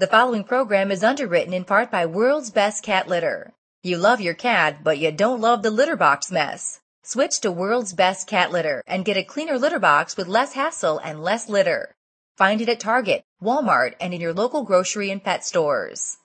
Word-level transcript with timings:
The 0.00 0.06
following 0.06 0.44
program 0.44 0.92
is 0.92 1.02
underwritten 1.02 1.52
in 1.52 1.64
part 1.64 1.90
by 1.90 2.06
World's 2.06 2.52
Best 2.52 2.84
Cat 2.84 3.08
Litter. 3.08 3.52
You 3.82 3.98
love 3.98 4.20
your 4.20 4.34
cat, 4.34 4.84
but 4.84 4.98
you 4.98 5.10
don't 5.10 5.40
love 5.40 5.64
the 5.64 5.72
litter 5.72 5.96
box 5.96 6.30
mess. 6.30 6.78
Switch 7.02 7.40
to 7.40 7.50
World's 7.50 7.94
Best 7.94 8.28
Cat 8.28 8.52
Litter 8.52 8.84
and 8.86 9.04
get 9.04 9.16
a 9.16 9.24
cleaner 9.24 9.58
litter 9.58 9.80
box 9.80 10.16
with 10.16 10.28
less 10.28 10.52
hassle 10.52 10.98
and 10.98 11.20
less 11.20 11.48
litter. 11.48 11.96
Find 12.36 12.60
it 12.60 12.68
at 12.68 12.78
Target, 12.78 13.24
Walmart, 13.42 13.94
and 14.00 14.14
in 14.14 14.20
your 14.20 14.32
local 14.32 14.62
grocery 14.62 15.10
and 15.10 15.20
pet 15.20 15.44
stores. 15.44 16.16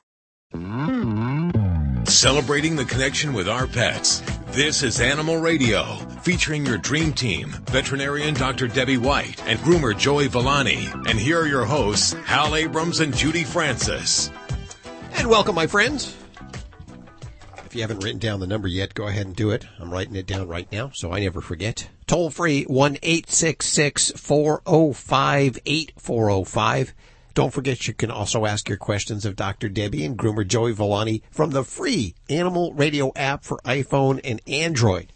Celebrating 2.05 2.75
the 2.75 2.85
connection 2.87 3.33
with 3.33 3.49
our 3.49 3.65
pets. 3.65 4.21
This 4.53 4.83
is 4.83 5.01
Animal 5.01 5.37
Radio, 5.37 5.95
featuring 6.21 6.63
your 6.63 6.77
dream 6.77 7.11
team, 7.11 7.49
veterinarian 7.71 8.35
Dr. 8.35 8.67
Debbie 8.67 8.99
White 8.99 9.41
and 9.47 9.57
groomer 9.61 9.97
Joey 9.97 10.27
Villani. 10.27 10.89
And 11.07 11.19
here 11.19 11.41
are 11.41 11.47
your 11.47 11.65
hosts, 11.65 12.13
Hal 12.25 12.55
Abrams 12.55 12.99
and 12.99 13.17
Judy 13.17 13.43
Francis. 13.43 14.29
And 15.13 15.27
welcome, 15.27 15.55
my 15.55 15.65
friends. 15.65 16.15
If 17.65 17.73
you 17.73 17.81
haven't 17.81 18.03
written 18.03 18.19
down 18.19 18.41
the 18.41 18.45
number 18.45 18.67
yet, 18.67 18.93
go 18.93 19.07
ahead 19.07 19.25
and 19.25 19.35
do 19.35 19.49
it. 19.49 19.65
I'm 19.79 19.91
writing 19.91 20.15
it 20.15 20.27
down 20.27 20.47
right 20.47 20.71
now 20.71 20.91
so 20.93 21.11
I 21.11 21.21
never 21.21 21.41
forget. 21.41 21.89
Toll 22.05 22.29
free 22.29 22.63
1 22.65 22.97
405 22.97 25.59
8405. 25.65 26.93
Don't 27.33 27.53
forget 27.53 27.87
you 27.87 27.95
can 27.95 28.11
also 28.11 28.45
ask 28.45 28.69
your 28.69 28.77
questions 28.77 29.25
of 29.25 29.35
Dr. 29.35 29.67
Debbie 29.67 30.05
and 30.05 30.15
groomer 30.17 30.45
Joey 30.45 30.71
Villani 30.71 31.23
from 31.31 31.49
the 31.49 31.63
free 31.63 32.13
Animal 32.29 32.73
Radio 32.73 33.11
app 33.15 33.43
for 33.43 33.59
iPhone 33.65 34.19
and 34.23 34.39
Android. 34.47 35.11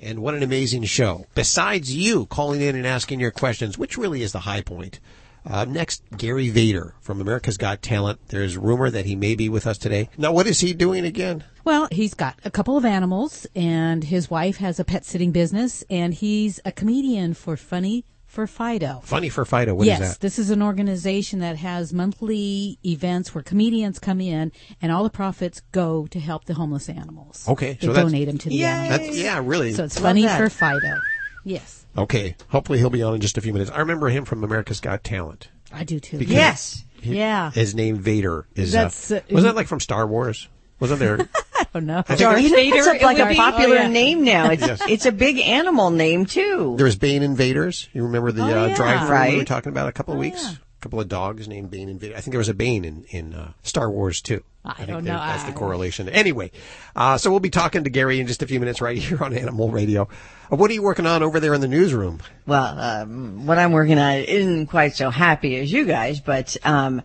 And 0.00 0.18
what 0.18 0.34
an 0.34 0.42
amazing 0.42 0.82
show. 0.84 1.26
Besides 1.36 1.94
you 1.94 2.26
calling 2.26 2.60
in 2.60 2.74
and 2.74 2.84
asking 2.84 3.20
your 3.20 3.30
questions, 3.30 3.78
which 3.78 3.96
really 3.96 4.22
is 4.22 4.32
the 4.32 4.40
high 4.40 4.62
point. 4.62 4.98
Uh, 5.46 5.64
next, 5.64 6.02
Gary 6.16 6.48
Vader 6.48 6.94
from 7.00 7.20
America's 7.20 7.56
Got 7.56 7.82
Talent. 7.82 8.18
There's 8.28 8.56
rumor 8.56 8.90
that 8.90 9.06
he 9.06 9.14
may 9.14 9.36
be 9.36 9.48
with 9.48 9.66
us 9.66 9.78
today. 9.78 10.08
Now, 10.18 10.32
what 10.32 10.48
is 10.48 10.58
he 10.58 10.74
doing 10.74 11.04
again? 11.04 11.44
Well, 11.64 11.86
he's 11.92 12.14
got 12.14 12.36
a 12.44 12.50
couple 12.50 12.76
of 12.76 12.84
animals, 12.84 13.46
and 13.54 14.02
his 14.02 14.28
wife 14.28 14.56
has 14.56 14.80
a 14.80 14.84
pet 14.84 15.04
sitting 15.04 15.30
business, 15.30 15.84
and 15.88 16.14
he's 16.14 16.58
a 16.64 16.72
comedian 16.72 17.34
for 17.34 17.56
Funny 17.56 18.04
for 18.34 18.46
Fido. 18.46 19.00
Funny 19.04 19.28
for 19.28 19.44
Fido. 19.44 19.74
What 19.74 19.86
yes, 19.86 20.00
is 20.00 20.08
that? 20.14 20.20
this 20.20 20.38
is 20.38 20.50
an 20.50 20.60
organization 20.62 21.38
that 21.38 21.56
has 21.56 21.92
monthly 21.92 22.78
events 22.84 23.34
where 23.34 23.42
comedians 23.42 23.98
come 23.98 24.20
in, 24.20 24.52
and 24.82 24.92
all 24.92 25.04
the 25.04 25.10
profits 25.10 25.62
go 25.72 26.06
to 26.08 26.20
help 26.20 26.44
the 26.44 26.54
homeless 26.54 26.88
animals. 26.88 27.46
Okay, 27.48 27.74
they 27.80 27.86
so 27.86 27.92
that's- 27.92 28.12
donate 28.12 28.26
them 28.26 28.38
to 28.38 28.48
the 28.48 28.56
Yay. 28.56 28.64
animals. 28.66 29.00
That's, 29.06 29.18
yeah, 29.18 29.40
really. 29.42 29.72
So 29.72 29.84
it's 29.84 29.96
Love 29.96 30.02
Funny 30.10 30.22
that. 30.24 30.38
for 30.38 30.50
Fido. 30.50 31.00
Yes, 31.44 31.86
Okay. 31.96 32.34
Hopefully 32.48 32.78
he'll 32.80 32.90
be 32.90 33.02
on 33.02 33.14
in 33.14 33.20
just 33.20 33.38
a 33.38 33.40
few 33.40 33.52
minutes. 33.52 33.70
I 33.70 33.78
remember 33.78 34.08
him 34.08 34.24
from 34.24 34.42
America's 34.42 34.80
Got 34.80 35.04
Talent. 35.04 35.48
I 35.72 35.84
do 35.84 36.00
too. 36.00 36.18
Because- 36.18 36.34
Yes. 36.34 36.84
He- 37.00 37.16
Yeah. 37.18 37.50
His 37.52 37.74
name 37.74 37.98
Vader 37.98 38.46
is. 38.56 38.72
That's, 38.72 39.10
uh, 39.12 39.16
uh, 39.16 39.20
wasn't 39.30 39.50
that 39.54 39.56
like 39.56 39.68
from 39.68 39.78
Star 39.78 40.06
Wars? 40.06 40.48
Wasn't 40.80 41.00
there? 41.00 41.28
Oh 41.76 41.80
no. 41.80 42.02
think 42.02 42.20
Darth 42.20 42.38
it- 42.38 42.42
Vader. 42.42 42.54
Vader, 42.56 42.76
That's 42.84 43.02
it 43.02 43.04
like 43.04 43.18
a 43.18 43.34
popular 43.34 43.76
Oh, 43.78 43.80
yeah. 43.82 43.88
name 43.88 44.22
now. 44.22 44.50
It's, 44.50 44.64
Yes. 44.64 44.80
it's 44.88 45.06
a 45.06 45.12
big 45.12 45.38
animal 45.40 45.90
name 45.90 46.24
too. 46.24 46.74
there 46.76 46.84
was 46.86 46.94
Bane 46.94 47.22
Invaders. 47.24 47.88
You 47.92 48.04
remember 48.04 48.30
the 48.30 48.42
Oh, 48.42 48.64
uh, 48.64 48.66
yeah. 48.68 48.76
drive-through 48.76 49.32
we 49.32 49.38
were 49.38 49.44
talking 49.44 49.70
about 49.72 49.88
a 49.88 49.92
couple 49.92 50.12
of 50.14 50.18
Oh, 50.18 50.20
weeks? 50.20 50.40
yeah. 50.44 50.50
A 50.52 50.82
couple 50.82 51.00
of 51.00 51.08
dogs 51.08 51.48
named 51.48 51.70
Bane 51.72 51.88
Invader. 51.88 52.14
I 52.16 52.20
think 52.20 52.30
there 52.32 52.38
was 52.38 52.48
a 52.48 52.54
Bane 52.54 52.84
in 52.84 53.04
in 53.08 53.34
uh, 53.34 53.52
Star 53.64 53.90
Wars 53.90 54.20
too. 54.20 54.44
I 54.64 54.74
think 54.74 54.88
don't 54.88 55.04
that- 55.04 55.10
know. 55.12 55.18
That's 55.18 55.42
the 55.44 55.52
correlation. 55.52 56.08
Anyway, 56.08 56.52
uh, 56.94 57.18
so 57.18 57.28
we'll 57.30 57.40
be 57.40 57.50
talking 57.50 57.82
to 57.84 57.90
Gary 57.90 58.20
in 58.20 58.28
just 58.28 58.42
a 58.42 58.46
few 58.46 58.60
minutes 58.60 58.80
right 58.80 58.96
here 59.02 59.20
on 59.24 59.32
Animal 59.36 59.70
Radio. 59.70 60.08
Uh, 60.52 60.56
what 60.56 60.70
are 60.70 60.74
you 60.74 60.82
working 60.82 61.06
on 61.06 61.24
over 61.24 61.40
there 61.40 61.54
in 61.54 61.60
the 61.60 61.66
newsroom? 61.68 62.20
Well, 62.46 62.78
um, 62.78 63.46
what 63.46 63.58
I'm 63.58 63.72
working 63.72 63.98
on 63.98 64.14
isn't 64.18 64.66
quite 64.68 64.94
so 64.94 65.10
happy 65.10 65.56
as 65.56 65.72
you 65.72 65.86
guys, 65.86 66.20
but 66.20 66.56
um, 66.64 67.02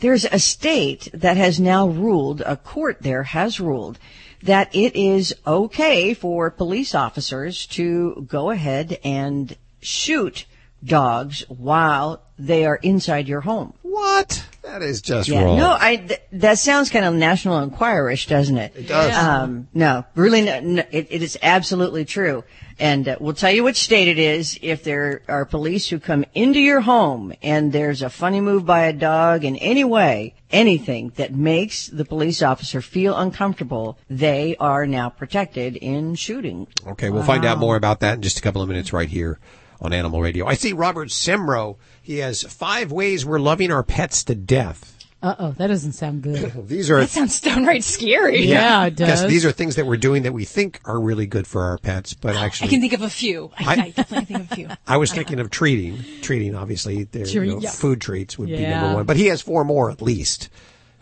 there's 0.00 0.24
a 0.24 0.38
state 0.38 1.08
that 1.14 1.36
has 1.36 1.58
now 1.60 1.88
ruled, 1.88 2.40
a 2.42 2.56
court 2.56 2.98
there 3.00 3.22
has 3.24 3.58
ruled, 3.60 3.98
that 4.42 4.74
it 4.74 4.94
is 4.96 5.34
okay 5.46 6.12
for 6.14 6.50
police 6.50 6.94
officers 6.94 7.66
to 7.66 8.26
go 8.28 8.50
ahead 8.50 8.98
and 9.02 9.56
shoot 9.80 10.44
dogs 10.84 11.44
while 11.48 12.22
they 12.38 12.66
are 12.66 12.76
inside 12.76 13.26
your 13.26 13.40
home. 13.40 13.72
What? 13.82 14.44
That 14.62 14.82
is 14.82 15.00
just 15.00 15.28
Yeah, 15.28 15.44
wrong. 15.44 15.56
no, 15.58 15.76
I 15.80 15.96
th- 15.96 16.20
that 16.32 16.58
sounds 16.58 16.90
kind 16.90 17.04
of 17.06 17.14
National 17.14 17.66
Enquirish, 17.66 18.28
doesn't 18.28 18.58
it? 18.58 18.72
It 18.76 18.88
does. 18.88 19.14
Um, 19.16 19.68
no, 19.72 20.04
really, 20.14 20.46
n 20.48 20.78
n- 20.80 20.86
it, 20.90 21.06
it 21.10 21.22
is 21.22 21.38
absolutely 21.42 22.04
true. 22.04 22.44
And 22.78 23.08
uh, 23.08 23.16
we'll 23.20 23.34
tell 23.34 23.50
you 23.50 23.64
which 23.64 23.78
state 23.78 24.08
it 24.08 24.18
is 24.18 24.58
if 24.60 24.84
there 24.84 25.22
are 25.28 25.44
police 25.44 25.88
who 25.88 25.98
come 25.98 26.24
into 26.34 26.60
your 26.60 26.80
home 26.80 27.32
and 27.42 27.72
there's 27.72 28.02
a 28.02 28.10
funny 28.10 28.40
move 28.40 28.66
by 28.66 28.82
a 28.82 28.92
dog 28.92 29.44
in 29.44 29.56
any 29.56 29.84
way, 29.84 30.34
anything 30.50 31.12
that 31.16 31.34
makes 31.34 31.86
the 31.86 32.04
police 32.04 32.42
officer 32.42 32.82
feel 32.82 33.16
uncomfortable, 33.16 33.98
they 34.10 34.56
are 34.60 34.86
now 34.86 35.08
protected 35.08 35.76
in 35.76 36.14
shooting. 36.14 36.66
Okay, 36.86 37.10
we'll 37.10 37.22
find 37.22 37.44
out 37.44 37.58
more 37.58 37.76
about 37.76 38.00
that 38.00 38.16
in 38.16 38.22
just 38.22 38.38
a 38.38 38.42
couple 38.42 38.60
of 38.60 38.68
minutes 38.68 38.92
right 38.92 39.08
here 39.08 39.38
on 39.80 39.92
Animal 39.92 40.20
Radio. 40.20 40.46
I 40.46 40.54
see 40.54 40.72
Robert 40.72 41.08
Semro. 41.08 41.76
He 42.02 42.18
has 42.18 42.42
five 42.42 42.92
ways 42.92 43.24
we're 43.24 43.38
loving 43.38 43.72
our 43.72 43.82
pets 43.82 44.24
to 44.24 44.34
death. 44.34 44.95
Uh 45.26 45.34
oh, 45.40 45.50
that 45.52 45.66
doesn't 45.66 45.92
sound 45.92 46.22
good. 46.22 46.52
These 46.68 46.88
are 46.88 47.00
That 47.00 47.08
sounds 47.10 47.40
downright 47.40 47.82
scary. 47.82 48.42
yeah, 48.46 48.86
it 48.86 49.00
Yes, 49.00 49.22
does. 49.22 49.28
these 49.30 49.44
are 49.44 49.50
things 49.50 49.74
that 49.74 49.84
we're 49.84 49.96
doing 49.96 50.22
that 50.22 50.32
we 50.32 50.44
think 50.44 50.80
are 50.84 51.00
really 51.00 51.26
good 51.26 51.48
for 51.48 51.62
our 51.62 51.78
pets, 51.78 52.14
but 52.14 52.36
actually, 52.36 52.68
I 52.68 52.70
can 52.70 52.80
think 52.80 52.92
of 52.92 53.02
a 53.02 53.10
few. 53.10 53.50
I, 53.58 53.64
I- 53.64 53.82
I 53.86 53.90
definitely 53.90 54.26
think 54.26 54.40
of 54.44 54.52
a 54.52 54.54
few. 54.54 54.68
I 54.86 54.96
was 54.98 55.12
thinking 55.12 55.40
of 55.40 55.50
treating, 55.50 55.98
treating. 56.22 56.54
Obviously, 56.54 57.04
their 57.04 57.26
you 57.26 57.44
know, 57.44 57.58
yeah. 57.60 57.70
food 57.70 58.00
treats 58.00 58.38
would 58.38 58.48
be 58.48 58.60
number 58.64 58.94
one, 58.94 59.04
but 59.06 59.16
he 59.16 59.26
has 59.26 59.42
four 59.42 59.64
more 59.64 59.90
at 59.90 60.00
least, 60.00 60.48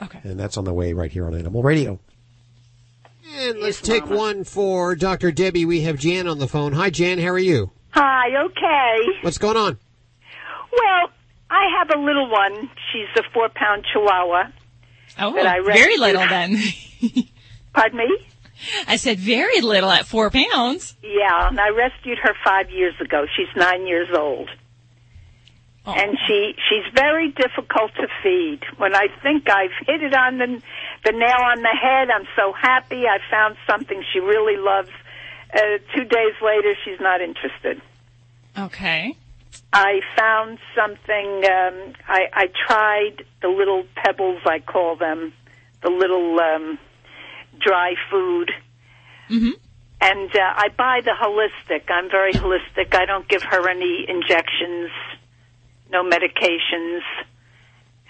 Okay. 0.02 0.20
and 0.24 0.40
that's 0.40 0.56
on 0.56 0.64
the 0.64 0.72
way 0.72 0.94
right 0.94 1.12
here 1.12 1.26
on 1.26 1.34
Animal 1.34 1.62
Radio. 1.62 2.00
And 3.36 3.58
let's 3.60 3.82
take 3.82 4.06
one 4.08 4.44
for 4.44 4.94
Dr. 4.94 5.32
Debbie. 5.32 5.66
We 5.66 5.82
have 5.82 5.98
Jan 5.98 6.28
on 6.28 6.38
the 6.38 6.48
phone. 6.48 6.72
Hi, 6.72 6.88
Jan. 6.88 7.18
How 7.18 7.28
are 7.28 7.38
you? 7.38 7.72
Hi, 7.90 8.28
okay. 8.46 9.18
What's 9.22 9.38
going 9.38 9.56
on? 9.58 9.78
Well, 10.72 11.10
I 11.54 11.78
have 11.78 11.90
a 11.96 12.00
little 12.02 12.28
one. 12.28 12.68
She's 12.92 13.08
a 13.16 13.22
four 13.32 13.48
pound 13.54 13.84
chihuahua. 13.92 14.50
Oh, 15.20 15.62
very 15.64 15.96
little 15.96 16.26
then. 16.26 16.56
Pardon 17.72 17.98
me? 17.98 18.26
I 18.88 18.96
said 18.96 19.18
very 19.18 19.60
little 19.60 19.90
at 19.90 20.06
four 20.06 20.30
pounds. 20.30 20.96
Yeah, 21.02 21.48
and 21.48 21.60
I 21.60 21.68
rescued 21.68 22.18
her 22.18 22.34
five 22.44 22.70
years 22.70 22.94
ago. 23.00 23.26
She's 23.36 23.54
nine 23.56 23.86
years 23.86 24.08
old. 24.16 24.50
Oh. 25.86 25.92
And 25.92 26.16
she 26.26 26.54
she's 26.68 26.92
very 26.94 27.30
difficult 27.30 27.92
to 27.96 28.08
feed. 28.22 28.60
When 28.78 28.94
I 28.94 29.06
think 29.22 29.48
I've 29.50 29.74
hit 29.86 30.02
it 30.02 30.14
on 30.14 30.38
the 30.38 30.62
the 31.04 31.12
nail 31.12 31.40
on 31.40 31.62
the 31.62 31.76
head, 31.80 32.08
I'm 32.10 32.26
so 32.34 32.52
happy. 32.52 33.04
I 33.06 33.18
found 33.30 33.56
something 33.68 34.02
she 34.12 34.18
really 34.18 34.56
loves. 34.56 34.90
Uh, 35.52 35.78
two 35.94 36.04
days 36.04 36.34
later, 36.42 36.74
she's 36.84 36.98
not 37.00 37.20
interested. 37.20 37.80
Okay. 38.58 39.14
I 39.74 40.02
found 40.16 40.58
something. 40.76 41.44
Um, 41.44 41.94
I, 42.06 42.28
I 42.32 42.46
tried 42.68 43.24
the 43.42 43.48
little 43.48 43.84
pebbles, 43.96 44.40
I 44.46 44.60
call 44.60 44.94
them, 44.94 45.32
the 45.82 45.90
little 45.90 46.38
um, 46.38 46.78
dry 47.60 47.94
food. 48.08 48.52
Mhm. 49.28 49.50
And 50.00 50.30
uh, 50.36 50.40
I 50.40 50.68
buy 50.68 51.00
the 51.04 51.10
holistic. 51.10 51.90
I'm 51.90 52.08
very 52.08 52.32
holistic. 52.32 52.94
I 52.94 53.04
don't 53.04 53.26
give 53.28 53.42
her 53.42 53.68
any 53.68 54.06
injections, 54.08 54.90
no 55.90 56.04
medications, 56.04 57.00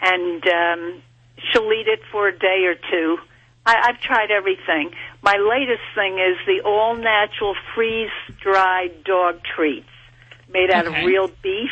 and 0.03 0.47
um, 0.47 1.03
she'll 1.51 1.73
eat 1.73 1.89
it 1.89 2.01
for 2.13 2.29
a 2.29 2.39
day 2.39 2.65
or 2.67 2.75
two. 2.75 3.17
I, 3.65 3.89
I've 3.89 4.01
tried 4.01 4.31
everything. 4.31 4.91
My 5.23 5.37
latest 5.37 5.85
thing 5.95 6.19
is 6.19 6.37
the 6.47 6.61
all 6.69 6.95
natural 6.95 7.55
freeze 7.75 8.11
dried 8.43 9.05
dog 9.05 9.41
treats 9.45 9.89
made 10.55 10.71
out 10.71 10.87
Okay. 10.87 11.01
of 11.01 11.05
real 11.07 11.29
beef 11.43 11.71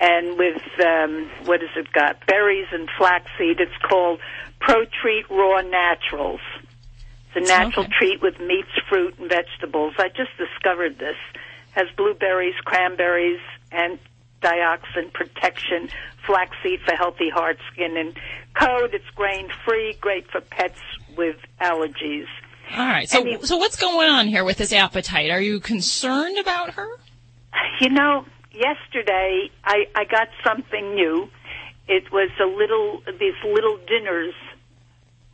and 0.00 0.36
with 0.38 0.60
um, 0.84 1.30
what 1.44 1.60
has 1.60 1.70
it 1.76 1.92
got? 1.92 2.26
Berries 2.26 2.66
and 2.72 2.88
flaxseed. 2.98 3.60
It's 3.60 3.76
called 3.88 4.18
Pro 4.60 4.84
Treat 4.86 5.26
Raw 5.30 5.60
Naturals. 5.60 6.40
It's 7.32 7.46
a 7.48 7.48
natural 7.52 7.84
Okay. 7.84 7.94
treat 7.98 8.22
with 8.22 8.40
meats, 8.40 8.70
fruit, 8.88 9.14
and 9.18 9.28
vegetables. 9.28 9.94
I 9.98 10.08
just 10.08 10.30
discovered 10.38 10.98
this. 10.98 11.16
Has 11.72 11.86
blueberries, 11.96 12.54
cranberries, 12.64 13.38
antioxidant 13.70 15.12
protection, 15.12 15.88
flaxseed 16.26 16.80
for 16.84 16.96
healthy 16.96 17.28
heart, 17.30 17.58
skin, 17.72 17.96
and 17.96 18.16
code. 18.54 18.94
It's 18.94 19.08
grain 19.14 19.48
free, 19.64 19.92
great 20.00 20.28
for 20.32 20.40
pets 20.40 20.80
with 21.16 21.36
allergies. 21.60 22.26
All 22.76 22.86
right. 22.86 23.08
So, 23.08 23.20
Any- 23.20 23.38
so 23.42 23.56
what's 23.58 23.76
going 23.76 24.08
on 24.10 24.26
here 24.28 24.44
with 24.44 24.56
this 24.56 24.72
appetite? 24.72 25.30
Are 25.30 25.40
you 25.40 25.60
concerned 25.60 26.38
about 26.38 26.70
her? 26.74 26.88
You 27.80 27.88
know, 27.90 28.24
yesterday 28.52 29.50
I, 29.64 29.86
I 29.94 30.04
got 30.04 30.28
something 30.44 30.94
new. 30.94 31.28
It 31.88 32.12
was 32.12 32.30
a 32.40 32.46
little 32.46 33.02
these 33.18 33.34
little 33.44 33.78
dinners. 33.88 34.34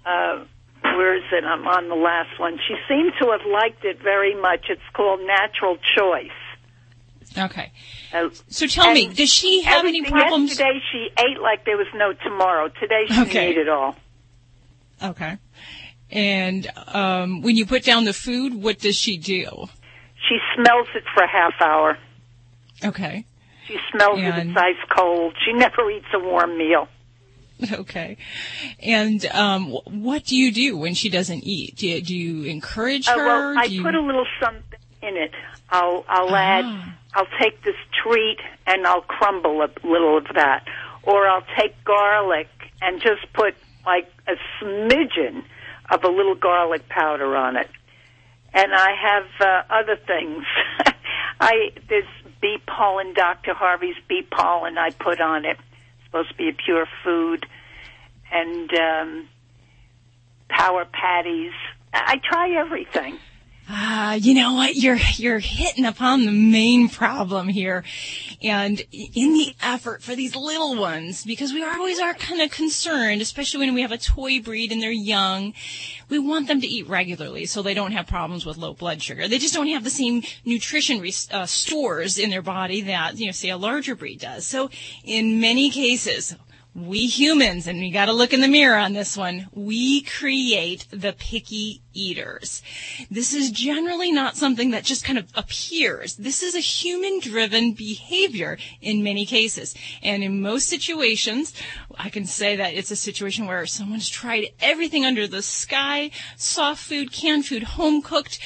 Uh, 0.04 0.44
where 0.82 1.16
is 1.16 1.24
it? 1.32 1.44
I'm 1.44 1.66
on 1.66 1.88
the 1.88 1.94
last 1.96 2.38
one. 2.38 2.58
She 2.68 2.74
seemed 2.88 3.12
to 3.20 3.30
have 3.32 3.40
liked 3.50 3.84
it 3.84 4.00
very 4.02 4.34
much. 4.40 4.66
It's 4.68 4.80
called 4.94 5.20
Natural 5.20 5.76
Choice. 5.96 6.30
Okay. 7.36 7.72
Uh, 8.14 8.28
So 8.48 8.66
tell 8.66 8.92
me, 8.92 9.08
does 9.08 9.30
she 9.30 9.62
have 9.62 9.84
any 9.84 10.02
problems? 10.02 10.50
Yesterday 10.50 10.80
she 10.92 11.08
ate 11.18 11.40
like 11.40 11.64
there 11.64 11.76
was 11.76 11.88
no 11.94 12.12
tomorrow. 12.12 12.68
Today 12.80 13.04
she 13.08 13.20
Okay. 13.22 13.48
ate 13.50 13.58
it 13.58 13.68
all. 13.68 13.96
Okay. 15.02 15.36
And 16.10 16.70
um, 16.86 17.42
when 17.42 17.56
you 17.56 17.66
put 17.66 17.82
down 17.84 18.04
the 18.04 18.12
food, 18.14 18.54
what 18.54 18.78
does 18.78 18.96
she 18.96 19.18
do? 19.18 19.66
She 20.28 20.38
smells 20.54 20.86
it 20.94 21.02
for 21.14 21.24
a 21.24 21.28
half 21.28 21.52
hour. 21.60 21.98
Okay. 22.84 23.24
She 23.66 23.76
smells 23.90 24.18
it. 24.20 24.34
It's 24.46 24.56
ice 24.56 24.96
cold. 24.96 25.34
She 25.44 25.52
never 25.52 25.90
eats 25.90 26.06
a 26.14 26.18
warm 26.18 26.56
meal. 26.58 26.88
Okay. 27.72 28.18
And 28.82 29.24
um, 29.26 29.70
what 29.86 30.26
do 30.26 30.36
you 30.36 30.52
do 30.52 30.76
when 30.76 30.92
she 30.92 31.08
doesn't 31.08 31.42
eat? 31.42 31.76
Do 31.76 31.88
you, 31.88 32.02
do 32.02 32.14
you 32.14 32.44
encourage 32.44 33.08
Uh, 33.08 33.12
her? 33.18 33.24
well, 33.24 33.58
I 33.58 33.64
you... 33.64 33.82
put 33.82 33.94
a 33.94 34.00
little 34.00 34.26
something 34.38 34.78
in 35.00 35.16
it. 35.16 35.30
I'll 35.70 36.04
I'll 36.06 36.34
add. 36.36 36.64
Ah. 36.66 36.98
I'll 37.14 37.28
take 37.40 37.62
this 37.62 37.74
treat 38.02 38.36
and 38.66 38.86
I'll 38.86 39.00
crumble 39.00 39.62
a 39.62 39.70
little 39.86 40.18
of 40.18 40.26
that, 40.34 40.66
or 41.02 41.26
I'll 41.26 41.46
take 41.58 41.82
garlic 41.84 42.48
and 42.82 43.00
just 43.00 43.32
put 43.32 43.54
like 43.86 44.12
a 44.28 44.34
smidgen 44.60 45.42
of 45.90 46.04
a 46.04 46.08
little 46.08 46.34
garlic 46.34 46.86
powder 46.90 47.34
on 47.36 47.56
it. 47.56 47.70
And 48.52 48.70
I 48.74 48.90
have 49.00 49.24
uh, 49.40 49.62
other 49.72 49.96
things. 49.96 50.44
I 51.40 51.70
there's 51.88 52.04
bee 52.46 52.58
pollen, 52.64 53.12
Dr. 53.12 53.54
Harvey's 53.54 53.96
bee 54.08 54.22
pollen. 54.22 54.78
I 54.78 54.90
put 54.90 55.20
on 55.20 55.44
it. 55.44 55.58
It's 55.58 56.04
supposed 56.04 56.28
to 56.28 56.34
be 56.36 56.48
a 56.48 56.52
pure 56.52 56.86
food, 57.02 57.44
and 58.30 58.72
um, 58.72 59.28
power 60.48 60.84
patties. 60.84 61.52
I 61.92 62.14
I 62.14 62.20
try 62.22 62.50
everything. 62.50 63.18
Ah, 63.68 64.14
you 64.14 64.32
know 64.34 64.54
what? 64.54 64.76
You're 64.76 64.98
you're 65.16 65.40
hitting 65.40 65.84
upon 65.84 66.24
the 66.24 66.30
main 66.30 66.88
problem 66.88 67.48
here, 67.48 67.82
and 68.40 68.80
in 68.92 69.32
the 69.32 69.56
effort 69.60 70.04
for 70.04 70.14
these 70.14 70.36
little 70.36 70.76
ones, 70.76 71.24
because 71.24 71.52
we 71.52 71.64
always 71.64 71.98
are 71.98 72.14
kind 72.14 72.40
of 72.40 72.52
concerned, 72.52 73.20
especially 73.20 73.58
when 73.58 73.74
we 73.74 73.82
have 73.82 73.90
a 73.90 73.98
toy 73.98 74.40
breed 74.40 74.70
and 74.70 74.80
they're 74.80 74.92
young, 74.92 75.52
we 76.08 76.20
want 76.20 76.46
them 76.46 76.60
to 76.60 76.66
eat 76.66 76.88
regularly 76.88 77.44
so 77.44 77.60
they 77.60 77.74
don't 77.74 77.90
have 77.90 78.06
problems 78.06 78.46
with 78.46 78.56
low 78.56 78.72
blood 78.72 79.02
sugar. 79.02 79.26
They 79.26 79.38
just 79.38 79.54
don't 79.54 79.68
have 79.68 79.82
the 79.82 79.90
same 79.90 80.22
nutrition 80.44 81.04
uh, 81.32 81.46
stores 81.46 82.18
in 82.18 82.30
their 82.30 82.42
body 82.42 82.82
that 82.82 83.18
you 83.18 83.26
know, 83.26 83.32
say 83.32 83.50
a 83.50 83.56
larger 83.56 83.96
breed 83.96 84.20
does. 84.20 84.46
So, 84.46 84.70
in 85.02 85.40
many 85.40 85.70
cases, 85.70 86.36
we 86.76 87.06
humans, 87.06 87.66
and 87.66 87.78
we 87.78 87.90
got 87.90 88.04
to 88.04 88.12
look 88.12 88.34
in 88.34 88.42
the 88.42 88.48
mirror 88.48 88.76
on 88.76 88.92
this 88.92 89.16
one, 89.16 89.48
we 89.52 90.02
create 90.02 90.86
the 90.90 91.14
picky 91.14 91.80
eaters. 91.94 92.62
This 93.10 93.32
is 93.32 93.50
generally 93.50 94.12
not 94.12 94.36
something 94.36 94.72
that 94.72 94.84
just 94.84 95.02
kind 95.02 95.18
of 95.18 95.26
appears. 95.34 96.16
This 96.16 96.42
is 96.42 96.54
a 96.54 96.60
human 96.60 97.18
driven 97.20 97.72
behavior 97.72 98.58
in 98.82 99.02
many 99.02 99.24
cases. 99.24 99.74
And 100.02 100.22
in 100.22 100.42
most 100.42 100.68
situations, 100.68 101.54
I 101.96 102.10
can 102.10 102.26
say 102.26 102.56
that 102.56 102.74
it's 102.74 102.90
a 102.90 102.96
situation 102.96 103.46
where 103.46 103.64
someone's 103.64 104.10
tried 104.10 104.48
everything 104.60 105.06
under 105.06 105.26
the 105.26 105.42
sky, 105.42 106.10
soft 106.36 106.82
food, 106.82 107.10
canned 107.10 107.46
food, 107.46 107.62
home 107.62 108.02
cooked, 108.02 108.38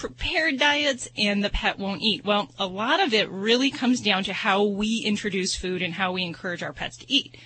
prepared 0.00 0.58
diets 0.58 1.10
and 1.18 1.44
the 1.44 1.50
pet 1.50 1.78
won't 1.78 2.00
eat. 2.00 2.24
Well, 2.24 2.50
a 2.58 2.66
lot 2.66 3.00
of 3.00 3.12
it 3.12 3.30
really 3.30 3.70
comes 3.70 4.00
down 4.00 4.24
to 4.24 4.32
how 4.32 4.64
we 4.64 5.02
introduce 5.04 5.54
food 5.54 5.82
and 5.82 5.92
how 5.92 6.12
we 6.12 6.22
encourage 6.22 6.62
our 6.62 6.72
pets 6.72 6.96
to 6.98 7.12
eat. 7.12 7.36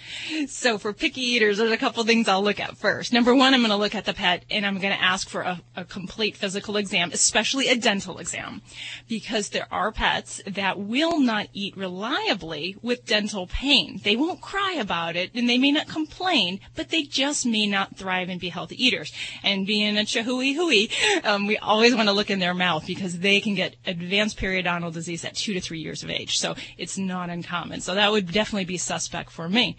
So 0.47 0.79
for 0.79 0.93
picky 0.93 1.21
eaters, 1.21 1.59
there's 1.59 1.73
a 1.73 1.77
couple 1.77 2.05
things 2.05 2.29
I'll 2.29 2.45
look 2.45 2.61
at 2.61 2.77
first. 2.77 3.13
Number 3.13 3.35
one, 3.35 3.55
I'm 3.55 3.61
going 3.61 3.71
to 3.71 3.77
look 3.77 3.97
at 3.97 4.05
the 4.05 4.15
pet 4.15 4.45
and 4.53 4.65
I'm 4.65 4.79
going 4.79 4.95
to 4.95 5.03
ask 5.03 5.29
for 5.29 5.43
a, 5.43 5.63
a 5.75 5.85
complete 5.85 6.37
physical 6.37 6.77
exam, 6.77 7.11
especially 7.13 7.67
a 7.67 7.77
dental 7.77 8.19
exam, 8.19 8.63
because 9.09 9.49
there 9.49 9.67
are 9.73 9.91
pets 9.91 10.41
that 10.47 10.79
will 10.79 11.19
not 11.19 11.49
eat 11.53 11.77
reliably 11.77 12.77
with 12.83 13.05
dental 13.05 13.49
pain. 13.49 14.01
They 14.05 14.15
won't 14.15 14.41
cry 14.41 14.77
about 14.79 15.17
it 15.17 15.33
and 15.35 15.49
they 15.49 15.59
may 15.59 15.73
not 15.73 15.89
complain, 15.89 16.61
but 16.77 16.91
they 16.91 17.03
just 17.03 17.47
may 17.47 17.67
not 17.67 17.97
thrive 17.97 18.29
and 18.29 18.41
be 18.41 18.51
healthy 18.51 18.83
eaters. 18.83 19.13
And 19.43 19.67
being 19.67 19.99
a 19.99 20.03
chahui 20.03 20.55
hui, 20.55 20.87
um, 21.25 21.49
we 21.49 21.57
always 21.59 21.97
want 21.97 22.09
to 22.09 22.13
look 22.13 22.31
in 22.31 22.44
their 22.45 22.53
mouth 22.53 22.87
because 22.87 23.19
they 23.21 23.41
can 23.41 23.55
get 23.55 23.75
advanced 23.87 24.39
periodontal 24.39 24.93
disease 24.93 25.25
at 25.25 25.35
two 25.35 25.55
to 25.55 25.61
three 25.61 25.81
years 25.81 26.03
of 26.03 26.11
age. 26.11 26.39
So 26.39 26.55
it's 26.77 26.99
not 26.99 27.31
uncommon. 27.31 27.81
So 27.81 27.95
that 27.95 28.13
would 28.13 28.31
definitely 28.31 28.67
be 28.67 28.77
suspect 28.77 29.31
for 29.31 29.49
me. 29.49 29.79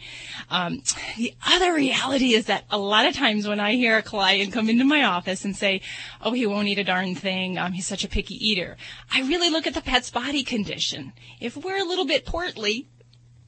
Um, 0.50 0.81
the 1.15 1.35
other 1.45 1.75
reality 1.75 2.33
is 2.33 2.45
that 2.47 2.65
a 2.71 2.79
lot 2.79 3.06
of 3.06 3.13
times 3.13 3.47
when 3.47 3.59
I 3.59 3.75
hear 3.75 3.97
a 3.97 4.01
client 4.01 4.51
come 4.51 4.67
into 4.67 4.83
my 4.83 5.03
office 5.03 5.45
and 5.45 5.56
say, 5.56 5.81
"Oh, 6.21 6.31
he 6.31 6.47
won't 6.47 6.67
eat 6.67 6.79
a 6.79 6.83
darn 6.83 7.13
thing. 7.13 7.59
Um, 7.59 7.73
he's 7.73 7.85
such 7.85 8.03
a 8.03 8.07
picky 8.07 8.35
eater," 8.35 8.77
I 9.12 9.21
really 9.21 9.51
look 9.51 9.67
at 9.67 9.75
the 9.75 9.81
pet's 9.81 10.09
body 10.09 10.44
condition. 10.44 11.13
If 11.39 11.56
we're 11.56 11.77
a 11.77 11.83
little 11.83 12.06
bit 12.06 12.25
portly, 12.25 12.88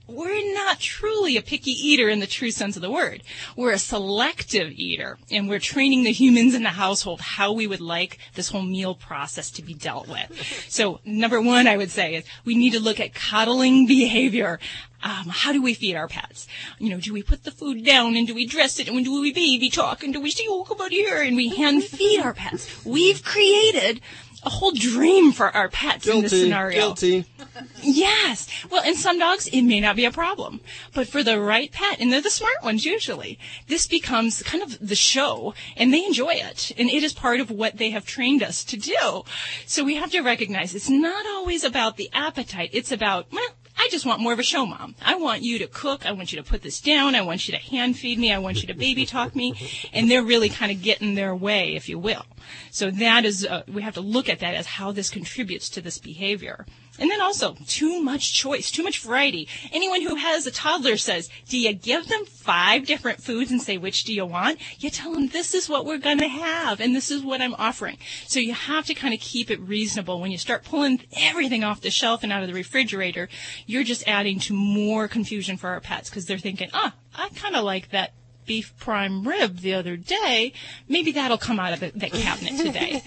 we're 0.07 0.54
not 0.54 0.80
truly 0.80 1.38
a 1.38 1.42
picky 1.42 1.71
eater 1.71 2.09
in 2.09 2.19
the 2.19 2.27
true 2.27 2.51
sense 2.51 2.75
of 2.75 2.81
the 2.81 2.89
word. 2.89 3.24
We're 3.56 3.74
a 3.74 3.80
selective 3.80 4.71
eater, 4.71 5.18
and 5.30 5.50
we're 5.50 5.59
training 5.59 6.04
the 6.04 6.12
humans 6.12 6.56
in 6.56 6.63
the 6.63 6.69
household 6.69 7.21
how 7.21 7.51
we 7.51 7.68
would 7.68 7.81
like 7.81 8.19
this 8.36 8.50
whole 8.50 8.62
meal 8.62 8.95
process 8.95 9.51
to 9.51 9.62
be 9.62 9.74
dealt 9.74 10.07
with. 10.07 10.31
So, 10.69 11.00
number 11.06 11.42
one, 11.42 11.68
I 11.68 11.77
would 11.77 11.92
say 11.92 12.15
is 12.15 12.25
we 12.45 12.56
need 12.56 12.71
to 12.71 12.80
look 12.80 13.00
at 13.00 13.13
coddling 13.13 13.86
behavior. 13.86 14.59
Um, 15.04 15.27
how 15.30 15.51
do 15.51 15.62
we 15.62 15.74
feed 15.74 15.95
our 15.95 16.07
pets? 16.07 16.48
You 16.80 16.89
know, 16.89 17.00
do 17.00 17.13
we 17.13 17.21
put 17.21 17.44
the 17.44 17.51
food 17.51 17.86
down 17.86 18.15
and 18.15 18.25
do 18.25 18.33
we 18.33 18.48
dress 18.48 18.80
it 18.80 18.88
and 18.88 19.06
do 19.06 19.21
we 19.21 19.31
baby 19.31 19.69
talk 19.69 20.04
and 20.04 20.12
do 20.12 20.19
we 20.19 20.31
say, 20.31 20.45
oh, 20.48 20.63
come 20.63 20.81
on 20.81 20.89
here 20.89 21.21
and 21.21 21.36
we 21.36 21.56
hand 21.56 21.83
feed 21.83 22.19
our 22.19 22.33
pets? 22.33 22.83
We've 22.83 23.24
created 23.24 24.01
a 24.44 24.50
whole 24.50 24.72
dream 24.72 25.31
for 25.31 25.56
our 25.56 25.69
pets 25.69 26.07
in 26.07 26.22
this 26.22 26.31
scenario. 26.31 26.80
Guilty. 26.80 27.25
Yes. 27.81 28.48
Well, 28.69 28.84
in 28.84 28.95
some 28.95 29.19
dogs, 29.19 29.48
it 29.48 29.63
may 29.63 29.80
not 29.80 29.95
be 29.95 30.06
a 30.06 30.12
problem. 30.12 30.62
But 30.94 31.07
for 31.07 31.24
the 31.24 31.39
right 31.39 31.72
pet, 31.72 32.00
and 32.00 32.12
they're 32.12 32.22
the 32.22 32.30
smart 32.30 32.63
ones 32.63 32.86
usually, 32.86 33.39
this 33.68 33.88
becomes 33.88 34.44
kind 34.44 34.63
of 34.63 34.78
the 34.86 34.95
show, 34.95 35.54
and 35.75 35.94
they 35.94 36.06
enjoy 36.06 36.34
it. 36.34 36.72
And 36.78 36.89
it 36.89 37.04
is 37.04 37.13
part 37.13 37.39
of 37.39 37.50
what 37.50 37.78
they 37.78 37.89
have 37.89 38.06
trained 38.06 38.44
us 38.44 38.63
to 38.66 38.78
do. 38.78 39.24
So 39.66 39.84
we 39.84 39.95
have 39.95 40.12
to 40.12 40.22
recognize 40.22 40.75
it's 40.75 40.90
not 40.90 41.25
always 41.25 41.63
about 41.63 41.98
the 41.98 42.10
appetite. 42.13 42.69
It's 42.74 42.92
about, 42.92 43.28
well, 43.31 43.50
I 43.78 43.90
just 43.90 44.06
want 44.06 44.22
more 44.22 44.34
of 44.34 44.40
a 44.40 44.44
show 44.44 44.66
mom. 44.66 44.96
I 45.06 45.16
want 45.16 45.44
you 45.44 45.60
to 45.60 45.68
cook. 45.68 46.06
I 46.06 46.12
want 46.12 46.32
you 46.32 46.42
to 46.42 46.44
put 46.44 46.62
this 46.62 46.82
down. 46.82 47.16
I 47.16 47.22
want 47.22 47.48
you 47.48 47.54
to 47.54 47.60
hand 47.60 47.98
feed 47.98 48.20
me. 48.20 48.34
I 48.34 48.40
want 48.40 48.62
you 48.62 48.68
to 48.68 48.74
baby 48.74 49.06
talk 49.06 49.36
me. 49.36 49.54
And 49.94 50.10
they're 50.10 50.24
really 50.24 50.50
kind 50.50 50.72
of 50.72 50.82
getting 50.82 51.16
their 51.16 51.36
way, 51.36 51.76
if 51.76 51.88
you 51.88 52.00
will. 52.00 52.26
So 52.72 52.92
that 52.92 53.26
is, 53.26 53.46
uh, 53.46 53.64
we 53.68 53.82
have 53.82 53.94
to 53.96 54.02
look 54.02 54.30
at 54.30 54.40
that 54.40 54.56
as 54.56 54.66
how 54.66 54.92
this 54.92 55.10
contributes 55.10 55.70
to 55.70 55.82
this 55.82 56.00
behavior. 56.00 56.66
And 57.00 57.12
then 57.12 57.22
also, 57.22 57.56
too 57.68 58.02
much 58.02 58.34
choice, 58.34 58.72
too 58.72 58.84
much 58.84 59.00
variety. 59.00 59.48
Anyone 59.72 60.02
who 60.02 60.16
has 60.16 60.48
a 60.48 60.52
toddler 60.52 60.98
says, 60.98 61.30
do 61.48 61.58
you 61.58 61.74
give 61.74 62.08
them 62.08 62.26
five 62.26 62.86
different 62.86 63.22
foods 63.22 63.52
and 63.52 63.62
say, 63.62 63.78
which 63.78 64.04
do 64.04 64.14
you 64.14 64.26
want? 64.26 64.60
You 64.82 64.90
tell 64.90 65.14
them, 65.14 65.28
this 65.28 65.54
is 65.54 65.69
what 65.69 65.86
we're 65.86 65.98
going 65.98 66.19
to 66.19 66.28
have, 66.28 66.80
and 66.80 66.95
this 66.95 67.12
is 67.12 67.21
what 67.21 67.42
I'm 67.42 67.54
offering. 67.56 67.98
So 68.26 68.40
you 68.40 68.54
have 68.54 68.86
to 68.88 68.94
kind 68.94 69.14
of 69.14 69.19
keep 69.19 69.52
it 69.52 69.60
reasonable. 69.60 70.19
When 70.19 70.31
you 70.31 70.38
start 70.38 70.64
pulling 70.64 71.02
everything 71.16 71.64
off 71.64 71.81
the 71.81 71.92
shelf 71.92 72.24
and 72.24 72.31
out 72.31 72.42
of 72.42 72.48
the 72.48 72.54
refrigerator, 72.54 73.30
you're 73.66 73.83
just 73.83 74.07
adding 74.07 74.40
to 74.42 74.54
more 74.54 75.07
confusion 75.07 75.57
for 75.57 75.69
our 75.69 75.81
pets 75.81 76.10
because 76.10 76.26
they're 76.26 76.38
thinking, 76.38 76.69
ah, 76.74 76.94
I 77.16 77.30
kind 77.30 77.56
of 77.56 77.64
like 77.64 77.92
that 77.92 78.14
beef 78.48 78.74
prime 78.80 79.28
rib 79.28 79.60
the 79.60 79.74
other 79.74 79.98
day. 79.98 80.54
Maybe 80.88 81.12
that'll 81.12 81.38
come 81.38 81.60
out 81.60 81.74
of 81.74 81.80
the, 81.81 81.92
the 81.94 82.10
cabinet 82.10 82.57
today. 82.57 83.04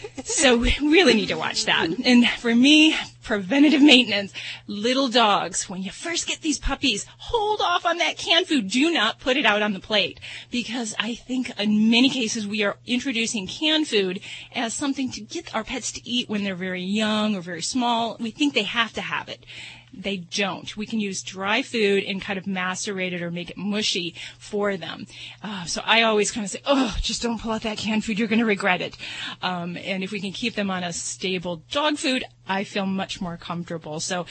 so 0.25 0.57
we 0.57 0.75
really 0.81 1.13
need 1.13 1.27
to 1.29 1.37
watch 1.37 1.65
that. 1.65 1.89
And 2.05 2.27
for 2.27 2.53
me, 2.53 2.95
preventative 3.23 3.81
maintenance, 3.81 4.33
little 4.67 5.07
dogs, 5.07 5.69
when 5.69 5.83
you 5.83 5.91
first 5.91 6.27
get 6.27 6.41
these 6.41 6.59
puppies, 6.59 7.05
hold 7.17 7.61
off 7.61 7.85
on 7.85 7.97
that 7.97 8.17
canned 8.17 8.47
food. 8.47 8.69
Do 8.69 8.91
not 8.91 9.19
put 9.19 9.37
it 9.37 9.45
out 9.45 9.61
on 9.61 9.73
the 9.73 9.79
plate 9.79 10.19
because 10.49 10.95
I 10.99 11.15
think 11.15 11.51
in 11.59 11.89
many 11.89 12.09
cases 12.09 12.47
we 12.47 12.63
are 12.63 12.77
introducing 12.85 13.47
canned 13.47 13.87
food 13.87 14.21
as 14.53 14.73
something 14.73 15.11
to 15.11 15.21
get 15.21 15.53
our 15.53 15.63
pets 15.63 15.91
to 15.93 16.09
eat 16.09 16.29
when 16.29 16.43
they're 16.43 16.55
very 16.55 16.83
young 16.83 17.35
or 17.35 17.41
very 17.41 17.61
small. 17.61 18.17
We 18.19 18.31
think 18.31 18.53
they 18.53 18.63
have 18.63 18.93
to 18.93 19.01
have 19.01 19.29
it 19.29 19.45
they 19.93 20.17
don't. 20.17 20.75
We 20.77 20.85
can 20.85 20.99
use 20.99 21.21
dry 21.23 21.61
food 21.61 22.03
and 22.03 22.21
kind 22.21 22.39
of 22.39 22.47
macerate 22.47 23.13
it 23.13 23.21
or 23.21 23.31
make 23.31 23.49
it 23.49 23.57
mushy 23.57 24.15
for 24.37 24.77
them. 24.77 25.07
Uh, 25.43 25.65
so 25.65 25.81
I 25.85 26.03
always 26.03 26.31
kind 26.31 26.45
of 26.45 26.51
say, 26.51 26.61
oh, 26.65 26.95
just 27.01 27.21
don't 27.21 27.39
pull 27.39 27.51
out 27.51 27.61
that 27.63 27.77
canned 27.77 28.05
food. 28.05 28.17
You're 28.17 28.27
going 28.27 28.39
to 28.39 28.45
regret 28.45 28.81
it. 28.81 28.97
Um, 29.41 29.77
and 29.77 30.03
if 30.03 30.11
we 30.11 30.21
can 30.21 30.31
keep 30.31 30.55
them 30.55 30.71
on 30.71 30.83
a 30.83 30.93
stable 30.93 31.63
dog 31.71 31.97
food, 31.97 32.23
I 32.47 32.63
feel 32.63 32.85
much 32.85 33.21
more 33.21 33.37
comfortable. 33.37 33.99
So 33.99 34.25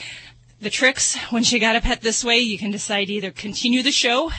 the 0.60 0.70
tricks, 0.70 1.16
once 1.32 1.52
you 1.52 1.58
got 1.58 1.76
a 1.76 1.80
pet 1.80 2.02
this 2.02 2.22
way, 2.22 2.38
you 2.38 2.58
can 2.58 2.70
decide 2.70 3.08
either 3.08 3.30
continue 3.30 3.82
the 3.82 3.90
show 3.90 4.30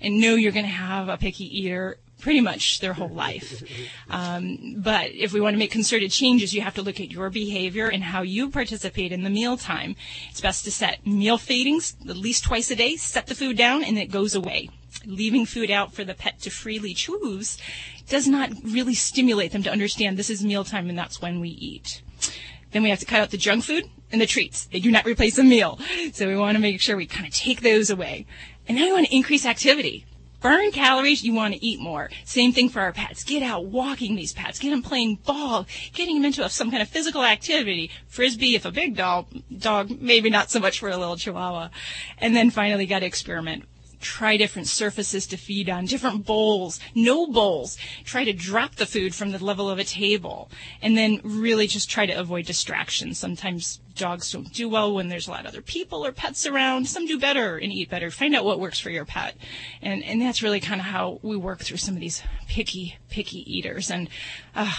and 0.00 0.20
know 0.20 0.34
you're 0.34 0.52
going 0.52 0.66
to 0.66 0.70
have 0.70 1.08
a 1.08 1.16
picky 1.16 1.44
eater 1.44 1.98
pretty 2.24 2.40
much 2.40 2.80
their 2.80 2.94
whole 2.94 3.10
life. 3.10 3.62
Um, 4.08 4.76
but 4.78 5.10
if 5.12 5.34
we 5.34 5.42
want 5.42 5.52
to 5.52 5.58
make 5.58 5.70
concerted 5.70 6.10
changes, 6.10 6.54
you 6.54 6.62
have 6.62 6.74
to 6.76 6.82
look 6.82 6.98
at 6.98 7.10
your 7.10 7.28
behavior 7.28 7.86
and 7.86 8.02
how 8.02 8.22
you 8.22 8.48
participate 8.48 9.12
in 9.12 9.24
the 9.24 9.30
mealtime. 9.30 9.94
It's 10.30 10.40
best 10.40 10.64
to 10.64 10.70
set 10.70 11.06
meal 11.06 11.36
feedings 11.36 11.94
at 12.08 12.16
least 12.16 12.44
twice 12.44 12.70
a 12.70 12.76
day, 12.76 12.96
set 12.96 13.26
the 13.26 13.34
food 13.34 13.58
down, 13.58 13.84
and 13.84 13.98
it 13.98 14.10
goes 14.10 14.34
away. 14.34 14.70
Leaving 15.04 15.44
food 15.44 15.70
out 15.70 15.92
for 15.92 16.02
the 16.02 16.14
pet 16.14 16.40
to 16.40 16.50
freely 16.50 16.94
choose 16.94 17.58
does 18.08 18.26
not 18.26 18.48
really 18.64 18.94
stimulate 18.94 19.52
them 19.52 19.62
to 19.62 19.70
understand 19.70 20.16
this 20.16 20.30
is 20.30 20.42
mealtime 20.42 20.88
and 20.88 20.98
that's 20.98 21.20
when 21.20 21.40
we 21.40 21.50
eat. 21.50 22.00
Then 22.70 22.82
we 22.82 22.88
have 22.88 23.00
to 23.00 23.06
cut 23.06 23.20
out 23.20 23.30
the 23.32 23.36
junk 23.36 23.64
food. 23.64 23.84
and 24.12 24.20
the 24.20 24.26
treats. 24.26 24.66
They 24.66 24.78
do 24.78 24.90
not 24.92 25.04
replace 25.04 25.38
a 25.38 25.44
meal. 25.44 25.78
So 26.12 26.28
we 26.28 26.36
want 26.36 26.54
to 26.54 26.60
make 26.60 26.80
sure 26.80 26.96
we 26.96 27.06
kind 27.06 27.26
of 27.26 27.34
take 27.34 27.62
those 27.62 27.90
away. 27.90 28.26
And 28.68 28.78
now 28.78 28.84
we 28.86 28.92
want 28.92 29.06
to 29.06 29.14
increase 29.14 29.44
activity. 29.44 30.06
Burn 30.44 30.72
calories, 30.72 31.24
you 31.24 31.32
want 31.32 31.54
to 31.54 31.64
eat 31.64 31.80
more. 31.80 32.10
Same 32.26 32.52
thing 32.52 32.68
for 32.68 32.82
our 32.82 32.92
pets. 32.92 33.24
Get 33.24 33.42
out 33.42 33.64
walking 33.64 34.14
these 34.14 34.34
pets. 34.34 34.58
Get 34.58 34.72
them 34.72 34.82
playing 34.82 35.20
ball. 35.24 35.66
Getting 35.94 36.16
them 36.16 36.26
into 36.26 36.46
some 36.50 36.70
kind 36.70 36.82
of 36.82 36.88
physical 36.90 37.24
activity. 37.24 37.90
Frisbee 38.08 38.54
if 38.54 38.66
a 38.66 38.70
big 38.70 38.94
dog, 38.94 39.26
dog, 39.56 40.02
maybe 40.02 40.28
not 40.28 40.50
so 40.50 40.60
much 40.60 40.80
for 40.80 40.90
a 40.90 40.98
little 40.98 41.16
chihuahua. 41.16 41.70
And 42.18 42.36
then 42.36 42.50
finally 42.50 42.84
got 42.84 42.98
to 42.98 43.06
experiment 43.06 43.64
try 44.02 44.36
different 44.36 44.68
surfaces 44.68 45.26
to 45.26 45.38
feed 45.38 45.70
on, 45.70 45.86
different 45.86 46.26
bowls, 46.26 46.78
no 46.94 47.26
bowls. 47.26 47.78
Try 48.04 48.24
to 48.24 48.34
drop 48.34 48.74
the 48.74 48.84
food 48.84 49.14
from 49.14 49.30
the 49.32 49.42
level 49.42 49.70
of 49.70 49.78
a 49.78 49.84
table. 49.84 50.50
And 50.82 50.94
then 50.94 51.22
really 51.24 51.66
just 51.66 51.88
try 51.88 52.04
to 52.04 52.12
avoid 52.12 52.44
distractions. 52.44 53.16
Sometimes 53.16 53.80
dogs 53.94 54.32
don't 54.32 54.52
do 54.52 54.68
well 54.68 54.94
when 54.94 55.08
there's 55.08 55.28
a 55.28 55.30
lot 55.30 55.40
of 55.40 55.46
other 55.46 55.62
people 55.62 56.04
or 56.04 56.12
pets 56.12 56.46
around. 56.46 56.88
Some 56.88 57.06
do 57.06 57.18
better 57.18 57.56
and 57.56 57.72
eat 57.72 57.90
better. 57.90 58.10
Find 58.10 58.34
out 58.34 58.44
what 58.44 58.60
works 58.60 58.80
for 58.80 58.90
your 58.90 59.04
pet. 59.04 59.36
And, 59.82 60.02
and 60.04 60.20
that's 60.20 60.42
really 60.42 60.60
kind 60.60 60.80
of 60.80 60.86
how 60.86 61.20
we 61.22 61.36
work 61.36 61.60
through 61.60 61.78
some 61.78 61.94
of 61.94 62.00
these 62.00 62.22
picky, 62.48 62.96
picky 63.08 63.40
eaters. 63.52 63.90
And, 63.90 64.08
uh, 64.54 64.74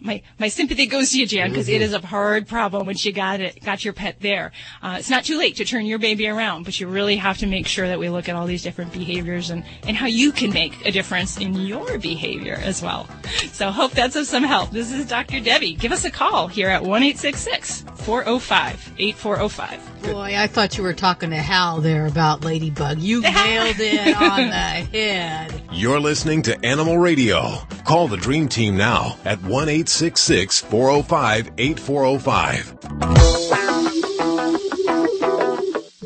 my 0.00 0.22
my 0.38 0.48
sympathy 0.48 0.86
goes 0.86 1.10
to 1.10 1.18
you, 1.18 1.26
Jan, 1.26 1.50
because 1.50 1.68
mm-hmm. 1.68 1.82
is 1.82 1.92
a 1.92 2.04
hard 2.06 2.46
problem 2.46 2.86
once 2.86 3.04
you 3.04 3.12
got 3.12 3.40
it, 3.40 3.62
got 3.64 3.84
your 3.84 3.92
pet 3.92 4.16
there. 4.20 4.52
Uh, 4.82 4.96
it's 4.98 5.10
not 5.10 5.24
too 5.24 5.38
late 5.38 5.56
to 5.56 5.64
turn 5.64 5.86
your 5.86 5.98
baby 5.98 6.28
around, 6.28 6.64
but 6.64 6.78
you 6.78 6.88
really 6.88 7.16
have 7.16 7.38
to 7.38 7.46
make 7.46 7.66
sure 7.66 7.86
that 7.88 7.98
we 7.98 8.08
look 8.08 8.28
at 8.28 8.36
all 8.36 8.46
these 8.46 8.62
different 8.62 8.92
behaviors 8.92 9.50
and 9.50 9.64
and 9.84 9.96
how 9.96 10.06
you 10.06 10.32
can 10.32 10.52
make 10.52 10.86
a 10.86 10.92
difference 10.92 11.38
in 11.38 11.54
your 11.54 11.98
behavior 11.98 12.58
as 12.62 12.82
well. 12.82 13.08
So 13.52 13.70
hope 13.70 13.92
that's 13.92 14.16
of 14.16 14.26
some 14.26 14.44
help. 14.44 14.70
This 14.70 14.92
is 14.92 15.06
Dr. 15.06 15.40
Debbie. 15.40 15.74
Give 15.74 15.92
us 15.92 16.04
a 16.04 16.10
call 16.10 16.48
here 16.48 16.68
at 16.68 16.82
one 16.82 17.02
eight 17.02 17.18
six 17.18 17.40
six 17.40 17.84
405 18.08 18.94
8405. 18.98 20.02
Boy, 20.02 20.34
I 20.36 20.46
thought 20.46 20.78
you 20.78 20.84
were 20.84 20.94
talking 20.94 21.30
to 21.30 21.36
Hal 21.36 21.80
there 21.80 22.06
about 22.06 22.44
Ladybug. 22.44 23.00
You 23.00 23.20
nailed 23.22 23.76
it 23.78 24.16
on 24.16 24.48
the 24.48 24.98
head. 24.98 25.62
You're 25.72 26.00
listening 26.00 26.42
to 26.42 26.64
Animal 26.64 26.98
Radio. 26.98 27.58
Call 27.84 28.08
the 28.08 28.16
Dream 28.16 28.48
Team 28.48 28.76
now 28.76 29.16
at 29.24 29.42
1 29.42 29.68
866 29.88 30.60
405 30.60 31.50
8405. 31.56 32.78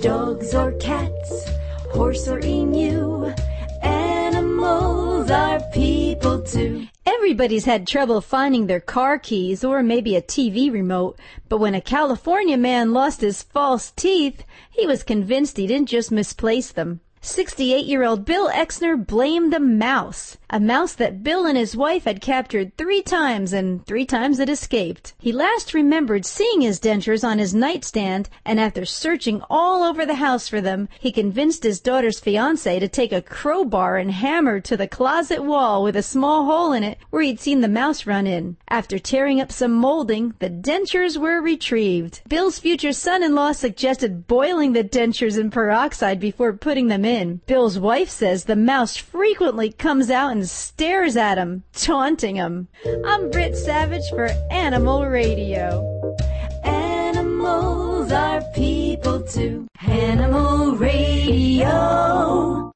Dogs 0.01 0.55
or 0.55 0.71
cats, 0.75 1.49
horse 1.91 2.29
or 2.29 2.39
emu, 2.45 3.35
animals 3.83 5.29
are 5.33 5.61
people 5.73 6.43
too. 6.43 6.87
Everybody's 7.05 7.65
had 7.65 7.89
trouble 7.89 8.21
finding 8.21 8.69
their 8.69 8.79
car 8.79 9.19
keys 9.19 9.65
or 9.65 9.83
maybe 9.83 10.15
a 10.15 10.23
TV 10.23 10.73
remote, 10.73 11.19
but 11.49 11.59
when 11.59 11.75
a 11.75 11.81
California 11.81 12.57
man 12.57 12.93
lost 12.93 13.21
his 13.21 13.43
false 13.43 13.91
teeth, 13.91 14.45
he 14.71 14.87
was 14.87 15.03
convinced 15.03 15.57
he 15.57 15.67
didn't 15.67 15.89
just 15.89 16.12
misplace 16.12 16.71
them. 16.71 17.01
68 17.21 17.85
year 17.87 18.05
old 18.05 18.25
Bill 18.25 18.49
Exner 18.49 18.97
blamed 18.97 19.53
the 19.53 19.59
mouse 19.59 20.37
a 20.53 20.61
mouse 20.61 20.93
that 20.93 21.23
Bill 21.23 21.47
and 21.47 21.57
his 21.57 21.75
wife 21.75 22.05
had 22.05 22.21
captured 22.21 22.77
three 22.77 23.01
times 23.01 23.55
and 23.55 23.85
three 23.87 24.05
times 24.05 24.39
it 24.39 24.51
escaped. 24.51 25.15
He 25.19 25.33
last 25.33 25.73
remembered 25.73 26.27
seeing 26.27 26.61
his 26.61 26.79
dentures 26.79 27.27
on 27.27 27.39
his 27.39 27.55
nightstand 27.55 28.29
and 28.45 28.61
after 28.61 28.85
searching 28.85 29.43
all 29.49 29.83
over 29.83 30.05
the 30.05 30.17
house 30.17 30.49
for 30.49 30.61
them, 30.61 30.91
he 31.01 31.11
convinced 31.11 31.63
his 31.63 31.81
daughter's 31.81 32.21
fiance 32.21 32.79
to 32.79 32.87
take 32.87 33.13
a 33.13 33.23
crowbar 33.23 33.97
and 33.97 34.11
hammer 34.11 34.61
to 34.61 34.77
the 34.77 34.87
closet 34.87 35.43
wall 35.43 35.83
with 35.83 35.97
a 35.97 36.03
small 36.03 36.45
hole 36.45 36.73
in 36.73 36.85
it 36.85 36.99
where 37.09 37.23
he'd 37.23 37.41
seen 37.41 37.63
the 37.63 37.69
mouse 37.69 38.07
run 38.07 38.27
in. 38.27 38.59
After 38.69 38.99
tearing 38.99 39.41
up 39.41 39.51
some 39.51 39.73
molding, 39.73 40.35
the 40.39 40.51
dentures 40.51 41.17
were 41.17 41.41
retrieved. 41.41 42.21
Bill's 42.29 42.59
future 42.59 42.93
son-in-law 42.93 43.53
suggested 43.53 44.27
boiling 44.27 44.75
the 44.75 44.85
dentures 44.85 45.39
in 45.39 45.51
peroxide 45.51 46.21
before 46.21 46.53
putting 46.53 46.89
them 46.89 47.07
in. 47.07 47.41
Bill's 47.47 47.79
wife 47.79 48.11
says 48.11 48.45
the 48.45 48.55
mouse 48.55 48.99
frequently 48.99 49.73
comes 49.73 50.11
out 50.11 50.33
and 50.33 50.42
stares 50.51 51.17
at 51.17 51.39
him, 51.39 51.63
taunting 51.73 52.37
him. 52.37 52.69
I'm 53.05 53.31
Britt 53.31 53.57
Savage 53.57 54.09
for 54.11 54.27
Animal 54.51 55.07
Radio. 55.07 56.17
Animals 56.65 58.13
are 58.13 58.43
people 58.55 59.23
too. 59.23 59.67
Animal 59.81 60.77
Radio. 60.77 62.73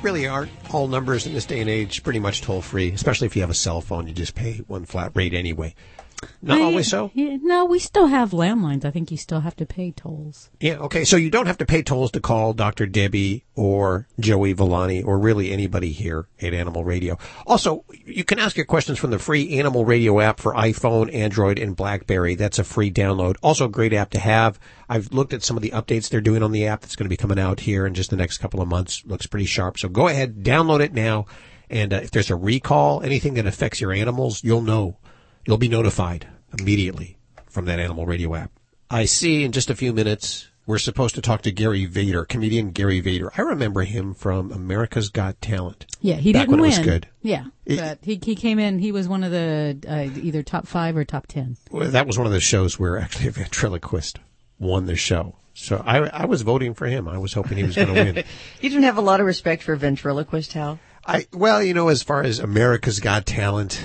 Really 0.01 0.25
aren't 0.25 0.51
all 0.73 0.87
numbers 0.87 1.27
in 1.27 1.33
this 1.33 1.45
day 1.45 1.59
and 1.59 1.69
age 1.69 2.01
pretty 2.01 2.19
much 2.19 2.41
toll 2.41 2.61
free, 2.61 2.93
especially 2.93 3.27
if 3.27 3.35
you 3.35 3.41
have 3.41 3.51
a 3.51 3.53
cell 3.53 3.81
phone. 3.81 4.07
You 4.07 4.13
just 4.13 4.35
pay 4.35 4.59
one 4.67 4.85
flat 4.85 5.11
rate 5.15 5.33
anyway. 5.33 5.75
Not 6.41 6.61
always 6.61 6.89
so. 6.89 7.11
no, 7.15 7.65
we 7.65 7.79
still 7.79 8.07
have 8.07 8.31
landlines. 8.31 8.85
I 8.85 8.91
think 8.91 9.11
you 9.11 9.17
still 9.17 9.41
have 9.41 9.55
to 9.57 9.65
pay 9.65 9.91
tolls. 9.91 10.49
Yeah. 10.59 10.77
Okay. 10.77 11.03
So 11.03 11.17
you 11.17 11.29
don't 11.29 11.45
have 11.45 11.57
to 11.59 11.65
pay 11.65 11.81
tolls 11.83 12.11
to 12.11 12.19
call 12.19 12.53
Dr. 12.53 12.85
Debbie 12.85 13.45
or 13.55 14.07
Joey 14.19 14.53
Villani 14.53 15.03
or 15.03 15.19
really 15.19 15.51
anybody 15.51 15.91
here 15.91 16.27
at 16.41 16.53
Animal 16.53 16.83
Radio. 16.83 17.17
Also, 17.45 17.85
you 18.05 18.23
can 18.23 18.39
ask 18.39 18.57
your 18.57 18.65
questions 18.65 18.97
from 18.97 19.11
the 19.11 19.19
free 19.19 19.59
Animal 19.59 19.85
Radio 19.85 20.19
app 20.19 20.39
for 20.39 20.53
iPhone, 20.53 21.13
Android, 21.13 21.59
and 21.59 21.75
BlackBerry. 21.75 22.35
That's 22.35 22.59
a 22.59 22.63
free 22.63 22.91
download. 22.91 23.35
Also, 23.41 23.65
a 23.65 23.69
great 23.69 23.93
app 23.93 24.11
to 24.11 24.19
have. 24.19 24.59
I've 24.89 25.11
looked 25.13 25.33
at 25.33 25.43
some 25.43 25.57
of 25.57 25.63
the 25.63 25.71
updates 25.71 26.09
they're 26.09 26.21
doing 26.21 26.43
on 26.43 26.51
the 26.51 26.67
app 26.67 26.81
that's 26.81 26.95
going 26.95 27.05
to 27.05 27.09
be 27.09 27.17
coming 27.17 27.39
out 27.39 27.61
here 27.61 27.85
in 27.85 27.93
just 27.93 28.09
the 28.09 28.15
next 28.15 28.39
couple 28.39 28.61
of 28.61 28.67
months. 28.67 29.03
Looks 29.05 29.27
pretty 29.27 29.45
sharp. 29.45 29.77
So 29.77 29.89
go 29.89 30.07
ahead, 30.07 30.43
download 30.43 30.81
it 30.81 30.93
now. 30.93 31.25
And 31.69 31.93
uh, 31.93 32.01
if 32.03 32.11
there's 32.11 32.29
a 32.29 32.35
recall, 32.35 33.01
anything 33.01 33.35
that 33.35 33.47
affects 33.47 33.79
your 33.79 33.93
animals, 33.93 34.43
you'll 34.43 34.61
know 34.61 34.97
You'll 35.45 35.57
be 35.57 35.69
notified 35.69 36.27
immediately 36.57 37.17
from 37.49 37.65
that 37.65 37.79
Animal 37.79 38.05
Radio 38.05 38.35
app. 38.35 38.51
I 38.89 39.05
see 39.05 39.43
in 39.43 39.51
just 39.51 39.69
a 39.69 39.75
few 39.75 39.93
minutes 39.93 40.49
we're 40.65 40.77
supposed 40.77 41.15
to 41.15 41.21
talk 41.21 41.41
to 41.41 41.51
Gary 41.51 41.85
Vader, 41.85 42.23
comedian 42.23 42.71
Gary 42.71 42.99
Vader. 42.99 43.31
I 43.37 43.41
remember 43.41 43.81
him 43.81 44.13
from 44.13 44.51
America's 44.51 45.09
Got 45.09 45.41
Talent. 45.41 45.85
Yeah, 46.01 46.15
he 46.15 46.33
back 46.33 46.43
didn't 46.43 46.51
when 46.51 46.61
win. 46.61 46.71
It 46.71 46.77
was 46.77 46.85
good. 46.85 47.07
Yeah, 47.21 47.45
it, 47.65 47.77
but 47.77 47.99
he 48.01 48.19
he 48.23 48.35
came 48.35 48.59
in. 48.59 48.79
He 48.79 48.91
was 48.91 49.07
one 49.07 49.23
of 49.23 49.31
the 49.31 49.77
uh, 49.87 50.19
either 50.19 50.43
top 50.43 50.67
five 50.67 50.95
or 50.95 51.03
top 51.03 51.27
ten. 51.27 51.57
Well, 51.71 51.89
that 51.89 52.07
was 52.07 52.17
one 52.17 52.27
of 52.27 52.33
the 52.33 52.39
shows 52.39 52.79
where 52.79 52.97
actually 52.97 53.27
a 53.29 53.31
ventriloquist 53.31 54.19
won 54.59 54.85
the 54.85 54.95
show. 54.95 55.35
So 55.53 55.83
I 55.85 55.97
I 56.09 56.25
was 56.25 56.43
voting 56.43 56.73
for 56.73 56.85
him. 56.85 57.07
I 57.07 57.17
was 57.17 57.33
hoping 57.33 57.57
he 57.57 57.63
was 57.63 57.75
going 57.75 57.87
to 57.87 57.93
win. 57.93 58.15
you 58.61 58.69
didn't 58.69 58.83
have 58.83 58.97
a 58.97 59.01
lot 59.01 59.19
of 59.19 59.25
respect 59.25 59.63
for 59.63 59.75
ventriloquist 59.75 60.53
Hal. 60.53 60.79
I 61.05 61.27
well, 61.33 61.63
you 61.63 61.73
know, 61.73 61.87
as 61.87 62.03
far 62.03 62.21
as 62.23 62.39
America's 62.39 62.99
Got 62.99 63.25
Talent, 63.25 63.83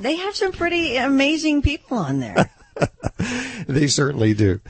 they 0.00 0.16
have 0.16 0.34
some 0.34 0.52
pretty 0.52 0.96
amazing 0.96 1.62
people 1.62 1.98
on 1.98 2.20
there. 2.20 2.50
they 3.66 3.86
certainly 3.86 4.34
do. 4.34 4.60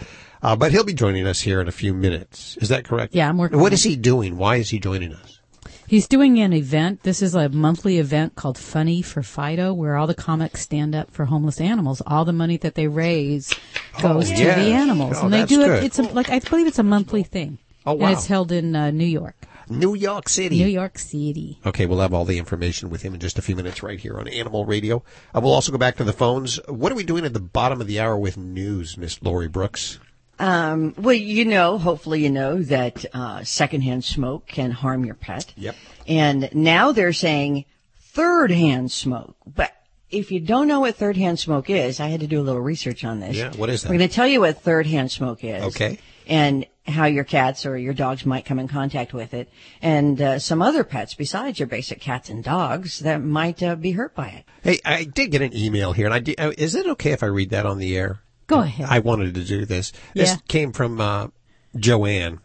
Uh, 0.43 0.57
but 0.57 0.73
he'll 0.73 0.85
be 0.85 0.95
joining 0.95 1.27
us 1.27 1.41
here 1.41 1.61
in 1.61 1.69
a 1.69 1.73
few 1.73 1.93
minutes. 1.93 2.57
Is 2.59 2.71
that 2.71 2.85
correct? 2.85 3.15
Yeah, 3.15 3.29
I'm 3.29 3.39
working. 3.39 3.61
What 3.61 3.73
is 3.73 3.83
he 3.83 3.97
doing? 3.97 4.39
Why 4.39 4.57
is 4.57 4.71
he 4.71 4.79
joining 4.79 5.13
us? 5.13 5.41
He's 5.87 6.07
doing 6.07 6.39
an 6.39 6.53
event. 6.53 7.03
This 7.03 7.21
is 7.21 7.35
a 7.35 7.49
monthly 7.49 7.99
event 7.99 8.37
called 8.37 8.57
Funny 8.57 9.03
for 9.03 9.25
Fido, 9.25 9.75
where 9.75 9.97
all 9.97 10.07
the 10.07 10.15
comics 10.15 10.61
stand 10.61 10.95
up 10.95 11.11
for 11.11 11.25
homeless 11.25 11.61
animals. 11.61 12.01
All 12.07 12.25
the 12.25 12.33
money 12.33 12.57
that 12.59 12.77
they 12.77 12.87
raise 12.87 13.53
goes 14.01 14.31
oh, 14.31 14.35
to 14.37 14.41
yes. 14.41 14.57
the 14.57 14.73
animals, 14.73 15.17
oh, 15.19 15.25
and 15.25 15.33
they 15.35 15.45
do 15.45 15.57
good. 15.57 15.83
it. 15.83 15.85
It's 15.85 15.99
a, 15.99 16.03
like 16.03 16.31
I 16.31 16.39
believe 16.39 16.69
it's 16.69 16.79
a 16.79 16.85
monthly 16.85 17.25
thing. 17.25 17.59
Oh 17.85 17.95
wow! 17.95 18.07
And 18.07 18.17
it's 18.17 18.27
held 18.27 18.53
in 18.53 18.77
uh, 18.77 18.93
New 18.93 19.05
York. 19.05 19.35
New 19.71 19.95
York 19.95 20.29
City. 20.29 20.59
New 20.59 20.69
York 20.69 20.99
City. 20.99 21.59
Okay, 21.65 21.87
we'll 21.87 22.01
have 22.01 22.13
all 22.13 22.25
the 22.25 22.39
information 22.39 22.91
with 22.91 23.03
him 23.03 23.15
in 23.15 23.21
just 23.21 23.39
a 23.39 23.43
few 23.43 23.57
minutes 23.57 23.83
right 23.83 23.99
here 23.99 24.19
on 24.19 24.29
Animal 24.29 24.67
Radio. 24.67 25.03
Uh, 25.35 25.41
we'll 25.41 25.55
also 25.55 25.73
go 25.73 25.79
back 25.79 25.97
to 25.97 26.05
the 26.05 26.13
phones. 26.13 26.59
What 26.69 26.91
are 26.93 26.97
we 26.97 27.05
doing 27.05 27.25
at 27.25 27.33
the 27.33 27.41
bottom 27.41 27.81
of 27.81 27.87
the 27.87 28.01
hour 28.01 28.17
with 28.19 28.37
news, 28.37 28.99
Miss 28.99 29.23
Lori 29.23 29.49
Brooks? 29.49 29.99
Um, 30.39 30.95
well, 30.97 31.15
you 31.15 31.45
know, 31.45 31.79
hopefully 31.79 32.23
you 32.23 32.31
know 32.31 32.63
that 32.63 33.05
uh, 33.13 33.45
secondhand 33.45 34.05
smoke 34.05 34.47
can 34.47 34.71
harm 34.71 35.05
your 35.05 35.15
pet. 35.15 35.53
Yep. 35.57 35.77
And 36.09 36.49
now 36.55 36.93
they're 36.93 37.13
saying 37.13 37.67
third-hand 37.99 38.91
smoke. 38.91 39.37
But 39.47 39.71
if 40.11 40.33
you 40.33 40.41
don't 40.41 40.67
know 40.67 40.81
what 40.81 40.97
third-hand 40.97 41.39
smoke 41.39 41.69
is, 41.69 42.01
I 42.01 42.09
had 42.09 42.21
to 42.21 42.27
do 42.27 42.41
a 42.41 42.43
little 42.43 42.63
research 42.63 43.05
on 43.05 43.21
this. 43.21 43.37
Yeah, 43.37 43.53
what 43.53 43.69
is 43.69 43.83
that? 43.83 43.91
We're 43.91 43.99
going 43.99 44.09
to 44.09 44.15
tell 44.15 44.27
you 44.27 44.41
what 44.41 44.63
third-hand 44.63 45.11
smoke 45.13 45.45
is. 45.45 45.63
Okay. 45.63 45.99
And 46.31 46.65
how 46.87 47.05
your 47.07 47.25
cats 47.25 47.67
or 47.67 47.77
your 47.77 47.93
dogs 47.93 48.25
might 48.25 48.45
come 48.45 48.59
in 48.59 48.67
contact 48.69 49.13
with 49.13 49.35
it, 49.35 49.49
and 49.83 50.21
uh, 50.21 50.39
some 50.39 50.63
other 50.63 50.85
pets 50.85 51.15
besides 51.15 51.59
your 51.59 51.67
basic 51.69 52.01
cats 52.01 52.29
and 52.31 52.43
dogs 52.43 53.01
that 53.01 53.23
might 53.23 53.63
uh, 53.63 53.75
be 53.77 53.91
hurt 53.93 54.15
by 54.15 54.29
it. 54.29 54.45
Hey, 54.63 54.79
I 54.85 55.05
did 55.05 55.31
get 55.33 55.43
an 55.43 55.55
email 55.57 55.93
here, 55.93 56.07
and 56.07 56.15
I 56.15 56.21
did, 56.21 56.41
uh, 56.41 56.53
is 56.57 56.75
it 56.75 56.87
okay 56.87 57.11
if 57.13 57.23
I 57.23 57.27
read 57.27 57.51
that 57.51 57.67
on 57.67 57.79
the 57.79 57.97
air? 57.97 58.21
Go 58.47 58.61
ahead. 58.61 58.89
I 58.89 59.01
wanted 59.01 59.35
to 59.35 59.45
do 59.45 59.65
this. 59.67 59.93
This 60.15 60.31
Yeah. 60.31 60.37
came 60.49 60.73
from 60.73 61.01
uh, 61.01 61.29
Joanne, 61.77 62.41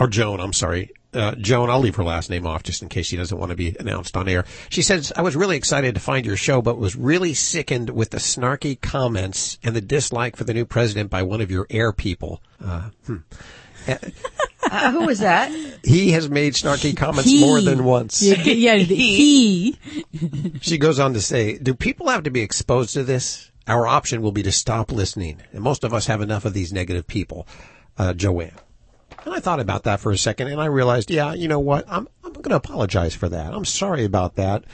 or 0.00 0.06
Joan. 0.08 0.40
I'm 0.40 0.52
sorry, 0.52 0.90
uh, 1.12 1.34
Joan. 1.36 1.70
I'll 1.70 1.80
leave 1.80 1.96
her 1.96 2.04
last 2.04 2.30
name 2.30 2.46
off 2.46 2.62
just 2.62 2.82
in 2.82 2.88
case 2.88 3.06
she 3.06 3.16
doesn't 3.16 3.36
want 3.36 3.50
to 3.50 3.56
be 3.56 3.76
announced 3.78 4.16
on 4.16 4.28
air. 4.28 4.44
She 4.68 4.82
says, 4.82 5.12
"I 5.16 5.22
was 5.22 5.36
really 5.36 5.56
excited 5.56 5.94
to 5.94 6.00
find 6.00 6.24
your 6.24 6.36
show, 6.36 6.62
but 6.62 6.78
was 6.78 6.96
really 6.96 7.34
sickened 7.34 7.90
with 7.90 8.10
the 8.10 8.18
snarky 8.18 8.80
comments 8.80 9.58
and 9.62 9.74
the 9.74 9.80
dislike 9.80 10.36
for 10.36 10.44
the 10.44 10.54
new 10.54 10.64
president 10.64 11.10
by 11.10 11.22
one 11.22 11.40
of 11.40 11.50
your 11.50 11.66
air 11.70 11.92
people. 11.92 12.42
Uh, 12.64 12.90
hmm. 13.06 13.16
Uh, 13.88 14.92
who 14.92 15.06
was 15.06 15.20
that? 15.20 15.50
He 15.82 16.12
has 16.12 16.28
made 16.28 16.52
snarky 16.52 16.96
comments 16.96 17.30
He. 17.30 17.40
more 17.40 17.60
than 17.60 17.84
once." 17.84 18.22
Yeah, 18.22 18.36
yeah, 18.42 18.76
he. 18.76 19.76
She 20.60 20.78
goes 20.78 20.98
on 20.98 21.14
to 21.14 21.20
say, 21.20 21.58
do 21.58 21.74
people 21.74 22.08
have 22.08 22.24
to 22.24 22.30
be 22.30 22.42
exposed 22.42 22.94
to 22.94 23.02
this? 23.02 23.50
Our 23.66 23.86
option 23.86 24.22
will 24.22 24.32
be 24.32 24.42
to 24.42 24.52
stop 24.52 24.92
listening. 24.92 25.40
And 25.52 25.62
most 25.62 25.84
of 25.84 25.94
us 25.94 26.06
have 26.06 26.20
enough 26.20 26.44
of 26.44 26.54
these 26.54 26.72
negative 26.72 27.06
people, 27.06 27.46
uh, 27.98 28.14
Joanne. 28.14 28.52
And 29.24 29.34
I 29.34 29.40
thought 29.40 29.60
about 29.60 29.84
that 29.84 30.00
for 30.00 30.12
a 30.12 30.18
second 30.18 30.48
and 30.48 30.60
I 30.60 30.66
realized, 30.66 31.10
yeah, 31.10 31.34
you 31.34 31.48
know 31.48 31.60
what? 31.60 31.84
I'm, 31.88 32.08
I'm 32.24 32.32
going 32.32 32.50
to 32.50 32.56
apologize 32.56 33.14
for 33.14 33.28
that. 33.28 33.52
I'm 33.52 33.64
sorry 33.64 34.04
about 34.04 34.36
that. 34.36 34.64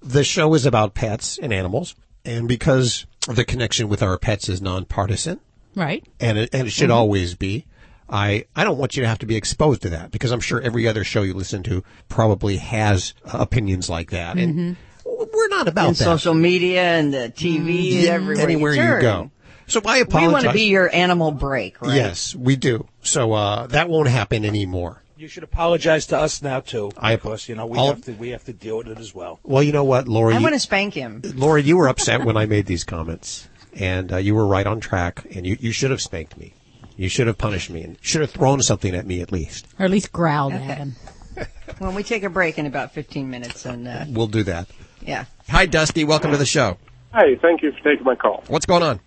The 0.00 0.24
show 0.24 0.54
is 0.54 0.64
about 0.66 0.94
pets 0.94 1.38
and 1.38 1.52
animals. 1.52 1.94
And 2.24 2.46
because 2.46 3.06
the 3.28 3.44
connection 3.44 3.88
with 3.88 4.02
our 4.02 4.18
pets 4.18 4.48
is 4.48 4.60
nonpartisan, 4.60 5.40
Right. 5.74 6.04
and 6.20 6.36
it, 6.38 6.50
and 6.52 6.66
it 6.66 6.70
should 6.70 6.90
mm-hmm. 6.90 6.98
always 6.98 7.34
be. 7.34 7.66
I, 8.08 8.46
I 8.56 8.64
don't 8.64 8.76
want 8.76 8.96
you 8.96 9.02
to 9.02 9.08
have 9.08 9.20
to 9.20 9.26
be 9.26 9.36
exposed 9.36 9.82
to 9.82 9.90
that 9.90 10.10
because 10.10 10.32
I'm 10.32 10.40
sure 10.40 10.60
every 10.60 10.88
other 10.88 11.04
show 11.04 11.22
you 11.22 11.32
listen 11.32 11.62
to 11.64 11.84
probably 12.08 12.56
has 12.56 13.14
uh, 13.24 13.38
opinions 13.38 13.88
like 13.88 14.10
that. 14.10 14.36
And 14.36 14.54
mm-hmm. 14.54 15.28
we're 15.32 15.48
not 15.48 15.68
about 15.68 15.88
In 15.88 15.94
that. 15.94 16.04
social 16.04 16.34
media 16.34 16.82
and 16.82 17.14
the 17.14 17.32
TV, 17.34 17.92
mm-hmm. 17.92 18.10
everywhere 18.10 18.42
Anywhere 18.42 18.74
you, 18.74 18.82
you, 18.82 19.00
go. 19.00 19.30
So 19.70 19.80
I 19.84 19.98
apologize. 19.98 20.02
We 20.02 20.02
apologize. 20.02 20.32
want 20.32 20.44
to 20.46 20.52
be 20.52 20.64
your 20.68 20.94
animal 20.94 21.30
break, 21.32 21.80
right? 21.80 21.94
Yes, 21.94 22.34
we 22.34 22.56
do. 22.56 22.86
So, 23.02 23.32
uh, 23.32 23.66
that 23.68 23.88
won't 23.88 24.08
happen 24.08 24.44
anymore. 24.44 25.02
You 25.16 25.28
should 25.28 25.42
apologize 25.44 26.06
to 26.06 26.18
us 26.18 26.42
now 26.42 26.60
too, 26.60 26.90
I- 26.98 27.16
because 27.16 27.48
you 27.48 27.54
know 27.54 27.66
we 27.66 27.78
I'll- 27.78 27.88
have 27.88 28.04
to 28.06 28.12
we 28.12 28.30
have 28.30 28.44
to 28.44 28.52
deal 28.52 28.78
with 28.78 28.88
it 28.88 28.98
as 28.98 29.14
well. 29.14 29.38
Well, 29.44 29.62
you 29.62 29.72
know 29.72 29.84
what, 29.84 30.08
Lori? 30.08 30.34
I 30.34 30.38
you- 30.38 30.42
want 30.42 30.54
to 30.54 30.58
spank 30.60 30.94
him. 30.94 31.22
Lori, 31.36 31.62
you 31.62 31.76
were 31.76 31.88
upset 31.94 32.24
when 32.24 32.36
I 32.36 32.46
made 32.46 32.66
these 32.66 32.84
comments, 32.84 33.48
and 33.76 34.12
uh, 34.12 34.16
you 34.16 34.34
were 34.34 34.46
right 34.46 34.66
on 34.66 34.80
track, 34.80 35.24
and 35.34 35.46
you, 35.46 35.56
you 35.60 35.72
should 35.72 35.90
have 35.90 36.00
spanked 36.00 36.36
me. 36.38 36.54
You 36.96 37.08
should 37.08 37.26
have 37.28 37.38
punished 37.38 37.70
me, 37.70 37.82
and 37.82 37.96
should 38.00 38.20
have 38.22 38.30
thrown 38.30 38.60
something 38.62 38.94
at 38.94 39.06
me 39.06 39.20
at 39.22 39.30
least. 39.32 39.66
Or 39.78 39.84
at 39.84 39.90
least 39.90 40.10
growled 40.12 40.54
Okay. 40.54 40.64
at 40.64 40.78
him. 40.78 40.96
When 41.78 41.94
we 41.94 42.02
take 42.02 42.24
a 42.24 42.28
break 42.30 42.58
in 42.58 42.66
about 42.66 42.92
15 42.92 43.30
minutes, 43.30 43.64
and 43.64 43.86
uh, 43.88 44.04
We'll 44.08 44.26
do 44.26 44.42
that. 44.42 44.68
yeah. 45.00 45.26
Hi, 45.48 45.64
Dusty. 45.66 46.04
Welcome 46.04 46.32
to 46.32 46.36
the 46.36 46.44
show. 46.44 46.76
Hi, 47.12 47.36
thank 47.40 47.62
you 47.62 47.72
for 47.72 47.78
taking 47.90 48.04
my 48.04 48.16
call. 48.16 48.42
What's 48.48 48.66
going 48.66 48.82
on? 48.82 49.00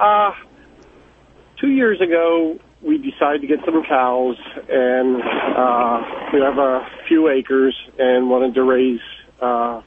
Uh, 0.00 0.32
two 1.60 1.68
years 1.68 2.00
ago, 2.00 2.58
we 2.80 2.96
decided 2.96 3.42
to 3.42 3.46
get 3.46 3.58
some 3.66 3.84
cows, 3.84 4.38
and 4.70 5.22
uh, 5.22 6.02
we 6.32 6.40
have 6.40 6.56
a 6.56 6.88
few 7.06 7.28
acres 7.28 7.76
and 7.98 8.30
wanted 8.30 8.54
to 8.54 8.62
raise 8.62 9.02
uh, 9.42 9.82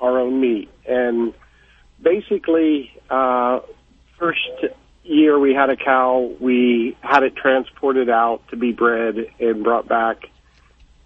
our 0.00 0.18
own 0.18 0.40
meat. 0.40 0.68
And 0.84 1.32
basically, 2.02 2.90
uh, 3.08 3.60
first 4.18 4.40
year 5.04 5.38
we 5.38 5.54
had 5.54 5.70
a 5.70 5.76
cow, 5.76 6.34
we 6.40 6.96
had 7.00 7.22
it 7.22 7.36
transported 7.36 8.10
out 8.10 8.42
to 8.48 8.56
be 8.56 8.72
bred 8.72 9.14
and 9.38 9.62
brought 9.62 9.86
back. 9.86 10.28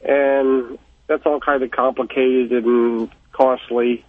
And 0.02 0.78
that's 1.08 1.26
all 1.26 1.40
kind 1.40 1.62
of 1.62 1.70
complicated 1.72 2.64
and 2.64 3.10
costly. 3.32 4.02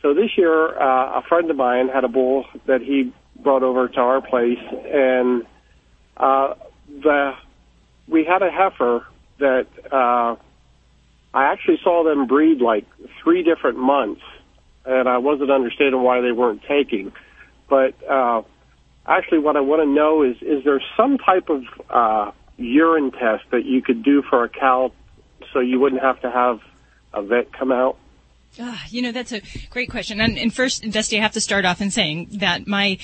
So 0.00 0.14
this 0.14 0.30
year, 0.38 0.80
uh, 0.80 1.18
a 1.18 1.22
friend 1.28 1.50
of 1.50 1.56
mine 1.58 1.88
had 1.88 2.04
a 2.04 2.08
bull 2.08 2.46
that 2.64 2.80
he 2.80 3.12
brought 3.42 3.62
over 3.62 3.88
to 3.88 4.00
our 4.00 4.20
place, 4.20 4.58
and 4.86 5.42
uh, 6.16 6.54
the 6.88 7.32
we 8.08 8.24
had 8.24 8.42
a 8.42 8.50
heifer 8.50 9.06
that 9.38 9.66
uh, 9.90 10.36
I 11.34 11.52
actually 11.52 11.78
saw 11.82 12.04
them 12.04 12.26
breed 12.26 12.60
like 12.60 12.84
three 13.22 13.42
different 13.42 13.78
months, 13.78 14.22
and 14.84 15.08
I 15.08 15.18
wasn't 15.18 15.50
understanding 15.50 16.02
why 16.02 16.20
they 16.20 16.32
weren't 16.32 16.62
taking. 16.68 17.12
But 17.68 17.94
uh, 18.08 18.42
actually, 19.06 19.38
what 19.38 19.56
I 19.56 19.60
want 19.60 19.82
to 19.82 19.88
know 19.88 20.22
is: 20.22 20.36
is 20.42 20.64
there 20.64 20.80
some 20.96 21.18
type 21.18 21.48
of 21.48 21.62
uh, 21.90 22.32
urine 22.56 23.10
test 23.12 23.44
that 23.50 23.64
you 23.64 23.82
could 23.82 24.02
do 24.02 24.22
for 24.22 24.44
a 24.44 24.48
cow, 24.48 24.92
so 25.52 25.60
you 25.60 25.80
wouldn't 25.80 26.02
have 26.02 26.20
to 26.20 26.30
have 26.30 26.60
a 27.14 27.22
vet 27.22 27.52
come 27.52 27.72
out? 27.72 27.96
Ah, 28.60 28.84
you 28.90 29.00
know, 29.00 29.12
that's 29.12 29.32
a 29.32 29.40
great 29.70 29.90
question. 29.90 30.20
And, 30.20 30.38
and 30.38 30.52
first, 30.52 30.82
Dusty, 30.90 31.18
I 31.18 31.22
have 31.22 31.32
to 31.32 31.40
start 31.40 31.64
off 31.64 31.80
in 31.80 31.90
saying 31.90 32.28
that 32.32 32.66
my 32.66 32.98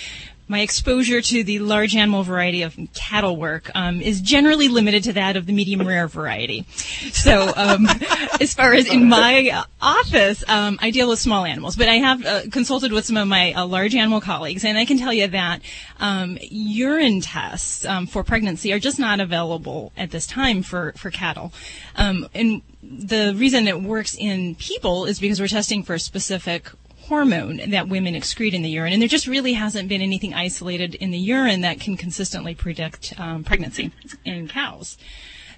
my 0.48 0.60
exposure 0.60 1.20
to 1.20 1.44
the 1.44 1.58
large 1.58 1.94
animal 1.94 2.22
variety 2.22 2.62
of 2.62 2.76
cattle 2.94 3.36
work 3.36 3.70
um, 3.74 4.00
is 4.00 4.20
generally 4.20 4.68
limited 4.68 5.04
to 5.04 5.12
that 5.12 5.36
of 5.36 5.46
the 5.46 5.52
medium 5.52 5.86
rare 5.86 6.08
variety. 6.08 6.64
So, 7.12 7.52
um, 7.54 7.86
as 8.40 8.54
far 8.54 8.72
as 8.72 8.88
in 8.88 9.08
my 9.08 9.64
office, 9.80 10.42
um, 10.48 10.78
I 10.80 10.90
deal 10.90 11.08
with 11.08 11.18
small 11.18 11.44
animals, 11.44 11.76
but 11.76 11.88
I 11.88 11.96
have 11.96 12.24
uh, 12.24 12.42
consulted 12.50 12.92
with 12.92 13.04
some 13.04 13.16
of 13.16 13.28
my 13.28 13.52
uh, 13.52 13.66
large 13.66 13.94
animal 13.94 14.20
colleagues, 14.20 14.64
and 14.64 14.78
I 14.78 14.84
can 14.84 14.98
tell 14.98 15.12
you 15.12 15.28
that 15.28 15.60
um, 16.00 16.38
urine 16.40 17.20
tests 17.20 17.84
um, 17.84 18.06
for 18.06 18.24
pregnancy 18.24 18.72
are 18.72 18.78
just 18.78 18.98
not 18.98 19.20
available 19.20 19.92
at 19.96 20.10
this 20.10 20.26
time 20.26 20.62
for 20.62 20.92
for 20.96 21.10
cattle. 21.10 21.52
Um, 21.96 22.28
and 22.34 22.62
the 22.82 23.34
reason 23.36 23.68
it 23.68 23.82
works 23.82 24.16
in 24.16 24.54
people 24.54 25.04
is 25.04 25.18
because 25.18 25.40
we're 25.40 25.48
testing 25.48 25.82
for 25.82 25.98
specific 25.98 26.70
hormone 27.08 27.70
that 27.70 27.88
women 27.88 28.14
excrete 28.14 28.52
in 28.52 28.62
the 28.62 28.70
urine, 28.70 28.92
and 28.92 29.02
there 29.02 29.08
just 29.08 29.26
really 29.26 29.54
hasn't 29.54 29.88
been 29.88 30.02
anything 30.02 30.34
isolated 30.34 30.94
in 30.94 31.10
the 31.10 31.18
urine 31.18 31.62
that 31.62 31.80
can 31.80 31.96
consistently 31.96 32.54
predict 32.54 33.14
um, 33.18 33.44
pregnancy 33.44 33.90
in 34.24 34.48
cows. 34.48 34.96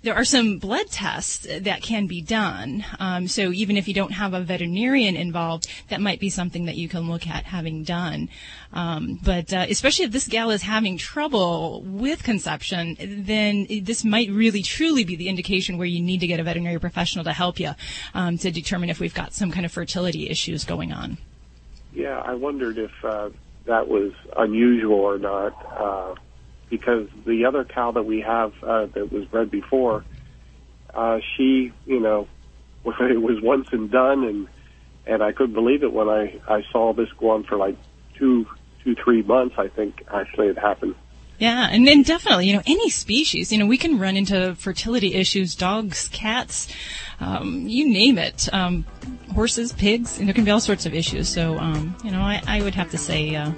There 0.03 0.15
are 0.15 0.25
some 0.25 0.59
blood 0.59 0.91
tests 0.91 1.47
that 1.61 1.83
can 1.83 2.07
be 2.07 2.23
done. 2.23 2.87
Um, 2.99 3.29
so 3.29 3.53
even 3.53 3.77
if 3.77 3.87
you 3.87 3.93
don't 3.93 4.13
have 4.13 4.33
a 4.33 4.41
veterinarian 4.41 5.15
involved, 5.15 5.69
that 5.91 6.01
might 6.01 6.19
be 6.19 6.31
something 6.31 6.65
that 6.65 6.77
you 6.77 6.89
can 6.89 7.11
look 7.11 7.27
at 7.27 7.45
having 7.45 7.85
done. 7.85 8.31
Um, 8.73 9.21
but 9.23 9.53
uh, 9.53 9.67
especially 9.69 10.07
if 10.07 10.13
this 10.13 10.27
gal 10.27 10.51
is 10.53 10.63
having 10.63 10.97
trouble 10.97 11.83
with 11.83 12.23
conception, 12.23 12.97
then 12.99 13.67
this 13.83 14.03
might 14.03 14.31
really 14.31 14.63
truly 14.63 15.05
be 15.05 15.17
the 15.17 15.29
indication 15.29 15.77
where 15.77 15.87
you 15.87 16.01
need 16.01 16.21
to 16.21 16.27
get 16.27 16.41
a 16.41 16.45
veterinary 16.45 16.79
professional 16.79 17.25
to 17.25 17.35
help 17.35 17.61
you 17.61 17.73
um, 18.15 18.39
to 18.39 18.51
determine 18.51 18.89
if 18.89 19.01
we've 19.01 19.13
got 19.13 19.35
some 19.35 19.51
kind 19.51 19.67
of 19.67 19.73
fertility 19.73 20.31
issues 20.31 20.65
going 20.65 20.93
on. 20.95 21.19
Yeah, 21.93 22.21
I 22.25 22.35
wondered 22.35 22.79
if 22.79 22.91
uh, 23.05 23.31
that 23.67 23.89
was 23.89 24.13
unusual 24.37 24.95
or 24.95 25.19
not, 25.19 25.53
uh, 25.79 26.15
because 26.71 27.09
the 27.27 27.45
other 27.47 27.65
cow 27.65 27.93
that 27.93 28.05
we 28.05 28.21
have 28.27 28.53
uh, 28.63 28.87
that 28.95 29.11
was 29.13 29.25
bred 29.27 29.51
before, 29.51 30.05
uh, 30.95 31.19
she, 31.37 31.73
you 31.85 32.01
know, 32.01 32.29
it 32.85 33.21
was 33.23 33.39
once 33.43 33.67
and 33.73 33.91
done, 33.91 34.25
and 34.25 34.49
and 35.07 35.23
I 35.23 35.33
couldn't 35.33 35.55
believe 35.55 35.83
it 35.83 35.93
when 35.93 36.09
I 36.09 36.35
I 36.49 36.63
saw 36.73 36.93
this 36.95 37.09
go 37.19 37.31
on 37.31 37.45
for 37.45 37.57
like 37.57 37.77
two 38.19 38.47
two 38.85 38.95
three 39.05 39.23
months. 39.23 39.57
I 39.59 39.69
think 39.69 40.05
actually 40.13 40.49
it 40.49 40.59
happened. 40.59 40.95
Yeah, 41.41 41.69
and 41.71 41.89
then 41.89 42.03
definitely, 42.03 42.49
you 42.49 42.53
know, 42.53 42.63
any 42.67 42.91
species, 42.91 43.51
you 43.51 43.57
know, 43.57 43.65
we 43.65 43.79
can 43.79 43.99
run 43.99 44.15
into 44.15 44.55
fertility 44.57 45.15
issues, 45.15 45.55
dogs, 45.55 46.09
cats, 46.13 46.69
um, 47.19 47.67
you 47.67 47.89
name 47.89 48.19
it, 48.19 48.47
um, 48.53 48.85
horses, 49.35 49.73
pigs, 49.73 50.19
and 50.19 50.29
there 50.29 50.35
can 50.35 50.45
be 50.45 50.51
all 50.51 50.61
sorts 50.61 50.85
of 50.85 50.93
issues. 50.93 51.31
So, 51.31 51.57
um, 51.57 51.97
you 52.05 52.11
know, 52.11 52.21
I, 52.21 52.43
I 52.47 52.61
would 52.61 52.75
have 52.75 52.91
to 52.91 52.99
say, 52.99 53.35
uh, 53.37 53.53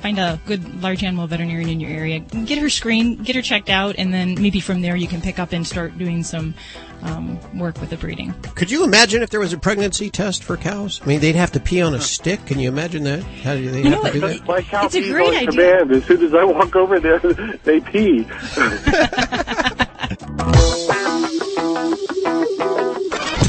find 0.00 0.18
a 0.18 0.40
good 0.46 0.82
large 0.82 1.04
animal 1.04 1.26
veterinarian 1.26 1.68
in 1.68 1.78
your 1.78 1.90
area, 1.90 2.20
get 2.20 2.56
her 2.56 2.70
screened, 2.70 3.26
get 3.26 3.36
her 3.36 3.42
checked 3.42 3.68
out, 3.68 3.96
and 3.98 4.14
then 4.14 4.40
maybe 4.40 4.58
from 4.58 4.80
there 4.80 4.96
you 4.96 5.06
can 5.06 5.20
pick 5.20 5.38
up 5.38 5.52
and 5.52 5.66
start 5.66 5.98
doing 5.98 6.24
some 6.24 6.54
um, 7.02 7.38
work 7.58 7.80
with 7.80 7.90
the 7.90 7.96
breeding. 7.96 8.32
Could 8.54 8.70
you 8.70 8.84
imagine 8.84 9.22
if 9.22 9.30
there 9.30 9.40
was 9.40 9.52
a 9.52 9.58
pregnancy 9.58 10.10
test 10.10 10.44
for 10.44 10.56
cows? 10.56 11.00
I 11.02 11.06
mean, 11.06 11.20
they'd 11.20 11.34
have 11.36 11.52
to 11.52 11.60
pee 11.60 11.80
on 11.82 11.94
a 11.94 12.00
stick. 12.00 12.44
Can 12.46 12.58
you 12.58 12.68
imagine 12.68 13.04
that? 13.04 13.22
How 13.22 13.54
do 13.54 13.70
they 13.70 13.82
You 13.82 13.90
have 13.90 14.02
know, 14.04 14.06
to 14.08 14.12
do 14.12 14.20
that? 14.20 14.46
My 14.46 14.62
cow 14.62 14.86
It's 14.86 14.94
a 14.94 15.10
great 15.10 15.28
on 15.28 15.34
idea. 15.48 15.78
command. 15.78 15.92
As 15.92 16.04
soon 16.04 16.24
as 16.24 16.34
I 16.34 16.44
walk 16.44 16.76
over 16.76 17.00
there, 17.00 17.18
they 17.64 17.80
pee. 17.80 18.26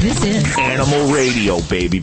This 0.02 0.24
is 0.24 0.58
Animal 0.58 1.12
radio, 1.14 1.60
baby. 1.62 2.02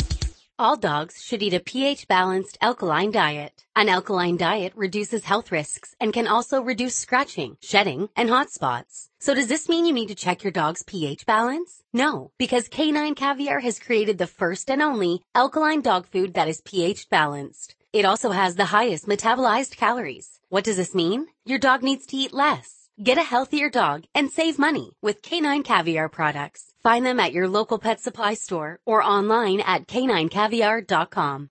All 0.62 0.76
dogs 0.76 1.24
should 1.24 1.42
eat 1.42 1.54
a 1.54 1.62
pH-balanced 1.62 2.58
alkaline 2.60 3.12
diet. 3.12 3.64
An 3.78 3.88
alkaline 3.88 4.36
diet 4.36 4.74
reduces 4.76 5.24
health 5.24 5.54
risks 5.54 5.96
and 6.02 6.12
can 6.12 6.28
also 6.28 6.62
reduce 6.62 6.98
scratching, 6.98 7.56
shedding, 7.62 8.10
and 8.14 8.30
hot 8.30 8.50
spots. 8.50 9.08
So 9.20 9.34
does 9.34 9.48
this 9.48 9.70
mean 9.70 9.86
you 9.86 9.94
need 9.94 10.10
to 10.10 10.16
check 10.16 10.44
your 10.44 10.52
dog's 10.52 10.84
pH 10.84 11.26
balance? 11.26 11.82
No, 11.94 12.32
because 12.38 12.68
Canine 12.68 13.16
Caviar 13.16 13.62
has 13.62 13.80
created 13.80 14.18
the 14.18 14.28
first 14.28 14.70
and 14.70 14.82
only 14.82 15.22
alkaline 15.34 15.82
dog 15.82 16.06
food 16.06 16.34
that 16.34 16.50
is 16.50 16.60
pH 16.66 17.10
balanced. 17.10 17.78
It 17.94 18.04
also 18.04 18.32
has 18.32 18.56
the 18.56 18.66
highest 18.66 19.08
metabolized 19.08 19.78
calories. 19.78 20.42
What 20.50 20.66
does 20.66 20.76
this 20.76 20.94
mean? 20.94 21.28
Your 21.46 21.60
dog 21.60 21.84
needs 21.84 22.06
to 22.08 22.18
eat 22.18 22.34
less. 22.34 22.90
Get 23.02 23.18
a 23.18 23.24
healthier 23.24 23.70
dog 23.70 24.04
and 24.14 24.30
save 24.30 24.60
money 24.60 24.92
with 25.02 25.22
Canine 25.22 25.64
Caviar 25.64 26.10
products. 26.10 26.69
Find 26.82 27.06
them 27.06 27.20
at 27.20 27.34
your 27.34 27.50
local 27.50 27.78
pet 27.78 28.00
supply 28.00 28.36
store 28.36 28.80
or 28.86 29.04
online 29.04 29.60
at 29.60 29.88
caninecaviar.com. 29.88 31.50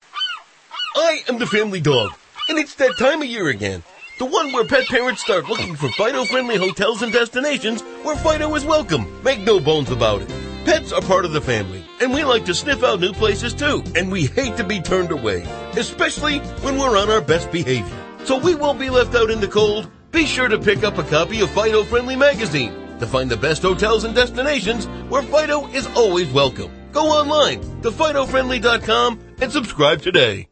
I 0.97 1.23
am 1.29 1.38
the 1.38 1.47
family 1.47 1.83
dog, 1.83 2.12
and 2.49 2.59
it's 2.59 2.75
that 2.77 2.97
time 2.99 3.21
of 3.21 3.29
year 3.29 3.49
again. 3.49 3.83
The 4.19 4.25
one 4.25 4.53
where 4.53 4.64
pet 4.64 4.87
parents 4.87 5.23
start 5.23 5.49
looking 5.49 5.77
for 5.77 5.91
Fido-friendly 5.91 6.57
hotels 6.57 7.03
and 7.03 7.12
destinations 7.12 7.83
where 8.03 8.17
Fido 8.17 8.53
is 8.55 8.64
welcome. 8.64 9.23
Make 9.23 9.41
no 9.41 9.61
bones 9.61 9.91
about 9.91 10.23
it. 10.23 10.29
Pets 10.64 10.93
are 10.93 11.03
part 11.03 11.27
of 11.27 11.33
the 11.33 11.43
family, 11.43 11.85
and 12.01 12.12
we 12.12 12.25
like 12.25 12.47
to 12.47 12.55
sniff 12.55 12.83
out 12.83 12.99
new 12.99 13.12
places 13.12 13.53
too, 13.53 13.85
and 13.95 14.11
we 14.11 14.25
hate 14.25 14.57
to 14.57 14.64
be 14.64 14.81
turned 14.81 15.12
away, 15.12 15.43
especially 15.77 16.38
when 16.62 16.79
we're 16.79 16.97
on 16.97 17.11
our 17.11 17.21
best 17.21 17.53
behavior. 17.53 17.97
So 18.25 18.38
we 18.38 18.55
won't 18.55 18.81
be 18.81 18.91
left 18.91 19.14
out 19.14 19.31
in 19.31 19.41
the 19.41 19.47
cold. 19.47 19.91
Be 20.11 20.25
sure 20.25 20.49
to 20.49 20.59
pick 20.59 20.85
up 20.85 20.97
a 20.97 21.05
copy 21.05 21.43
of 21.43 21.51
Fido 21.51 21.85
Friendly 21.85 22.17
Magazine 22.17 22.88
to 23.01 23.07
find 23.07 23.31
the 23.31 23.37
best 23.37 23.63
hotels 23.63 24.05
and 24.05 24.15
destinations 24.15 24.87
where 25.11 25.23
Fido 25.23 25.67
is 25.69 25.87
always 25.89 26.31
welcome. 26.33 26.71
Go 26.93 27.07
online 27.07 27.61
to 27.83 27.91
FidoFriendly.com 27.91 29.21
and 29.41 29.53
subscribe 29.53 30.03
today. 30.03 30.49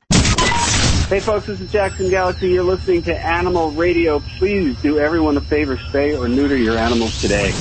Hey 1.09 1.21
folks, 1.21 1.47
this 1.47 1.61
is 1.61 1.71
Jackson 1.71 2.11
Galaxy. 2.11 2.49
You're 2.49 2.65
listening 2.65 3.03
to 3.03 3.17
Animal 3.17 3.71
Radio. 3.71 4.19
Please 4.39 4.81
do 4.83 4.99
everyone 4.99 5.37
a 5.37 5.41
favor, 5.41 5.77
spay 5.77 6.19
or 6.19 6.29
neuter 6.29 6.57
your 6.57 6.77
animals 6.77 7.21
today. 7.21 7.53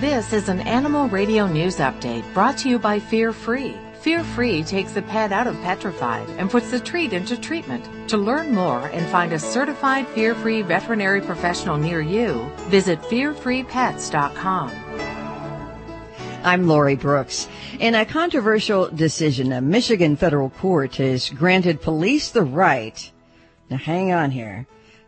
This 0.00 0.32
is 0.32 0.48
an 0.48 0.60
Animal 0.60 1.08
Radio 1.08 1.48
News 1.48 1.78
Update 1.78 2.32
brought 2.32 2.58
to 2.58 2.68
you 2.68 2.78
by 2.78 3.00
Fear 3.00 3.32
Free. 3.32 3.74
Fear 4.04 4.22
Free 4.22 4.62
takes 4.62 4.92
the 4.92 5.00
pet 5.00 5.32
out 5.32 5.46
of 5.46 5.58
petrified 5.62 6.28
and 6.36 6.50
puts 6.50 6.70
the 6.70 6.78
treat 6.78 7.14
into 7.14 7.40
treatment. 7.40 7.88
To 8.10 8.18
learn 8.18 8.52
more 8.52 8.88
and 8.88 9.06
find 9.06 9.32
a 9.32 9.38
certified 9.38 10.06
Fear 10.08 10.34
Free 10.34 10.60
veterinary 10.60 11.22
professional 11.22 11.78
near 11.78 12.02
you, 12.02 12.46
visit 12.68 13.00
fearfreepets.com. 13.00 14.70
I'm 16.44 16.68
Lori 16.68 16.96
Brooks. 16.96 17.48
In 17.80 17.94
a 17.94 18.04
controversial 18.04 18.90
decision, 18.90 19.52
a 19.52 19.62
Michigan 19.62 20.16
federal 20.16 20.50
court 20.50 20.96
has 20.96 21.30
granted 21.30 21.80
police 21.80 22.28
the 22.28 22.42
right, 22.42 23.10
now 23.70 23.78
hang 23.78 24.12
on 24.12 24.30
here, 24.30 24.66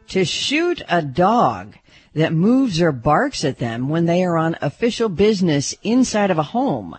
to 0.09 0.25
shoot 0.25 0.81
a 0.89 1.03
dog 1.03 1.75
that 2.17 2.33
moves 2.33 2.81
or 2.81 2.93
barks 2.93 3.45
at 3.45 3.59
them 3.59 3.91
when 3.91 4.07
they 4.07 4.25
are 4.25 4.39
on 4.39 4.57
official 4.63 5.11
business 5.11 5.75
inside 5.83 6.31
of 6.31 6.39
a 6.39 6.43
home. 6.43 6.97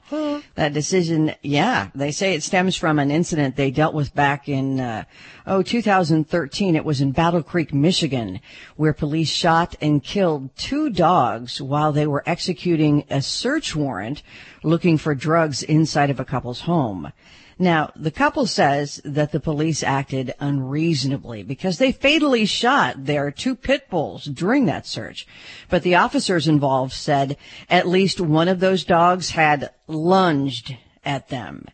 That 0.53 0.73
decision, 0.73 1.33
yeah, 1.41 1.89
they 1.95 2.11
say 2.11 2.35
it 2.35 2.43
stems 2.43 2.75
from 2.75 2.99
an 2.99 3.09
incident 3.09 3.55
they 3.55 3.71
dealt 3.71 3.95
with 3.95 4.13
back 4.13 4.47
in, 4.47 4.79
uh, 4.79 5.05
oh, 5.47 5.63
2013. 5.63 6.75
It 6.75 6.85
was 6.85 7.01
in 7.01 7.13
Battle 7.13 7.41
Creek, 7.41 7.73
Michigan, 7.73 8.39
where 8.75 8.93
police 8.93 9.29
shot 9.29 9.75
and 9.81 10.03
killed 10.03 10.55
two 10.55 10.91
dogs 10.91 11.59
while 11.59 11.91
they 11.91 12.05
were 12.05 12.23
executing 12.27 13.03
a 13.09 13.19
search 13.19 13.75
warrant 13.75 14.21
looking 14.61 14.99
for 14.99 15.15
drugs 15.15 15.63
inside 15.63 16.11
of 16.11 16.19
a 16.19 16.25
couple's 16.25 16.61
home. 16.61 17.11
Now, 17.59 17.91
the 17.95 18.11
couple 18.11 18.45
says 18.45 19.01
that 19.03 19.31
the 19.31 19.39
police 19.39 19.81
acted 19.81 20.33
unreasonably 20.39 21.41
because 21.41 21.79
they 21.79 21.91
fatally 21.91 22.45
shot 22.45 23.05
their 23.05 23.31
two 23.31 23.55
pit 23.55 23.89
bulls 23.89 24.25
during 24.25 24.65
that 24.65 24.85
search. 24.85 25.25
But 25.67 25.81
the 25.81 25.95
officers 25.95 26.47
involved 26.47 26.93
said 26.93 27.35
at 27.67 27.87
least 27.87 28.21
one 28.21 28.47
of 28.47 28.59
those 28.59 28.83
dogs 28.83 29.31
had 29.31 29.71
lunged 29.87 30.77
at 31.03 31.29
them. 31.29 31.65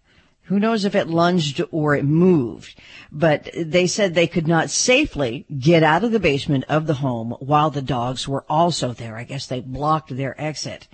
Who 0.48 0.60
knows 0.60 0.86
if 0.86 0.96
it 0.96 1.08
lunged 1.08 1.62
or 1.72 1.96
it 1.96 2.04
moved, 2.04 2.80
but 3.12 3.50
they 3.56 3.88
said 3.88 4.13
they 4.13 4.28
could 4.28 4.48
not 4.48 4.69
safely 4.69 5.46
get 5.58 5.84
out 5.84 6.04
of 6.04 6.12
the 6.12 6.19
basement 6.19 6.65
of 6.67 6.86
the 6.86 6.96
home 6.96 7.32
while 7.39 7.69
the 7.69 7.82
dogs 7.82 8.28
were 8.28 8.46
also 8.50 8.93
there. 8.93 9.15
I 9.15 9.24
guess 9.24 9.48
they 9.48 9.62
blocked 9.62 10.15
their 10.15 10.39
exit. 10.39 10.88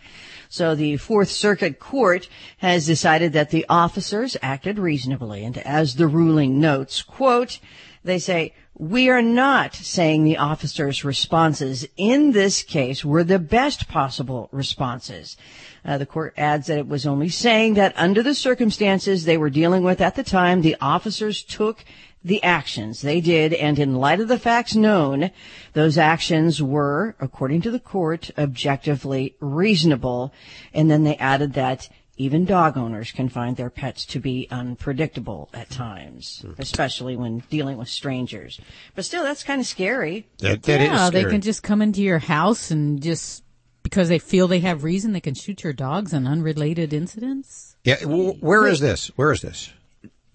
So 0.51 0.73
the 0.73 0.97
Fourth 0.97 1.29
Circuit 1.29 1.79
Court 1.79 2.27
has 2.57 2.87
decided 2.87 3.33
that 3.33 3.51
the 3.51 3.67
officers 3.69 4.35
acted 4.41 4.79
reasonably. 4.79 5.45
And 5.45 5.59
as 5.59 5.95
the 5.95 6.07
ruling 6.07 6.59
notes, 6.59 7.03
quote, 7.03 7.59
they 8.03 8.17
say, 8.17 8.55
we 8.73 9.09
are 9.09 9.21
not 9.21 9.75
saying 9.75 10.23
the 10.23 10.37
officers' 10.37 11.05
responses 11.05 11.85
in 11.97 12.31
this 12.31 12.63
case 12.63 13.05
were 13.05 13.23
the 13.23 13.37
best 13.37 13.87
possible 13.89 14.49
responses. 14.51 15.37
Uh, 15.85 15.97
the 15.97 16.05
court 16.05 16.33
adds 16.35 16.67
that 16.67 16.79
it 16.79 16.87
was 16.87 17.05
only 17.05 17.29
saying 17.29 17.75
that 17.75 17.93
under 17.95 18.23
the 18.23 18.33
circumstances 18.33 19.25
they 19.25 19.37
were 19.37 19.49
dealing 19.49 19.83
with 19.83 20.01
at 20.01 20.15
the 20.15 20.23
time, 20.23 20.61
the 20.61 20.77
officers 20.81 21.43
took 21.43 21.83
the 22.23 22.43
actions 22.43 23.01
they 23.01 23.21
did, 23.21 23.53
and 23.53 23.79
in 23.79 23.95
light 23.95 24.19
of 24.19 24.27
the 24.27 24.39
facts 24.39 24.75
known, 24.75 25.31
those 25.73 25.97
actions 25.97 26.61
were, 26.61 27.15
according 27.19 27.61
to 27.61 27.71
the 27.71 27.79
court, 27.79 28.29
objectively 28.37 29.35
reasonable. 29.39 30.33
And 30.73 30.91
then 30.91 31.03
they 31.03 31.15
added 31.15 31.53
that 31.53 31.89
even 32.17 32.43
dog 32.43 32.77
owners 32.77 33.13
can 33.13 33.29
find 33.29 33.55
their 33.55 33.69
pets 33.69 34.05
to 34.05 34.19
be 34.19 34.47
unpredictable 34.51 35.49
at 35.53 35.69
times, 35.69 36.43
hmm. 36.45 36.51
especially 36.59 37.15
when 37.15 37.39
dealing 37.49 37.77
with 37.77 37.87
strangers. 37.87 38.59
But 38.93 39.05
still, 39.05 39.23
that's 39.23 39.43
kind 39.43 39.61
of 39.61 39.65
scary. 39.65 40.27
That, 40.39 40.63
that 40.63 40.81
yeah, 40.81 41.05
is 41.05 41.11
they 41.11 41.23
can 41.23 41.39
just 41.39 41.63
come 41.63 41.81
into 41.81 42.03
your 42.03 42.19
house 42.19 42.71
and 42.71 43.01
just 43.01 43.43
because 43.83 44.09
they 44.09 44.19
feel 44.19 44.49
they 44.49 44.59
have 44.59 44.83
reason, 44.83 45.13
they 45.13 45.21
can 45.21 45.33
shoot 45.33 45.63
your 45.63 45.73
dogs 45.73 46.13
on 46.13 46.27
unrelated 46.27 46.93
incidents. 46.93 47.77
Yeah, 47.85 48.03
where 48.03 48.67
is 48.67 48.81
this? 48.81 49.07
Where 49.15 49.31
is 49.31 49.41
this? 49.41 49.71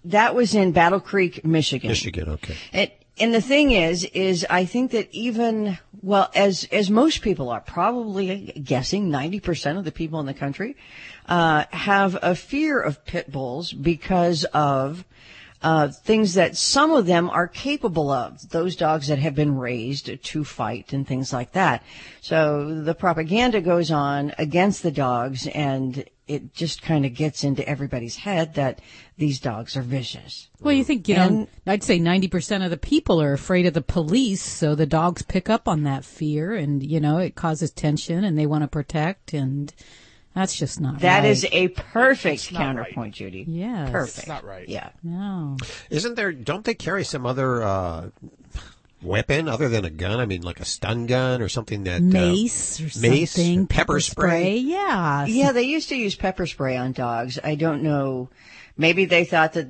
That 0.05 0.35
was 0.35 0.53
in 0.53 0.71
Battle 0.71 0.99
Creek, 0.99 1.43
Michigan. 1.43 1.89
Michigan. 1.89 2.29
Okay. 2.29 2.55
And, 2.71 2.91
and 3.17 3.33
the 3.33 3.41
thing 3.41 3.71
is, 3.71 4.03
is 4.03 4.45
I 4.49 4.65
think 4.65 4.91
that 4.91 5.09
even, 5.11 5.77
well, 6.01 6.29
as, 6.35 6.67
as 6.71 6.89
most 6.89 7.21
people 7.21 7.49
are, 7.49 7.61
probably 7.61 8.61
guessing 8.63 9.09
90% 9.09 9.77
of 9.77 9.85
the 9.85 9.91
people 9.91 10.19
in 10.19 10.25
the 10.25 10.33
country, 10.33 10.75
uh, 11.27 11.65
have 11.71 12.17
a 12.21 12.35
fear 12.35 12.79
of 12.79 13.03
pit 13.05 13.31
bulls 13.31 13.73
because 13.73 14.43
of, 14.45 15.05
uh, 15.61 15.87
things 15.87 16.35
that 16.35 16.55
some 16.55 16.91
of 16.91 17.05
them 17.05 17.29
are 17.29 17.47
capable 17.47 18.11
of. 18.11 18.49
Those 18.49 18.75
dogs 18.75 19.07
that 19.07 19.19
have 19.19 19.35
been 19.35 19.57
raised 19.57 20.23
to 20.23 20.43
fight 20.43 20.93
and 20.93 21.07
things 21.07 21.33
like 21.33 21.53
that. 21.53 21.83
So 22.21 22.81
the 22.81 22.95
propaganda 22.95 23.61
goes 23.61 23.91
on 23.91 24.33
against 24.37 24.83
the 24.83 24.91
dogs 24.91 25.47
and 25.47 26.05
it 26.27 26.53
just 26.53 26.81
kind 26.81 27.05
of 27.05 27.13
gets 27.13 27.43
into 27.43 27.67
everybody's 27.67 28.15
head 28.17 28.55
that 28.55 28.81
these 29.17 29.39
dogs 29.39 29.77
are 29.77 29.83
vicious. 29.83 30.49
Well, 30.59 30.73
you 30.73 30.83
think, 30.83 31.07
you 31.07 31.15
know, 31.15 31.47
I'd 31.67 31.83
say 31.83 31.99
90% 31.99 32.63
of 32.63 32.71
the 32.71 32.77
people 32.77 33.21
are 33.21 33.33
afraid 33.33 33.67
of 33.67 33.75
the 33.75 33.81
police, 33.81 34.41
so 34.41 34.73
the 34.73 34.87
dogs 34.87 35.21
pick 35.21 35.49
up 35.49 35.67
on 35.67 35.83
that 35.83 36.03
fear 36.03 36.53
and, 36.53 36.81
you 36.83 36.99
know, 36.99 37.19
it 37.19 37.35
causes 37.35 37.71
tension 37.71 38.23
and 38.23 38.37
they 38.37 38.47
want 38.47 38.63
to 38.63 38.67
protect 38.67 39.33
and 39.33 39.71
that's 40.35 40.55
just 40.55 40.79
not 40.81 40.99
That 40.99 41.19
right. 41.21 41.29
is 41.29 41.47
a 41.51 41.69
perfect 41.69 42.51
not 42.51 42.59
counterpoint, 42.59 43.15
Judy. 43.15 43.45
Yeah. 43.47 43.89
Perfect. 43.89 44.17
It's 44.19 44.27
not 44.27 44.43
right. 44.43 44.67
Yeah. 44.69 44.89
No. 45.01 45.57
Isn't 45.89 46.15
there? 46.15 46.31
Don't 46.31 46.65
they 46.65 46.73
carry 46.75 47.03
some 47.05 47.25
other 47.25 47.63
uh, 47.63 48.09
weapon 49.01 49.47
other 49.47 49.69
than 49.69 49.85
a 49.85 49.89
gun? 49.89 50.19
I 50.19 50.25
mean, 50.25 50.41
like 50.41 50.59
a 50.59 50.65
stun 50.65 51.05
gun 51.05 51.41
or 51.41 51.49
something 51.49 51.85
that 51.85 52.01
Mace 52.01 52.79
uh, 52.79 52.83
or 52.83 53.01
mace, 53.09 53.31
something, 53.31 53.67
pepper, 53.67 53.93
pepper 53.93 53.99
spray. 54.01 54.27
spray, 54.29 54.57
yeah. 54.57 55.25
Yeah, 55.25 55.51
they 55.51 55.63
used 55.63 55.89
to 55.89 55.95
use 55.95 56.15
pepper 56.15 56.45
spray 56.45 56.77
on 56.77 56.91
dogs. 56.91 57.39
I 57.43 57.55
don't 57.55 57.81
know. 57.83 58.29
Maybe 58.77 59.05
they 59.05 59.25
thought 59.25 59.53
that, 59.53 59.67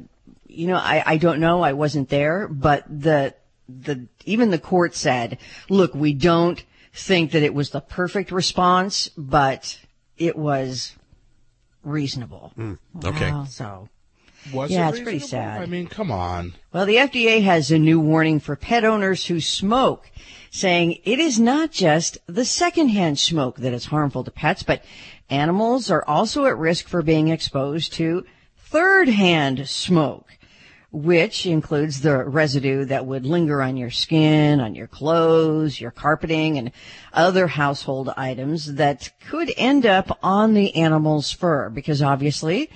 you 0.48 0.68
know, 0.68 0.78
I, 0.78 1.04
I 1.06 1.18
don't 1.18 1.40
know. 1.40 1.62
I 1.62 1.74
wasn't 1.74 2.10
there, 2.10 2.48
but 2.48 2.86
the, 2.90 3.36
the, 3.70 4.08
even 4.26 4.50
the 4.50 4.58
court 4.60 4.96
said, 4.96 5.38
look, 5.70 5.94
we 5.94 6.14
don't 6.14 6.64
think 6.94 7.32
that 7.32 7.44
it 7.44 7.54
was 7.54 7.70
the 7.72 7.82
perfect 7.82 8.32
response, 8.32 9.10
but 9.18 9.78
it 10.18 10.36
was 10.36 10.94
reasonable. 11.84 12.52
Hmm. 12.56 12.74
okay. 13.04 13.32
Wow. 13.32 13.46
So. 13.46 13.90
Was 14.54 14.70
yeah, 14.70 14.88
it 14.88 14.92
it's 14.92 15.00
pretty 15.00 15.20
sad. 15.20 15.62
I 15.62 15.66
mean, 15.66 15.88
come 15.88 16.12
on. 16.12 16.54
Well, 16.72 16.86
the 16.86 16.98
FDA 16.98 17.44
has 17.44 17.72
a 17.72 17.80
new 17.80 18.00
warning 18.00 18.40
for 18.40 18.56
pet 18.56 18.86
owners 18.86 19.26
who 19.26 19.42
smoke, 19.42 20.12
saying 20.52 21.00
it 21.04 21.20
is 21.20 21.40
not 21.40 21.72
just 21.72 22.20
the 22.28 22.46
secondhand 22.46 23.18
smoke 23.18 23.58
that 23.58 23.74
is 23.74 23.86
harmful 23.86 24.24
to 24.24 24.30
pets, 24.30 24.62
but 24.62 24.84
animals 25.32 25.90
are 25.90 26.06
also 26.08 26.46
at 26.46 26.58
risk 26.58 26.88
for 26.88 27.02
being 27.02 27.30
exposed 27.30 27.94
to 27.94 28.24
third-hand 28.56 29.68
smoke, 29.68 30.25
which 30.96 31.46
includes 31.46 32.00
the 32.00 32.24
residue 32.24 32.86
that 32.86 33.06
would 33.06 33.26
linger 33.26 33.62
on 33.62 33.76
your 33.76 33.90
skin, 33.90 34.62
on 34.62 34.74
your 34.76 34.88
clothes, 34.88 35.82
your 35.82 35.92
carpeting, 35.92 36.58
and 36.58 36.72
other 37.12 37.48
household 37.48 38.10
items 38.16 38.76
that 38.76 39.12
could 39.28 39.52
end 39.58 39.86
up 39.86 40.18
on 40.24 40.54
the 40.54 40.74
animal's 40.74 41.34
fur 41.34 41.70
because 41.70 42.02
obviously 42.02 42.70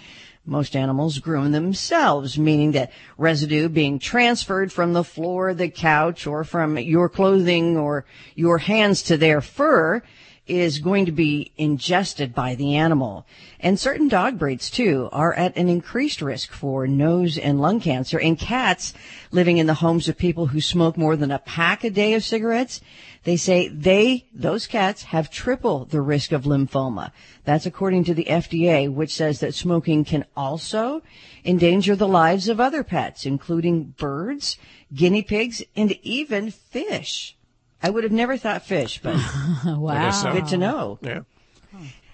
most 0.46 0.76
animals 0.76 1.20
groom 1.20 1.54
themselves, 1.54 2.38
meaning 2.38 2.74
that 2.74 2.92
residue 3.18 3.70
being 3.70 4.00
transferred 4.00 4.74
from 4.74 4.92
the 4.92 5.04
floor, 5.04 5.54
the 5.54 5.70
couch, 5.70 6.28
or 6.28 6.44
from 6.44 6.78
your 6.78 7.08
clothing 7.08 7.78
or 7.78 8.06
your 8.36 8.58
hands 8.58 9.02
to 9.04 9.16
their 9.16 9.40
fur 9.40 10.04
is 10.50 10.80
going 10.80 11.06
to 11.06 11.12
be 11.12 11.52
ingested 11.58 12.34
by 12.34 12.56
the 12.56 12.76
animal. 12.76 13.26
And 13.60 13.80
certain 13.80 14.08
dog 14.08 14.40
breeds 14.40 14.70
too 14.70 15.10
are 15.12 15.34
at 15.34 15.56
an 15.56 15.70
increased 15.70 16.22
risk 16.22 16.52
for 16.52 16.88
nose 16.88 17.38
and 17.38 17.62
lung 17.62 17.80
cancer. 17.80 18.20
And 18.20 18.38
cats 18.38 18.94
living 19.32 19.58
in 19.58 19.68
the 19.68 19.76
homes 19.76 20.10
of 20.10 20.18
people 20.18 20.48
who 20.48 20.62
smoke 20.62 20.98
more 20.98 21.16
than 21.16 21.32
a 21.32 21.40
pack 21.40 21.84
a 21.84 21.90
day 21.90 22.14
of 22.14 22.24
cigarettes, 22.24 22.82
they 23.24 23.38
say 23.38 23.68
they, 23.68 24.26
those 24.34 24.66
cats 24.66 25.04
have 25.04 25.30
triple 25.30 25.86
the 25.86 26.02
risk 26.02 26.32
of 26.32 26.44
lymphoma. 26.44 27.12
That's 27.44 27.66
according 27.66 28.06
to 28.06 28.14
the 28.14 28.26
FDA, 28.26 28.92
which 28.92 29.14
says 29.14 29.40
that 29.42 29.54
smoking 29.54 30.04
can 30.06 30.26
also 30.36 31.04
endanger 31.46 31.96
the 31.96 32.08
lives 32.08 32.48
of 32.48 32.60
other 32.60 32.84
pets, 32.84 33.26
including 33.26 33.96
birds, 33.98 34.58
guinea 34.94 35.22
pigs, 35.22 35.64
and 35.76 35.92
even 36.02 36.52
fish. 36.52 37.36
I 37.82 37.90
would 37.90 38.04
have 38.04 38.12
never 38.12 38.38
thought 38.38 38.66
fish, 38.66 39.00
but 39.02 39.16
wow. 39.66 40.12
so. 40.12 40.34
good 40.34 40.48
to 40.48 40.58
know. 40.58 41.00
Yeah. 41.02 41.22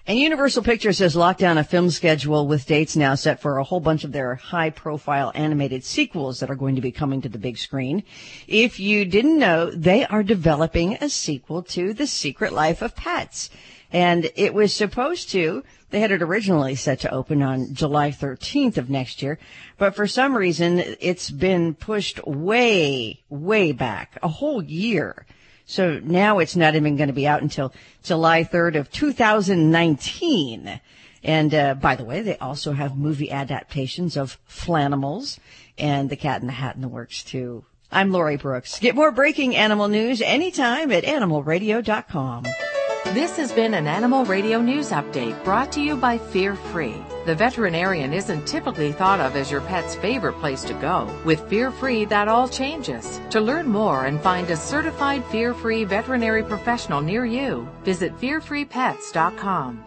And 0.08 0.20
Universal 0.20 0.62
Pictures 0.62 1.00
has 1.00 1.16
locked 1.16 1.40
down 1.40 1.58
a 1.58 1.64
film 1.64 1.90
schedule 1.90 2.46
with 2.46 2.64
dates 2.64 2.94
now 2.94 3.16
set 3.16 3.40
for 3.40 3.58
a 3.58 3.64
whole 3.64 3.80
bunch 3.80 4.04
of 4.04 4.12
their 4.12 4.36
high 4.36 4.70
profile 4.70 5.32
animated 5.34 5.82
sequels 5.82 6.38
that 6.38 6.48
are 6.48 6.54
going 6.54 6.76
to 6.76 6.80
be 6.80 6.92
coming 6.92 7.22
to 7.22 7.28
the 7.28 7.38
big 7.38 7.58
screen. 7.58 8.04
If 8.46 8.78
you 8.78 9.04
didn't 9.04 9.36
know, 9.36 9.68
they 9.68 10.06
are 10.06 10.22
developing 10.22 10.94
a 11.00 11.08
sequel 11.08 11.64
to 11.64 11.92
The 11.92 12.06
Secret 12.06 12.52
Life 12.52 12.82
of 12.82 12.94
Pets. 12.94 13.50
And 13.90 14.30
it 14.36 14.54
was 14.54 14.72
supposed 14.72 15.30
to, 15.30 15.64
they 15.90 15.98
had 15.98 16.12
it 16.12 16.22
originally 16.22 16.76
set 16.76 17.00
to 17.00 17.10
open 17.12 17.42
on 17.42 17.74
July 17.74 18.12
13th 18.12 18.76
of 18.76 18.88
next 18.88 19.22
year, 19.22 19.40
but 19.76 19.96
for 19.96 20.06
some 20.06 20.36
reason 20.36 20.84
it's 21.00 21.30
been 21.30 21.74
pushed 21.74 22.24
way, 22.24 23.24
way 23.28 23.72
back, 23.72 24.20
a 24.22 24.28
whole 24.28 24.62
year. 24.62 25.26
So 25.66 26.00
now 26.02 26.38
it's 26.38 26.56
not 26.56 26.76
even 26.76 26.96
going 26.96 27.08
to 27.08 27.12
be 27.12 27.26
out 27.26 27.42
until 27.42 27.74
July 28.02 28.44
3rd 28.44 28.78
of 28.78 28.90
2019. 28.90 30.80
And 31.24 31.54
uh, 31.54 31.74
by 31.74 31.96
the 31.96 32.04
way, 32.04 32.22
they 32.22 32.38
also 32.38 32.72
have 32.72 32.96
movie 32.96 33.32
adaptations 33.32 34.16
of 34.16 34.38
Flanimals 34.48 35.38
and 35.76 36.08
The 36.08 36.16
Cat 36.16 36.40
in 36.40 36.46
the 36.46 36.52
Hat 36.52 36.76
in 36.76 36.82
the 36.82 36.88
works 36.88 37.24
too. 37.24 37.64
I'm 37.90 38.12
Lori 38.12 38.36
Brooks. 38.36 38.78
Get 38.78 38.94
more 38.94 39.10
breaking 39.10 39.56
animal 39.56 39.88
news 39.88 40.22
anytime 40.22 40.90
at 40.92 41.04
animalradio.com. 41.04 42.44
This 43.06 43.36
has 43.36 43.52
been 43.52 43.74
an 43.74 43.86
Animal 43.86 44.24
Radio 44.24 44.60
News 44.60 44.90
Update 44.90 45.42
brought 45.44 45.72
to 45.72 45.80
you 45.80 45.96
by 45.96 46.18
Fear 46.18 46.56
Free. 46.56 46.96
The 47.26 47.34
veterinarian 47.34 48.12
isn't 48.12 48.46
typically 48.46 48.92
thought 48.92 49.18
of 49.18 49.34
as 49.34 49.50
your 49.50 49.60
pet's 49.62 49.96
favorite 49.96 50.34
place 50.34 50.62
to 50.62 50.74
go. 50.74 51.12
With 51.24 51.40
Fear 51.48 51.72
Free, 51.72 52.04
that 52.04 52.28
all 52.28 52.48
changes. 52.48 53.20
To 53.30 53.40
learn 53.40 53.66
more 53.66 54.06
and 54.06 54.20
find 54.20 54.48
a 54.48 54.56
certified 54.56 55.24
Fear 55.24 55.54
Free 55.54 55.82
veterinary 55.82 56.44
professional 56.44 57.00
near 57.00 57.26
you, 57.26 57.68
visit 57.82 58.16
fearfreepets.com. 58.20 59.82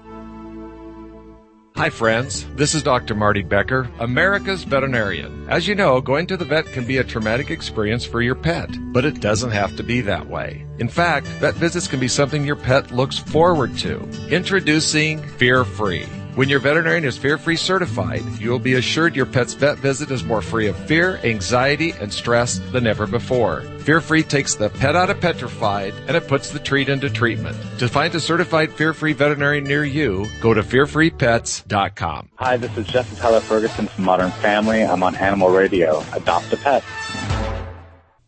Hi, 1.78 1.89
friends. 1.89 2.45
This 2.56 2.75
is 2.75 2.84
Dr. 2.84 3.15
Marty 3.15 3.41
Becker, 3.41 3.89
America's 3.99 4.65
veterinarian. 4.65 5.47
As 5.47 5.65
you 5.65 5.75
know, 5.75 6.02
going 6.02 6.28
to 6.28 6.36
the 6.36 6.43
vet 6.43 6.65
can 6.65 6.86
be 6.86 6.97
a 6.97 7.06
traumatic 7.06 7.52
experience 7.52 8.04
for 8.04 8.21
your 8.21 8.36
pet, 8.36 8.69
but 8.91 9.06
it 9.06 9.21
doesn't 9.21 9.52
have 9.52 9.78
to 9.78 9.84
be 9.84 10.02
that 10.02 10.28
way. 10.28 10.65
In 10.80 10.89
fact, 10.89 11.25
vet 11.39 11.56
visits 11.56 11.88
can 11.88 12.02
be 12.02 12.10
something 12.10 12.43
your 12.43 12.58
pet 12.58 12.91
looks 12.91 13.17
forward 13.17 13.78
to. 13.78 14.02
Introducing 14.30 15.23
Fear 15.23 15.63
Free. 15.63 16.06
When 16.36 16.48
your 16.48 16.60
veterinarian 16.60 17.06
is 17.06 17.18
fear 17.18 17.38
free 17.38 17.56
certified, 17.56 18.24
you 18.39 18.52
will 18.52 18.60
be 18.60 18.76
assured 18.76 19.15
your 19.15 19.26
pet's 19.26 19.56
vet 19.56 19.78
visit 19.80 20.12
is 20.12 20.24
more 20.24 20.42
free 20.42 20.68
of 20.68 20.76
fear, 20.88 21.20
anxiety, 21.24 21.92
and 21.92 22.13
stress 22.13 22.60
than 22.72 22.86
ever 22.86 23.08
before. 23.08 23.62
Fear 23.80 24.02
Free 24.02 24.24
takes 24.24 24.54
the 24.56 24.70
pet 24.70 24.96
out 24.96 25.10
of 25.10 25.20
petrified 25.20 25.94
and 26.08 26.15
it 26.15 26.28
puts 26.28 26.52
the 26.52 26.60
treat 26.60 26.89
into 26.89 27.10
treatment. 27.10 27.58
To 27.80 27.88
find 27.88 28.13
a 28.13 28.20
certified 28.20 28.72
fear 28.74 28.94
free 28.94 29.13
veterinarian 29.13 29.63
near 29.63 29.84
you, 29.84 30.28
go 30.42 30.54
to 30.54 30.62
fearfreepets.com. 30.62 32.30
Hi, 32.36 32.58
this 32.58 32.78
is 32.78 32.86
Jesse 32.88 33.15
Tyler 33.15 33.39
Ferguson 33.39 33.88
from 33.88 34.04
Modern 34.04 34.32
Family. 34.32 34.84
I'm 34.84 35.02
on 35.02 35.15
Animal 35.15 35.50
Radio. 35.50 36.04
Adopt 36.13 36.54
a 36.54 36.58
pet. 36.58 36.84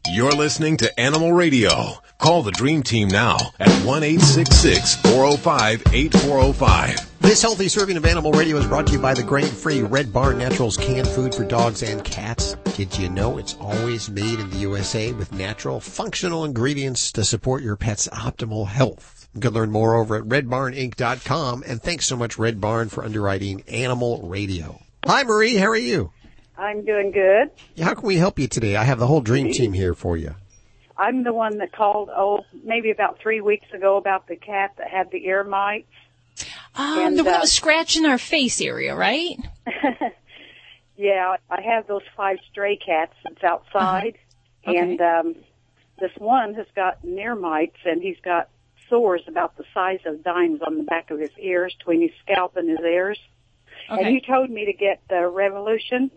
You're 0.09 0.31
listening 0.31 0.77
to 0.77 0.99
Animal 0.99 1.31
Radio. 1.31 1.69
Call 2.17 2.41
the 2.41 2.51
Dream 2.51 2.81
Team 2.81 3.07
now 3.07 3.37
at 3.59 3.69
1 3.85 4.01
405 4.01 5.83
8405. 5.93 7.21
This 7.21 7.41
healthy 7.41 7.67
serving 7.67 7.97
of 7.97 8.05
Animal 8.05 8.31
Radio 8.31 8.57
is 8.57 8.65
brought 8.65 8.87
to 8.87 8.93
you 8.93 8.99
by 8.99 9.13
the 9.13 9.21
grain-free 9.21 9.83
Red 9.83 10.11
Barn 10.11 10.39
Naturals 10.39 10.75
canned 10.75 11.07
food 11.07 11.35
for 11.35 11.43
dogs 11.43 11.83
and 11.83 12.03
cats. 12.03 12.55
Did 12.75 12.97
you 12.97 13.09
know 13.09 13.37
it's 13.37 13.55
always 13.59 14.09
made 14.09 14.39
in 14.39 14.49
the 14.49 14.57
USA 14.57 15.13
with 15.13 15.31
natural, 15.33 15.79
functional 15.79 16.45
ingredients 16.45 17.11
to 17.13 17.23
support 17.23 17.61
your 17.61 17.75
pet's 17.75 18.07
optimal 18.07 18.67
health? 18.67 19.29
You 19.35 19.41
can 19.41 19.53
learn 19.53 19.71
more 19.71 19.95
over 19.95 20.15
at 20.15 20.23
redbarninc.com 20.23 21.63
and 21.65 21.81
thanks 21.81 22.07
so 22.07 22.17
much 22.17 22.39
Red 22.39 22.59
Barn 22.59 22.89
for 22.89 23.05
underwriting 23.05 23.61
Animal 23.67 24.27
Radio. 24.27 24.81
Hi 25.05 25.23
Marie, 25.23 25.55
how 25.55 25.67
are 25.67 25.77
you? 25.77 26.11
I'm 26.57 26.85
doing 26.85 27.11
good. 27.11 27.49
How 27.83 27.93
can 27.93 28.05
we 28.05 28.17
help 28.17 28.37
you 28.39 28.47
today? 28.47 28.75
I 28.75 28.83
have 28.83 28.99
the 28.99 29.07
whole 29.07 29.21
dream 29.21 29.51
team 29.51 29.73
here 29.73 29.93
for 29.93 30.17
you. 30.17 30.35
I'm 30.97 31.23
the 31.23 31.33
one 31.33 31.57
that 31.59 31.71
called, 31.71 32.09
oh, 32.15 32.41
maybe 32.63 32.91
about 32.91 33.17
three 33.19 33.41
weeks 33.41 33.65
ago 33.73 33.97
about 33.97 34.27
the 34.27 34.35
cat 34.35 34.71
that 34.77 34.87
had 34.89 35.09
the 35.11 35.25
ear 35.25 35.43
mites. 35.43 35.87
Um, 36.75 36.99
And, 36.99 37.17
the 37.17 37.23
one 37.23 37.29
uh, 37.33 37.37
that 37.37 37.41
was 37.41 37.51
scratching 37.51 38.05
our 38.05 38.17
face 38.17 38.61
area, 38.61 38.95
right? 38.95 39.37
Yeah, 40.97 41.37
I 41.49 41.61
have 41.61 41.87
those 41.87 42.03
five 42.15 42.37
stray 42.51 42.75
cats 42.77 43.13
that's 43.23 43.43
outside, 43.43 44.17
Uh-huh. 44.65 44.69
Okay. 44.71 44.77
and 44.77 45.01
um, 45.01 45.35
this 45.99 46.11
one 46.19 46.53
has 46.53 46.67
got 46.75 46.99
ear 47.03 47.33
mites, 47.33 47.77
and 47.85 48.03
he's 48.03 48.19
got 48.23 48.49
sores 48.87 49.21
about 49.27 49.57
the 49.57 49.63
size 49.73 50.01
of 50.05 50.23
dimes 50.23 50.61
on 50.61 50.77
the 50.77 50.83
back 50.83 51.09
of 51.09 51.19
his 51.19 51.31
ears, 51.39 51.73
between 51.79 52.01
his 52.01 52.11
scalp 52.21 52.55
and 52.55 52.69
his 52.69 52.81
ears. 52.81 53.17
Okay. 53.89 54.03
And 54.03 54.13
you 54.13 54.21
told 54.21 54.51
me 54.51 54.65
to 54.65 54.73
get 54.73 55.01
the 55.09 55.27
Revolution. 55.27 56.11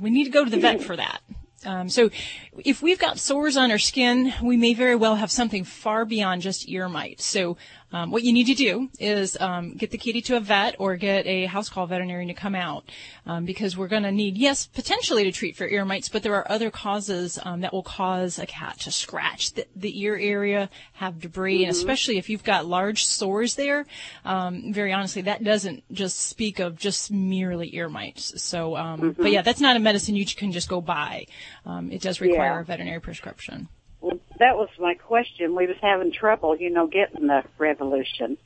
We 0.00 0.10
need 0.10 0.24
to 0.24 0.30
go 0.30 0.44
to 0.44 0.50
the 0.50 0.58
vet 0.58 0.82
for 0.82 0.96
that. 0.96 1.20
Um, 1.64 1.88
so, 1.88 2.10
if 2.58 2.82
we've 2.82 2.98
got 2.98 3.18
sores 3.18 3.56
on 3.56 3.70
our 3.70 3.78
skin, 3.78 4.34
we 4.42 4.56
may 4.56 4.74
very 4.74 4.96
well 4.96 5.16
have 5.16 5.30
something 5.30 5.64
far 5.64 6.04
beyond 6.04 6.42
just 6.42 6.68
ear 6.68 6.88
mites. 6.88 7.24
So, 7.24 7.56
um, 7.94 8.10
what 8.10 8.24
you 8.24 8.32
need 8.32 8.48
to 8.48 8.54
do 8.54 8.88
is 8.98 9.40
um, 9.40 9.74
get 9.74 9.92
the 9.92 9.98
kitty 9.98 10.20
to 10.22 10.36
a 10.36 10.40
vet 10.40 10.74
or 10.80 10.96
get 10.96 11.26
a 11.26 11.46
house 11.46 11.68
call 11.68 11.86
veterinarian 11.86 12.26
to 12.28 12.34
come 12.34 12.56
out 12.56 12.84
um, 13.24 13.44
because 13.44 13.76
we're 13.76 13.86
going 13.88 14.02
to 14.02 14.10
need, 14.10 14.36
yes, 14.36 14.66
potentially 14.66 15.22
to 15.22 15.30
treat 15.30 15.56
for 15.56 15.64
ear 15.66 15.84
mites, 15.84 16.08
but 16.08 16.24
there 16.24 16.34
are 16.34 16.50
other 16.50 16.70
causes 16.72 17.38
um, 17.44 17.60
that 17.60 17.72
will 17.72 17.84
cause 17.84 18.38
a 18.38 18.46
cat 18.46 18.80
to 18.80 18.90
scratch 18.90 19.52
the, 19.54 19.64
the 19.76 19.96
ear 20.02 20.16
area, 20.16 20.68
have 20.94 21.20
debris, 21.20 21.62
and 21.64 21.72
Mhm. 21.72 21.76
especially 21.78 22.18
if 22.18 22.28
you've 22.28 22.42
got 22.42 22.66
large 22.66 23.04
sores 23.04 23.54
there. 23.54 23.86
Um, 24.24 24.72
very 24.72 24.92
honestly, 24.92 25.22
that 25.22 25.44
doesn't 25.44 25.84
just 25.92 26.18
speak 26.18 26.58
of 26.58 26.76
just 26.76 27.12
merely 27.12 27.74
ear 27.76 27.88
mites. 27.88 28.42
So, 28.42 28.76
um, 28.76 29.12
but 29.16 29.26
Mhm. 29.26 29.32
yeah, 29.32 29.42
that's 29.42 29.60
not 29.60 29.76
a 29.76 29.78
medicine 29.78 30.16
you 30.16 30.26
can 30.26 30.50
just 30.50 30.68
go 30.68 30.80
buy. 30.80 31.26
Um, 31.64 31.92
it 31.92 32.02
does 32.02 32.20
require 32.20 32.54
Yeah. 32.54 32.60
a 32.60 32.64
veterinary 32.64 33.00
prescription. 33.00 33.68
That 34.38 34.56
was 34.56 34.68
my 34.78 34.94
question. 34.94 35.54
We 35.54 35.66
was 35.66 35.76
having 35.80 36.12
trouble, 36.12 36.56
you 36.56 36.70
know, 36.70 36.86
getting 36.86 37.26
the 37.26 37.44
Revolution. 37.58 38.36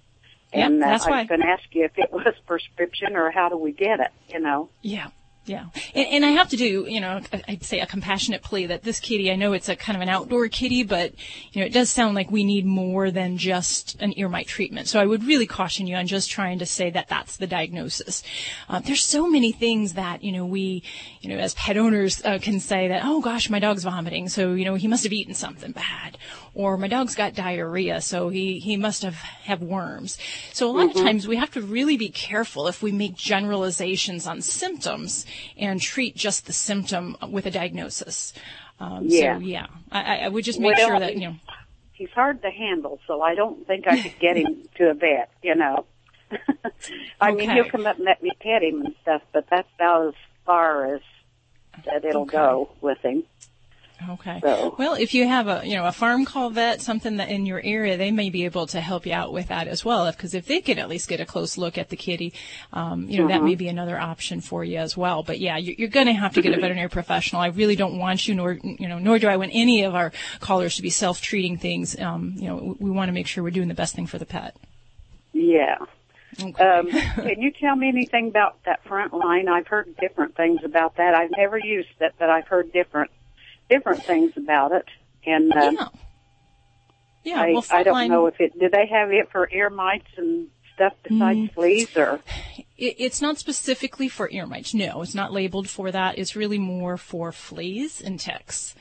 Yep, 0.53 0.66
And 0.66 0.83
uh, 0.83 0.87
I 0.87 0.92
was 0.92 1.29
going 1.29 1.40
to 1.40 1.46
ask 1.46 1.64
you 1.72 1.85
if 1.85 1.98
it 1.98 2.12
was 2.12 2.35
prescription 2.46 3.16
or 3.16 3.31
how 3.31 3.48
do 3.48 3.57
we 3.57 3.72
get 3.72 4.01
it, 4.01 4.11
you 4.29 4.40
know? 4.40 4.70
Yeah. 4.83 5.09
Yeah. 5.48 5.66
And, 5.94 6.06
and 6.08 6.24
I 6.26 6.30
have 6.30 6.50
to 6.50 6.56
do, 6.56 6.84
you 6.87 7.00
know, 7.00 7.20
I'd 7.48 7.64
say 7.64 7.80
a 7.80 7.87
compassionate 7.87 8.42
plea 8.42 8.66
that 8.66 8.82
this 8.82 9.00
kitty, 9.00 9.32
I 9.32 9.37
know 9.37 9.54
it's 9.54 9.68
a 9.70 9.76
kind 9.76 9.96
of 9.96 10.02
an 10.02 10.08
outdoor 10.11 10.46
kitty, 10.48 10.82
but, 10.82 11.14
you 11.52 11.61
know, 11.61 11.66
it 11.66 11.72
does 11.72 11.88
sound 11.88 12.14
like 12.14 12.30
we 12.30 12.44
need 12.44 12.66
more 12.66 13.11
than 13.11 13.38
just 13.38 13.96
an 14.00 14.12
ear 14.18 14.28
mite 14.28 14.46
treatment. 14.46 14.88
So 14.88 15.00
I 15.00 15.06
would 15.06 15.24
really 15.24 15.46
caution 15.46 15.87
you 15.87 15.96
on 15.96 16.06
just 16.06 16.30
trying 16.30 16.58
to 16.58 16.66
say 16.66 16.90
that 16.90 17.08
that's 17.08 17.38
the 17.38 17.46
diagnosis. 17.46 18.22
Uh, 18.68 18.80
there's 18.80 19.02
so 19.02 19.26
many 19.26 19.50
things 19.50 19.94
that, 19.94 20.22
you 20.22 20.32
know, 20.32 20.44
we, 20.44 20.82
you 21.22 21.30
know, 21.30 21.38
as 21.38 21.54
pet 21.54 21.78
owners 21.78 22.22
uh, 22.24 22.38
can 22.40 22.61
say 22.61 22.88
that, 22.88 23.02
oh 23.04 23.22
gosh, 23.22 23.48
my 23.48 23.58
dog's 23.58 23.84
vomiting, 23.84 24.28
so, 24.28 24.52
you 24.52 24.66
know, 24.66 24.74
he 24.74 24.87
must 24.87 25.04
have 25.04 25.12
eaten 25.14 25.32
something 25.34 25.72
bad. 25.72 26.18
Or 26.54 26.76
my 26.76 26.88
dog's 26.88 27.14
got 27.14 27.34
diarrhea, 27.34 28.00
so 28.00 28.28
he, 28.30 28.58
he 28.58 28.76
must 28.76 29.02
have, 29.02 29.14
have 29.14 29.62
worms. 29.62 30.18
So 30.52 30.68
a 30.68 30.72
lot 30.72 30.88
Mhm. 30.88 30.96
of 30.96 31.02
times 31.06 31.28
we 31.28 31.37
have 31.37 31.52
to 31.52 31.62
really 31.62 31.96
be 31.96 32.08
careful 32.08 32.66
if 32.66 32.82
we 32.82 32.90
make 32.92 33.14
generalizations 33.14 34.26
on 34.26 34.42
symptoms 34.42 35.24
and 35.57 35.81
treat 35.81 36.16
just 36.16 36.46
the 36.46 36.53
symptom 36.53 37.16
with 37.31 37.46
a 37.46 37.51
diagnosis. 37.51 38.33
Um, 38.81 39.05
Yeah. 39.07 39.38
So 39.38 39.44
yeah, 39.44 39.66
I, 39.90 40.18
I- 40.18 40.29
would 40.29 40.44
just 40.44 40.61
make 40.61 40.77
Well, 40.77 40.88
sure 40.88 41.01
that, 41.01 41.14
you 41.14 41.29
know, 41.29 41.37
He's 41.92 42.11
hard 42.11 42.42
to 42.42 42.51
handle, 42.51 43.01
so 43.09 43.22
I 43.22 43.35
don't 43.35 43.66
think 43.66 43.88
I 43.88 44.01
could 44.01 44.18
get 44.20 44.37
him 44.37 44.68
to 44.77 44.90
a 44.90 44.94
vet, 44.94 45.31
you 45.42 45.57
know. 45.57 45.85
I 47.20 47.33
mean, 47.33 47.51
he'll 47.51 47.68
come 47.68 47.87
up 47.87 47.96
and 47.96 48.05
let 48.05 48.22
me 48.22 48.31
pet 48.40 48.62
him 48.62 48.85
and 48.85 48.94
stuff, 49.03 49.22
but 49.33 49.46
that's 49.51 49.68
about 49.74 50.09
as 50.09 50.14
far 50.46 50.94
as 50.94 51.01
that 51.87 52.05
it'll 52.05 52.24
go 52.24 52.70
with 52.81 52.98
him. 52.98 53.24
Okay. 54.11 54.38
So- 54.42 54.76
Well, 54.78 54.94
if 54.94 55.12
you 55.12 55.26
have 55.26 55.48
a 55.48 55.62
you 55.64 55.74
know 55.74 55.84
a 55.84 55.92
farm 55.92 56.24
call 56.24 56.50
vet, 56.50 56.80
something 56.80 57.16
that 57.16 57.28
in 57.30 57.46
your 57.46 57.61
area, 57.64 57.96
they 57.96 58.11
may 58.12 58.30
be 58.30 58.44
able 58.44 58.66
to 58.68 58.80
help 58.80 59.06
you 59.06 59.12
out 59.12 59.32
with 59.32 59.48
that 59.48 59.66
as 59.66 59.84
well. 59.84 60.11
Because 60.11 60.34
if 60.34 60.46
they 60.46 60.61
could 60.61 60.78
at 60.78 60.88
least 60.88 61.08
get 61.08 61.20
a 61.20 61.26
close 61.26 61.58
look 61.58 61.76
at 61.76 61.88
the 61.88 61.96
kitty, 61.96 62.32
um, 62.72 63.08
you 63.08 63.18
know 63.20 63.28
that 63.28 63.40
Mhm. 63.40 63.44
may 63.44 63.54
be 63.56 63.66
another 63.68 63.98
option 63.98 64.40
for 64.40 64.62
you 64.64 64.78
as 64.78 64.96
well. 64.96 65.22
But 65.22 65.40
yeah, 65.40 65.56
you're, 65.56 65.74
you're 65.76 65.88
going 65.88 66.06
to 66.06 66.12
have 66.12 66.34
to 66.34 66.42
get 66.42 66.56
a 66.56 66.61
veterinary 66.61 66.88
professional. 66.88 67.42
I 67.42 67.48
really 67.48 67.74
don't 67.76 67.98
want 67.98 68.28
you, 68.28 68.34
nor 68.34 68.52
you 68.62 68.87
know, 68.88 68.98
nor 68.98 69.18
do 69.18 69.26
I 69.26 69.37
want 69.37 69.50
any 69.52 69.82
of 69.82 69.94
our 69.94 70.12
callers 70.40 70.76
to 70.76 70.82
be 70.82 70.90
self-treating 70.90 71.58
things. 71.58 71.98
Um, 71.98 72.34
you 72.37 72.46
know, 72.48 72.76
we, 72.78 72.88
we 72.88 72.90
want 72.90 73.08
to 73.08 73.12
make 73.12 73.26
sure 73.26 73.42
we're 73.42 73.50
doing 73.50 73.68
the 73.68 73.74
best 73.74 73.94
thing 73.96 74.06
for 74.06 74.18
the 74.18 74.26
pet. 74.26 74.54
Yeah. 75.32 75.76
Um, 76.40 76.54
can 76.90 77.40
you 77.42 77.50
tell 77.50 77.74
me 77.74 77.88
anything 77.88 78.28
about 78.28 78.62
that 78.64 78.84
Frontline? 78.84 79.48
I've 79.48 79.66
heard 79.66 79.96
different 79.96 80.37
things 80.37 80.61
about 80.64 80.96
that. 80.96 81.14
I've 81.14 81.32
never 81.37 81.58
used 81.58 81.88
it, 82.00 82.14
but 82.18 82.30
I've 82.30 82.46
heard 82.46 82.72
different 82.72 83.11
different 83.68 84.02
things 84.04 84.33
about 84.37 84.72
it. 84.72 84.87
And 85.26 85.52
um, 85.52 85.74
yeah, 85.74 85.88
yeah. 87.24 87.40
I, 87.42 87.52
well, 87.52 87.64
I 87.70 87.83
don't 87.83 87.94
Frontline- 87.94 88.09
know 88.09 88.26
if 88.26 88.40
it. 88.40 88.59
Do 88.59 88.68
they 88.68 88.87
have 88.87 89.11
it 89.12 89.31
for 89.31 89.48
ear 89.52 89.70
mites 89.70 90.09
and 90.16 90.48
stuff 90.74 90.92
besides 91.02 91.38
Mm. 91.38 91.54
fleas, 91.54 91.96
or 91.96 92.20
It, 92.76 92.94
it's 92.98 93.20
not 93.20 93.37
specifically 93.38 94.09
for 94.09 94.31
ear 94.31 94.46
mites. 94.46 94.72
No, 94.74 95.02
it's 95.02 95.14
not 95.14 95.33
labeled 95.33 95.68
for 95.68 95.90
that. 95.90 96.16
It's 96.18 96.37
really 96.37 96.59
more 96.59 96.96
for 96.96 97.33
fleas 97.33 98.00
and 98.00 98.18
ticks. 98.20 98.74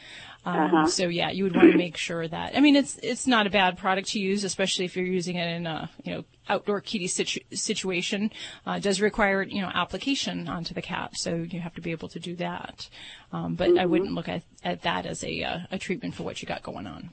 Um, 0.48 0.56
Uh-huh. 0.56 0.86
So 0.88 1.08
yeah, 1.10 1.30
you 1.32 1.44
would 1.44 1.56
want 1.56 1.72
to 1.72 1.78
make 1.78 1.98
sure 1.98 2.26
that. 2.28 2.56
I 2.56 2.62
mean, 2.62 2.76
it's 2.78 2.98
it's 3.04 3.28
not 3.28 3.48
a 3.48 3.50
bad 3.50 3.78
product 3.78 4.08
to 4.10 4.20
use, 4.20 4.44
especially 4.46 4.86
if 4.86 4.96
you're 4.96 5.06
using 5.06 5.36
it 5.36 5.48
in 5.58 5.68
a 5.68 5.90
you 6.06 6.14
know 6.14 6.24
outdoor 6.48 6.80
kitty 6.80 7.08
situ- 7.08 7.42
situation. 7.52 8.32
Uh, 8.66 8.76
it 8.78 8.84
does 8.84 9.02
require 9.02 9.44
you 9.44 9.62
know 9.62 9.68
application 9.74 10.48
onto 10.48 10.74
the 10.74 10.82
cat, 10.82 11.10
so 11.18 11.36
you 11.36 11.60
have 11.60 11.76
to 11.76 11.82
be 11.82 11.92
able 11.92 12.08
to 12.10 12.20
do 12.20 12.36
that. 12.38 12.88
Um, 13.34 13.56
but 13.56 13.72
I 13.78 13.84
Mhm. 13.86 13.90
wouldn't 13.90 14.14
look 14.14 14.30
at, 14.30 14.44
at 14.64 14.84
that 14.84 15.06
as 15.06 15.24
a 15.24 15.44
uh, 15.44 15.60
a 15.72 15.78
treatment 15.78 16.16
for 16.16 16.24
what 16.24 16.42
you 16.42 16.48
got 16.48 16.64
going 16.64 16.88
on. 16.88 17.10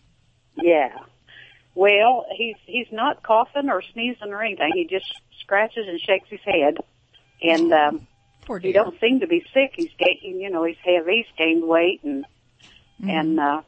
yeah? 0.62 0.90
Well, 1.74 2.26
he's 2.36 2.56
he's 2.66 2.86
not 2.92 3.24
coughing 3.24 3.68
or 3.68 3.82
sneezing 3.82 4.28
or 4.32 4.42
anything. 4.44 4.70
He 4.74 4.84
just 4.86 5.12
scratches 5.40 5.88
and 5.88 5.98
shakes 6.00 6.28
his 6.30 6.40
head, 6.44 6.76
and 7.42 7.72
um, 7.72 8.06
Poor 8.46 8.60
he 8.60 8.70
don't 8.70 8.98
seem 9.00 9.18
to 9.20 9.26
be 9.26 9.44
sick. 9.52 9.72
He's 9.74 9.90
gained, 9.98 10.40
you 10.40 10.50
know, 10.50 10.62
he's 10.62 10.76
heavy, 10.84 11.24
he's 11.26 11.36
gained 11.36 11.66
weight, 11.66 12.00
and 12.04 12.24
and 13.02 13.38
uh, 13.40 13.62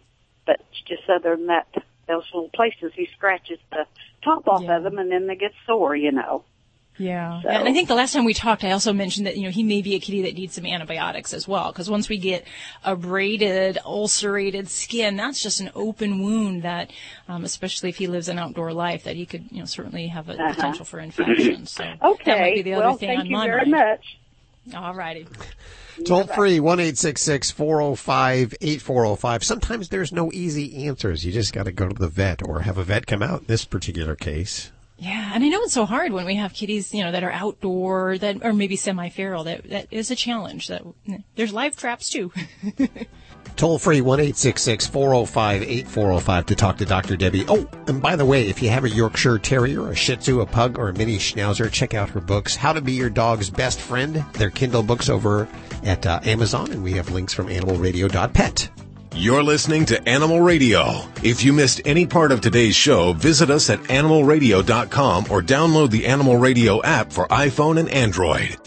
but 0.46 0.60
just 0.86 1.08
other 1.08 1.36
than 1.36 1.46
that, 1.46 1.66
those 2.06 2.24
little 2.32 2.50
places 2.50 2.92
he 2.94 3.08
scratches 3.16 3.58
the 3.70 3.86
top 4.22 4.46
off 4.48 4.64
of 4.68 4.82
them, 4.84 4.98
and 4.98 5.10
then 5.10 5.26
they 5.26 5.36
get 5.36 5.52
sore, 5.66 5.94
you 5.96 6.12
know. 6.12 6.44
Yeah. 6.98 7.42
So- 7.42 7.48
And 7.50 7.68
I 7.68 7.72
think 7.74 7.88
the 7.88 7.94
last 7.94 8.14
time 8.14 8.24
we 8.24 8.32
talked, 8.32 8.64
I 8.64 8.70
also 8.70 8.92
mentioned 8.94 9.26
that, 9.26 9.36
you 9.36 9.42
know, 9.42 9.50
he 9.50 9.62
may 9.62 9.82
be 9.82 9.94
a 9.96 9.98
kitty 10.00 10.22
that 10.22 10.34
needs 10.34 10.54
some 10.54 10.64
antibiotics 10.64 11.34
as 11.34 11.46
well. 11.46 11.70
Because 11.70 11.90
once 11.90 12.08
we 12.08 12.16
get 12.16 12.46
abraded, 12.84 13.76
ulcerated 13.84 14.68
skin, 14.68 15.16
that's 15.16 15.42
just 15.42 15.60
an 15.60 15.70
open 15.74 16.22
wound 16.22 16.62
that, 16.62 16.90
um, 17.28 17.44
especially 17.44 17.90
if 17.90 17.96
he 17.98 18.06
lives 18.06 18.28
an 18.28 18.38
outdoor 18.38 18.72
life, 18.72 19.04
that 19.04 19.14
he 19.14 19.26
could, 19.26 19.44
you 19.50 19.58
know, 19.58 19.66
certainly 19.66 20.06
have 20.06 20.30
a 20.30 20.34
Uh-huh. 20.34 20.54
potential 20.54 20.84
for 20.86 20.98
infection. 20.98 21.66
So 21.66 21.82
that 21.84 22.02
Okay. 22.02 22.40
might 22.40 22.54
be 22.54 22.62
the 22.62 22.72
other 22.74 22.86
well, 22.86 22.96
thing 22.96 23.08
thank 23.18 23.28
you 23.28 23.36
very 23.42 23.66
much. 23.70 24.16
All 24.74 24.94
righty. 24.94 25.26
Toll 26.04 26.26
free, 26.26 26.60
1 26.60 26.78
405 26.78 28.54
8405. 28.60 29.44
Sometimes 29.44 29.88
there's 29.88 30.12
no 30.12 30.30
easy 30.32 30.86
answers. 30.86 31.24
You 31.24 31.32
just 31.32 31.52
got 31.52 31.64
to 31.64 31.72
go 31.72 31.88
to 31.88 31.94
the 31.94 32.08
vet 32.08 32.42
or 32.46 32.60
have 32.60 32.78
a 32.78 32.84
vet 32.84 33.06
come 33.06 33.22
out 33.22 33.40
in 33.42 33.46
this 33.46 33.64
particular 33.64 34.16
case. 34.16 34.72
Yeah, 34.98 35.32
and 35.34 35.44
I 35.44 35.48
know 35.48 35.60
it's 35.62 35.74
so 35.74 35.84
hard 35.84 36.12
when 36.12 36.24
we 36.24 36.36
have 36.36 36.54
kitties, 36.54 36.94
you 36.94 37.04
know, 37.04 37.12
that 37.12 37.22
are 37.22 37.30
outdoor, 37.30 38.16
that 38.18 38.42
or 38.42 38.54
maybe 38.54 38.76
semi-feral. 38.76 39.44
That 39.44 39.68
that 39.68 39.88
is 39.90 40.10
a 40.10 40.16
challenge. 40.16 40.68
That 40.68 40.84
there's 41.34 41.52
live 41.52 41.76
traps 41.76 42.08
too. 42.08 42.32
Toll 43.56 43.78
free, 43.78 44.02
1 44.02 44.32
405 44.34 45.62
8405 45.62 46.46
to 46.46 46.54
talk 46.54 46.76
to 46.76 46.84
Dr. 46.84 47.16
Debbie. 47.16 47.44
Oh, 47.48 47.66
and 47.86 48.02
by 48.02 48.14
the 48.14 48.24
way, 48.24 48.48
if 48.48 48.62
you 48.62 48.68
have 48.68 48.84
a 48.84 48.90
Yorkshire 48.90 49.38
Terrier, 49.38 49.88
a 49.90 49.94
Shih 49.94 50.16
Tzu, 50.16 50.40
a 50.40 50.46
Pug, 50.46 50.78
or 50.78 50.90
a 50.90 50.92
Mini 50.92 51.16
Schnauzer, 51.16 51.70
check 51.72 51.94
out 51.94 52.10
her 52.10 52.20
books, 52.20 52.54
How 52.54 52.72
to 52.74 52.82
Be 52.82 52.92
Your 52.92 53.10
Dog's 53.10 53.48
Best 53.48 53.80
Friend. 53.80 54.24
They're 54.34 54.50
Kindle 54.50 54.82
books 54.82 55.08
over 55.08 55.48
at 55.82 56.06
uh, 56.06 56.20
Amazon, 56.24 56.70
and 56.70 56.82
we 56.82 56.92
have 56.92 57.10
links 57.10 57.32
from 57.32 57.48
animalradio.pet. 57.48 58.70
You're 59.14 59.42
listening 59.42 59.86
to 59.86 60.06
Animal 60.06 60.42
Radio. 60.42 61.08
If 61.22 61.42
you 61.42 61.54
missed 61.54 61.80
any 61.86 62.04
part 62.04 62.32
of 62.32 62.42
today's 62.42 62.76
show, 62.76 63.14
visit 63.14 63.48
us 63.48 63.70
at 63.70 63.78
animalradio.com 63.84 65.26
or 65.30 65.40
download 65.40 65.90
the 65.90 66.06
Animal 66.06 66.36
Radio 66.36 66.82
app 66.82 67.10
for 67.10 67.26
iPhone 67.28 67.80
and 67.80 67.88
Android. 67.88 68.58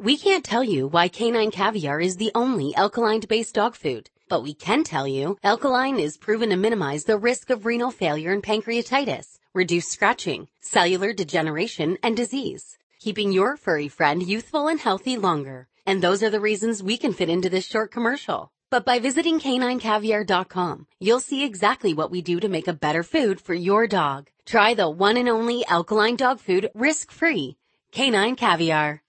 We 0.00 0.16
can't 0.16 0.44
tell 0.44 0.62
you 0.62 0.86
why 0.86 1.08
canine 1.08 1.50
caviar 1.50 2.00
is 2.00 2.18
the 2.18 2.30
only 2.32 2.72
alkaline-based 2.76 3.52
dog 3.52 3.74
food, 3.74 4.10
but 4.28 4.44
we 4.44 4.54
can 4.54 4.84
tell 4.84 5.08
you 5.08 5.36
alkaline 5.42 5.98
is 5.98 6.16
proven 6.16 6.50
to 6.50 6.56
minimize 6.56 7.02
the 7.02 7.18
risk 7.18 7.50
of 7.50 7.66
renal 7.66 7.90
failure 7.90 8.30
and 8.30 8.40
pancreatitis, 8.40 9.40
reduce 9.54 9.88
scratching, 9.88 10.46
cellular 10.60 11.12
degeneration, 11.12 11.98
and 12.00 12.16
disease, 12.16 12.78
keeping 13.00 13.32
your 13.32 13.56
furry 13.56 13.88
friend 13.88 14.22
youthful 14.22 14.68
and 14.68 14.78
healthy 14.78 15.16
longer. 15.16 15.66
And 15.84 16.00
those 16.00 16.22
are 16.22 16.30
the 16.30 16.38
reasons 16.38 16.80
we 16.80 16.96
can 16.96 17.12
fit 17.12 17.28
into 17.28 17.50
this 17.50 17.66
short 17.66 17.90
commercial. 17.90 18.52
But 18.70 18.84
by 18.84 19.00
visiting 19.00 19.40
caninecaviar.com, 19.40 20.86
you'll 21.00 21.18
see 21.18 21.44
exactly 21.44 21.92
what 21.92 22.12
we 22.12 22.22
do 22.22 22.38
to 22.38 22.48
make 22.48 22.68
a 22.68 22.72
better 22.72 23.02
food 23.02 23.40
for 23.40 23.54
your 23.54 23.88
dog. 23.88 24.28
Try 24.46 24.74
the 24.74 24.88
one 24.88 25.16
and 25.16 25.28
only 25.28 25.66
alkaline 25.66 26.14
dog 26.14 26.38
food 26.38 26.70
risk-free. 26.72 27.56
Canine 27.90 28.36
Caviar. 28.36 29.02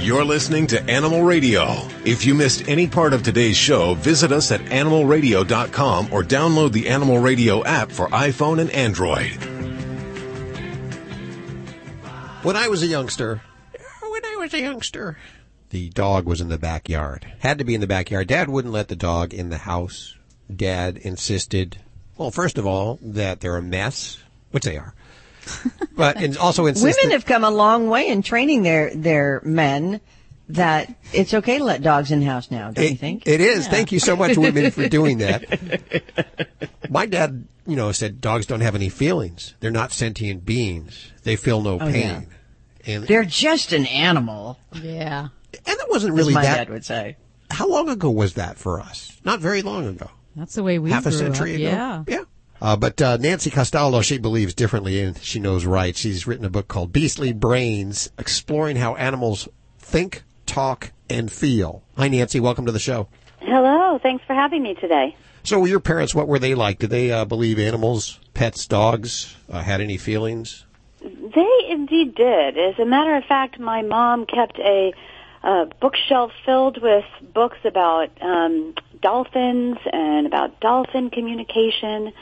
You're 0.00 0.24
listening 0.24 0.66
to 0.68 0.82
Animal 0.90 1.22
Radio. 1.22 1.86
If 2.06 2.24
you 2.24 2.34
missed 2.34 2.66
any 2.66 2.88
part 2.88 3.12
of 3.12 3.22
today's 3.22 3.56
show, 3.56 3.92
visit 3.94 4.32
us 4.32 4.50
at 4.50 4.62
animalradio.com 4.62 6.08
or 6.10 6.24
download 6.24 6.72
the 6.72 6.88
Animal 6.88 7.18
Radio 7.18 7.62
app 7.64 7.92
for 7.92 8.08
iPhone 8.08 8.60
and 8.60 8.70
Android. 8.70 9.30
When 12.42 12.56
I 12.56 12.68
was 12.68 12.82
a 12.82 12.86
youngster, 12.86 13.42
when 14.00 14.24
I 14.24 14.36
was 14.36 14.54
a 14.54 14.60
youngster, 14.60 15.18
the 15.68 15.90
dog 15.90 16.24
was 16.24 16.40
in 16.40 16.48
the 16.48 16.58
backyard. 16.58 17.30
Had 17.40 17.58
to 17.58 17.64
be 17.64 17.74
in 17.74 17.82
the 17.82 17.86
backyard. 17.86 18.26
Dad 18.26 18.48
wouldn't 18.48 18.72
let 18.72 18.88
the 18.88 18.96
dog 18.96 19.34
in 19.34 19.50
the 19.50 19.58
house. 19.58 20.16
Dad 20.54 20.96
insisted, 20.96 21.76
well, 22.16 22.30
first 22.30 22.56
of 22.56 22.66
all, 22.66 22.98
that 23.02 23.40
they're 23.40 23.58
a 23.58 23.62
mess, 23.62 24.18
which 24.50 24.64
they 24.64 24.78
are. 24.78 24.94
But 25.96 26.16
and 26.16 26.36
also 26.38 26.64
insisted. 26.66 26.98
Women 27.02 27.12
have 27.12 27.26
come 27.26 27.44
a 27.44 27.50
long 27.50 27.88
way 27.88 28.08
in 28.08 28.22
training 28.22 28.62
their 28.62 28.94
their 28.94 29.42
men 29.44 30.00
that 30.48 30.92
it's 31.12 31.34
okay 31.34 31.58
to 31.58 31.64
let 31.64 31.82
dogs 31.82 32.10
in 32.10 32.22
house 32.22 32.50
now. 32.50 32.70
Don't 32.70 32.88
you 32.90 32.96
think? 32.96 33.26
It 33.26 33.40
is. 33.40 33.68
Thank 33.68 33.92
you 33.92 34.00
so 34.00 34.16
much, 34.16 34.36
women, 34.38 34.70
for 34.70 34.88
doing 34.88 35.18
that. 35.18 35.44
My 36.88 37.06
dad, 37.06 37.46
you 37.66 37.76
know, 37.76 37.92
said 37.92 38.20
dogs 38.20 38.46
don't 38.46 38.60
have 38.62 38.74
any 38.74 38.88
feelings. 38.88 39.54
They're 39.60 39.70
not 39.70 39.92
sentient 39.92 40.44
beings. 40.44 41.12
They 41.22 41.36
feel 41.36 41.60
no 41.62 41.74
Oh, 41.74 41.78
pain. 41.90 42.26
yeah. 42.86 42.94
And 42.94 43.04
They're 43.06 43.24
just 43.24 43.72
an 43.72 43.86
animal. 43.86 44.58
Yeah. 44.74 45.28
And 45.54 45.78
it 45.78 45.90
wasn't 45.90 46.14
really 46.14 46.32
my 46.34 46.42
that. 46.42 46.56
dad 46.56 46.70
would 46.70 46.84
say. 46.84 47.16
How 47.50 47.68
long 47.68 47.88
ago 47.90 48.10
was 48.10 48.34
that 48.34 48.56
for 48.56 48.80
us? 48.80 49.20
Not 49.24 49.40
very 49.40 49.60
long 49.62 49.86
ago. 49.86 50.08
That's 50.34 50.54
the 50.54 50.62
way 50.62 50.78
we 50.78 50.90
Half 50.90 51.06
a 51.06 51.12
century 51.12 51.66
up. 51.66 51.72
ago? 51.72 52.04
Yeah. 52.08 52.18
Yeah. 52.20 52.24
Uh, 52.60 52.76
but 52.76 53.00
uh, 53.00 53.16
Nancy 53.16 53.50
Castaldo, 53.50 54.02
she 54.02 54.18
believes 54.18 54.54
differently 54.54 55.00
and 55.00 55.18
she 55.22 55.40
knows 55.40 55.64
right. 55.64 55.96
She's 55.96 56.26
written 56.26 56.44
a 56.44 56.50
book 56.50 56.68
called 56.68 56.92
Beastly 56.92 57.32
Brains, 57.32 58.10
exploring 58.18 58.76
how 58.76 58.96
animals 58.96 59.48
think, 59.78 60.22
talk, 60.46 60.92
and 61.08 61.32
feel. 61.32 61.82
Hi, 61.96 62.08
Nancy. 62.08 62.38
Welcome 62.38 62.66
to 62.66 62.72
the 62.72 62.78
show. 62.78 63.08
Hello, 63.40 63.98
thanks 64.02 64.24
for 64.26 64.34
having 64.34 64.62
me 64.62 64.74
today. 64.74 65.16
So, 65.42 65.58
were 65.58 65.68
your 65.68 65.80
parents, 65.80 66.14
what 66.14 66.28
were 66.28 66.38
they 66.38 66.54
like? 66.54 66.78
Did 66.78 66.90
they 66.90 67.10
uh, 67.10 67.24
believe 67.24 67.58
animals, 67.58 68.20
pets, 68.34 68.66
dogs, 68.66 69.34
uh, 69.50 69.62
had 69.62 69.80
any 69.80 69.96
feelings? 69.96 70.66
They 71.00 71.48
indeed 71.70 72.14
did. 72.14 72.58
As 72.58 72.78
a 72.78 72.84
matter 72.84 73.16
of 73.16 73.24
fact, 73.24 73.58
my 73.58 73.80
mom 73.80 74.26
kept 74.26 74.58
a, 74.58 74.92
uh 75.42 75.64
bookshelf 75.80 76.32
filled 76.44 76.82
with 76.82 77.06
books 77.32 77.56
about 77.64 78.10
um, 78.20 78.74
dolphins 79.00 79.78
and 79.90 80.26
about 80.26 80.60
dolphin 80.60 81.08
communication. 81.08 82.12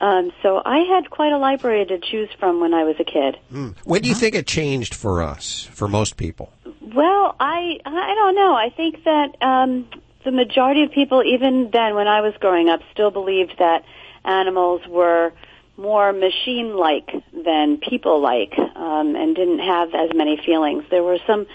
Um, 0.00 0.32
so 0.42 0.62
I 0.64 0.78
had 0.78 1.10
quite 1.10 1.32
a 1.32 1.38
library 1.38 1.84
to 1.86 1.98
choose 1.98 2.28
from 2.38 2.60
when 2.60 2.72
I 2.72 2.84
was 2.84 2.96
a 3.00 3.04
kid. 3.04 3.36
Mm. 3.52 3.74
When 3.84 4.02
do 4.02 4.08
you 4.08 4.14
think 4.14 4.34
it 4.34 4.46
changed 4.46 4.94
for 4.94 5.22
us, 5.22 5.68
for 5.72 5.88
most 5.88 6.16
people? 6.16 6.52
Well, 6.80 7.34
I 7.40 7.80
I 7.84 8.14
don't 8.14 8.34
know. 8.36 8.54
I 8.54 8.70
think 8.70 9.04
that 9.04 9.42
um, 9.42 9.88
the 10.24 10.30
majority 10.30 10.84
of 10.84 10.92
people, 10.92 11.22
even 11.24 11.70
then 11.72 11.94
when 11.94 12.06
I 12.06 12.20
was 12.20 12.34
growing 12.38 12.68
up, 12.68 12.80
still 12.92 13.10
believed 13.10 13.54
that 13.58 13.84
animals 14.24 14.82
were 14.86 15.32
more 15.76 16.12
machine-like 16.12 17.10
than 17.44 17.78
people-like, 17.78 18.58
um, 18.58 19.14
and 19.14 19.36
didn't 19.36 19.60
have 19.60 19.94
as 19.94 20.10
many 20.14 20.36
feelings. 20.44 20.84
There 20.90 21.04
were 21.04 21.18
some 21.26 21.46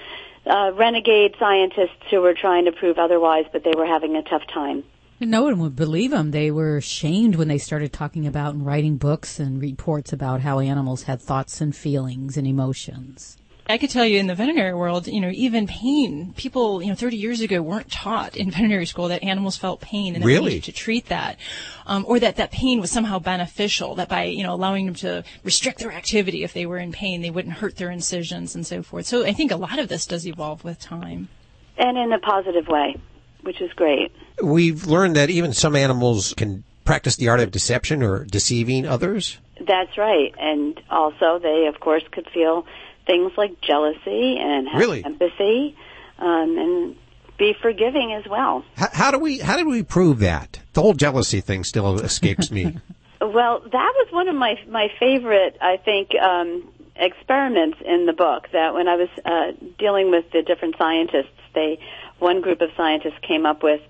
uh, 0.45 0.71
renegade 0.73 1.35
scientists 1.39 2.03
who 2.09 2.21
were 2.21 2.33
trying 2.33 2.65
to 2.65 2.71
prove 2.71 2.97
otherwise, 2.97 3.45
but 3.51 3.63
they 3.63 3.73
were 3.75 3.85
having 3.85 4.15
a 4.15 4.23
tough 4.23 4.43
time. 4.47 4.83
No 5.25 5.43
one 5.43 5.59
would 5.59 5.75
believe 5.75 6.11
them. 6.11 6.31
They 6.31 6.51
were 6.51 6.81
shamed 6.81 7.35
when 7.35 7.47
they 7.47 7.57
started 7.57 7.93
talking 7.93 8.27
about 8.27 8.53
and 8.53 8.65
writing 8.65 8.97
books 8.97 9.39
and 9.39 9.61
reports 9.61 10.11
about 10.11 10.41
how 10.41 10.59
animals 10.59 11.03
had 11.03 11.21
thoughts 11.21 11.61
and 11.61 11.75
feelings 11.75 12.37
and 12.37 12.45
emotions. 12.45 13.37
I 13.65 13.77
could 13.77 13.89
tell 13.89 14.05
you 14.05 14.19
in 14.19 14.27
the 14.27 14.35
veterinary 14.35 14.73
world, 14.73 15.07
you 15.07 15.21
know, 15.21 15.31
even 15.33 15.67
pain, 15.67 16.33
people, 16.35 16.81
you 16.81 16.89
know, 16.89 16.95
30 16.95 17.15
years 17.15 17.39
ago 17.39 17.61
weren't 17.61 17.89
taught 17.89 18.35
in 18.35 18.51
veterinary 18.51 18.85
school 18.85 19.07
that 19.07 19.23
animals 19.23 19.55
felt 19.55 19.79
pain 19.79 20.15
and 20.15 20.23
that 20.23 20.27
Really? 20.27 20.55
needed 20.55 20.65
to 20.65 20.71
treat 20.73 21.05
that. 21.07 21.37
Um, 21.85 22.03
or 22.05 22.19
that 22.19 22.35
that 22.35 22.51
pain 22.51 22.81
was 22.81 22.91
somehow 22.91 23.19
beneficial, 23.19 23.95
that 23.95 24.09
by, 24.09 24.25
you 24.25 24.43
know, 24.43 24.53
allowing 24.53 24.85
them 24.85 24.95
to 24.95 25.23
restrict 25.45 25.79
their 25.79 25.93
activity 25.93 26.43
if 26.43 26.53
they 26.53 26.65
were 26.65 26.77
in 26.77 26.91
pain, 26.91 27.21
they 27.21 27.29
wouldn't 27.29 27.55
hurt 27.55 27.77
their 27.77 27.89
incisions 27.89 28.53
and 28.53 28.67
so 28.67 28.83
forth. 28.83 29.05
So 29.05 29.25
I 29.25 29.31
think 29.31 29.51
a 29.51 29.55
lot 29.55 29.79
of 29.79 29.87
this 29.87 30.05
does 30.05 30.27
evolve 30.27 30.65
with 30.65 30.79
time. 30.79 31.29
And 31.77 31.97
in 31.97 32.11
a 32.11 32.19
positive 32.19 32.67
way, 32.67 32.97
which 33.43 33.61
is 33.61 33.71
great. 33.73 34.11
We've 34.41 34.85
learned 34.85 35.15
that 35.15 35.29
even 35.29 35.53
some 35.53 35.75
animals 35.75 36.33
can 36.35 36.63
practice 36.85 37.15
the 37.15 37.29
art 37.29 37.39
of 37.39 37.51
deception 37.51 38.03
or 38.03 38.25
deceiving 38.25 38.85
others. 38.85 39.37
That's 39.65 39.97
right. 39.97 40.33
And 40.39 40.79
also, 40.89 41.39
they, 41.39 41.67
of 41.73 41.79
course, 41.79 42.03
could 42.11 42.27
feel 42.33 42.65
things 43.05 43.31
like 43.37 43.61
jealousy 43.61 44.37
and 44.39 44.67
have 44.67 44.79
Really? 44.79 45.05
empathy 45.05 45.77
um, 46.19 46.57
and 46.57 46.95
be 47.37 47.53
forgiving 47.61 48.13
as 48.13 48.29
well. 48.29 48.63
How, 48.75 48.87
how 48.91 49.11
do 49.11 49.19
we 49.19 49.39
how 49.39 49.57
do 49.57 49.67
we 49.67 49.83
prove 49.83 50.19
that? 50.19 50.59
The 50.73 50.81
whole 50.81 50.93
jealousy 50.93 51.41
thing 51.41 51.63
still 51.63 51.99
escapes 51.99 52.51
me. 52.51 52.77
Well, 53.21 53.61
that 53.61 53.71
was 53.71 54.07
one 54.11 54.27
of 54.27 54.35
my 54.35 54.55
my 54.67 54.89
favorite, 54.99 55.57
I 55.61 55.77
think, 55.77 56.09
um, 56.21 56.67
experiments 56.97 57.77
in 57.85 58.05
the 58.05 58.11
book. 58.11 58.49
That 58.51 58.73
when 58.73 58.89
I 58.89 58.95
was 58.97 59.07
uh, 59.23 59.53
dealing 59.79 60.11
with 60.11 60.25
the 60.33 60.41
different 60.41 60.75
scientists, 60.77 61.31
they 61.55 61.79
one 62.23 62.41
group 62.41 62.61
of 62.61 62.69
scientists 62.75 63.19
came 63.21 63.45
up 63.45 63.61
with 63.61 63.81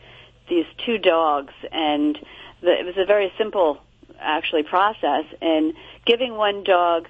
these 0.49 0.65
two 0.85 0.97
dogs, 0.97 1.53
and 1.71 2.17
the, 2.61 2.71
it 2.71 2.85
was 2.85 2.95
a 2.97 3.05
very 3.05 3.31
simple, 3.37 3.77
actually, 4.19 4.63
process. 4.63 5.25
in 5.41 5.73
giving 6.05 6.35
one 6.35 6.63
dog 6.63 7.07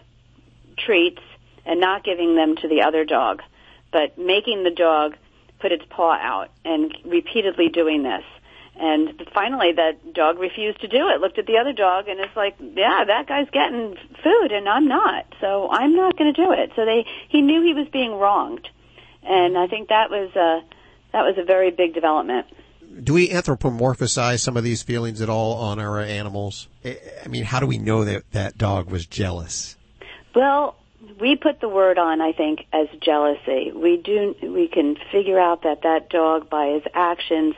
treats 0.77 1.21
and 1.65 1.79
not 1.79 2.03
giving 2.03 2.35
them 2.35 2.55
to 2.57 2.67
the 2.67 2.83
other 2.83 3.05
dog, 3.05 3.41
but 3.91 4.17
making 4.17 4.63
the 4.63 4.71
dog 4.71 5.15
put 5.59 5.71
its 5.71 5.83
paw 5.89 6.13
out 6.13 6.49
and 6.65 6.95
repeatedly 7.05 7.69
doing 7.69 8.03
this. 8.03 8.23
And 8.75 9.21
finally, 9.33 9.71
that 9.73 10.13
dog 10.13 10.39
refused 10.39 10.81
to 10.81 10.87
do 10.87 11.07
it. 11.09 11.21
Looked 11.21 11.37
at 11.37 11.45
the 11.45 11.57
other 11.57 11.73
dog, 11.73 12.07
and 12.07 12.19
it's 12.19 12.35
like, 12.35 12.55
yeah, 12.59 13.03
that 13.05 13.27
guy's 13.27 13.49
getting 13.51 13.95
food, 14.23 14.51
and 14.51 14.67
I'm 14.67 14.87
not. 14.87 15.25
So 15.39 15.69
I'm 15.69 15.95
not 15.95 16.17
going 16.17 16.33
to 16.33 16.45
do 16.45 16.51
it. 16.51 16.71
So 16.75 16.83
they, 16.83 17.05
he 17.29 17.41
knew 17.41 17.61
he 17.61 17.73
was 17.73 17.87
being 17.93 18.13
wronged, 18.13 18.67
and 19.21 19.57
I 19.57 19.67
think 19.67 19.89
that 19.89 20.09
was 20.09 20.35
a 20.35 20.61
that 21.13 21.23
was 21.23 21.37
a 21.37 21.43
very 21.43 21.71
big 21.71 21.93
development. 21.93 22.47
Do 23.01 23.13
we 23.13 23.29
anthropomorphize 23.29 24.39
some 24.39 24.57
of 24.57 24.63
these 24.63 24.83
feelings 24.83 25.21
at 25.21 25.29
all 25.29 25.53
on 25.55 25.79
our 25.79 25.99
animals? 25.99 26.67
I 26.85 27.27
mean, 27.27 27.43
how 27.43 27.59
do 27.59 27.65
we 27.65 27.77
know 27.77 28.03
that 28.03 28.29
that 28.31 28.57
dog 28.57 28.91
was 28.91 29.05
jealous? 29.05 29.77
Well, 30.35 30.75
we 31.19 31.35
put 31.35 31.59
the 31.59 31.69
word 31.69 31.97
on, 31.97 32.21
I 32.21 32.33
think, 32.33 32.65
as 32.71 32.87
jealousy. 33.01 33.71
We 33.73 33.97
do, 33.97 34.35
we 34.41 34.67
can 34.67 34.95
figure 35.11 35.39
out 35.39 35.63
that 35.63 35.83
that 35.83 36.09
dog, 36.09 36.49
by 36.49 36.67
his 36.67 36.83
actions, 36.93 37.55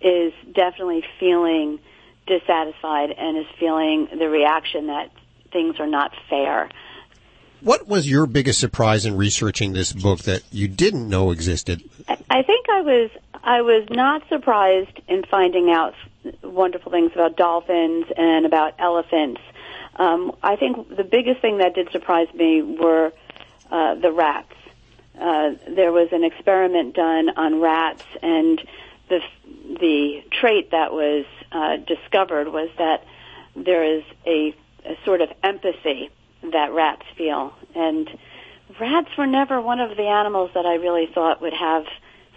is 0.00 0.32
definitely 0.54 1.04
feeling 1.18 1.78
dissatisfied 2.26 3.10
and 3.10 3.36
is 3.38 3.46
feeling 3.58 4.08
the 4.18 4.28
reaction 4.28 4.86
that 4.86 5.10
things 5.52 5.76
are 5.78 5.86
not 5.86 6.12
fair. 6.28 6.70
What 7.62 7.86
was 7.86 8.08
your 8.08 8.26
biggest 8.26 8.58
surprise 8.58 9.04
in 9.04 9.18
researching 9.18 9.72
this 9.72 9.92
book 9.92 10.20
that 10.20 10.42
you 10.50 10.66
didn't 10.66 11.08
know 11.08 11.30
existed? 11.30 11.82
I 12.08 12.42
think 12.42 12.66
I 12.70 12.80
was 12.80 13.10
I 13.42 13.60
was 13.60 13.86
not 13.90 14.22
surprised 14.28 14.98
in 15.08 15.24
finding 15.24 15.70
out 15.70 15.94
wonderful 16.42 16.90
things 16.90 17.12
about 17.12 17.36
dolphins 17.36 18.06
and 18.16 18.46
about 18.46 18.74
elephants. 18.78 19.40
Um, 19.96 20.34
I 20.42 20.56
think 20.56 20.96
the 20.96 21.04
biggest 21.04 21.42
thing 21.42 21.58
that 21.58 21.74
did 21.74 21.90
surprise 21.90 22.28
me 22.32 22.62
were 22.62 23.12
uh, 23.70 23.94
the 23.96 24.10
rats. 24.10 24.54
Uh, 25.20 25.50
there 25.68 25.92
was 25.92 26.08
an 26.12 26.24
experiment 26.24 26.94
done 26.94 27.28
on 27.36 27.60
rats, 27.60 28.04
and 28.22 28.58
the 29.10 29.20
the 29.78 30.24
trait 30.30 30.70
that 30.70 30.92
was 30.92 31.26
uh, 31.52 31.76
discovered 31.76 32.48
was 32.48 32.70
that 32.78 33.04
there 33.54 33.84
is 33.84 34.02
a, 34.26 34.54
a 34.86 34.96
sort 35.04 35.20
of 35.20 35.28
empathy 35.42 36.08
that 36.42 36.72
rats 36.72 37.04
feel, 37.16 37.52
and 37.74 38.08
rats 38.80 39.10
were 39.16 39.26
never 39.26 39.60
one 39.60 39.80
of 39.80 39.96
the 39.96 40.06
animals 40.06 40.50
that 40.54 40.66
I 40.66 40.74
really 40.74 41.06
thought 41.12 41.40
would 41.42 41.52
have 41.52 41.84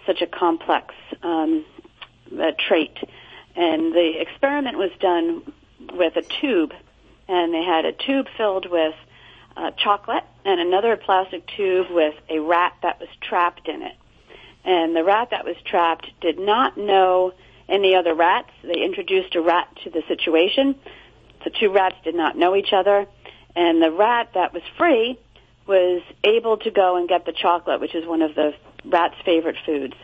such 0.06 0.20
a 0.20 0.26
complex 0.26 0.94
um, 1.22 1.64
uh, 2.38 2.52
trait. 2.68 2.96
And 3.56 3.94
the 3.94 4.20
experiment 4.20 4.76
was 4.76 4.90
done 5.00 5.42
with 5.92 6.16
a 6.16 6.22
tube, 6.22 6.72
and 7.28 7.54
they 7.54 7.62
had 7.62 7.84
a 7.84 7.92
tube 7.92 8.26
filled 8.36 8.70
with 8.70 8.94
uh, 9.56 9.70
chocolate 9.72 10.24
and 10.44 10.60
another 10.60 10.96
plastic 10.96 11.46
tube 11.56 11.86
with 11.90 12.14
a 12.28 12.38
rat 12.40 12.74
that 12.82 13.00
was 13.00 13.08
trapped 13.20 13.68
in 13.68 13.82
it. 13.82 13.96
And 14.64 14.96
the 14.96 15.04
rat 15.04 15.28
that 15.30 15.44
was 15.44 15.56
trapped 15.64 16.08
did 16.20 16.38
not 16.38 16.76
know 16.76 17.32
any 17.68 17.94
other 17.94 18.14
rats. 18.14 18.50
They 18.62 18.82
introduced 18.82 19.34
a 19.34 19.40
rat 19.40 19.68
to 19.84 19.90
the 19.90 20.02
situation. 20.08 20.74
The 21.44 21.50
two 21.50 21.70
rats 21.70 21.96
did 22.04 22.14
not 22.14 22.36
know 22.36 22.56
each 22.56 22.72
other. 22.72 23.06
And 23.56 23.82
the 23.82 23.90
rat 23.90 24.30
that 24.34 24.52
was 24.52 24.62
free 24.76 25.18
was 25.66 26.02
able 26.22 26.58
to 26.58 26.70
go 26.70 26.96
and 26.96 27.08
get 27.08 27.24
the 27.24 27.32
chocolate, 27.32 27.80
which 27.80 27.94
is 27.94 28.06
one 28.06 28.22
of 28.22 28.34
the 28.34 28.54
rat's 28.84 29.16
favorite 29.24 29.56
foods. 29.64 29.94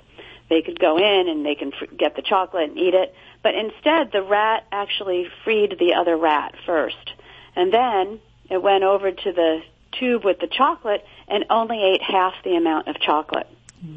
They 0.49 0.63
could 0.63 0.81
go 0.81 0.99
in 0.99 1.29
and 1.29 1.45
they 1.45 1.55
can 1.55 1.71
fr- 1.73 1.95
get 1.97 2.17
the 2.17 2.23
chocolate 2.23 2.71
and 2.71 2.79
eat 2.79 2.95
it. 2.95 3.15
But 3.43 3.55
instead, 3.55 4.11
the 4.13 4.23
rat 4.23 4.67
actually 4.73 5.29
freed 5.45 5.77
the 5.79 5.95
other 5.95 6.17
rat 6.17 6.55
first. 6.67 7.13
And 7.55 7.73
then 7.73 8.21
it 8.51 8.63
went 8.63 8.85
over 8.85 9.13
to 9.13 9.33
the 9.33 9.61
tube 9.93 10.25
with 10.25 10.41
the 10.41 10.49
chocolate 10.49 11.05
and 11.29 11.45
only 11.51 11.83
ate 11.83 12.03
half 12.03 12.35
the 12.45 12.57
amount 12.57 12.89
of 12.89 12.99
chocolate. 13.01 13.47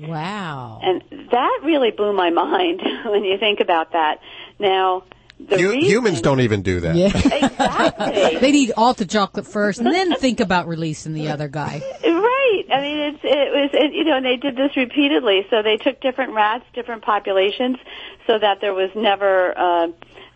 Wow. 0.01 0.79
And 0.81 1.03
that 1.31 1.59
really 1.63 1.91
blew 1.91 2.13
my 2.13 2.29
mind 2.29 2.81
when 3.05 3.23
you 3.23 3.37
think 3.37 3.59
about 3.59 3.93
that. 3.93 4.19
Now, 4.59 5.03
the 5.39 5.57
Hu- 5.57 5.71
reason, 5.71 5.89
humans 5.89 6.21
don't 6.21 6.41
even 6.41 6.61
do 6.61 6.79
that. 6.81 6.95
Yeah. 6.95 7.07
exactly. 7.15 8.37
They'd 8.39 8.55
eat 8.55 8.71
all 8.77 8.93
the 8.93 9.05
chocolate 9.05 9.45
first 9.47 9.79
and 9.79 9.87
then 9.87 10.15
think 10.15 10.39
about 10.39 10.67
releasing 10.67 11.13
the 11.13 11.29
other 11.29 11.47
guy. 11.47 11.81
Right. 12.03 12.63
I 12.71 12.81
mean, 12.81 12.97
it's 12.99 13.19
it 13.23 13.51
was 13.51 13.69
it, 13.73 13.93
you 13.93 14.03
know, 14.05 14.17
and 14.17 14.25
they 14.25 14.37
did 14.37 14.55
this 14.55 14.75
repeatedly. 14.77 15.45
So 15.49 15.61
they 15.63 15.77
took 15.77 15.99
different 16.01 16.33
rats, 16.33 16.65
different 16.73 17.03
populations, 17.03 17.77
so 18.27 18.37
that 18.39 18.61
there 18.61 18.73
was 18.73 18.89
never 18.95 19.57
uh, 19.57 19.87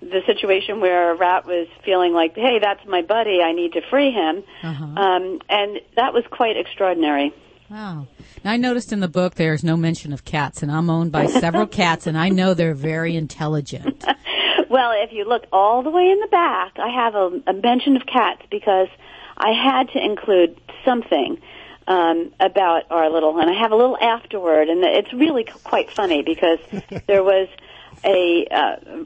the 0.02 0.22
situation 0.26 0.80
where 0.82 1.12
a 1.12 1.16
rat 1.16 1.46
was 1.46 1.68
feeling 1.86 2.14
like, 2.14 2.36
"Hey, 2.36 2.60
that's 2.60 2.86
my 2.88 3.02
buddy. 3.02 3.42
I 3.42 3.54
need 3.54 3.74
to 3.74 3.82
free 3.90 4.12
him," 4.12 4.44
Uh-huh. 4.64 4.84
um, 4.86 5.40
and 5.50 5.80
that 5.96 6.14
was 6.14 6.24
quite 6.30 6.58
extraordinary. 6.58 7.34
Wow. 7.70 8.08
Now, 8.46 8.52
I 8.52 8.58
noticed 8.58 8.94
in 8.94 9.02
the 9.02 9.08
book 9.10 9.36
there's 9.36 9.64
no 9.64 9.76
mention 9.76 10.14
of 10.14 10.24
cats, 10.24 10.64
and 10.64 10.72
I'm 10.72 10.90
owned 10.90 11.12
by 11.12 11.28
several 11.28 11.68
cats, 11.68 12.08
and 12.08 12.18
I 12.18 12.30
know 12.30 12.54
they're 12.54 12.74
very 12.74 13.16
intelligent. 13.16 14.06
Well, 14.70 14.92
if 14.96 15.12
you 15.12 15.26
look 15.26 15.46
all 15.52 15.84
the 15.84 15.90
way 15.90 16.10
in 16.10 16.20
the 16.20 16.28
back, 16.28 16.78
I 16.78 16.90
have 16.90 17.16
a, 17.16 17.42
a 17.48 17.54
mention 17.54 17.96
of 17.96 18.06
cats 18.06 18.42
because 18.50 18.90
I 19.38 19.52
had 19.52 19.90
to 19.90 20.04
include 20.04 20.60
something 20.84 21.40
um, 21.88 22.34
about 22.40 22.84
our 22.92 23.10
little, 23.10 23.40
and 23.40 23.50
I 23.50 23.54
have 23.62 23.72
a 23.72 23.76
little 23.76 23.98
afterword, 23.98 24.68
and 24.68 24.84
it's 24.84 25.14
really 25.14 25.46
quite 25.46 25.92
funny 25.92 26.22
because 26.22 26.60
there 27.08 27.24
was 27.24 27.48
a 28.04 28.46
uh, 28.52 29.06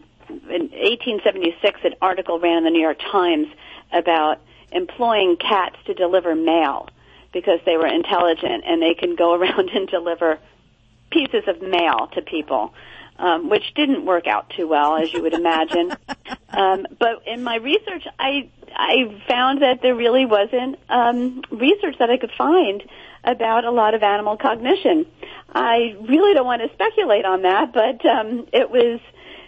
in 0.49 0.69
1876 0.71 1.81
an 1.83 1.93
article 2.01 2.39
ran 2.39 2.59
in 2.59 2.63
the 2.63 2.69
New 2.69 2.81
York 2.81 2.99
Times 3.11 3.47
about 3.91 4.39
employing 4.71 5.37
cats 5.37 5.75
to 5.85 5.93
deliver 5.93 6.35
mail 6.35 6.87
because 7.33 7.59
they 7.65 7.77
were 7.77 7.87
intelligent 7.87 8.63
and 8.65 8.81
they 8.81 8.93
can 8.93 9.15
go 9.15 9.33
around 9.39 9.69
and 9.69 9.87
deliver 9.87 10.39
pieces 11.11 11.43
of 11.47 11.61
mail 11.61 12.09
to 12.13 12.21
people, 12.21 12.73
um, 13.21 13.49
which 13.49 13.73
didn't 13.75 14.05
work 14.05 14.25
out 14.27 14.49
too 14.49 14.67
well, 14.67 14.97
as 14.97 15.13
you 15.13 15.21
would 15.21 15.33
imagine. 15.33 15.91
um, 16.49 16.87
but 16.99 17.21
in 17.27 17.43
my 17.43 17.55
research, 17.55 18.03
I 18.19 18.49
I 18.75 19.23
found 19.27 19.61
that 19.61 19.81
there 19.81 19.95
really 19.95 20.25
wasn't 20.25 20.79
um, 20.89 21.43
research 21.51 21.95
that 21.99 22.09
I 22.09 22.17
could 22.17 22.31
find 22.37 22.83
about 23.23 23.63
a 23.63 23.71
lot 23.71 23.93
of 23.93 24.01
animal 24.01 24.37
cognition. 24.37 25.05
I 25.53 25.95
really 26.01 26.33
don't 26.33 26.45
want 26.45 26.63
to 26.63 26.73
speculate 26.73 27.25
on 27.25 27.43
that, 27.43 27.73
but 27.73 28.03
um, 28.05 28.47
it 28.51 28.71
was 28.71 28.99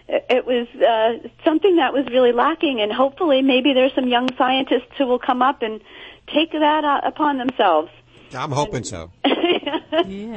it 0.06 0.46
was 0.46 0.68
uh, 0.76 1.28
something 1.44 1.76
that 1.76 1.92
was 1.92 2.06
really 2.12 2.32
lacking, 2.32 2.80
and 2.80 2.92
hopefully, 2.92 3.42
maybe 3.42 3.72
there's 3.72 3.94
some 3.94 4.06
young 4.06 4.28
scientists 4.38 4.92
who 4.98 5.06
will 5.06 5.18
come 5.18 5.42
up 5.42 5.62
and 5.62 5.80
take 6.32 6.52
that 6.52 6.84
uh, 6.84 7.00
upon 7.04 7.38
themselves. 7.38 7.90
I'm 8.34 8.52
hoping 8.52 8.84
so. 8.84 9.10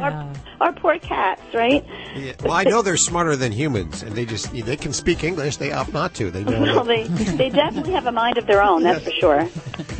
our, 0.02 0.34
our 0.62 0.74
poor 0.74 1.00
cats, 1.00 1.42
right? 1.54 1.86
Yeah. 2.16 2.34
Well, 2.44 2.54
I 2.54 2.64
know 2.64 2.82
they're 2.82 2.98
smarter 2.98 3.36
than 3.36 3.52
humans, 3.52 4.02
and 4.04 4.16
they 4.16 4.26
just 4.26 4.52
they 4.52 4.78
can 4.78 4.94
speak 4.94 5.24
English. 5.24 5.58
They 5.58 5.72
opt 5.72 5.94
not 5.94 6.14
to. 6.16 6.32
They 6.32 6.44
know. 6.44 6.62
Well, 6.62 6.84
they 6.84 7.04
they 7.04 7.50
definitely 7.50 7.94
have 7.94 8.08
a 8.08 8.12
mind 8.12 8.38
of 8.38 8.48
their 8.48 8.62
own. 8.62 8.84
That's 8.84 9.04
for 9.04 9.12
sure. 9.12 9.48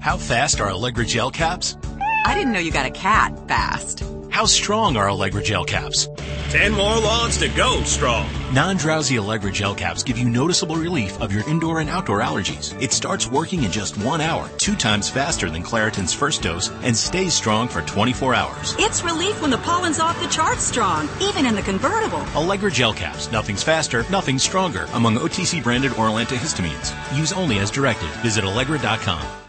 How 0.02 0.18
fast 0.18 0.60
are 0.60 0.72
Allegra 0.72 1.06
gel 1.06 1.30
caps? 1.30 1.78
I 2.26 2.34
didn't 2.34 2.54
know 2.54 2.60
you 2.60 2.72
got 2.72 2.88
a 2.88 2.91
cat 2.91 3.47
fast. 3.47 4.04
How 4.32 4.45
strong 4.45 4.97
are 4.97 5.08
Allegra 5.08 5.43
gel 5.43 5.64
caps? 5.64 6.08
Ten 6.49 6.72
more 6.72 6.99
lawns 6.99 7.38
to 7.38 7.49
go 7.49 7.84
strong. 7.84 8.28
Non-drowsy 8.52 9.20
Allegra 9.20 9.52
gel 9.52 9.76
caps 9.76 10.02
give 10.02 10.18
you 10.18 10.28
noticeable 10.28 10.76
relief 10.76 11.22
of 11.22 11.32
your 11.32 11.47
indoor 11.47 11.82
and 11.82 11.89
outdoor 11.89 12.22
allergies. 12.22 12.74
It 12.82 12.93
starts 12.93 13.28
working 13.28 13.62
in 13.62 13.72
just 13.72 13.95
one 14.04 14.22
hour, 14.22 14.49
two 14.58 14.76
times 14.76 15.08
faster 15.08 15.52
than 15.52 15.62
Claritin's 15.62 16.16
first 16.16 16.41
dose, 16.41 16.72
and 16.82 16.97
stays 16.97 17.36
strong 17.36 17.68
for 17.68 17.84
24 17.84 18.34
hours. 18.34 18.76
It's 18.80 19.04
relief 19.04 19.39
when 19.39 19.52
the 19.52 19.60
pollen's 19.60 19.99
off 19.99 20.20
the 20.20 20.30
charts 20.30 20.64
strong, 20.64 21.10
even 21.22 21.45
in 21.45 21.54
the 21.54 21.62
convertible. 21.62 22.26
Allegra 22.36 22.72
gel 22.72 22.95
caps. 22.95 23.32
Nothing's 23.32 23.62
faster, 23.62 24.04
nothing's 24.10 24.41
stronger. 24.41 24.88
Among 24.93 25.18
OTC 25.18 25.62
branded 25.62 25.93
oral 25.93 26.16
antihistamines. 26.16 26.91
Use 27.16 27.32
only 27.32 27.60
as 27.60 27.70
directed. 27.70 28.10
Visit 28.24 28.43
Allegra.com. 28.43 29.41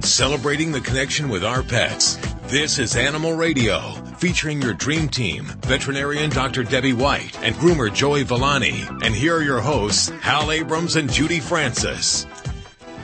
Celebrating 0.00 0.72
the 0.72 0.80
connection 0.80 1.28
with 1.28 1.44
our 1.44 1.62
pets. 1.62 2.16
This 2.44 2.78
is 2.78 2.96
Animal 2.96 3.34
Radio, 3.34 3.80
featuring 4.18 4.62
your 4.62 4.72
dream 4.72 5.08
team, 5.08 5.44
veterinarian 5.62 6.30
Dr. 6.30 6.62
Debbie 6.62 6.92
White 6.92 7.38
and 7.42 7.54
groomer 7.56 7.92
Joey 7.92 8.22
Villani. 8.22 8.84
And 9.02 9.14
here 9.14 9.36
are 9.36 9.42
your 9.42 9.60
hosts, 9.60 10.08
Hal 10.20 10.52
Abrams 10.52 10.96
and 10.96 11.12
Judy 11.12 11.40
Francis. 11.40 12.26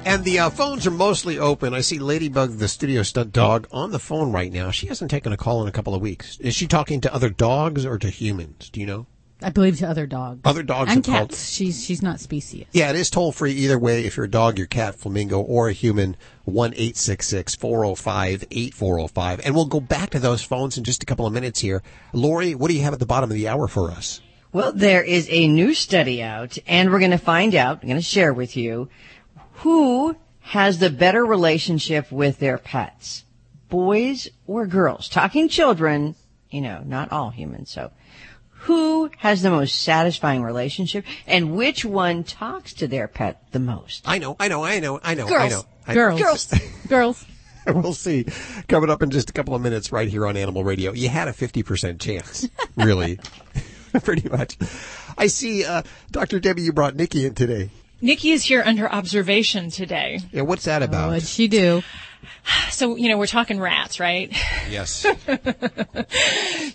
And 0.05 0.25
the 0.25 0.39
uh, 0.41 0.51
phones 0.51 0.87
are 0.87 0.91
mostly 0.91 1.39
open. 1.39 1.75
I 1.75 1.81
see 1.81 1.99
Ladybug, 1.99 2.59
the 2.59 2.67
studio 2.69 3.03
stunt 3.03 3.33
dog, 3.33 3.69
on 3.71 3.93
the 3.93 3.99
phone 3.99 4.33
right 4.33 4.53
now. 4.53 4.71
She 4.71 4.87
hasn't 4.87 5.11
taken 5.11 5.33
a 5.33 5.37
call 5.37 5.63
in 5.63 5.69
a 5.69 5.73
couple 5.73 5.95
of 5.95 6.01
weeks. 6.01 6.39
Is 6.41 6.55
she 6.55 6.67
talking 6.67 7.01
to 7.03 7.15
other 7.15 7.31
dogs 7.31 7.85
or 7.85 7.99
to 7.99 8.11
humans? 8.11 8.69
Do 8.71 8.81
you 8.81 8.87
know? 8.87 9.07
I 9.43 9.51
believe 9.51 9.79
to 9.79 9.89
other 9.89 10.07
dogs. 10.07 10.41
Other 10.45 10.63
dogs 10.63 10.91
and 10.93 11.05
have 11.05 11.15
called- 11.15 11.31
cats. 11.31 11.49
She's 11.51 11.83
she's 11.83 12.03
not 12.03 12.21
species. 12.21 12.67
Yeah, 12.73 12.91
it 12.91 12.97
is 12.97 13.11
toll 13.11 13.33
free 13.33 13.53
either 13.53 13.79
way. 13.79 14.05
If 14.05 14.17
you're 14.17 14.27
a 14.27 14.31
dog, 14.31 14.59
your 14.59 14.67
cat, 14.67 14.95
flamingo, 14.95 15.41
or 15.41 15.69
a 15.69 15.73
human, 15.73 16.17
1 16.45 16.73
405 16.73 18.45
8405. 18.51 19.41
And 19.45 19.55
we'll 19.55 19.67
go 19.67 19.81
back 19.81 20.11
to 20.11 20.19
those 20.19 20.43
phones 20.43 20.79
in 20.79 20.85
just 20.85 21.03
a 21.03 21.07
couple 21.07 21.27
of 21.27 21.33
minutes 21.33 21.61
here. 21.61 21.83
Lori, 22.13 22.55
what 22.55 22.69
do 22.69 22.75
you 22.75 22.83
have 22.83 22.93
at 22.93 22.99
the 23.01 23.07
bottom 23.07 23.31
of 23.31 23.35
the 23.35 23.49
hour 23.49 23.69
for 23.69 23.91
us? 23.91 24.21
Well, 24.53 24.73
there 24.73 25.03
is 25.03 25.29
a 25.31 25.49
new 25.49 25.73
study 25.73 26.23
out, 26.23 26.59
and 26.67 26.91
we're 26.91 26.99
going 26.99 27.11
to 27.11 27.19
find 27.19 27.55
out, 27.55 27.79
I'm 27.81 27.89
going 27.89 28.01
to 28.01 28.05
share 28.05 28.35
with 28.35 28.55
you, 28.55 28.91
who 29.55 30.17
has 30.41 30.79
the 30.79 30.91
better 30.91 31.25
relationship 31.25 32.13
with 32.13 32.39
their 32.39 32.59
pets, 32.59 33.25
boys 33.71 34.29
or 34.47 34.67
girls? 34.67 35.09
Talking 35.09 35.49
children, 35.49 36.17
you 36.51 36.61
know, 36.61 36.83
not 36.85 37.11
all 37.13 37.31
humans, 37.31 37.71
so 37.71 37.93
who 38.63 39.11
has 39.19 39.43
the 39.43 39.51
most 39.51 39.83
satisfying 39.83 40.43
relationship 40.43 41.05
and 41.27 41.55
which 41.57 41.85
one 41.85 42.23
talks 42.25 42.73
to 42.75 42.87
their 42.87 43.09
pet 43.09 43.43
the 43.53 43.59
most? 43.59 44.03
I 44.07 44.19
know, 44.19 44.37
I 44.39 44.49
know, 44.49 44.65
I 44.65 44.79
know, 44.81 45.01
I 45.03 45.15
know, 45.15 45.27
I 45.27 45.49
know. 45.49 45.65
I- 45.87 45.95
Girls. 45.95 46.21
Girls. 46.21 46.55
Girls. 46.89 47.25
we'll 47.67 47.93
see. 47.93 48.27
Coming 48.69 48.89
up 48.91 49.03
in 49.03 49.11
just 49.11 49.31
a 49.31 49.33
couple 49.33 49.55
of 49.55 49.63
minutes 49.63 49.91
right 49.93 50.09
here 50.09 50.27
on 50.27 50.37
Animal 50.37 50.63
Radio. 50.65 50.93
You 50.93 51.09
had 51.09 51.29
a 51.29 51.33
50% 51.33 52.01
chance, 52.01 52.49
really. 52.77 53.19
Pretty 54.05 54.29
much. 54.29 54.57
I 55.19 55.27
see, 55.27 55.65
uh, 55.65 55.83
Dr. 56.11 56.41
Debbie, 56.41 56.63
you 56.63 56.73
brought 56.73 56.95
Nikki 56.97 57.27
in 57.27 57.35
today. 57.35 57.71
Nikki 58.01 58.31
is 58.31 58.45
here 58.45 58.63
under 58.65 58.91
observation 58.91 59.71
today. 59.71 60.21
Yeah, 60.33 60.43
what's 60.43 60.65
that 60.65 60.83
about? 60.83 61.11
What'd 61.11 61.29
she 61.29 61.47
do? 61.49 61.83
So, 62.71 62.97
you 62.97 63.09
know, 63.11 63.19
we're 63.19 63.27
talking 63.27 63.61
rats, 63.61 64.01
right? 64.01 64.33
Yes. 64.69 65.07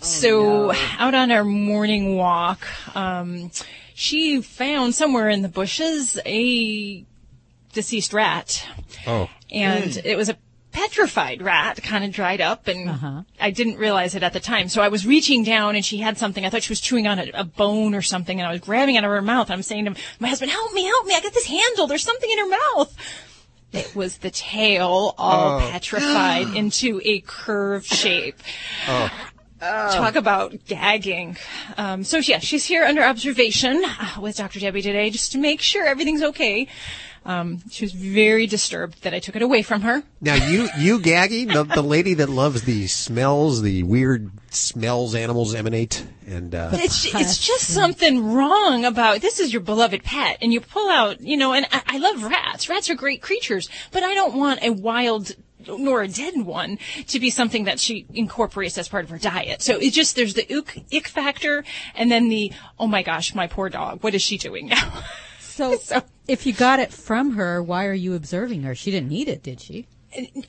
so 0.00 0.72
out 0.96 1.14
on 1.14 1.32
our 1.32 1.44
morning 1.44 2.16
walk, 2.16 2.66
um, 2.96 3.50
she 3.94 4.40
found 4.40 4.94
somewhere 4.94 5.28
in 5.28 5.42
the 5.42 5.48
bushes 5.48 6.18
a 6.24 7.04
deceased 7.72 8.12
rat. 8.12 8.64
Oh. 9.06 9.28
And 9.50 10.00
it 10.04 10.16
was 10.16 10.28
a 10.28 10.36
petrified 10.78 11.42
rat, 11.42 11.82
kind 11.82 12.04
of 12.04 12.12
dried 12.12 12.40
up, 12.40 12.68
and 12.68 13.24
I 13.40 13.50
didn't 13.50 13.78
realize 13.78 14.14
it 14.14 14.22
at 14.22 14.32
the 14.32 14.40
time. 14.40 14.68
So 14.68 14.80
I 14.80 14.88
was 14.88 15.04
reaching 15.04 15.42
down, 15.42 15.74
and 15.74 15.84
she 15.84 15.98
had 15.98 16.16
something. 16.16 16.44
I 16.44 16.50
thought 16.50 16.62
she 16.62 16.70
was 16.70 16.80
chewing 16.80 17.08
on 17.08 17.18
a, 17.18 17.30
a 17.34 17.44
bone 17.44 17.94
or 17.94 18.02
something, 18.02 18.40
and 18.40 18.48
I 18.48 18.52
was 18.52 18.60
grabbing 18.60 18.94
it 18.94 18.98
out 18.98 19.04
of 19.04 19.10
her 19.10 19.22
mouth. 19.22 19.50
I'm 19.50 19.62
saying 19.62 19.86
to 19.86 19.94
my 20.20 20.28
husband, 20.28 20.52
"Help 20.52 20.72
me, 20.72 20.84
help 20.84 21.06
me! 21.06 21.14
I 21.14 21.20
got 21.20 21.34
this 21.34 21.46
handle. 21.46 21.88
There's 21.88 22.04
something 22.04 22.30
in 22.30 22.38
her 22.38 22.48
mouth." 22.48 22.94
It 23.72 23.94
was 23.94 24.18
the 24.18 24.30
tail, 24.30 25.14
all 25.18 25.58
Oh. 25.60 25.68
petrified 25.70 26.48
into 26.56 27.00
a 27.04 27.20
curved 27.20 27.86
shape. 27.86 28.36
Oh. 28.88 29.10
Talk 29.60 30.14
about 30.14 30.54
gagging. 30.66 31.36
Um, 31.76 32.04
so 32.04 32.18
yeah, 32.18 32.38
she's 32.38 32.64
here 32.64 32.84
under 32.84 33.02
observation 33.02 33.82
uh, 33.84 34.20
with 34.20 34.36
Dr. 34.36 34.60
Debbie 34.60 34.82
today, 34.82 35.10
just 35.10 35.32
to 35.32 35.38
make 35.38 35.60
sure 35.60 35.84
everything's 35.84 36.22
okay. 36.22 36.68
Um, 37.28 37.60
she 37.70 37.84
was 37.84 37.92
very 37.92 38.46
disturbed 38.46 39.02
that 39.02 39.12
I 39.12 39.18
took 39.18 39.36
it 39.36 39.42
away 39.42 39.60
from 39.60 39.82
her. 39.82 40.02
Now 40.18 40.34
you, 40.34 40.70
you 40.78 40.98
gagging, 40.98 41.48
the, 41.48 41.62
the 41.62 41.82
lady 41.82 42.14
that 42.14 42.30
loves 42.30 42.62
the 42.62 42.86
smells, 42.86 43.60
the 43.60 43.82
weird 43.82 44.30
smells 44.48 45.14
animals 45.14 45.54
emanate 45.54 46.06
and, 46.26 46.54
uh, 46.54 46.70
It's 46.72 47.04
it's 47.14 47.38
just 47.38 47.68
something 47.68 48.32
wrong 48.32 48.86
about 48.86 49.20
this 49.20 49.40
is 49.40 49.52
your 49.52 49.60
beloved 49.60 50.04
pet, 50.04 50.38
and 50.40 50.52
you 50.52 50.60
pull 50.60 50.90
out, 50.90 51.20
you 51.20 51.36
know. 51.36 51.52
And 51.52 51.66
I, 51.70 51.82
I 51.86 51.98
love 51.98 52.22
rats. 52.22 52.68
Rats 52.68 52.90
are 52.90 52.94
great 52.94 53.22
creatures, 53.22 53.68
but 53.92 54.02
I 54.02 54.14
don't 54.14 54.34
want 54.34 54.62
a 54.62 54.70
wild 54.70 55.32
nor 55.66 56.02
a 56.02 56.08
dead 56.08 56.34
one 56.42 56.78
to 57.08 57.20
be 57.20 57.30
something 57.30 57.64
that 57.64 57.80
she 57.80 58.06
incorporates 58.14 58.78
as 58.78 58.88
part 58.88 59.04
of 59.04 59.10
her 59.10 59.18
diet. 59.18 59.60
So 59.62 59.78
it 59.78 59.92
just 59.92 60.16
there's 60.16 60.34
the 60.34 60.46
ick, 60.54 60.82
ick 60.92 61.08
factor, 61.08 61.64
and 61.94 62.10
then 62.10 62.28
the 62.28 62.52
oh 62.78 62.86
my 62.86 63.02
gosh, 63.02 63.34
my 63.34 63.46
poor 63.46 63.68
dog. 63.68 64.02
What 64.02 64.14
is 64.14 64.22
she 64.22 64.38
doing 64.38 64.68
now? 64.68 65.02
So, 65.78 66.02
if 66.26 66.46
you 66.46 66.52
got 66.52 66.78
it 66.78 66.92
from 66.92 67.32
her, 67.32 67.62
why 67.62 67.86
are 67.86 67.94
you 67.94 68.14
observing 68.14 68.62
her? 68.62 68.74
She 68.74 68.90
didn't 68.90 69.08
need 69.08 69.28
it, 69.28 69.42
did 69.42 69.60
she? 69.60 69.86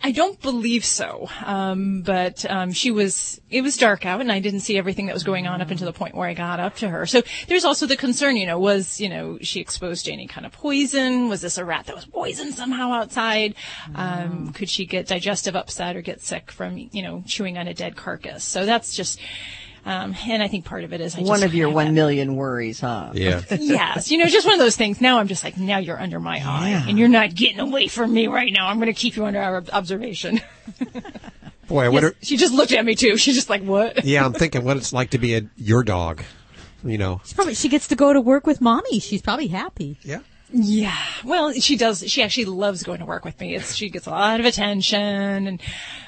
I 0.01 0.11
don't 0.11 0.41
believe 0.41 0.85
so. 0.85 1.29
Um, 1.45 2.01
but 2.01 2.49
um, 2.49 2.71
she 2.71 2.91
was. 2.91 3.41
It 3.49 3.61
was 3.61 3.75
dark 3.75 4.05
out, 4.05 4.21
and 4.21 4.31
I 4.31 4.39
didn't 4.39 4.61
see 4.61 4.77
everything 4.77 5.07
that 5.07 5.13
was 5.13 5.25
going 5.25 5.47
on 5.47 5.61
up 5.61 5.69
until 5.69 5.85
the 5.85 5.93
point 5.93 6.15
where 6.15 6.29
I 6.29 6.33
got 6.33 6.61
up 6.61 6.77
to 6.77 6.89
her. 6.89 7.05
So 7.05 7.23
there's 7.47 7.65
also 7.65 7.85
the 7.85 7.97
concern. 7.97 8.37
You 8.37 8.45
know, 8.45 8.57
was 8.57 9.01
you 9.01 9.09
know 9.09 9.37
she 9.41 9.59
exposed 9.59 10.05
to 10.05 10.13
any 10.13 10.27
kind 10.27 10.45
of 10.45 10.53
poison? 10.53 11.27
Was 11.27 11.41
this 11.41 11.57
a 11.57 11.65
rat 11.65 11.87
that 11.87 11.95
was 11.95 12.05
poisoned 12.05 12.55
somehow 12.55 12.93
outside? 12.93 13.55
Um, 13.95 14.53
could 14.53 14.69
she 14.69 14.85
get 14.85 15.07
digestive 15.07 15.57
upset 15.57 15.97
or 15.97 16.01
get 16.01 16.21
sick 16.21 16.51
from 16.51 16.77
you 16.77 17.01
know 17.01 17.23
chewing 17.27 17.57
on 17.57 17.67
a 17.67 17.73
dead 17.73 17.97
carcass? 17.97 18.45
So 18.45 18.65
that's 18.65 18.95
just. 18.95 19.19
Um, 19.85 20.15
and 20.27 20.43
I 20.43 20.47
think 20.47 20.65
part 20.65 20.83
of 20.83 20.91
it 20.93 21.01
is 21.01 21.15
I 21.17 21.21
One 21.21 21.41
of 21.43 21.53
your 21.53 21.69
have 21.69 21.75
one 21.75 21.85
that- 21.87 21.93
million 21.93 22.35
worries, 22.35 22.81
huh? 22.81 23.11
Yeah. 23.13 23.41
yes, 23.59 24.11
you 24.11 24.17
know, 24.17 24.25
just 24.25 24.45
one 24.45 24.53
of 24.53 24.59
those 24.59 24.75
things. 24.75 24.99
Now 25.01 25.19
I'm 25.19 25.27
just 25.27 25.43
like, 25.43 25.57
now 25.57 25.77
you're 25.77 25.99
under 25.99 26.19
my 26.19 26.37
eye, 26.43 26.83
and 26.87 26.99
you're 26.99 27.07
not 27.07 27.33
getting 27.33 27.59
away 27.59 27.87
from 27.87 28.13
me 28.13 28.27
right 28.27 28.51
now. 28.51 28.67
I'm 28.67 28.77
going 28.77 28.93
to 28.93 28.99
keep 28.99 29.15
you 29.15 29.25
under 29.25 29.41
our 29.41 29.63
observation. 29.71 30.41
boy, 31.67 31.81
I 31.81 31.83
Yes, 31.85 31.93
wonder, 31.93 32.15
she 32.21 32.37
just 32.37 32.53
looked 32.53 32.71
at 32.71 32.83
me 32.85 32.95
too. 32.95 33.17
She's 33.17 33.35
just 33.35 33.49
like, 33.49 33.63
what? 33.63 34.03
yeah, 34.05 34.25
I'm 34.25 34.33
thinking 34.33 34.63
what 34.63 34.77
it's 34.77 34.91
like 34.93 35.11
to 35.11 35.17
be 35.17 35.35
a, 35.35 35.41
your 35.55 35.83
dog, 35.83 36.23
you 36.83 36.97
know. 36.97 37.21
She 37.25 37.35
probably 37.35 37.53
she 37.55 37.69
gets 37.69 37.87
to 37.87 37.95
go 37.95 38.11
to 38.13 38.21
work 38.21 38.45
with 38.45 38.59
mommy. 38.61 38.99
She's 38.99 39.21
probably 39.21 39.47
happy. 39.47 39.97
Yeah. 40.03 40.19
Yeah. 40.51 40.97
Well, 41.23 41.53
she 41.53 41.77
does. 41.77 42.03
She 42.11 42.23
actually 42.23 42.45
loves 42.45 42.81
going 42.83 42.99
to 42.99 43.05
work 43.05 43.23
with 43.23 43.39
me. 43.39 43.55
It's 43.55 43.75
she 43.75 43.89
gets 43.89 44.07
a 44.07 44.09
lot 44.11 44.39
of 44.39 44.45
attention, 44.47 44.99
and 45.47 45.61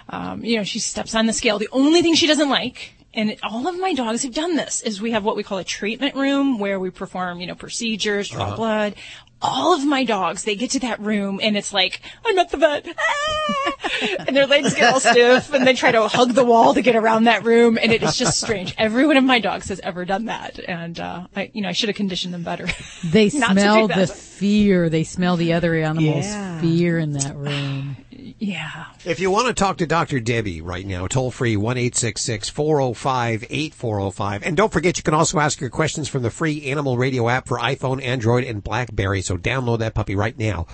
um, 0.10 0.44
you 0.44 0.58
know, 0.58 0.64
she 0.64 0.80
steps 0.80 1.14
on 1.14 1.28
the 1.28 1.34
scale. 1.34 1.60
The 1.60 1.70
only 1.72 2.02
thing 2.02 2.16
she 2.16 2.26
doesn't 2.28 2.50
like. 2.50 2.96
And 3.14 3.36
all 3.43 3.68
of 3.68 3.78
my 3.80 3.93
dogs 3.93 4.24
have 4.24 4.34
done 4.34 4.55
this. 4.55 4.82
Is 4.82 5.01
we 5.01 5.12
have 5.12 5.24
what 5.26 5.36
we 5.36 5.43
call 5.43 5.57
a 5.57 5.64
treatment 5.64 6.16
room 6.16 6.59
where 6.59 6.80
we 6.80 6.89
perform, 6.89 7.41
you 7.41 7.47
know, 7.47 7.55
procedures, 7.55 8.30
draw 8.30 8.45
Uh-huh. 8.47 8.55
blood. 8.55 8.95
All 9.43 9.74
of 9.74 9.84
my 9.84 10.03
dogs, 10.03 10.43
they 10.43 10.55
get 10.55 10.70
to 10.72 10.80
that 10.82 10.99
room 10.99 11.39
and 11.41 11.57
it's 11.57 11.74
like, 11.74 11.99
I'm 12.24 12.38
at 12.38 12.51
the 12.51 12.57
vet. 12.57 12.88
Ah! 12.95 13.74
and 14.28 14.36
their 14.38 14.45
legs 14.45 14.76
get 14.76 14.93
all 14.93 14.99
stiff 14.99 15.51
and 15.51 15.66
they 15.66 15.74
try 15.74 15.91
to 15.91 16.07
hug 16.07 16.34
the 16.34 16.45
wall 16.45 16.76
to 16.76 16.82
get 16.84 16.95
around 16.95 17.24
that 17.24 17.43
room. 17.43 17.80
And 17.82 17.91
it 17.91 18.03
is 18.03 18.18
just 18.18 18.39
strange. 18.39 18.76
Every 18.78 19.05
one 19.07 19.18
of 19.18 19.24
my 19.24 19.39
dogs 19.39 19.70
has 19.70 19.80
ever 19.80 20.05
done 20.05 20.26
that. 20.26 20.59
And, 20.59 20.99
uh, 20.99 21.26
I, 21.36 21.49
you 21.53 21.62
know, 21.64 21.70
I 21.70 21.72
should 21.72 21.89
have 21.89 21.95
conditioned 21.95 22.36
them 22.36 22.43
better. 22.43 22.68
They 23.03 23.30
Not 23.34 23.49
to 23.49 23.53
do 23.55 23.59
smell 23.62 23.88
the 23.88 24.05
fear. 24.07 24.89
They 24.89 25.03
smell 25.03 25.38
the 25.38 25.53
other 25.53 25.74
animals' 25.76 26.26
Yeah. 26.28 26.62
fear 26.62 26.99
in 26.99 27.14
that 27.14 27.36
room. 27.36 27.97
Yeah. 28.42 28.88
If 29.06 29.20
you 29.20 29.30
want 29.30 29.50
to 29.50 29.54
talk 29.54 29.78
to 29.78 29.86
Dr. 29.86 30.20
Debbie 30.20 30.62
right 30.62 30.86
now, 30.86 31.06
toll 31.06 31.30
free 31.30 31.56
1-866-405-8405. 31.56 34.42
And 34.44 34.58
don't 34.58 34.74
forget, 34.74 34.98
you 34.98 35.04
can 35.04 35.14
also 35.14 35.38
ask 35.38 35.62
your 35.62 35.70
questions 35.70 36.10
from 36.10 36.24
the 36.24 36.32
free 36.32 36.72
Animal 36.72 36.98
Radio 36.98 37.30
app 37.30 37.48
for 37.48 37.60
iPhone, 37.60 38.04
Android, 38.04 38.46
and 38.46 38.64
BlackBerry. 38.64 39.22
So 39.22 39.38
download 39.38 39.78
that 39.80 39.94
puppy 39.94 40.16
right 40.16 40.36
now. 40.39 40.66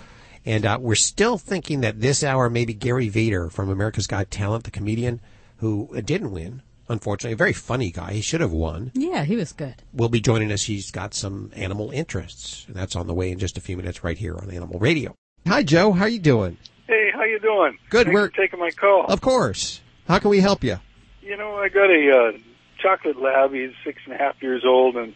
And 0.45 0.65
uh, 0.65 0.78
we're 0.80 0.95
still 0.95 1.38
thinking 1.38 1.82
that 1.82 1.99
this 1.99 2.24
hour 2.24 2.49
maybe 2.49 2.74
Gary 2.74 3.09
Vider 3.09 3.51
from 3.51 3.70
America's 3.70 4.07
Got 4.07 4.32
Talent, 4.32 4.63
the 4.63 4.72
comedian 4.72 5.20
who 5.57 5.89
uh, 5.93 5.99
didn't 5.99 6.32
win, 6.32 6.61
unfortunately. 6.88 7.34
A 7.34 7.36
very 7.36 7.51
funny 7.51 7.91
guy. 7.91 8.13
He 8.13 8.22
should 8.22 8.39
have 8.39 8.53
won. 8.53 8.93
Yeah, 8.93 9.26
he 9.26 9.36
was 9.36 9.51
good. 9.51 9.76
Will 9.91 10.07
be 10.07 10.22
joining 10.22 10.53
us. 10.53 10.63
He's 10.63 10.89
got 10.89 11.13
some 11.13 11.51
animal 11.53 11.91
interests, 11.91 12.63
and 12.65 12.78
that's 12.78 12.95
on 12.95 13.07
the 13.07 13.13
way 13.13 13.30
in 13.30 13.39
just 13.39 13.57
a 13.57 13.61
few 13.61 13.76
minutes 13.76 14.05
right 14.05 14.18
here 14.18 14.38
on 14.38 14.49
Animal 14.51 14.80
Radio. 14.80 15.13
Hi, 15.45 15.63
Joe. 15.63 15.91
How 15.91 16.05
are 16.05 16.07
you 16.07 16.20
doing? 16.20 16.55
Hey, 16.88 17.11
how 17.13 17.24
you 17.38 17.49
doing? 17.49 17.77
Good. 17.89 18.07
Thanks 18.07 18.13
We're 18.15 18.29
taking 18.29 18.59
my 18.59 18.71
call. 18.71 19.05
Of 19.05 19.21
course. 19.21 19.81
How 20.07 20.19
can 20.19 20.29
we 20.29 20.39
help 20.39 20.63
you? 20.63 20.77
You 21.21 21.38
know, 21.38 21.55
I 21.55 21.69
got 21.69 21.89
a 21.89 22.11
uh, 22.11 22.38
chocolate 22.79 23.21
lab. 23.21 23.53
He's 23.53 23.71
six 23.83 24.01
and 24.05 24.13
a 24.13 24.17
half 24.17 24.41
years 24.41 24.63
old, 24.65 24.95
and 24.95 25.13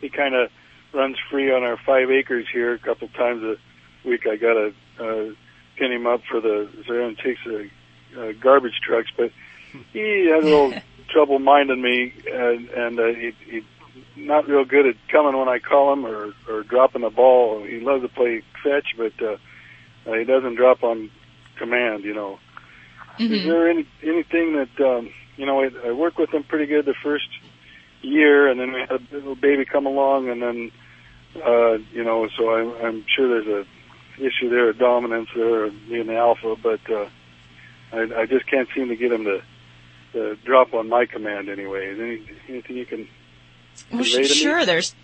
he 0.00 0.08
kind 0.08 0.34
of 0.34 0.50
runs 0.92 1.16
free 1.30 1.52
on 1.52 1.62
our 1.62 1.76
five 1.76 2.10
acres 2.10 2.46
here. 2.52 2.74
A 2.74 2.78
couple 2.78 3.08
times 3.08 3.42
a 3.42 3.56
week, 4.08 4.26
I 4.26 4.36
got 4.36 4.54
to 4.54 4.72
uh, 4.98 5.34
pin 5.76 5.92
him 5.92 6.06
up 6.06 6.22
for 6.30 6.40
the 6.40 6.68
so 6.86 7.08
he 7.08 7.14
takes 7.16 7.40
the 7.44 7.68
uh, 8.18 8.32
garbage 8.40 8.80
trucks. 8.82 9.10
But 9.16 9.32
he 9.92 10.26
has 10.32 10.42
a 10.42 10.46
little 10.46 10.74
trouble 11.08 11.38
minding 11.38 11.82
me, 11.82 12.14
and, 12.30 12.68
and 12.70 13.00
uh, 13.00 13.06
he, 13.08 13.32
he 13.46 13.64
not 14.16 14.48
real 14.48 14.64
good 14.64 14.86
at 14.86 14.96
coming 15.08 15.36
when 15.36 15.48
I 15.48 15.58
call 15.58 15.92
him 15.92 16.06
or 16.06 16.32
or 16.48 16.62
dropping 16.62 17.02
the 17.02 17.10
ball. 17.10 17.62
He 17.64 17.80
loves 17.80 18.02
to 18.02 18.08
play 18.08 18.42
fetch, 18.64 18.94
but 18.96 19.12
uh, 19.20 19.36
uh, 20.06 20.14
he 20.14 20.24
doesn't 20.24 20.54
drop 20.54 20.82
on 20.82 21.10
command. 21.60 22.04
You 22.04 22.14
know. 22.14 22.38
Is 23.18 23.44
there 23.44 23.68
any 23.68 23.86
anything 24.02 24.56
that 24.56 24.84
um, 24.84 25.10
you 25.36 25.44
know? 25.44 25.60
I, 25.60 25.88
I 25.88 25.92
worked 25.92 26.18
with 26.18 26.30
him 26.30 26.42
pretty 26.44 26.66
good 26.66 26.86
the 26.86 26.94
first 27.02 27.28
year, 28.02 28.50
and 28.50 28.58
then 28.58 28.72
we 28.72 28.80
had 28.80 28.92
a 28.92 29.14
little 29.14 29.36
baby 29.36 29.64
come 29.64 29.84
along, 29.86 30.30
and 30.30 30.40
then 30.40 30.72
uh, 31.36 31.74
you 31.92 32.02
know, 32.02 32.28
so 32.36 32.50
I'm, 32.50 32.74
I'm 32.84 33.04
sure 33.14 33.28
there's 33.28 33.66
a 33.66 34.20
issue 34.20 34.50
there 34.50 34.70
of 34.70 34.78
dominance 34.78 35.28
there, 35.34 35.70
being 35.88 36.06
the 36.06 36.16
alpha, 36.16 36.56
but 36.62 36.80
uh, 36.90 37.08
I, 37.92 38.22
I 38.22 38.26
just 38.26 38.46
can't 38.46 38.68
seem 38.74 38.88
to 38.88 38.96
get 38.96 39.12
him 39.12 39.24
to, 39.24 39.40
to 40.12 40.36
drop 40.44 40.74
on 40.74 40.88
my 40.88 41.06
command 41.06 41.48
anyway. 41.48 41.86
Is 41.86 42.00
any, 42.00 42.26
anything 42.48 42.76
you 42.76 42.86
can 42.86 43.08
Well, 43.92 44.04
sure, 44.04 44.64
there's 44.64 44.94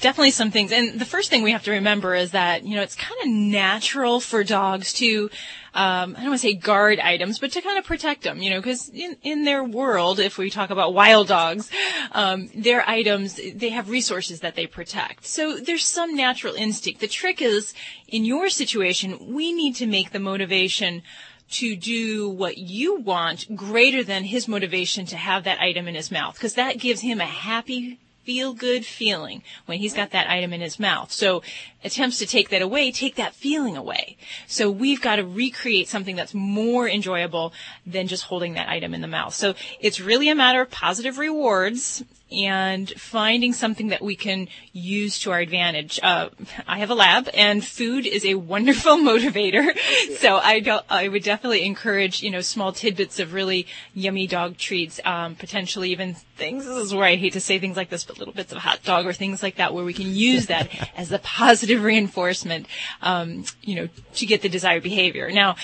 definitely 0.00 0.30
some 0.30 0.50
things. 0.50 0.72
And 0.72 1.00
the 1.00 1.04
first 1.04 1.30
thing 1.30 1.42
we 1.42 1.52
have 1.52 1.64
to 1.64 1.70
remember 1.72 2.14
is 2.14 2.32
that, 2.32 2.64
you 2.64 2.76
know, 2.76 2.82
it's 2.82 2.94
kind 2.94 3.20
of 3.22 3.28
natural 3.28 4.20
for 4.20 4.44
dogs 4.44 4.92
to, 4.94 5.30
um, 5.74 6.14
I 6.16 6.20
don't 6.20 6.30
want 6.30 6.40
to 6.40 6.46
say 6.46 6.54
guard 6.54 6.98
items, 6.98 7.38
but 7.38 7.52
to 7.52 7.62
kind 7.62 7.78
of 7.78 7.84
protect 7.84 8.22
them, 8.22 8.42
you 8.42 8.50
know, 8.50 8.60
because 8.60 8.88
in, 8.90 9.16
in 9.22 9.44
their 9.44 9.64
world, 9.64 10.20
if 10.20 10.38
we 10.38 10.50
talk 10.50 10.70
about 10.70 10.94
wild 10.94 11.28
dogs, 11.28 11.70
um, 12.12 12.48
their 12.54 12.86
items, 12.88 13.40
they 13.54 13.70
have 13.70 13.88
resources 13.88 14.40
that 14.40 14.54
they 14.54 14.66
protect. 14.66 15.26
So 15.26 15.56
there's 15.58 15.84
some 15.86 16.14
natural 16.14 16.54
instinct. 16.54 17.00
The 17.00 17.08
trick 17.08 17.40
is, 17.40 17.72
in 18.08 18.24
your 18.24 18.48
situation, 18.48 19.34
we 19.34 19.52
need 19.52 19.76
to 19.76 19.86
make 19.86 20.12
the 20.12 20.20
motivation 20.20 21.02
to 21.48 21.76
do 21.76 22.28
what 22.28 22.58
you 22.58 22.96
want 22.96 23.54
greater 23.54 24.02
than 24.02 24.24
his 24.24 24.48
motivation 24.48 25.06
to 25.06 25.16
have 25.16 25.44
that 25.44 25.60
item 25.60 25.86
in 25.86 25.94
his 25.94 26.10
mouth 26.10 26.34
because 26.34 26.54
that 26.54 26.76
gives 26.76 27.02
him 27.02 27.20
a 27.20 27.24
happy 27.24 28.00
feel 28.26 28.52
good 28.52 28.84
feeling 28.84 29.44
when 29.66 29.78
he's 29.78 29.94
got 29.94 30.10
that 30.10 30.28
item 30.28 30.52
in 30.52 30.60
his 30.60 30.80
mouth. 30.80 31.12
So 31.12 31.42
attempts 31.84 32.18
to 32.18 32.26
take 32.26 32.48
that 32.48 32.60
away 32.60 32.90
take 32.90 33.14
that 33.14 33.34
feeling 33.34 33.76
away. 33.76 34.16
So 34.48 34.68
we've 34.68 35.00
got 35.00 35.16
to 35.16 35.24
recreate 35.24 35.88
something 35.88 36.16
that's 36.16 36.34
more 36.34 36.88
enjoyable 36.88 37.52
than 37.86 38.08
just 38.08 38.24
holding 38.24 38.54
that 38.54 38.68
item 38.68 38.94
in 38.94 39.00
the 39.00 39.06
mouth. 39.06 39.32
So 39.32 39.54
it's 39.78 40.00
really 40.00 40.28
a 40.28 40.34
matter 40.34 40.60
of 40.60 40.70
positive 40.70 41.18
rewards 41.18 42.02
and 42.30 42.90
finding 42.90 43.52
something 43.52 43.88
that 43.88 44.02
we 44.02 44.16
can 44.16 44.48
use 44.72 45.18
to 45.20 45.30
our 45.30 45.38
advantage. 45.38 46.00
Uh, 46.02 46.30
I 46.66 46.78
have 46.78 46.90
a 46.90 46.94
lab, 46.94 47.28
and 47.34 47.64
food 47.64 48.04
is 48.06 48.24
a 48.24 48.34
wonderful 48.34 48.96
motivator. 48.96 49.76
So 50.18 50.36
I 50.36 50.60
don't, 50.60 50.84
I 50.90 51.08
would 51.08 51.22
definitely 51.22 51.64
encourage 51.64 52.22
you 52.22 52.30
know 52.30 52.40
small 52.40 52.72
tidbits 52.72 53.20
of 53.20 53.32
really 53.32 53.66
yummy 53.94 54.26
dog 54.26 54.56
treats, 54.56 55.00
um, 55.04 55.36
potentially 55.36 55.90
even 55.92 56.14
things. 56.14 56.66
This 56.66 56.76
is 56.76 56.94
where 56.94 57.04
I 57.04 57.16
hate 57.16 57.34
to 57.34 57.40
say 57.40 57.58
things 57.58 57.76
like 57.76 57.90
this, 57.90 58.04
but 58.04 58.18
little 58.18 58.34
bits 58.34 58.52
of 58.52 58.58
hot 58.58 58.82
dog 58.82 59.06
or 59.06 59.12
things 59.12 59.42
like 59.42 59.56
that, 59.56 59.72
where 59.72 59.84
we 59.84 59.94
can 59.94 60.14
use 60.14 60.46
that 60.48 60.68
as 60.96 61.12
a 61.12 61.18
positive 61.20 61.82
reinforcement, 61.82 62.66
um, 63.02 63.44
you 63.62 63.76
know, 63.76 63.88
to 64.14 64.26
get 64.26 64.42
the 64.42 64.48
desired 64.48 64.82
behavior. 64.82 65.30
Now 65.30 65.56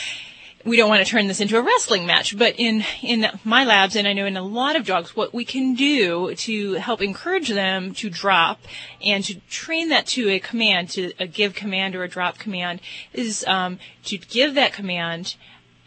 we 0.64 0.76
don't 0.76 0.88
want 0.88 1.04
to 1.04 1.10
turn 1.10 1.26
this 1.26 1.40
into 1.40 1.56
a 1.56 1.62
wrestling 1.62 2.06
match, 2.06 2.36
but 2.38 2.54
in, 2.56 2.84
in 3.02 3.26
my 3.44 3.64
labs, 3.64 3.96
and 3.96 4.06
I 4.06 4.12
know 4.12 4.26
in 4.26 4.36
a 4.36 4.42
lot 4.42 4.76
of 4.76 4.86
dogs, 4.86 5.16
what 5.16 5.34
we 5.34 5.44
can 5.44 5.74
do 5.74 6.34
to 6.34 6.74
help 6.74 7.02
encourage 7.02 7.48
them 7.48 7.94
to 7.94 8.08
drop 8.08 8.60
and 9.04 9.24
to 9.24 9.34
train 9.50 9.88
that 9.88 10.06
to 10.08 10.30
a 10.30 10.38
command, 10.38 10.90
to 10.90 11.12
a 11.18 11.26
give 11.26 11.54
command 11.54 11.96
or 11.96 12.04
a 12.04 12.08
drop 12.08 12.38
command, 12.38 12.80
is 13.12 13.44
um, 13.46 13.78
to 14.04 14.18
give 14.18 14.54
that 14.54 14.72
command, 14.72 15.36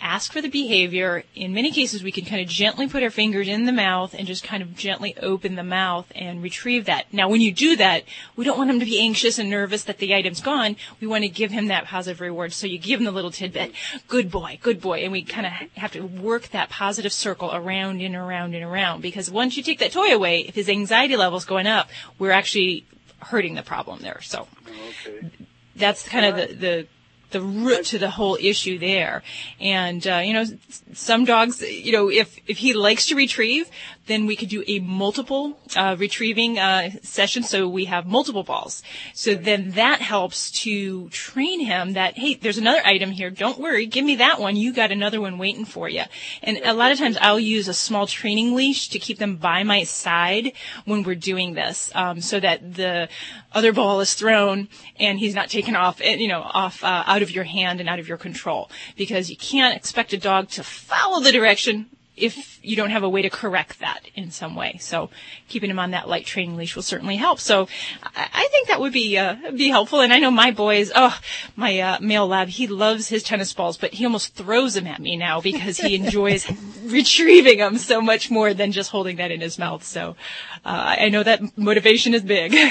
ask 0.01 0.31
for 0.31 0.41
the 0.41 0.49
behavior. 0.49 1.23
In 1.35 1.53
many 1.53 1.71
cases, 1.71 2.03
we 2.03 2.11
can 2.11 2.25
kind 2.25 2.41
of 2.41 2.47
gently 2.47 2.87
put 2.87 3.03
our 3.03 3.09
fingers 3.09 3.47
in 3.47 3.65
the 3.65 3.71
mouth 3.71 4.13
and 4.17 4.27
just 4.27 4.43
kind 4.43 4.61
of 4.61 4.75
gently 4.75 5.15
open 5.17 5.55
the 5.55 5.63
mouth 5.63 6.11
and 6.15 6.43
retrieve 6.43 6.85
that. 6.85 7.11
Now, 7.13 7.29
when 7.29 7.41
you 7.41 7.51
do 7.51 7.75
that, 7.77 8.03
we 8.35 8.45
don't 8.45 8.57
want 8.57 8.69
him 8.69 8.79
to 8.79 8.85
be 8.85 8.99
anxious 8.99 9.39
and 9.39 9.49
nervous 9.49 9.83
that 9.83 9.97
the 9.97 10.13
item's 10.13 10.41
gone. 10.41 10.75
We 10.99 11.07
want 11.07 11.23
to 11.23 11.29
give 11.29 11.51
him 11.51 11.67
that 11.67 11.85
positive 11.85 12.21
reward. 12.21 12.53
So 12.53 12.67
you 12.67 12.77
give 12.77 12.99
him 12.99 13.05
the 13.05 13.11
little 13.11 13.31
tidbit, 13.31 13.73
good 14.07 14.29
boy, 14.29 14.59
good 14.61 14.81
boy. 14.81 14.99
And 14.99 15.11
we 15.11 15.23
kind 15.23 15.47
of 15.47 15.53
have 15.75 15.93
to 15.93 16.01
work 16.01 16.49
that 16.49 16.69
positive 16.69 17.13
circle 17.13 17.53
around 17.53 18.01
and 18.01 18.15
around 18.15 18.53
and 18.53 18.63
around 18.63 19.01
because 19.01 19.31
once 19.31 19.57
you 19.57 19.63
take 19.63 19.79
that 19.79 19.91
toy 19.91 20.13
away, 20.13 20.41
if 20.41 20.55
his 20.55 20.69
anxiety 20.69 21.15
level's 21.15 21.45
going 21.45 21.67
up, 21.67 21.89
we're 22.19 22.31
actually 22.31 22.85
hurting 23.19 23.55
the 23.55 23.63
problem 23.63 23.99
there. 24.01 24.21
So 24.21 24.47
oh, 24.67 25.29
that's 25.75 26.07
kind 26.07 26.25
of 26.25 26.35
the, 26.35 26.55
the 26.55 26.87
the 27.35 27.41
root 27.41 27.83
to 27.87 27.99
the 27.99 28.09
whole 28.09 28.37
issue 28.39 28.79
there. 28.79 29.21
And 29.59 30.05
uh, 30.07 30.21
you 30.23 30.33
know, 30.33 30.45
some 30.93 31.25
dogs, 31.25 31.61
you 31.61 31.91
know, 31.91 32.09
if 32.09 32.39
if 32.47 32.57
he 32.59 32.73
likes 32.73 33.07
to 33.07 33.15
retrieve, 33.15 33.69
then 34.07 34.25
we 34.25 34.35
could 34.35 34.49
do 34.49 34.63
a 34.67 34.79
multiple 34.79 35.59
uh, 35.75 35.95
retrieving 35.97 36.59
uh, 36.59 36.91
session. 37.01 37.43
So 37.43 37.67
we 37.67 37.85
have 37.85 38.05
multiple 38.05 38.43
balls. 38.43 38.83
So 39.13 39.35
then 39.35 39.71
that 39.71 40.01
helps 40.01 40.51
to 40.63 41.09
train 41.09 41.61
him 41.61 41.93
that 41.93 42.17
hey, 42.17 42.35
there's 42.35 42.57
another 42.57 42.81
item 42.85 43.11
here. 43.11 43.29
Don't 43.29 43.59
worry, 43.59 43.85
give 43.85 44.05
me 44.05 44.17
that 44.17 44.39
one. 44.39 44.55
You 44.55 44.73
got 44.73 44.91
another 44.91 45.21
one 45.21 45.37
waiting 45.37 45.65
for 45.65 45.89
you. 45.89 46.03
And 46.43 46.59
a 46.63 46.73
lot 46.73 46.91
of 46.91 46.97
times 46.97 47.17
I'll 47.19 47.39
use 47.39 47.67
a 47.67 47.73
small 47.73 48.07
training 48.07 48.55
leash 48.55 48.89
to 48.89 48.99
keep 48.99 49.17
them 49.17 49.37
by 49.37 49.63
my 49.63 49.83
side 49.83 50.53
when 50.85 51.03
we're 51.03 51.15
doing 51.15 51.53
this, 51.53 51.91
um, 51.95 52.21
so 52.21 52.39
that 52.39 52.75
the 52.75 53.09
other 53.53 53.73
ball 53.73 53.99
is 54.01 54.13
thrown 54.13 54.67
and 54.99 55.19
he's 55.19 55.35
not 55.35 55.49
taken 55.49 55.75
off, 55.75 56.01
eh, 56.01 56.15
you 56.15 56.27
know, 56.27 56.41
off 56.41 56.83
uh, 56.83 57.03
out 57.05 57.21
of 57.21 57.31
your 57.31 57.43
hand 57.43 57.79
and 57.79 57.89
out 57.89 57.99
of 57.99 58.07
your 58.07 58.17
control. 58.17 58.69
Because 58.95 59.29
you 59.29 59.37
can't 59.37 59.75
expect 59.75 60.13
a 60.13 60.17
dog 60.17 60.49
to 60.49 60.63
follow 60.63 61.21
the 61.21 61.31
direction 61.31 61.87
if 62.17 62.59
you 62.63 62.75
don't 62.75 62.91
have 62.91 63.03
a 63.03 63.09
way 63.09 63.21
to 63.21 63.29
correct 63.29 63.79
that 63.79 64.01
in 64.15 64.31
some 64.31 64.55
way. 64.55 64.77
So 64.79 65.09
keeping 65.47 65.69
him 65.69 65.79
on 65.79 65.91
that 65.91 66.07
light 66.07 66.25
training 66.25 66.55
leash 66.55 66.75
will 66.75 66.83
certainly 66.83 67.17
help. 67.17 67.39
So 67.39 67.67
I, 68.03 68.29
I 68.33 68.47
think 68.51 68.67
that 68.69 68.79
would 68.79 68.93
be 68.93 69.17
uh, 69.17 69.35
be 69.51 69.69
helpful. 69.69 70.01
And 70.01 70.13
I 70.13 70.19
know 70.19 70.31
my 70.31 70.51
boys, 70.51 70.91
oh, 70.95 71.17
my 71.55 71.79
uh, 71.79 71.99
male 71.99 72.27
lab, 72.27 72.47
he 72.47 72.67
loves 72.67 73.09
his 73.09 73.23
tennis 73.23 73.53
balls, 73.53 73.77
but 73.77 73.93
he 73.93 74.05
almost 74.05 74.35
throws 74.35 74.75
them 74.75 74.87
at 74.87 75.01
me 75.01 75.15
now 75.15 75.41
because 75.41 75.77
he 75.77 75.95
enjoys 75.95 76.49
retrieving 76.85 77.59
them 77.59 77.77
so 77.77 78.01
much 78.01 78.31
more 78.31 78.53
than 78.53 78.71
just 78.71 78.91
holding 78.91 79.17
that 79.17 79.31
in 79.31 79.41
his 79.41 79.59
mouth. 79.59 79.83
So 79.83 80.15
uh, 80.63 80.95
I 80.99 81.09
know 81.09 81.23
that 81.23 81.57
motivation 81.57 82.13
is 82.13 82.21
big. 82.21 82.55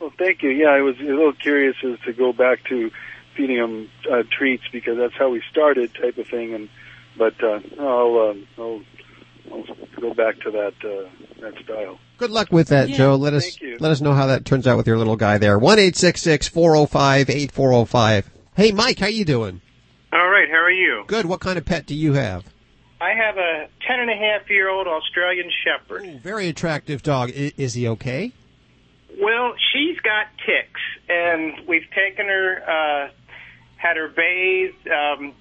Well, 0.00 0.12
thank 0.16 0.42
you. 0.42 0.50
Yeah, 0.50 0.68
I 0.68 0.80
was 0.82 0.96
a 1.00 1.02
little 1.02 1.32
curious 1.32 1.76
as 1.82 1.98
to 2.06 2.12
go 2.12 2.32
back 2.32 2.64
to 2.68 2.90
feeding 3.36 3.56
him 3.56 3.90
uh, 4.10 4.22
treats 4.30 4.62
because 4.70 4.96
that's 4.96 5.14
how 5.14 5.30
we 5.30 5.42
started, 5.50 5.92
type 5.94 6.18
of 6.18 6.28
thing. 6.28 6.54
And 6.54 6.68
but 7.18 7.34
uh, 7.42 7.60
I'll, 7.80 8.30
um, 8.30 8.46
I'll 8.56 8.80
I'll 9.52 9.64
go 10.00 10.14
back 10.14 10.38
to 10.40 10.50
that 10.50 10.74
uh, 10.84 11.08
that 11.40 11.54
style. 11.64 11.98
Good 12.18 12.30
luck 12.30 12.50
with 12.50 12.68
that, 12.68 12.88
Yeah, 12.88 12.96
Joe. 12.96 13.16
Let 13.16 13.34
us 13.34 13.44
thank 13.44 13.60
you. 13.62 13.76
let 13.80 13.90
us 13.90 14.00
know 14.00 14.12
how 14.12 14.26
that 14.26 14.44
turns 14.44 14.66
out 14.66 14.76
with 14.76 14.86
your 14.86 14.98
little 14.98 15.16
guy 15.16 15.38
there. 15.38 15.58
One 15.58 15.78
eight 15.78 15.96
six 15.96 16.20
six 16.22 16.48
four 16.48 16.74
zero 16.74 16.86
five 16.86 17.28
eight 17.30 17.52
four 17.52 17.70
zero 17.72 17.84
five. 17.84 18.28
Hey, 18.56 18.72
Mike, 18.72 18.98
how 18.98 19.06
you 19.06 19.24
doing? 19.24 19.60
All 20.12 20.28
right, 20.28 20.48
how 20.50 20.56
are 20.56 20.70
you? 20.70 21.04
Good. 21.06 21.26
What 21.26 21.40
kind 21.40 21.58
of 21.58 21.64
pet 21.64 21.86
do 21.86 21.94
you 21.94 22.14
have? 22.14 22.44
I 23.00 23.10
have 23.14 23.36
a 23.36 23.68
ten 23.86 24.00
and 24.00 24.10
a 24.10 24.16
half 24.16 24.50
year 24.50 24.68
old 24.68 24.86
Australian 24.88 25.50
Shepherd. 25.64 26.20
Very 26.22 26.48
attractive 26.48 27.02
dog. 27.02 27.30
I- 27.30 27.52
is 27.56 27.74
he 27.74 27.86
okay? 27.88 28.32
Well, 29.20 29.54
she's 29.72 29.98
got 30.00 30.26
ticks, 30.46 30.80
and 31.08 31.66
we've 31.68 31.88
taken 31.94 32.26
her, 32.26 32.62
uh, 32.62 33.10
had 33.76 33.96
her 33.96 34.08
bathed. 34.08 34.88
Um, 34.88 35.32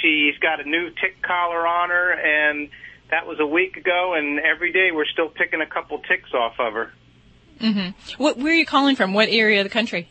she's 0.00 0.38
got 0.38 0.60
a 0.60 0.68
new 0.68 0.90
tick 0.90 1.22
collar 1.22 1.66
on 1.66 1.90
her, 1.90 2.12
and 2.12 2.68
that 3.10 3.26
was 3.26 3.38
a 3.40 3.46
week 3.46 3.76
ago. 3.76 4.14
And 4.16 4.38
every 4.40 4.72
day 4.72 4.90
we're 4.92 5.06
still 5.06 5.28
picking 5.28 5.60
a 5.60 5.66
couple 5.66 5.98
ticks 6.00 6.32
off 6.34 6.54
of 6.58 6.72
her. 6.74 6.92
hmm 7.60 7.88
What, 8.16 8.38
where 8.38 8.52
are 8.52 8.56
you 8.56 8.66
calling 8.66 8.96
from? 8.96 9.14
What 9.14 9.28
area 9.28 9.60
of 9.60 9.64
the 9.64 9.70
country? 9.70 10.08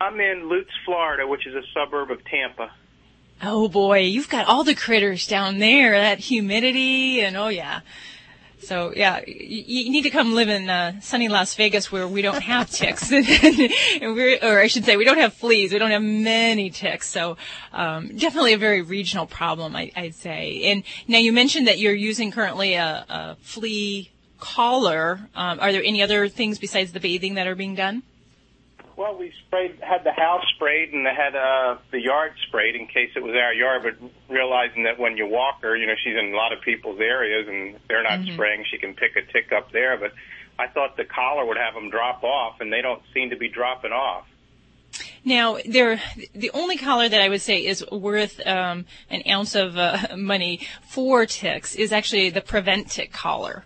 I'm 0.00 0.20
in 0.20 0.48
Lutz, 0.48 0.70
Florida, 0.84 1.26
which 1.26 1.46
is 1.46 1.54
a 1.54 1.62
suburb 1.74 2.10
of 2.10 2.24
Tampa. 2.24 2.70
Oh 3.42 3.68
boy, 3.68 4.00
you've 4.00 4.28
got 4.28 4.46
all 4.46 4.64
the 4.64 4.74
critters 4.74 5.26
down 5.26 5.58
there. 5.58 5.92
That 5.92 6.18
humidity 6.18 7.20
and 7.20 7.36
oh 7.36 7.48
yeah. 7.48 7.80
So 8.60 8.92
yeah, 8.94 9.20
you, 9.26 9.84
you 9.84 9.90
need 9.90 10.02
to 10.02 10.10
come 10.10 10.34
live 10.34 10.48
in 10.48 10.68
uh, 10.68 11.00
sunny 11.00 11.28
Las 11.28 11.54
Vegas 11.54 11.90
where 11.92 12.06
we 12.06 12.22
don't 12.22 12.42
have 12.42 12.70
ticks, 12.80 13.12
or 13.12 14.58
I 14.58 14.66
should 14.66 14.84
say, 14.84 14.96
we 14.96 15.04
don't 15.04 15.18
have 15.18 15.34
fleas. 15.34 15.72
We 15.72 15.78
don't 15.78 15.90
have 15.90 16.02
many 16.02 16.70
ticks. 16.70 17.08
So 17.08 17.36
um, 17.72 18.16
definitely 18.16 18.54
a 18.54 18.58
very 18.58 18.82
regional 18.82 19.26
problem, 19.26 19.76
I, 19.76 19.92
I'd 19.96 20.14
say. 20.14 20.62
And 20.64 20.82
now 21.06 21.18
you 21.18 21.32
mentioned 21.32 21.68
that 21.68 21.78
you're 21.78 21.94
using 21.94 22.30
currently 22.30 22.74
a, 22.74 23.04
a 23.08 23.36
flea 23.40 24.10
collar. 24.38 25.20
Um, 25.34 25.60
are 25.60 25.72
there 25.72 25.82
any 25.82 26.02
other 26.02 26.28
things 26.28 26.58
besides 26.58 26.92
the 26.92 27.00
bathing 27.00 27.34
that 27.34 27.46
are 27.46 27.54
being 27.54 27.74
done? 27.74 28.02
Well, 28.98 29.16
we 29.16 29.32
sprayed, 29.46 29.78
had 29.80 30.02
the 30.02 30.10
house 30.10 30.42
sprayed 30.56 30.92
and 30.92 31.06
had 31.06 31.36
uh, 31.36 31.76
the 31.92 32.00
yard 32.00 32.32
sprayed 32.48 32.74
in 32.74 32.88
case 32.88 33.10
it 33.14 33.22
was 33.22 33.32
our 33.36 33.54
yard, 33.54 33.82
but 33.84 34.10
realizing 34.28 34.82
that 34.82 34.98
when 34.98 35.16
you 35.16 35.24
walk 35.28 35.62
her, 35.62 35.76
you 35.76 35.86
know, 35.86 35.94
she's 36.02 36.16
in 36.18 36.32
a 36.34 36.36
lot 36.36 36.52
of 36.52 36.60
people's 36.62 36.98
areas 36.98 37.46
and 37.46 37.76
if 37.76 37.86
they're 37.86 38.02
not 38.02 38.18
Mhm. 38.18 38.34
spraying, 38.34 38.64
she 38.68 38.76
can 38.76 38.94
pick 38.94 39.14
a 39.14 39.22
tick 39.22 39.52
up 39.52 39.70
there. 39.70 39.96
But 39.98 40.14
I 40.58 40.66
thought 40.66 40.96
the 40.96 41.04
collar 41.04 41.46
would 41.46 41.56
have 41.56 41.74
them 41.74 41.90
drop 41.90 42.24
off, 42.24 42.60
and 42.60 42.72
they 42.72 42.82
don't 42.82 43.00
seem 43.14 43.30
to 43.30 43.36
be 43.36 43.48
dropping 43.48 43.92
off. 43.92 44.26
Now, 45.24 45.58
there, 45.64 46.00
the 46.34 46.50
only 46.52 46.76
collar 46.76 47.08
that 47.08 47.20
I 47.20 47.28
would 47.28 47.40
say 47.42 47.64
is 47.64 47.84
worth 47.92 48.44
um, 48.44 48.84
an 49.10 49.22
ounce 49.30 49.54
of 49.54 49.78
uh, 49.78 49.98
money 50.16 50.66
for 50.88 51.24
ticks 51.24 51.76
is 51.76 51.92
actually 51.92 52.30
the 52.30 52.40
Preventic 52.40 53.12
collar. 53.12 53.64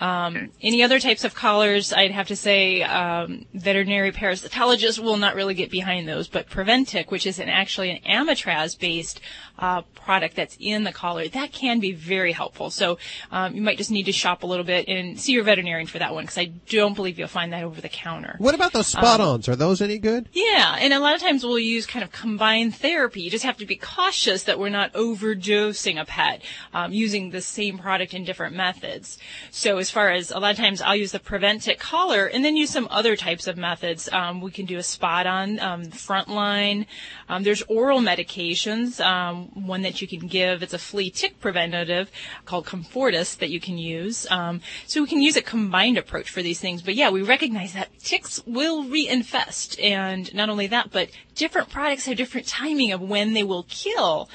Um, 0.00 0.50
any 0.62 0.82
other 0.82 0.98
types 0.98 1.24
of 1.24 1.34
collars, 1.34 1.92
I'd 1.92 2.10
have 2.10 2.28
to 2.28 2.36
say 2.36 2.82
um, 2.82 3.44
veterinary 3.54 4.12
parasitologists 4.12 4.98
will 4.98 5.18
not 5.18 5.34
really 5.34 5.54
get 5.54 5.70
behind 5.70 6.08
those, 6.08 6.26
but 6.26 6.48
Preventic, 6.48 7.10
which 7.10 7.26
is 7.26 7.38
an, 7.38 7.48
actually 7.50 7.90
an 7.90 7.98
Amitraz-based 8.06 9.20
uh, 9.58 9.82
product 9.94 10.36
that's 10.36 10.56
in 10.58 10.84
the 10.84 10.92
collar, 10.92 11.28
that 11.28 11.52
can 11.52 11.80
be 11.80 11.92
very 11.92 12.32
helpful. 12.32 12.70
So 12.70 12.96
um, 13.30 13.54
you 13.54 13.60
might 13.60 13.76
just 13.76 13.90
need 13.90 14.04
to 14.04 14.12
shop 14.12 14.42
a 14.42 14.46
little 14.46 14.64
bit 14.64 14.88
and 14.88 15.20
see 15.20 15.32
your 15.32 15.44
veterinarian 15.44 15.86
for 15.86 15.98
that 15.98 16.14
one, 16.14 16.24
because 16.24 16.38
I 16.38 16.46
don't 16.46 16.94
believe 16.94 17.18
you'll 17.18 17.28
find 17.28 17.52
that 17.52 17.62
over 17.62 17.80
the 17.82 17.90
counter. 17.90 18.36
What 18.38 18.54
about 18.54 18.72
those 18.72 18.94
Um, 18.94 19.02
spot-ons? 19.02 19.48
Are 19.50 19.56
those 19.56 19.82
any 19.82 19.98
good? 19.98 20.30
yeah, 20.32 20.76
and 20.80 20.94
a 20.94 20.98
lot 20.98 21.14
of 21.14 21.20
times 21.20 21.44
we'll 21.44 21.58
use 21.58 21.84
kind 21.84 22.02
of 22.02 22.10
combined 22.10 22.74
therapy. 22.74 23.20
You 23.20 23.30
just 23.30 23.44
have 23.44 23.58
to 23.58 23.66
be 23.66 23.76
cautious 23.76 24.44
that 24.44 24.58
we're 24.58 24.70
not 24.70 24.94
overdosing 24.94 26.00
a 26.00 26.06
pet 26.06 26.42
um, 26.72 26.92
using 26.92 27.30
the 27.30 27.42
same 27.42 27.76
product 27.76 28.14
in 28.14 28.24
different 28.24 28.56
methods. 28.56 29.18
So 29.50 29.76
as 29.76 29.89
far 29.90 30.10
as 30.10 30.30
a 30.30 30.38
lot 30.38 30.52
of 30.52 30.56
times 30.56 30.80
I'll 30.80 30.96
use 30.96 31.12
the 31.12 31.18
prevent 31.18 31.50
Preventic 31.50 31.78
collar 31.78 32.26
and 32.26 32.44
then 32.44 32.56
use 32.56 32.70
some 32.70 32.86
other 32.90 33.16
types 33.16 33.46
of 33.46 33.56
methods. 33.56 34.08
Um, 34.12 34.40
we 34.40 34.50
can 34.50 34.66
do 34.66 34.78
a 34.78 34.82
spot 34.82 35.26
on 35.26 35.58
um, 35.58 35.84
frontline. 35.86 36.86
Um, 37.28 37.42
there's 37.42 37.62
oral 37.62 38.00
medications. 38.00 39.04
Um, 39.04 39.66
one 39.66 39.82
that 39.82 40.00
you 40.00 40.08
can 40.08 40.28
give. 40.28 40.62
It's 40.62 40.74
a 40.74 40.78
flea 40.78 41.10
tick 41.10 41.40
preventative 41.40 42.10
called 42.44 42.66
Comfortis 42.66 43.38
that 43.38 43.50
you 43.50 43.60
can 43.60 43.78
use. 43.78 44.30
Um, 44.30 44.60
so 44.86 45.02
we 45.02 45.08
can 45.08 45.20
use 45.20 45.36
a 45.36 45.42
combined 45.42 45.98
approach 45.98 46.30
for 46.30 46.42
these 46.42 46.60
things. 46.60 46.82
But 46.82 46.94
yeah, 46.94 47.10
we 47.10 47.22
recognize 47.22 47.72
that 47.72 47.98
ticks 47.98 48.40
will 48.46 48.84
reinfest, 48.84 49.82
and 49.82 50.32
not 50.34 50.50
only 50.50 50.68
that, 50.68 50.90
but 50.92 51.10
different 51.40 51.70
products 51.70 52.04
have 52.04 52.18
different 52.18 52.46
timing 52.46 52.92
of 52.92 53.00
when 53.00 53.32
they 53.32 53.42
will 53.42 53.64
kill. 53.70 54.28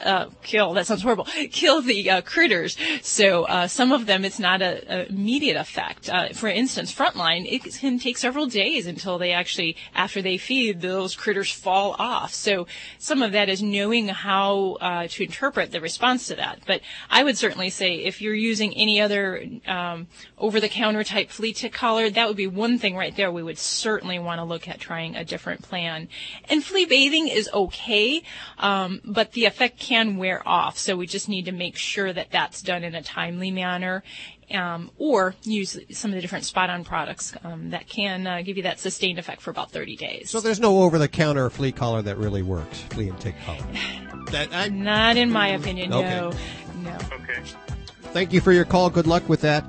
Uh, 0.00 0.26
kill. 0.42 0.72
That 0.72 0.86
sounds 0.86 1.02
horrible. 1.02 1.26
Kill 1.50 1.82
the 1.82 2.10
uh, 2.10 2.20
critters. 2.22 2.76
So 3.02 3.44
uh, 3.44 3.68
some 3.68 3.92
of 3.92 4.06
them, 4.06 4.24
it's 4.24 4.38
not 4.38 4.62
a, 4.62 4.72
a 4.88 5.08
immediate 5.08 5.58
effect. 5.58 6.08
Uh, 6.08 6.30
for 6.30 6.48
instance, 6.48 6.92
frontline, 6.92 7.46
it 7.46 7.74
can 7.78 7.98
take 7.98 8.16
several 8.16 8.46
days 8.46 8.86
until 8.86 9.18
they 9.18 9.32
actually, 9.32 9.76
after 9.94 10.22
they 10.22 10.38
feed, 10.38 10.80
those 10.80 11.14
critters 11.14 11.52
fall 11.52 11.94
off. 11.98 12.32
So 12.32 12.66
some 12.98 13.22
of 13.22 13.32
that 13.32 13.50
is 13.50 13.62
knowing 13.62 14.08
how 14.08 14.78
uh, 14.80 15.06
to 15.08 15.24
interpret 15.24 15.70
the 15.70 15.82
response 15.82 16.28
to 16.28 16.36
that. 16.36 16.60
But 16.66 16.80
I 17.10 17.24
would 17.24 17.36
certainly 17.36 17.68
say 17.68 17.96
if 17.96 18.22
you're 18.22 18.34
using 18.34 18.72
any 18.74 19.02
other 19.02 19.44
um, 19.66 20.06
over-the-counter 20.38 21.04
type 21.04 21.28
flea 21.28 21.52
tick 21.52 21.74
collar, 21.74 22.08
that 22.08 22.26
would 22.26 22.38
be 22.38 22.46
one 22.46 22.78
thing 22.78 22.96
right 22.96 23.14
there. 23.14 23.30
We 23.30 23.42
would 23.42 23.58
certainly 23.58 24.18
want 24.18 24.38
to 24.38 24.44
look 24.44 24.66
at 24.66 24.80
trying 24.80 25.14
a 25.14 25.24
different 25.24 25.62
plan. 25.62 26.08
And 26.48 26.64
flea 26.64 26.86
bathing 26.86 27.28
is 27.28 27.48
okay, 27.52 28.22
um, 28.58 29.00
but 29.04 29.32
the 29.32 29.44
effect 29.44 29.78
can 29.78 30.16
wear 30.16 30.46
off. 30.46 30.78
So 30.78 30.96
we 30.96 31.06
just 31.06 31.28
need 31.28 31.44
to 31.46 31.52
make 31.52 31.76
sure 31.76 32.12
that 32.12 32.30
that's 32.30 32.62
done 32.62 32.84
in 32.84 32.94
a 32.94 33.02
timely 33.02 33.50
manner. 33.50 34.02
Um, 34.50 34.90
or 34.96 35.34
use 35.42 35.78
some 35.90 36.10
of 36.10 36.14
the 36.14 36.22
different 36.22 36.46
spot-on 36.46 36.82
products 36.82 37.34
um, 37.44 37.68
that 37.68 37.86
can 37.86 38.26
uh, 38.26 38.40
give 38.40 38.56
you 38.56 38.62
that 38.62 38.80
sustained 38.80 39.18
effect 39.18 39.42
for 39.42 39.50
about 39.50 39.70
30 39.72 39.94
days. 39.96 40.30
So 40.30 40.40
there's 40.40 40.58
no 40.58 40.84
over-the-counter 40.84 41.50
flea 41.50 41.70
collar 41.70 42.00
that 42.00 42.16
really 42.16 42.40
works, 42.40 42.80
flea 42.88 43.10
and 43.10 43.20
tick 43.20 43.34
collar. 43.44 43.58
That, 44.30 44.48
I, 44.52 44.68
Not 44.68 45.16
in 45.18 45.30
my 45.30 45.48
opinion, 45.48 45.92
Okay. 45.92 46.08
no. 46.08 46.32
No. 46.82 46.96
Okay. 47.12 47.42
Thank 48.12 48.32
you 48.32 48.40
for 48.42 48.52
your 48.52 48.64
call. 48.64 48.88
Good 48.90 49.06
luck 49.06 49.26
with 49.28 49.40
that. 49.42 49.64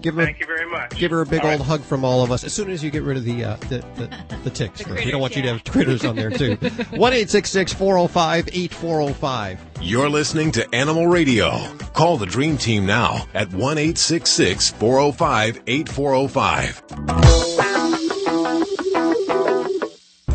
Give 0.00 0.14
her, 0.14 0.24
Thank 0.24 0.40
you 0.40 0.46
very 0.46 0.68
much. 0.70 0.96
give 0.96 1.10
her 1.10 1.20
a 1.20 1.26
big 1.26 1.40
All 1.40 1.50
old 1.50 1.60
right. 1.60 1.66
hug 1.66 1.82
from 1.82 2.04
all 2.04 2.22
of 2.22 2.30
us 2.32 2.42
as 2.44 2.52
soon 2.54 2.70
as 2.70 2.82
you 2.82 2.90
get 2.90 3.02
rid 3.02 3.16
of 3.18 3.24
the 3.24 3.44
uh, 3.44 3.56
the, 3.56 3.78
the, 3.96 4.10
the 4.44 4.50
ticks. 4.50 4.82
The 4.82 4.94
we 4.94 5.10
don't 5.10 5.20
want 5.20 5.36
you 5.36 5.42
to 5.42 5.48
have 5.48 5.64
critters 5.64 6.04
on 6.04 6.16
there 6.16 6.30
too. 6.30 6.54
One 6.96 7.12
eight 7.12 7.28
six 7.30 7.50
six 7.50 7.72
four 7.72 7.94
zero 7.94 8.06
five 8.06 8.48
eight 8.52 8.72
four 8.72 9.02
zero 9.02 9.12
five. 9.14 9.60
You're 9.80 10.08
listening 10.10 10.52
to 10.52 10.74
Animal 10.74 11.06
Radio. 11.06 11.58
Call 11.94 12.16
the 12.16 12.26
Dream 12.26 12.56
Team 12.56 12.86
now 12.86 13.26
at 13.34 13.52
1 13.52 13.76
405 13.94 15.62
8405. 15.66 16.82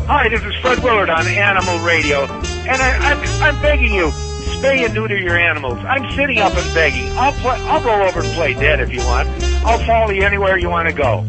Hi, 0.08 0.28
this 0.28 0.42
is 0.44 0.54
Fred 0.56 0.78
Willard 0.84 1.10
on 1.10 1.26
Animal 1.26 1.78
Radio, 1.80 2.24
and 2.24 2.80
I, 2.80 2.96
I'm 3.12 3.18
I'm 3.42 3.60
begging 3.62 3.92
you, 3.92 4.10
spay 4.56 4.84
and 4.84 4.94
neuter 4.94 5.18
your 5.18 5.36
animals. 5.36 5.78
I'm 5.80 6.10
sitting 6.12 6.38
up 6.38 6.54
and 6.56 6.74
begging. 6.74 7.08
I'll 7.16 7.32
play, 7.32 7.56
I'll 7.62 7.82
roll 7.82 8.06
over 8.06 8.20
and 8.20 8.32
play 8.34 8.54
dead 8.54 8.80
if 8.80 8.92
you 8.92 9.00
want. 9.00 9.28
I'll 9.64 9.78
follow 9.86 10.10
you 10.10 10.22
anywhere 10.22 10.58
you 10.58 10.70
want 10.70 10.88
to 10.88 10.94
go. 10.94 11.24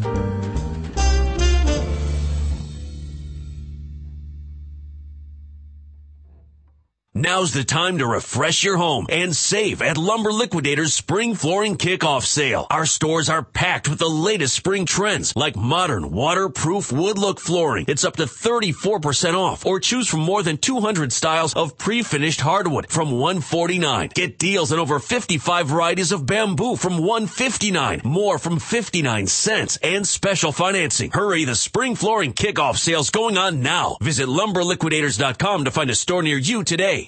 Now's 7.18 7.52
the 7.52 7.64
time 7.64 7.98
to 7.98 8.06
refresh 8.06 8.64
your 8.64 8.78
home 8.78 9.08
and 9.10 9.36
save 9.36 9.82
at 9.82 9.98
Lumber 9.98 10.32
Liquidators 10.32 10.94
Spring 10.94 11.34
Flooring 11.34 11.76
Kickoff 11.76 12.24
Sale. 12.24 12.68
Our 12.70 12.86
stores 12.86 13.28
are 13.28 13.42
packed 13.42 13.90
with 13.90 13.98
the 13.98 14.08
latest 14.08 14.54
spring 14.54 14.86
trends 14.86 15.36
like 15.36 15.56
modern 15.56 16.12
waterproof 16.12 16.92
wood 16.92 17.18
look 17.18 17.40
flooring. 17.40 17.86
It's 17.88 18.04
up 18.04 18.18
to 18.18 18.26
34% 18.26 19.34
off 19.34 19.66
or 19.66 19.80
choose 19.80 20.08
from 20.08 20.20
more 20.20 20.44
than 20.44 20.60
200 20.60 21.12
styles 21.12 21.56
of 21.56 21.76
pre-finished 21.80 22.40
hardwood 22.40 22.88
from 22.88 23.10
149. 23.10 24.12
Get 24.14 24.38
deals 24.38 24.72
on 24.72 24.78
over 24.78 25.00
55 25.00 25.70
varieties 25.70 26.12
of 26.12 26.28
bamboo 26.28 26.76
from 26.76 27.00
159, 27.00 28.02
more 28.04 28.38
from 28.38 28.60
59 28.60 29.26
cents 29.26 29.80
and 29.82 30.08
special 30.08 30.52
financing. 30.52 31.10
Hurry, 31.10 31.46
the 31.46 31.56
spring 31.56 31.96
flooring 31.96 32.34
kickoff 32.34 32.78
sale's 32.78 33.10
going 33.10 33.40
on 33.40 33.64
now. 33.64 33.98
Visit 34.02 34.28
lumberliquidators.com 34.28 35.66
to 35.66 35.72
find 35.72 35.90
a 35.90 35.96
store 35.96 36.22
near 36.22 36.38
you 36.38 36.64
today. 36.64 37.07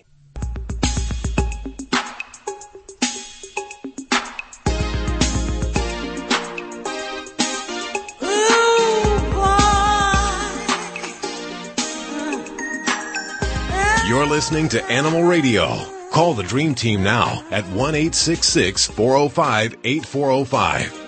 You're 14.20 14.28
listening 14.28 14.68
to 14.70 14.84
Animal 14.92 15.24
Radio. 15.24 15.86
Call 16.12 16.34
the 16.34 16.44
Dream 16.44 16.76
Team 16.76 17.02
now 17.02 17.42
at 17.52 17.64
1 17.68 18.12
405 18.12 19.78
8405. 19.86 21.06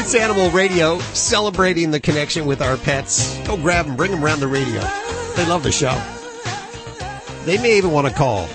It's 0.00 0.14
Animal 0.16 0.50
Radio, 0.50 0.98
celebrating 0.98 1.92
the 1.92 2.00
connection 2.00 2.46
with 2.46 2.60
our 2.60 2.76
pets. 2.76 3.38
Go 3.46 3.56
grab 3.56 3.86
them, 3.86 3.94
bring 3.94 4.10
them 4.10 4.24
around 4.24 4.40
the 4.40 4.48
radio. 4.48 4.80
They 5.36 5.46
love 5.46 5.62
the 5.62 5.70
show. 5.70 5.96
They 7.44 7.58
may 7.58 7.78
even 7.78 7.92
want 7.92 8.08
to 8.08 8.12
call. 8.12 8.46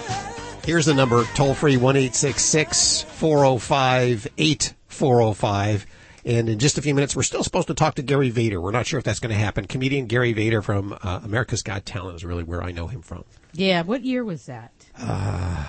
Here's 0.65 0.87
the 0.87 0.93
number, 0.93 1.23
toll 1.33 1.53
free 1.53 1.77
1 1.77 2.09
405 2.09 4.27
8405. 4.37 5.85
And 6.25 6.49
in 6.49 6.57
just 6.57 6.79
a 6.79 6.81
few 6.81 6.95
minutes, 6.95 7.15
we're 7.15 7.21
still 7.23 7.43
supposed 7.43 7.67
to 7.67 7.75
talk 7.75 7.95
to 7.95 8.01
Gary 8.01 8.31
Vider. 8.31 8.59
We're 8.59 8.71
not 8.71 8.87
sure 8.87 8.97
if 8.97 9.03
that's 9.03 9.19
going 9.19 9.33
to 9.33 9.39
happen. 9.39 9.65
Comedian 9.65 10.07
Gary 10.07 10.33
Vider 10.33 10.63
from 10.63 10.97
uh, 11.03 11.19
America's 11.23 11.61
Got 11.61 11.85
Talent 11.85 12.15
is 12.15 12.25
really 12.25 12.43
where 12.43 12.63
I 12.63 12.71
know 12.71 12.87
him 12.87 13.03
from. 13.03 13.25
Yeah, 13.53 13.83
what 13.83 14.03
year 14.03 14.23
was 14.23 14.47
that? 14.47 14.71
Uh, 14.97 15.65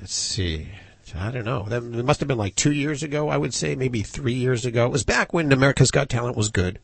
let's 0.00 0.12
see. 0.12 0.68
I 1.14 1.30
don't 1.30 1.44
know. 1.44 1.64
That 1.64 1.82
it 1.82 2.04
must 2.04 2.20
have 2.20 2.28
been 2.28 2.38
like 2.38 2.56
two 2.56 2.72
years 2.72 3.02
ago, 3.02 3.28
I 3.28 3.36
would 3.36 3.54
say, 3.54 3.74
maybe 3.74 4.02
three 4.02 4.34
years 4.34 4.64
ago. 4.64 4.86
It 4.86 4.92
was 4.92 5.04
back 5.04 5.32
when 5.32 5.52
America's 5.52 5.90
Got 5.90 6.08
Talent 6.08 6.36
was 6.36 6.48
good. 6.48 6.80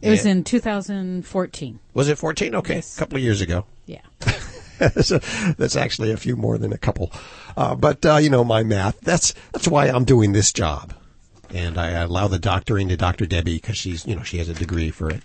It 0.00 0.10
was 0.10 0.26
in 0.26 0.42
2014. 0.42 1.78
Was 1.92 2.08
it 2.08 2.18
14? 2.18 2.54
Okay, 2.56 2.78
a 2.78 2.98
couple 2.98 3.16
of 3.16 3.22
years 3.22 3.40
ago. 3.40 3.64
Yeah. 3.86 4.00
so 5.00 5.18
that's 5.56 5.76
actually 5.76 6.10
a 6.12 6.16
few 6.16 6.36
more 6.36 6.58
than 6.58 6.72
a 6.72 6.78
couple. 6.78 7.12
Uh, 7.56 7.74
but, 7.74 8.04
uh, 8.04 8.16
you 8.16 8.28
know, 8.28 8.42
my 8.42 8.62
math, 8.62 9.00
that's, 9.00 9.34
that's 9.52 9.68
why 9.68 9.88
I'm 9.88 10.04
doing 10.04 10.32
this 10.32 10.52
job. 10.52 10.94
And 11.50 11.78
I 11.78 11.90
allow 11.90 12.28
the 12.28 12.38
doctoring 12.38 12.88
to 12.88 12.96
Dr. 12.96 13.26
Debbie 13.26 13.56
because 13.56 13.76
she's, 13.76 14.06
you 14.06 14.16
know, 14.16 14.22
she 14.22 14.38
has 14.38 14.48
a 14.48 14.54
degree 14.54 14.90
for 14.90 15.10
it. 15.10 15.22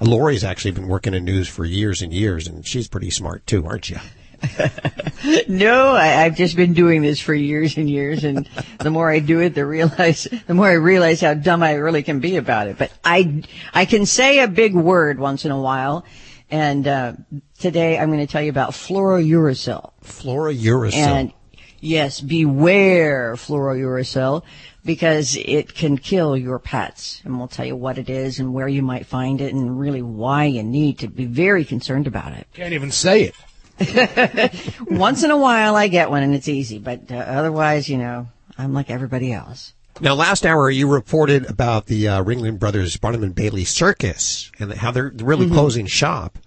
Lori's 0.00 0.44
actually 0.44 0.72
been 0.72 0.88
working 0.88 1.14
in 1.14 1.24
news 1.24 1.48
for 1.48 1.64
years 1.64 2.02
and 2.02 2.12
years 2.12 2.46
and 2.46 2.66
she's 2.66 2.88
pretty 2.88 3.10
smart 3.10 3.46
too, 3.46 3.66
aren't 3.66 3.88
you? 3.88 3.98
no, 5.48 5.92
I, 5.92 6.24
I've 6.24 6.36
just 6.36 6.56
been 6.56 6.74
doing 6.74 7.02
this 7.02 7.20
for 7.20 7.34
years 7.34 7.76
and 7.76 7.88
years, 7.88 8.24
and 8.24 8.48
the 8.78 8.90
more 8.90 9.10
I 9.10 9.18
do 9.18 9.40
it, 9.40 9.54
the 9.54 9.64
realize 9.64 10.28
the 10.46 10.54
more 10.54 10.66
I 10.66 10.74
realize 10.74 11.20
how 11.20 11.34
dumb 11.34 11.62
I 11.62 11.74
really 11.74 12.02
can 12.02 12.20
be 12.20 12.36
about 12.36 12.68
it. 12.68 12.78
But 12.78 12.92
I 13.04 13.42
I 13.72 13.84
can 13.84 14.06
say 14.06 14.40
a 14.40 14.48
big 14.48 14.74
word 14.74 15.18
once 15.18 15.44
in 15.44 15.50
a 15.50 15.60
while, 15.60 16.04
and 16.50 16.86
uh, 16.86 17.12
today 17.58 17.98
I'm 17.98 18.08
going 18.08 18.24
to 18.24 18.30
tell 18.30 18.42
you 18.42 18.50
about 18.50 18.72
fluorouracil. 18.72 19.92
Fluorouracil. 20.04 20.94
And 20.94 21.32
yes, 21.80 22.20
beware 22.20 23.34
fluorouracil 23.36 24.42
because 24.86 25.36
it 25.36 25.74
can 25.74 25.98
kill 25.98 26.36
your 26.36 26.58
pets. 26.58 27.20
And 27.24 27.36
we'll 27.38 27.48
tell 27.48 27.66
you 27.66 27.76
what 27.76 27.98
it 27.98 28.08
is 28.08 28.38
and 28.38 28.54
where 28.54 28.68
you 28.68 28.80
might 28.82 29.04
find 29.06 29.40
it 29.40 29.52
and 29.52 29.78
really 29.78 30.00
why 30.02 30.44
you 30.44 30.62
need 30.62 31.00
to 31.00 31.08
be 31.08 31.24
very 31.26 31.64
concerned 31.64 32.06
about 32.06 32.32
it. 32.32 32.46
Can't 32.54 32.72
even 32.72 32.90
say 32.90 33.24
it. 33.24 33.34
Once 34.90 35.22
in 35.22 35.30
a 35.30 35.36
while 35.36 35.76
I 35.76 35.88
get 35.88 36.10
one 36.10 36.22
and 36.22 36.34
it's 36.34 36.48
easy, 36.48 36.78
but 36.78 37.10
uh, 37.10 37.16
otherwise, 37.16 37.88
you 37.88 37.98
know, 37.98 38.28
I'm 38.56 38.72
like 38.72 38.88
everybody 38.90 39.32
else. 39.32 39.74
Now, 40.00 40.14
last 40.14 40.44
hour 40.46 40.70
you 40.70 40.88
reported 40.88 41.46
about 41.48 41.86
the 41.86 42.08
uh, 42.08 42.22
Ringling 42.22 42.58
Brothers 42.58 42.96
Barnum 42.96 43.22
and 43.22 43.34
Bailey 43.34 43.64
Circus 43.64 44.50
and 44.58 44.72
how 44.72 44.90
they're 44.90 45.12
really 45.16 45.46
Mhm. 45.46 45.52
closing 45.52 45.86
shop. 45.86 46.38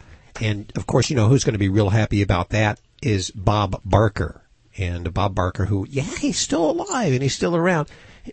And 0.41 0.71
of 0.75 0.85
course, 0.85 1.09
you 1.09 1.15
know 1.15 1.27
who's 1.27 1.43
going 1.43 1.53
to 1.53 1.59
be 1.59 1.69
real 1.69 1.89
happy 1.89 2.21
about 2.21 2.49
that 2.49 2.79
is 3.01 3.31
Bob 3.31 3.81
Barker. 3.83 4.43
And 4.77 5.13
Bob 5.13 5.35
Barker, 5.35 5.65
who, 5.65 5.85
yeah, 5.89 6.03
he's 6.03 6.37
still 6.39 6.69
alive 6.71 7.11
and 7.11 7.21
he's 7.21 7.35
still 7.35 7.55
around. 7.55 7.89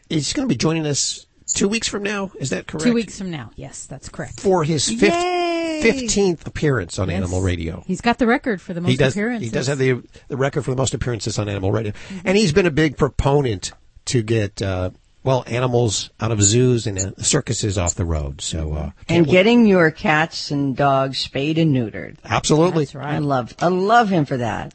He's 0.08 0.32
going 0.32 0.48
to 0.48 0.52
be 0.52 0.56
joining 0.58 0.86
us 0.86 1.26
two 1.48 1.68
weeks 1.68 1.88
from 1.88 2.02
now. 2.02 2.30
Is 2.38 2.50
that 2.50 2.66
correct? 2.66 2.84
Two 2.84 2.92
weeks 2.94 3.18
from 3.18 3.30
now. 3.30 3.50
Yes, 3.56 3.86
that's 3.86 4.08
correct. 4.08 4.40
For 4.40 4.64
his 4.64 4.88
fifth, 4.88 5.12
Yay! 5.14 5.80
15th 5.82 6.46
appearance 6.46 6.98
on 6.98 7.08
Yes. 7.08 7.16
Animal 7.18 7.42
Radio. 7.42 7.82
He's 7.86 8.00
got 8.00 8.18
the 8.18 8.26
record 8.26 8.60
for 8.60 8.72
the 8.74 8.80
most 8.80 8.90
he 8.90 8.96
does, 8.96 9.14
appearances. 9.14 9.48
He 9.50 9.54
does 9.54 9.66
have 9.66 9.78
the 9.78 10.02
the 10.28 10.36
record 10.36 10.62
for 10.64 10.70
the 10.70 10.76
most 10.76 10.94
appearances 10.94 11.38
on 11.38 11.48
Animal 11.48 11.70
Radio, 11.72 11.92
Mm-hmm. 11.92 12.28
and 12.28 12.36
he's 12.36 12.52
been 12.52 12.66
a 12.66 12.70
big 12.70 12.96
proponent 12.96 13.72
to 14.06 14.22
get 14.22 14.62
uh, 14.62 14.90
well 15.22 15.44
animals 15.46 16.10
out 16.20 16.30
of 16.32 16.40
zoos 16.42 16.86
and 16.86 16.98
uh, 16.98 17.10
circuses 17.22 17.76
off 17.78 17.94
the 17.94 18.04
road. 18.04 18.40
So 18.40 18.72
uh, 18.72 18.90
And 19.08 19.26
getting 19.26 19.66
your 19.66 19.90
cats 19.90 20.50
and 20.50 20.76
dogs 20.76 21.18
spayed 21.18 21.58
and 21.58 21.74
neutered. 21.74 22.16
absolutely, 22.24 22.86
I 22.98 23.18
love 23.18 23.54
I 23.60 23.68
love 23.68 24.08
him 24.08 24.24
for 24.24 24.36
that. 24.38 24.72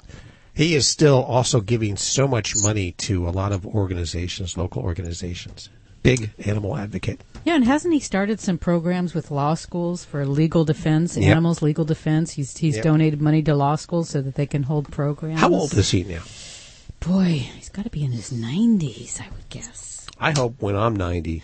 He 0.54 0.76
is 0.76 0.88
still 0.88 1.22
also 1.24 1.62
giving 1.62 1.96
so 1.98 2.28
much 2.28 2.54
money 2.62 2.92
to 2.94 3.28
a 3.28 3.32
lot 3.32 3.52
of 3.52 3.66
organizations, 3.66 4.58
local 4.58 4.82
organizations. 4.82 5.70
Big 6.04 6.32
animal 6.46 6.76
advocate. 6.78 7.22
Yeah, 7.46 7.54
and 7.56 7.64
hasn't 7.64 7.94
he 7.94 8.00
started 8.00 8.40
some 8.40 8.58
programs 8.58 9.14
with 9.14 9.30
law 9.30 9.54
schools 9.54 10.04
for 10.04 10.26
legal 10.26 10.66
defense, 10.66 11.16
Yep. 11.16 11.30
animals 11.30 11.62
legal 11.62 11.86
defense? 11.86 12.32
He's 12.32 12.58
he's 12.58 12.76
Yep. 12.78 12.84
donated 12.84 13.22
money 13.22 13.44
to 13.44 13.54
law 13.54 13.76
schools 13.76 14.10
so 14.10 14.20
that 14.22 14.34
they 14.34 14.48
can 14.48 14.64
hold 14.64 14.92
programs. 14.92 15.40
How 15.40 15.54
old 15.54 15.74
is 15.76 15.92
he 15.92 16.04
now? 16.04 16.24
Boy, 17.02 17.48
he's 17.56 17.70
got 17.70 17.84
to 17.84 17.92
be 17.92 18.04
in 18.04 18.12
his 18.12 18.32
nineties, 18.32 19.20
I 19.22 19.30
would 19.30 19.48
guess. 19.50 20.08
I 20.20 20.32
hope 20.32 20.56
when 20.60 20.76
I'm 20.76 20.96
90 20.96 21.44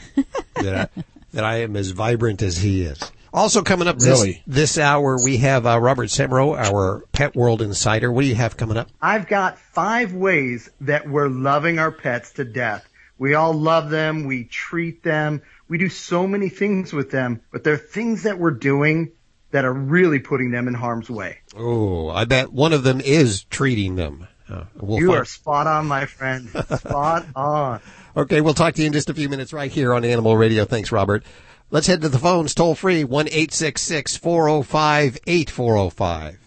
that 0.55 0.89
I, 0.97 1.01
that 1.33 1.43
I 1.43 1.57
am 1.61 1.75
as 1.75 1.91
vibrant 1.91 2.41
as 2.41 2.57
he 2.57 2.81
is. 2.81 2.99
Also 3.37 3.61
coming 3.61 3.87
up 3.87 3.97
this, 3.99 4.07
Really? 4.19 4.41
this 4.47 4.77
hour, 4.79 5.17
we 5.23 5.37
have 5.37 5.67
uh, 5.67 5.79
Robert 5.79 6.07
Semro, 6.09 6.57
our 6.57 7.01
Pet 7.11 7.35
World 7.35 7.61
Insider. 7.61 8.11
What 8.11 8.21
do 8.23 8.27
you 8.27 8.33
have 8.35 8.57
coming 8.57 8.77
up? 8.77 8.89
I've 9.01 9.27
got 9.27 9.59
five 9.59 10.11
ways 10.13 10.69
that 10.81 11.07
we're 11.07 11.27
loving 11.29 11.77
our 11.77 11.91
pets 11.91 12.31
to 12.33 12.43
death. 12.45 12.87
We 13.19 13.35
all 13.35 13.53
love 13.53 13.89
them. 13.91 14.25
We 14.25 14.43
treat 14.45 15.03
them. 15.03 15.43
We 15.69 15.77
do 15.77 15.87
so 15.89 16.25
many 16.27 16.49
things 16.49 16.91
with 16.93 17.11
them, 17.11 17.41
but 17.51 17.63
there 17.63 17.73
are 17.73 17.77
things 17.77 18.23
that 18.23 18.39
we're 18.39 18.51
doing 18.51 19.11
that 19.51 19.65
are 19.65 19.73
really 19.73 20.19
putting 20.19 20.49
them 20.51 20.67
in 20.67 20.73
harm's 20.73 21.09
way. 21.09 21.37
Oh, 21.55 22.09
I 22.09 22.25
bet 22.25 22.51
one 22.51 22.73
of 22.73 22.83
them 22.83 22.99
is 23.01 23.43
treating 23.43 23.95
them. 23.95 24.27
Uh, 24.49 24.63
we'll 24.79 24.99
you 24.99 25.07
find- 25.07 25.19
are 25.19 25.25
spot 25.25 25.67
on, 25.67 25.85
my 25.87 26.05
friend. 26.05 26.49
spot 26.77 27.25
on. 27.35 27.81
Okay, 28.15 28.41
we'll 28.41 28.53
talk 28.55 28.73
to 28.75 28.81
you 28.81 28.87
in 28.87 28.93
just 28.93 29.09
a 29.09 29.13
few 29.13 29.29
minutes 29.29 29.53
right 29.53 29.71
here 29.71 29.93
on 29.93 30.03
Animal 30.05 30.35
Radio. 30.35 30.65
Thanks, 30.65 30.91
Robert. 30.91 31.23
Let's 31.69 31.87
head 31.87 31.99
to 32.01 32.07
the 32.07 32.17
phones, 32.17 32.53
toll 32.55 32.75
free, 32.75 33.03
1 33.03 33.27
405 33.27 35.17
8405. 35.27 36.39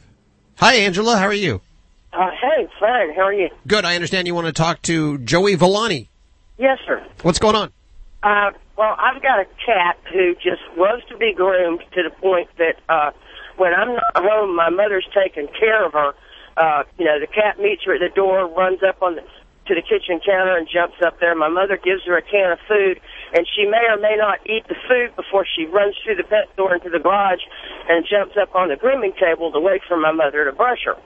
Hi, 0.56 0.74
Angela. 0.76 1.18
How 1.18 1.26
are 1.26 1.34
you? 1.34 1.60
Uh, 2.10 2.30
hey, 2.30 2.66
fine. 2.80 3.14
How 3.14 3.24
are 3.24 3.32
you? 3.34 3.50
Good. 3.66 3.84
I 3.84 3.96
understand 3.96 4.26
you 4.26 4.34
want 4.34 4.46
to 4.46 4.52
talk 4.54 4.80
to 4.82 5.18
Joey 5.18 5.56
Villani. 5.56 6.08
Yes, 6.56 6.78
sir. 6.86 7.06
What's 7.20 7.38
going 7.38 7.54
on? 7.54 7.70
Uh, 8.22 8.52
well, 8.78 8.96
I've 8.98 9.20
got 9.20 9.40
a 9.40 9.44
cat 9.66 9.98
who 10.10 10.34
just 10.36 10.62
loves 10.78 11.02
to 11.10 11.18
be 11.18 11.34
groomed 11.34 11.80
to 11.92 12.02
the 12.02 12.10
point 12.18 12.48
that 12.56 12.76
uh, 12.88 13.10
when 13.58 13.74
I'm 13.74 13.92
not 13.92 14.16
home, 14.16 14.56
my 14.56 14.70
mother's 14.70 15.06
taking 15.14 15.48
care 15.48 15.84
of 15.84 15.92
her. 15.92 16.14
Uh, 16.56 16.84
you 16.98 17.04
know, 17.04 17.20
the 17.20 17.26
cat 17.26 17.58
meets 17.60 17.84
her 17.84 17.92
at 17.94 18.00
the 18.00 18.08
door, 18.14 18.48
runs 18.48 18.82
up 18.82 19.02
on 19.02 19.16
the 19.16 19.22
to 19.66 19.74
the 19.74 19.82
kitchen 19.82 20.18
counter, 20.24 20.56
and 20.56 20.66
jumps 20.66 20.96
up 21.04 21.20
there. 21.20 21.34
My 21.34 21.48
mother 21.48 21.76
gives 21.76 22.04
her 22.06 22.16
a 22.16 22.22
can 22.22 22.52
of 22.52 22.58
food, 22.66 23.00
and 23.32 23.46
she 23.54 23.64
may 23.66 23.84
or 23.88 23.98
may 23.98 24.16
not 24.16 24.38
eat 24.46 24.66
the 24.68 24.76
food 24.88 25.14
before 25.16 25.46
she 25.46 25.66
runs 25.66 25.94
through 26.04 26.16
the 26.16 26.24
pet 26.24 26.54
door 26.56 26.74
into 26.74 26.90
the 26.90 26.98
garage 26.98 27.40
and 27.88 28.04
jumps 28.08 28.36
up 28.40 28.54
on 28.54 28.68
the 28.68 28.76
grooming 28.76 29.12
table 29.18 29.52
to 29.52 29.60
wait 29.60 29.82
for 29.86 29.96
my 29.96 30.12
mother 30.12 30.44
to 30.44 30.52
brush 30.52 30.84
her. 30.84 30.96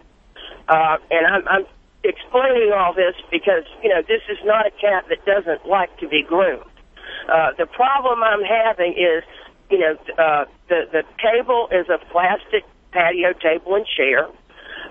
Uh, 0.68 0.96
and 1.10 1.26
I'm, 1.26 1.46
I'm 1.48 1.66
explaining 2.02 2.72
all 2.72 2.94
this 2.94 3.14
because, 3.30 3.64
you 3.82 3.88
know, 3.88 4.00
this 4.02 4.22
is 4.28 4.38
not 4.44 4.66
a 4.66 4.70
cat 4.70 5.04
that 5.08 5.24
doesn't 5.24 5.66
like 5.68 5.96
to 5.98 6.08
be 6.08 6.22
groomed. 6.22 6.64
Uh, 7.28 7.50
the 7.56 7.66
problem 7.66 8.22
I'm 8.22 8.44
having 8.44 8.92
is, 8.92 9.24
you 9.70 9.78
know, 9.78 9.96
uh, 10.18 10.44
the, 10.68 10.88
the 10.92 11.02
table 11.20 11.68
is 11.72 11.88
a 11.88 11.98
plastic 12.12 12.64
patio 12.92 13.32
table 13.32 13.74
and 13.74 13.86
chair. 13.86 14.28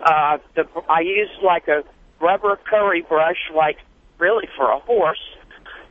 Uh, 0.04 0.38
the, 0.56 0.66
I 0.90 1.02
use 1.02 1.30
like 1.44 1.68
a 1.68 1.84
rubber 2.20 2.58
curry 2.70 3.02
brush, 3.02 3.50
like 3.56 3.78
really 4.18 4.48
for 4.58 4.72
a 4.72 4.80
horse. 4.80 5.22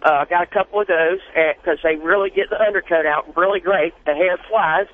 Uh, 0.05 0.25
got 0.25 0.43
a 0.43 0.47
couple 0.47 0.81
of 0.81 0.89
those 0.89 1.21
because 1.35 1.79
they 1.83 1.95
really 1.97 2.31
get 2.31 2.51
the 2.51 2.61
undercoat 2.61 3.07
out 3.07 3.37
really 3.37 3.61
great. 3.61 3.95
The 4.05 4.15
hair 4.15 4.37
flies. 4.49 4.87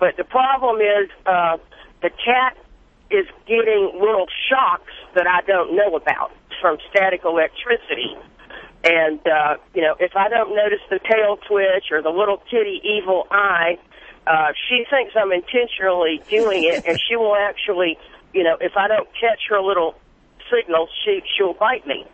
But 0.00 0.16
the 0.16 0.24
problem 0.24 0.80
is, 0.80 1.10
uh, 1.26 1.58
the 2.02 2.10
cat 2.10 2.56
is 3.10 3.26
getting 3.46 3.98
little 4.00 4.26
shocks 4.48 4.92
that 5.14 5.26
I 5.26 5.42
don't 5.42 5.76
know 5.76 5.96
about 5.96 6.30
from 6.60 6.78
static 6.90 7.22
electricity. 7.24 8.16
And, 8.84 9.20
uh, 9.26 9.56
you 9.74 9.82
know, 9.82 9.96
if 9.98 10.12
I 10.14 10.28
don't 10.28 10.54
notice 10.54 10.80
the 10.88 11.00
tail 11.00 11.38
twitch 11.48 11.90
or 11.90 12.00
the 12.02 12.10
little 12.10 12.38
kitty 12.50 12.80
evil 12.84 13.26
eye, 13.30 13.78
uh, 14.26 14.52
she 14.68 14.84
thinks 14.88 15.14
I'm 15.16 15.32
intentionally 15.32 16.22
doing 16.28 16.64
it 16.64 16.84
and 16.86 16.98
she 17.08 17.16
will 17.16 17.34
actually, 17.34 17.98
you 18.32 18.44
know, 18.44 18.56
if 18.60 18.76
I 18.76 18.86
don't 18.86 19.08
catch 19.20 19.40
her 19.48 19.60
little 19.60 19.94
signals, 20.52 20.90
she, 21.04 21.22
she'll 21.36 21.54
bite 21.54 21.86
me. 21.86 22.06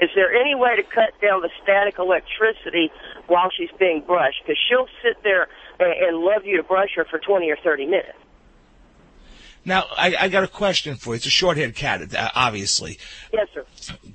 Is 0.00 0.10
there 0.14 0.32
any 0.34 0.54
way 0.54 0.76
to 0.76 0.82
cut 0.82 1.12
down 1.20 1.42
the 1.42 1.50
static 1.62 1.98
electricity 1.98 2.90
while 3.26 3.50
she's 3.50 3.70
being 3.78 4.02
brushed? 4.06 4.42
Because 4.42 4.58
she'll 4.68 4.88
sit 5.02 5.22
there 5.22 5.48
and, 5.78 5.92
and 5.92 6.18
love 6.18 6.44
you 6.44 6.56
to 6.56 6.62
brush 6.62 6.90
her 6.96 7.04
for 7.04 7.18
20 7.18 7.50
or 7.50 7.56
30 7.56 7.86
minutes. 7.86 8.18
Now, 9.64 9.84
I, 9.96 10.16
I 10.18 10.28
got 10.28 10.42
a 10.42 10.48
question 10.48 10.96
for 10.96 11.10
you. 11.10 11.16
It's 11.16 11.26
a 11.26 11.30
short-haired 11.30 11.74
cat, 11.74 12.14
uh, 12.14 12.30
obviously. 12.34 12.98
Yes, 13.32 13.48
sir. 13.52 13.64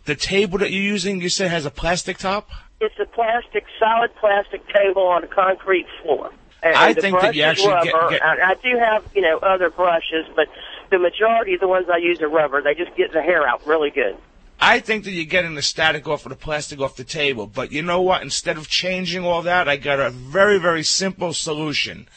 The 0.05 0.15
table 0.15 0.57
that 0.59 0.71
you're 0.71 0.81
using, 0.81 1.21
you 1.21 1.29
said 1.29 1.51
has 1.51 1.65
a 1.65 1.71
plastic 1.71 2.17
top? 2.17 2.49
It's 2.81 2.95
a 2.99 3.05
plastic, 3.05 3.65
solid 3.79 4.13
plastic 4.15 4.67
table 4.73 5.03
on 5.03 5.23
a 5.23 5.27
concrete 5.27 5.85
floor. 6.01 6.31
And, 6.63 6.75
I 6.75 6.93
think 6.93 7.19
that 7.21 7.35
you 7.35 7.43
actually 7.43 7.75
get- 7.83 7.93
rubber. 7.93 8.09
get- 8.09 8.21
And 8.23 8.41
I 8.41 8.55
do 8.55 8.77
have, 8.79 9.05
you 9.13 9.21
know, 9.21 9.37
other 9.37 9.69
brushes, 9.69 10.25
but 10.35 10.47
the 10.89 10.97
majority 10.97 11.53
of 11.53 11.59
the 11.59 11.67
ones 11.67 11.87
I 11.91 11.97
use 11.97 12.21
are 12.21 12.27
rubber. 12.27 12.61
They 12.63 12.73
just 12.73 12.95
get 12.95 13.11
the 13.13 13.21
hair 13.21 13.47
out 13.47 13.65
really 13.67 13.91
good. 13.91 14.17
I 14.59 14.79
think 14.79 15.03
that 15.03 15.11
you're 15.11 15.25
getting 15.25 15.55
the 15.55 15.61
static 15.61 16.07
off 16.07 16.25
of 16.25 16.29
the 16.29 16.35
plastic 16.35 16.79
off 16.79 16.95
the 16.95 17.03
table. 17.03 17.45
But 17.47 17.71
you 17.71 17.81
know 17.81 18.01
what? 18.01 18.21
Instead 18.21 18.57
of 18.57 18.69
changing 18.69 19.25
all 19.25 19.41
that, 19.43 19.67
I 19.67 19.77
got 19.77 19.99
a 19.99 20.09
very, 20.09 20.57
very 20.57 20.83
simple 20.83 21.33
solution. 21.33 22.07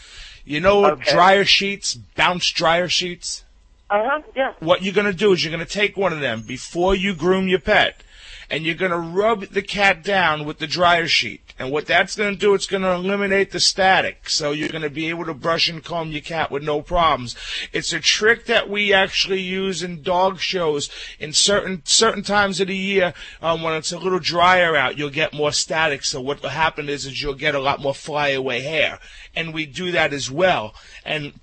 You 0.45 0.61
know 0.61 0.81
what? 0.81 0.93
Okay. 0.95 1.13
Dryer 1.13 1.45
sheets, 1.45 1.95
bounce 1.95 2.51
dryer 2.51 2.89
sheets? 2.89 3.45
Uh 3.91 4.03
huh. 4.05 4.23
Yeah. 4.37 4.53
What 4.61 4.83
you're 4.83 4.95
going 4.95 5.07
to 5.07 5.13
do 5.13 5.33
is 5.33 5.45
you're 5.45 5.55
going 5.55 5.67
to 5.67 5.73
take 5.73 5.97
one 5.97 6.13
of 6.13 6.21
them 6.21 6.43
before 6.43 6.95
you 6.95 7.15
groom 7.15 7.49
your 7.49 7.59
pet, 7.59 8.03
and 8.51 8.65
you're 8.65 8.75
going 8.75 8.91
to 8.91 8.99
rub 8.99 9.47
the 9.47 9.63
cat 9.63 10.03
down 10.03 10.45
with 10.45 10.59
the 10.59 10.67
dryer 10.67 11.07
sheet. 11.07 11.49
And 11.59 11.71
what 11.71 11.87
that's 11.87 12.17
going 12.17 12.33
to 12.33 12.39
do, 12.39 12.55
it's 12.55 12.67
going 12.67 12.83
to 12.83 12.93
eliminate 12.93 13.51
the 13.51 13.61
static. 13.61 14.31
So 14.31 14.53
you're 14.53 14.69
going 14.69 14.83
to 14.83 14.91
be 14.91 15.09
able 15.09 15.25
to 15.27 15.35
brush 15.35 15.69
and 15.69 15.85
comb 15.85 16.13
your 16.13 16.21
cat 16.21 16.51
with 16.51 16.63
no 16.63 16.81
problems. 16.81 17.37
It's 17.73 17.93
a 17.93 18.01
trick 18.01 18.47
that 18.47 18.71
we 18.71 18.93
actually 18.93 19.41
use 19.41 19.83
in 19.83 20.03
dog 20.03 20.39
shows 20.39 20.89
in 21.19 21.33
certain 21.33 21.83
certain 21.85 22.23
times 22.23 22.61
of 22.61 22.69
the 22.69 22.77
year 22.77 23.13
um, 23.43 23.63
when 23.63 23.75
it's 23.75 23.93
a 23.93 23.99
little 23.99 24.21
drier 24.21 24.77
out. 24.77 24.97
You'll 24.97 25.11
get 25.11 25.35
more 25.35 25.53
static. 25.53 26.05
So 26.05 26.21
what 26.21 26.43
will 26.43 26.51
happen 26.51 26.89
is, 26.89 27.07
is 27.07 27.21
you'll 27.21 27.35
get 27.35 27.55
a 27.55 27.61
lot 27.61 27.83
more 27.83 27.95
flyaway 27.95 28.61
hair, 28.61 29.01
and 29.35 29.53
we 29.53 29.67
do 29.67 29.91
that 29.93 30.13
as 30.13 30.31
well. 30.31 30.75
And 31.05 31.35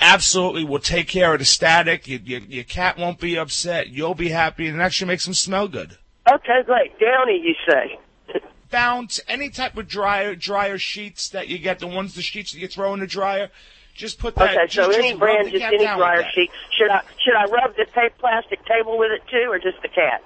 absolutely 0.00 0.64
we'll 0.64 0.80
take 0.80 1.08
care 1.08 1.32
of 1.32 1.38
the 1.38 1.44
static. 1.44 2.08
Your, 2.08 2.20
your, 2.20 2.40
your 2.40 2.64
cat 2.64 2.98
won't 2.98 3.20
be 3.20 3.38
upset. 3.38 3.88
You'll 3.88 4.14
be 4.14 4.30
happy, 4.30 4.66
and 4.66 4.80
it 4.80 4.82
actually 4.82 5.08
makes 5.08 5.24
them 5.24 5.34
smell 5.34 5.68
good. 5.68 5.96
Okay, 6.28 6.62
great. 6.64 6.98
Downy, 6.98 7.40
you 7.40 7.54
say? 7.68 7.98
Bounce 8.70 9.20
any 9.28 9.48
type 9.48 9.76
of 9.76 9.86
dryer 9.86 10.34
dryer 10.34 10.78
sheets 10.78 11.28
that 11.30 11.48
you 11.48 11.58
get, 11.58 11.78
the 11.78 11.86
ones 11.86 12.14
the 12.14 12.22
sheets 12.22 12.52
that 12.52 12.58
you 12.58 12.68
throw 12.68 12.92
in 12.94 13.00
the 13.00 13.06
dryer. 13.06 13.50
Just 13.94 14.18
put 14.18 14.34
that. 14.36 14.50
Okay, 14.50 14.66
so 14.68 14.86
just, 14.86 14.98
any 14.98 15.10
just 15.10 15.20
brand, 15.20 15.50
just 15.50 15.64
any 15.64 15.84
dryer 15.84 16.26
sheet. 16.34 16.50
Should 16.76 16.90
I 16.90 17.02
should 17.24 17.34
I 17.34 17.44
rub 17.44 17.76
the 17.76 17.86
ta- 17.86 18.10
plastic 18.18 18.64
table 18.66 18.98
with 18.98 19.10
it 19.12 19.22
too, 19.30 19.48
or 19.50 19.58
just 19.58 19.80
the 19.82 19.88
cat? 19.88 20.22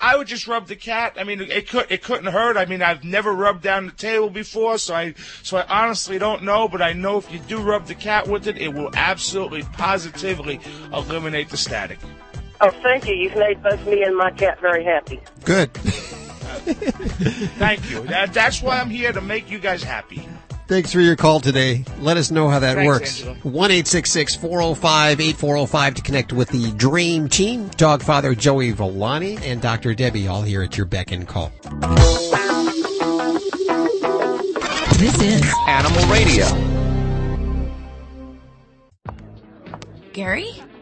I 0.00 0.16
would 0.16 0.26
just 0.26 0.48
rub 0.48 0.66
the 0.66 0.76
cat. 0.76 1.14
I 1.16 1.24
mean, 1.24 1.40
it 1.40 1.68
could 1.68 1.86
it 1.90 2.02
couldn't 2.02 2.32
hurt. 2.32 2.56
I 2.56 2.64
mean, 2.64 2.82
I've 2.82 3.04
never 3.04 3.32
rubbed 3.32 3.62
down 3.62 3.86
the 3.86 3.92
table 3.92 4.30
before, 4.30 4.78
so 4.78 4.94
I 4.94 5.14
so 5.42 5.58
I 5.58 5.82
honestly 5.82 6.18
don't 6.18 6.42
know. 6.42 6.66
But 6.68 6.82
I 6.82 6.92
know 6.92 7.18
if 7.18 7.32
you 7.32 7.38
do 7.38 7.58
rub 7.60 7.86
the 7.86 7.94
cat 7.94 8.26
with 8.26 8.48
it, 8.48 8.58
it 8.58 8.74
will 8.74 8.90
absolutely 8.94 9.62
positively 9.62 10.58
eliminate 10.92 11.50
the 11.50 11.56
static. 11.56 11.98
Oh, 12.60 12.70
thank 12.82 13.06
you. 13.06 13.14
You've 13.14 13.36
made 13.36 13.62
both 13.62 13.84
me 13.86 14.02
and 14.02 14.16
my 14.16 14.30
cat 14.30 14.60
very 14.60 14.84
happy. 14.84 15.20
Good. 15.44 15.72
Thank 16.64 17.90
you. 17.90 18.02
That, 18.02 18.32
that's 18.32 18.62
why 18.62 18.80
I'm 18.80 18.88
here 18.88 19.12
to 19.12 19.20
make 19.20 19.50
you 19.50 19.58
guys 19.58 19.82
happy. 19.82 20.26
Thanks 20.66 20.92
for 20.92 21.00
your 21.00 21.16
call 21.16 21.40
today. 21.40 21.84
Let 21.98 22.16
us 22.16 22.30
know 22.30 22.48
how 22.48 22.58
that 22.60 22.76
Thanks, 22.76 22.86
works. 22.86 23.26
Angela. 23.26 23.36
One 23.54 23.70
eight 23.70 23.86
six 23.86 24.10
six 24.10 24.34
four 24.34 24.62
zero 24.62 24.72
five 24.72 25.20
eight 25.20 25.36
four 25.36 25.56
zero 25.56 25.66
five 25.66 25.94
to 25.94 26.02
connect 26.02 26.32
with 26.32 26.48
the 26.48 26.72
Dream 26.72 27.28
Team. 27.28 27.68
Dogfather 27.70 28.36
Joey 28.38 28.70
Villani 28.70 29.36
and 29.42 29.60
Dr. 29.60 29.94
Debbie 29.94 30.26
all 30.26 30.40
here 30.40 30.62
at 30.62 30.78
your 30.78 30.86
beck 30.86 31.12
and 31.12 31.28
call. 31.28 31.52
This 34.96 35.20
is 35.20 35.54
Animal 35.68 36.06
Radio. 36.06 36.46
Gary, 40.14 40.62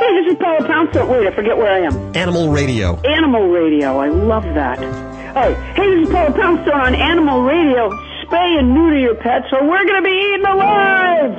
Hey, 0.00 0.22
this 0.24 0.32
is 0.32 0.38
Paula 0.38 0.66
Poundstone. 0.66 1.08
Wait, 1.10 1.26
I 1.26 1.30
forget 1.34 1.58
where 1.58 1.70
I 1.70 1.80
am. 1.80 2.16
Animal 2.16 2.48
Radio. 2.50 2.98
Animal 3.02 3.50
Radio. 3.50 3.98
I 3.98 4.08
love 4.08 4.44
that. 4.54 4.78
Oh, 5.36 5.52
hey, 5.76 5.90
this 5.94 6.08
is 6.08 6.14
Paula 6.14 6.32
Poundstone 6.32 6.80
on 6.80 6.94
Animal 6.94 7.42
Radio. 7.42 7.90
Spay 8.24 8.58
and 8.58 8.72
neuter 8.72 8.98
your 8.98 9.14
pets, 9.16 9.44
or 9.52 9.62
we're 9.68 9.84
going 9.84 10.02
to 10.02 10.08
be 10.08 10.16
eaten 10.32 10.46
alive. 10.46 11.36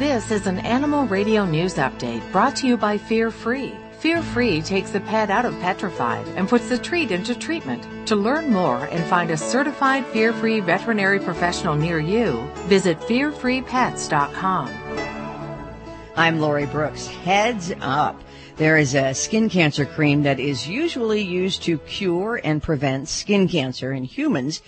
This 0.00 0.32
is 0.32 0.48
an 0.48 0.58
Animal 0.58 1.06
Radio 1.06 1.44
News 1.44 1.76
Update 1.76 2.32
brought 2.32 2.56
to 2.56 2.66
you 2.66 2.76
by 2.76 2.98
Fear 2.98 3.30
Free. 3.30 3.76
Fear 3.98 4.22
Free 4.22 4.62
takes 4.62 4.92
the 4.92 5.00
pet 5.00 5.28
out 5.28 5.44
of 5.44 5.58
petrified 5.58 6.24
and 6.36 6.48
puts 6.48 6.68
the 6.68 6.78
treat 6.78 7.10
into 7.10 7.34
treatment. 7.34 8.06
To 8.06 8.14
learn 8.14 8.52
more 8.52 8.84
and 8.84 9.04
find 9.06 9.28
a 9.32 9.36
certified 9.36 10.06
Fear 10.06 10.34
Free 10.34 10.60
veterinary 10.60 11.18
professional 11.18 11.74
near 11.74 11.98
you, 11.98 12.48
visit 12.68 13.00
fearfreepets.com. 13.00 14.68
I'm 16.14 16.38
Lori 16.38 16.66
Brooks. 16.66 17.08
Heads 17.08 17.72
up. 17.80 18.22
There 18.54 18.76
is 18.76 18.94
a 18.94 19.14
skin 19.14 19.48
cancer 19.48 19.84
cream 19.84 20.22
that 20.22 20.38
is 20.38 20.68
usually 20.68 21.22
used 21.22 21.64
to 21.64 21.78
cure 21.78 22.40
and 22.42 22.62
prevent 22.62 23.08
skin 23.08 23.48
cancer 23.48 23.92
in 23.92 24.04
humans, 24.04 24.62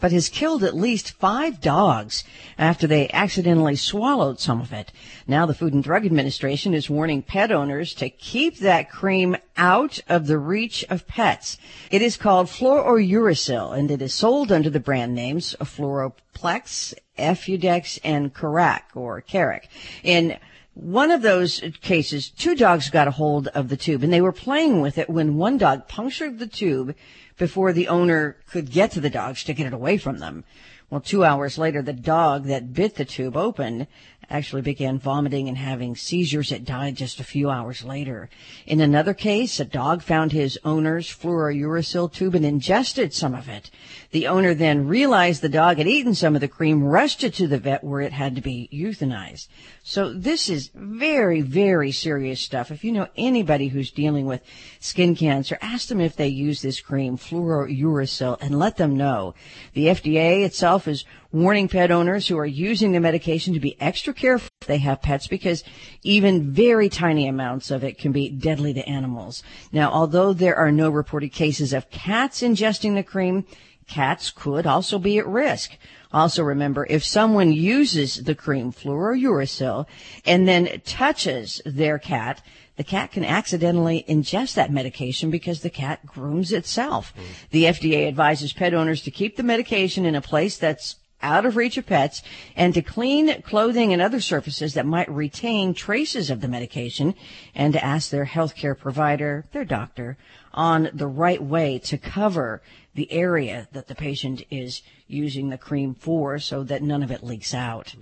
but 0.00 0.12
has 0.12 0.28
killed 0.28 0.62
at 0.62 0.74
least 0.74 1.12
five 1.12 1.60
dogs 1.60 2.24
after 2.58 2.86
they 2.86 3.08
accidentally 3.10 3.76
swallowed 3.76 4.40
some 4.40 4.60
of 4.60 4.72
it. 4.72 4.92
Now 5.26 5.46
the 5.46 5.54
Food 5.54 5.74
and 5.74 5.82
Drug 5.82 6.06
Administration 6.06 6.74
is 6.74 6.90
warning 6.90 7.22
pet 7.22 7.52
owners 7.52 7.94
to 7.94 8.08
keep 8.08 8.58
that 8.58 8.90
cream 8.90 9.36
out 9.56 9.98
of 10.08 10.26
the 10.26 10.38
reach 10.38 10.84
of 10.88 11.06
pets. 11.06 11.58
It 11.90 12.02
is 12.02 12.16
called 12.16 12.48
Fluorouracil 12.48 13.76
and 13.76 13.90
it 13.90 14.02
is 14.02 14.14
sold 14.14 14.52
under 14.52 14.70
the 14.70 14.80
brand 14.80 15.14
names 15.14 15.54
Fluoroplex, 15.60 16.94
Efudex, 17.18 17.98
and 18.04 18.32
Carac 18.34 18.82
or 18.94 19.22
Carac. 19.22 19.64
In 20.02 20.38
one 20.76 21.10
of 21.10 21.22
those 21.22 21.62
cases, 21.80 22.28
two 22.28 22.54
dogs 22.54 22.90
got 22.90 23.08
a 23.08 23.12
hold 23.12 23.48
of 23.48 23.70
the 23.70 23.78
tube 23.78 24.02
and 24.02 24.12
they 24.12 24.20
were 24.20 24.30
playing 24.30 24.82
with 24.82 24.98
it 24.98 25.08
when 25.08 25.36
one 25.36 25.56
dog 25.56 25.88
punctured 25.88 26.38
the 26.38 26.46
tube 26.46 26.94
before 27.38 27.72
the 27.72 27.88
owner 27.88 28.36
could 28.50 28.70
get 28.70 28.90
to 28.90 29.00
the 29.00 29.08
dogs 29.08 29.42
to 29.44 29.54
get 29.54 29.66
it 29.66 29.72
away 29.72 29.96
from 29.96 30.18
them. 30.18 30.44
Well, 30.90 31.00
two 31.00 31.24
hours 31.24 31.56
later, 31.56 31.80
the 31.80 31.94
dog 31.94 32.44
that 32.44 32.74
bit 32.74 32.96
the 32.96 33.06
tube 33.06 33.38
open 33.38 33.86
actually 34.28 34.62
began 34.62 34.98
vomiting 34.98 35.48
and 35.48 35.56
having 35.56 35.96
seizures. 35.96 36.52
It 36.52 36.64
died 36.64 36.96
just 36.96 37.20
a 37.20 37.24
few 37.24 37.48
hours 37.48 37.82
later. 37.82 38.28
In 38.66 38.80
another 38.80 39.14
case, 39.14 39.58
a 39.58 39.64
dog 39.64 40.02
found 40.02 40.30
his 40.30 40.58
owner's 40.62 41.08
fluorouracil 41.08 42.12
tube 42.12 42.34
and 42.34 42.44
ingested 42.44 43.14
some 43.14 43.34
of 43.34 43.48
it. 43.48 43.70
The 44.16 44.28
owner 44.28 44.54
then 44.54 44.88
realized 44.88 45.42
the 45.42 45.50
dog 45.50 45.76
had 45.76 45.86
eaten 45.86 46.14
some 46.14 46.34
of 46.34 46.40
the 46.40 46.48
cream, 46.48 46.82
rushed 46.82 47.22
it 47.22 47.34
to 47.34 47.46
the 47.46 47.58
vet 47.58 47.84
where 47.84 48.00
it 48.00 48.14
had 48.14 48.34
to 48.36 48.40
be 48.40 48.66
euthanized. 48.72 49.48
So 49.82 50.10
this 50.10 50.48
is 50.48 50.70
very, 50.74 51.42
very 51.42 51.92
serious 51.92 52.40
stuff. 52.40 52.70
If 52.70 52.82
you 52.82 52.92
know 52.92 53.08
anybody 53.18 53.68
who's 53.68 53.90
dealing 53.90 54.24
with 54.24 54.40
skin 54.80 55.16
cancer, 55.16 55.58
ask 55.60 55.88
them 55.88 56.00
if 56.00 56.16
they 56.16 56.28
use 56.28 56.62
this 56.62 56.80
cream, 56.80 57.18
fluorouracil, 57.18 58.38
and 58.40 58.58
let 58.58 58.78
them 58.78 58.96
know. 58.96 59.34
The 59.74 59.88
FDA 59.88 60.46
itself 60.46 60.88
is 60.88 61.04
warning 61.30 61.68
pet 61.68 61.90
owners 61.90 62.26
who 62.26 62.38
are 62.38 62.46
using 62.46 62.92
the 62.92 63.00
medication 63.00 63.52
to 63.52 63.60
be 63.60 63.78
extra 63.82 64.14
careful 64.14 64.48
if 64.62 64.66
they 64.66 64.78
have 64.78 65.02
pets 65.02 65.26
because 65.26 65.62
even 66.02 66.52
very 66.52 66.88
tiny 66.88 67.28
amounts 67.28 67.70
of 67.70 67.84
it 67.84 67.98
can 67.98 68.12
be 68.12 68.30
deadly 68.30 68.72
to 68.72 68.88
animals. 68.88 69.42
Now, 69.72 69.90
although 69.90 70.32
there 70.32 70.56
are 70.56 70.72
no 70.72 70.88
reported 70.88 71.32
cases 71.32 71.74
of 71.74 71.90
cats 71.90 72.40
ingesting 72.40 72.94
the 72.94 73.02
cream, 73.02 73.44
cats 73.86 74.30
could 74.30 74.66
also 74.66 74.98
be 74.98 75.18
at 75.18 75.26
risk. 75.26 75.72
Also 76.12 76.42
remember, 76.42 76.86
if 76.88 77.04
someone 77.04 77.52
uses 77.52 78.24
the 78.24 78.34
cream 78.34 78.72
fluorouracil 78.72 79.86
and 80.24 80.46
then 80.48 80.80
touches 80.84 81.60
their 81.64 81.98
cat, 81.98 82.42
the 82.76 82.84
cat 82.84 83.12
can 83.12 83.24
accidentally 83.24 84.04
ingest 84.08 84.54
that 84.54 84.70
medication 84.70 85.30
because 85.30 85.60
the 85.60 85.70
cat 85.70 86.04
grooms 86.06 86.52
itself. 86.52 87.12
Mm. 87.16 87.50
The 87.50 87.64
FDA 87.64 88.08
advises 88.08 88.52
pet 88.52 88.74
owners 88.74 89.02
to 89.02 89.10
keep 89.10 89.36
the 89.36 89.42
medication 89.42 90.04
in 90.04 90.14
a 90.14 90.20
place 90.20 90.58
that's 90.58 90.96
out 91.22 91.46
of 91.46 91.56
reach 91.56 91.76
of 91.78 91.86
pets 91.86 92.22
and 92.54 92.74
to 92.74 92.82
clean 92.82 93.40
clothing 93.42 93.92
and 93.92 94.02
other 94.02 94.20
surfaces 94.20 94.74
that 94.74 94.86
might 94.86 95.10
retain 95.10 95.72
traces 95.74 96.30
of 96.30 96.40
the 96.40 96.48
medication 96.48 97.14
and 97.54 97.72
to 97.72 97.84
ask 97.84 98.10
their 98.10 98.26
healthcare 98.26 98.78
provider, 98.78 99.46
their 99.52 99.64
doctor, 99.64 100.16
on 100.52 100.90
the 100.92 101.06
right 101.06 101.42
way 101.42 101.78
to 101.78 101.98
cover 101.98 102.62
the 102.96 103.10
area 103.12 103.68
that 103.72 103.86
the 103.86 103.94
patient 103.94 104.42
is 104.50 104.82
using 105.06 105.48
the 105.48 105.58
cream 105.58 105.94
for 105.94 106.38
so 106.38 106.64
that 106.64 106.82
none 106.82 107.02
of 107.02 107.10
it 107.10 107.22
leaks 107.22 107.54
out. 107.54 107.94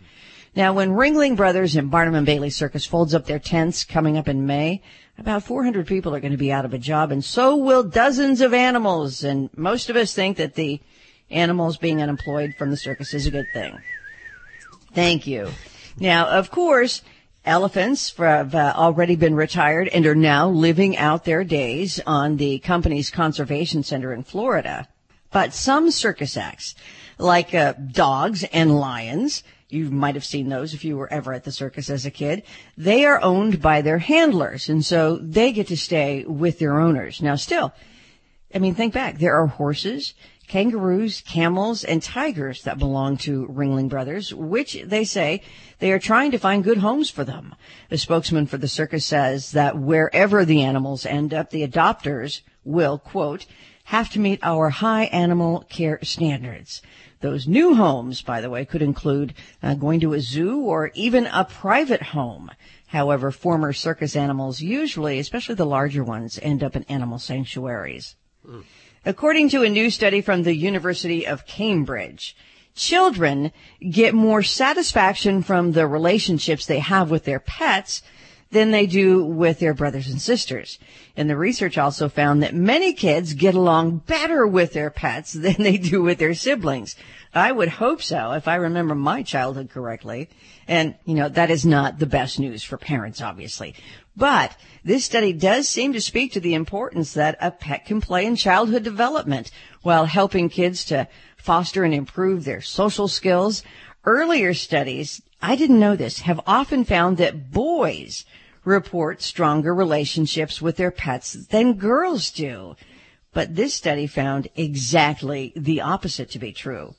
Now, 0.56 0.72
when 0.72 0.90
Ringling 0.90 1.36
Brothers 1.36 1.74
and 1.74 1.90
Barnum 1.90 2.14
and 2.14 2.24
Bailey 2.24 2.50
Circus 2.50 2.86
folds 2.86 3.12
up 3.12 3.26
their 3.26 3.40
tents 3.40 3.84
coming 3.84 4.16
up 4.16 4.28
in 4.28 4.46
May, 4.46 4.82
about 5.18 5.42
400 5.42 5.86
people 5.86 6.14
are 6.14 6.20
going 6.20 6.32
to 6.32 6.38
be 6.38 6.52
out 6.52 6.64
of 6.64 6.72
a 6.72 6.78
job 6.78 7.10
and 7.10 7.24
so 7.24 7.56
will 7.56 7.82
dozens 7.82 8.40
of 8.40 8.54
animals. 8.54 9.24
And 9.24 9.50
most 9.56 9.90
of 9.90 9.96
us 9.96 10.14
think 10.14 10.36
that 10.36 10.54
the 10.54 10.80
animals 11.28 11.76
being 11.76 12.00
unemployed 12.00 12.54
from 12.56 12.70
the 12.70 12.76
circus 12.76 13.14
is 13.14 13.26
a 13.26 13.32
good 13.32 13.46
thing. 13.52 13.80
Thank 14.94 15.26
you. 15.26 15.50
Now, 15.98 16.26
of 16.28 16.52
course, 16.52 17.02
elephants 17.44 18.16
have 18.16 18.54
uh, 18.54 18.72
already 18.76 19.16
been 19.16 19.34
retired 19.34 19.88
and 19.88 20.06
are 20.06 20.14
now 20.14 20.48
living 20.48 20.96
out 20.96 21.24
their 21.24 21.44
days 21.44 22.00
on 22.06 22.36
the 22.36 22.58
company's 22.60 23.10
conservation 23.10 23.82
center 23.82 24.12
in 24.12 24.22
Florida. 24.22 24.88
But 25.30 25.52
some 25.52 25.90
circus 25.90 26.36
acts, 26.36 26.74
like 27.18 27.54
uh, 27.54 27.72
dogs 27.72 28.44
and 28.44 28.78
lions, 28.78 29.42
you 29.68 29.90
might 29.90 30.14
have 30.14 30.24
seen 30.24 30.48
those 30.48 30.74
if 30.74 30.84
you 30.84 30.96
were 30.96 31.12
ever 31.12 31.32
at 31.32 31.44
the 31.44 31.52
circus 31.52 31.90
as 31.90 32.06
a 32.06 32.10
kid. 32.10 32.44
They 32.78 33.04
are 33.04 33.20
owned 33.20 33.60
by 33.60 33.82
their 33.82 33.98
handlers, 33.98 34.68
and 34.68 34.84
so 34.84 35.16
they 35.16 35.52
get 35.52 35.66
to 35.68 35.76
stay 35.76 36.24
with 36.24 36.58
their 36.58 36.80
owners. 36.80 37.20
Now, 37.20 37.34
still, 37.34 37.72
I 38.54 38.60
mean, 38.60 38.74
think 38.74 38.94
back. 38.94 39.18
There 39.18 39.34
are 39.34 39.48
horses, 39.48 40.14
kangaroos, 40.46 41.22
camels, 41.22 41.84
and 41.84 42.02
tigers 42.02 42.62
that 42.62 42.78
belong 42.78 43.16
to 43.18 43.46
Ringling 43.48 43.88
Brothers, 43.88 44.32
which 44.32 44.82
they 44.84 45.04
say 45.04 45.42
they 45.78 45.92
are 45.92 45.98
trying 45.98 46.30
to 46.30 46.38
find 46.38 46.64
good 46.64 46.78
homes 46.78 47.10
for 47.10 47.24
them. 47.24 47.54
A 47.90 47.98
spokesman 47.98 48.46
for 48.46 48.56
the 48.56 48.68
circus 48.68 49.04
says 49.04 49.52
that 49.52 49.78
wherever 49.78 50.44
the 50.44 50.62
animals 50.62 51.06
end 51.06 51.34
up, 51.34 51.50
the 51.50 51.66
adopters 51.66 52.42
will, 52.64 52.98
quote, 52.98 53.46
have 53.84 54.10
to 54.10 54.18
meet 54.18 54.40
our 54.42 54.70
high 54.70 55.04
animal 55.04 55.64
care 55.68 55.98
standards. 56.02 56.80
Those 57.20 57.48
new 57.48 57.74
homes, 57.74 58.22
by 58.22 58.40
the 58.40 58.50
way, 58.50 58.64
could 58.64 58.82
include 58.82 59.34
uh, 59.62 59.74
going 59.74 60.00
to 60.00 60.14
a 60.14 60.20
zoo 60.20 60.60
or 60.60 60.90
even 60.94 61.26
a 61.26 61.44
private 61.44 62.02
home. 62.02 62.50
However, 62.88 63.30
former 63.30 63.72
circus 63.72 64.14
animals 64.14 64.60
usually, 64.60 65.18
especially 65.18 65.54
the 65.54 65.66
larger 65.66 66.04
ones, 66.04 66.38
end 66.42 66.62
up 66.62 66.76
in 66.76 66.84
animal 66.84 67.18
sanctuaries. 67.18 68.16
According 69.06 69.50
to 69.50 69.62
a 69.62 69.68
new 69.68 69.90
study 69.90 70.22
from 70.22 70.42
the 70.42 70.54
University 70.54 71.26
of 71.26 71.46
Cambridge, 71.46 72.34
children 72.74 73.52
get 73.90 74.14
more 74.14 74.42
satisfaction 74.42 75.42
from 75.42 75.72
the 75.72 75.86
relationships 75.86 76.64
they 76.64 76.78
have 76.78 77.10
with 77.10 77.24
their 77.24 77.40
pets 77.40 78.02
than 78.50 78.70
they 78.70 78.86
do 78.86 79.22
with 79.22 79.58
their 79.58 79.74
brothers 79.74 80.08
and 80.08 80.22
sisters. 80.22 80.78
And 81.16 81.28
the 81.28 81.36
research 81.36 81.76
also 81.76 82.08
found 82.08 82.42
that 82.42 82.54
many 82.54 82.94
kids 82.94 83.34
get 83.34 83.54
along 83.54 83.98
better 84.06 84.46
with 84.46 84.72
their 84.72 84.90
pets 84.90 85.32
than 85.34 85.56
they 85.58 85.76
do 85.76 86.02
with 86.02 86.18
their 86.18 86.34
siblings. 86.34 86.96
I 87.34 87.52
would 87.52 87.68
hope 87.68 88.00
so 88.00 88.32
if 88.32 88.46
I 88.46 88.54
remember 88.54 88.94
my 88.94 89.22
childhood 89.22 89.68
correctly. 89.68 90.30
And, 90.66 90.94
you 91.04 91.14
know, 91.14 91.28
that 91.28 91.50
is 91.50 91.66
not 91.66 91.98
the 91.98 92.06
best 92.06 92.38
news 92.38 92.62
for 92.62 92.78
parents, 92.78 93.20
obviously. 93.20 93.74
But 94.16 94.56
this 94.84 95.04
study 95.04 95.32
does 95.32 95.68
seem 95.68 95.92
to 95.92 96.00
speak 96.00 96.32
to 96.32 96.40
the 96.40 96.54
importance 96.54 97.14
that 97.14 97.36
a 97.40 97.50
pet 97.50 97.86
can 97.86 98.00
play 98.00 98.26
in 98.26 98.36
childhood 98.36 98.84
development 98.84 99.50
while 99.82 100.04
helping 100.04 100.48
kids 100.48 100.84
to 100.86 101.08
foster 101.36 101.84
and 101.84 101.92
improve 101.92 102.44
their 102.44 102.60
social 102.60 103.08
skills. 103.08 103.62
Earlier 104.04 104.54
studies, 104.54 105.20
I 105.42 105.56
didn't 105.56 105.80
know 105.80 105.96
this, 105.96 106.20
have 106.20 106.40
often 106.46 106.84
found 106.84 107.16
that 107.16 107.50
boys 107.50 108.24
report 108.64 109.20
stronger 109.20 109.74
relationships 109.74 110.62
with 110.62 110.76
their 110.76 110.90
pets 110.90 111.32
than 111.32 111.74
girls 111.74 112.30
do. 112.30 112.76
But 113.32 113.56
this 113.56 113.74
study 113.74 114.06
found 114.06 114.48
exactly 114.54 115.52
the 115.56 115.80
opposite 115.80 116.30
to 116.30 116.38
be 116.38 116.52
true. 116.52 116.94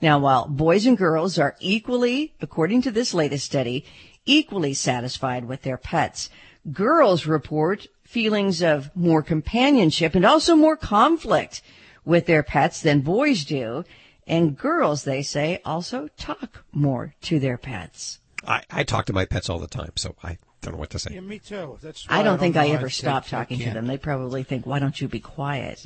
Now, 0.00 0.18
while 0.18 0.46
boys 0.46 0.86
and 0.86 0.96
girls 0.96 1.38
are 1.38 1.56
equally, 1.60 2.32
according 2.40 2.82
to 2.82 2.90
this 2.90 3.12
latest 3.12 3.44
study, 3.44 3.84
equally 4.24 4.72
satisfied 4.72 5.46
with 5.46 5.62
their 5.62 5.76
pets, 5.76 6.30
girls 6.72 7.26
report 7.26 7.86
feelings 8.04 8.62
of 8.62 8.94
more 8.96 9.22
companionship 9.22 10.14
and 10.14 10.24
also 10.24 10.56
more 10.56 10.76
conflict 10.76 11.62
with 12.04 12.26
their 12.26 12.42
pets 12.42 12.80
than 12.80 13.00
boys 13.00 13.44
do. 13.44 13.84
And 14.26 14.56
girls, 14.56 15.04
they 15.04 15.22
say, 15.22 15.60
also 15.64 16.08
talk 16.16 16.64
more 16.72 17.14
to 17.22 17.40
their 17.40 17.56
pets. 17.58 18.18
I, 18.46 18.62
I 18.70 18.84
talk 18.84 19.06
to 19.06 19.12
my 19.12 19.24
pets 19.24 19.48
all 19.50 19.58
the 19.58 19.66
time, 19.66 19.92
so 19.96 20.14
I 20.22 20.38
don't 20.62 20.74
know 20.74 20.78
what 20.78 20.90
to 20.90 20.98
say. 20.98 21.14
Yeah, 21.14 21.20
me 21.20 21.38
too. 21.38 21.78
That's 21.82 22.06
I 22.08 22.18
why 22.18 22.22
don't 22.24 22.38
think 22.38 22.56
I 22.56 22.68
ever 22.68 22.88
said 22.90 23.04
stop 23.04 23.26
talking 23.26 23.58
to 23.60 23.70
them. 23.70 23.86
They 23.86 23.98
probably 23.98 24.42
think, 24.42 24.66
why 24.66 24.78
don't 24.78 25.00
you 25.00 25.08
be 25.08 25.20
quiet? 25.20 25.84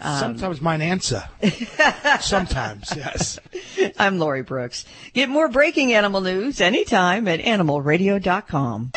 Um, 0.00 0.18
Sometimes 0.20 0.60
mine 0.60 0.80
answer. 0.80 1.24
Sometimes, 2.20 2.92
yes. 2.96 3.38
I'm 3.98 4.18
Lori 4.18 4.42
Brooks. 4.42 4.84
Get 5.12 5.28
more 5.28 5.48
breaking 5.48 5.92
animal 5.92 6.20
news 6.20 6.60
anytime 6.60 7.28
at 7.28 7.40
animalradio.com. 7.40 8.92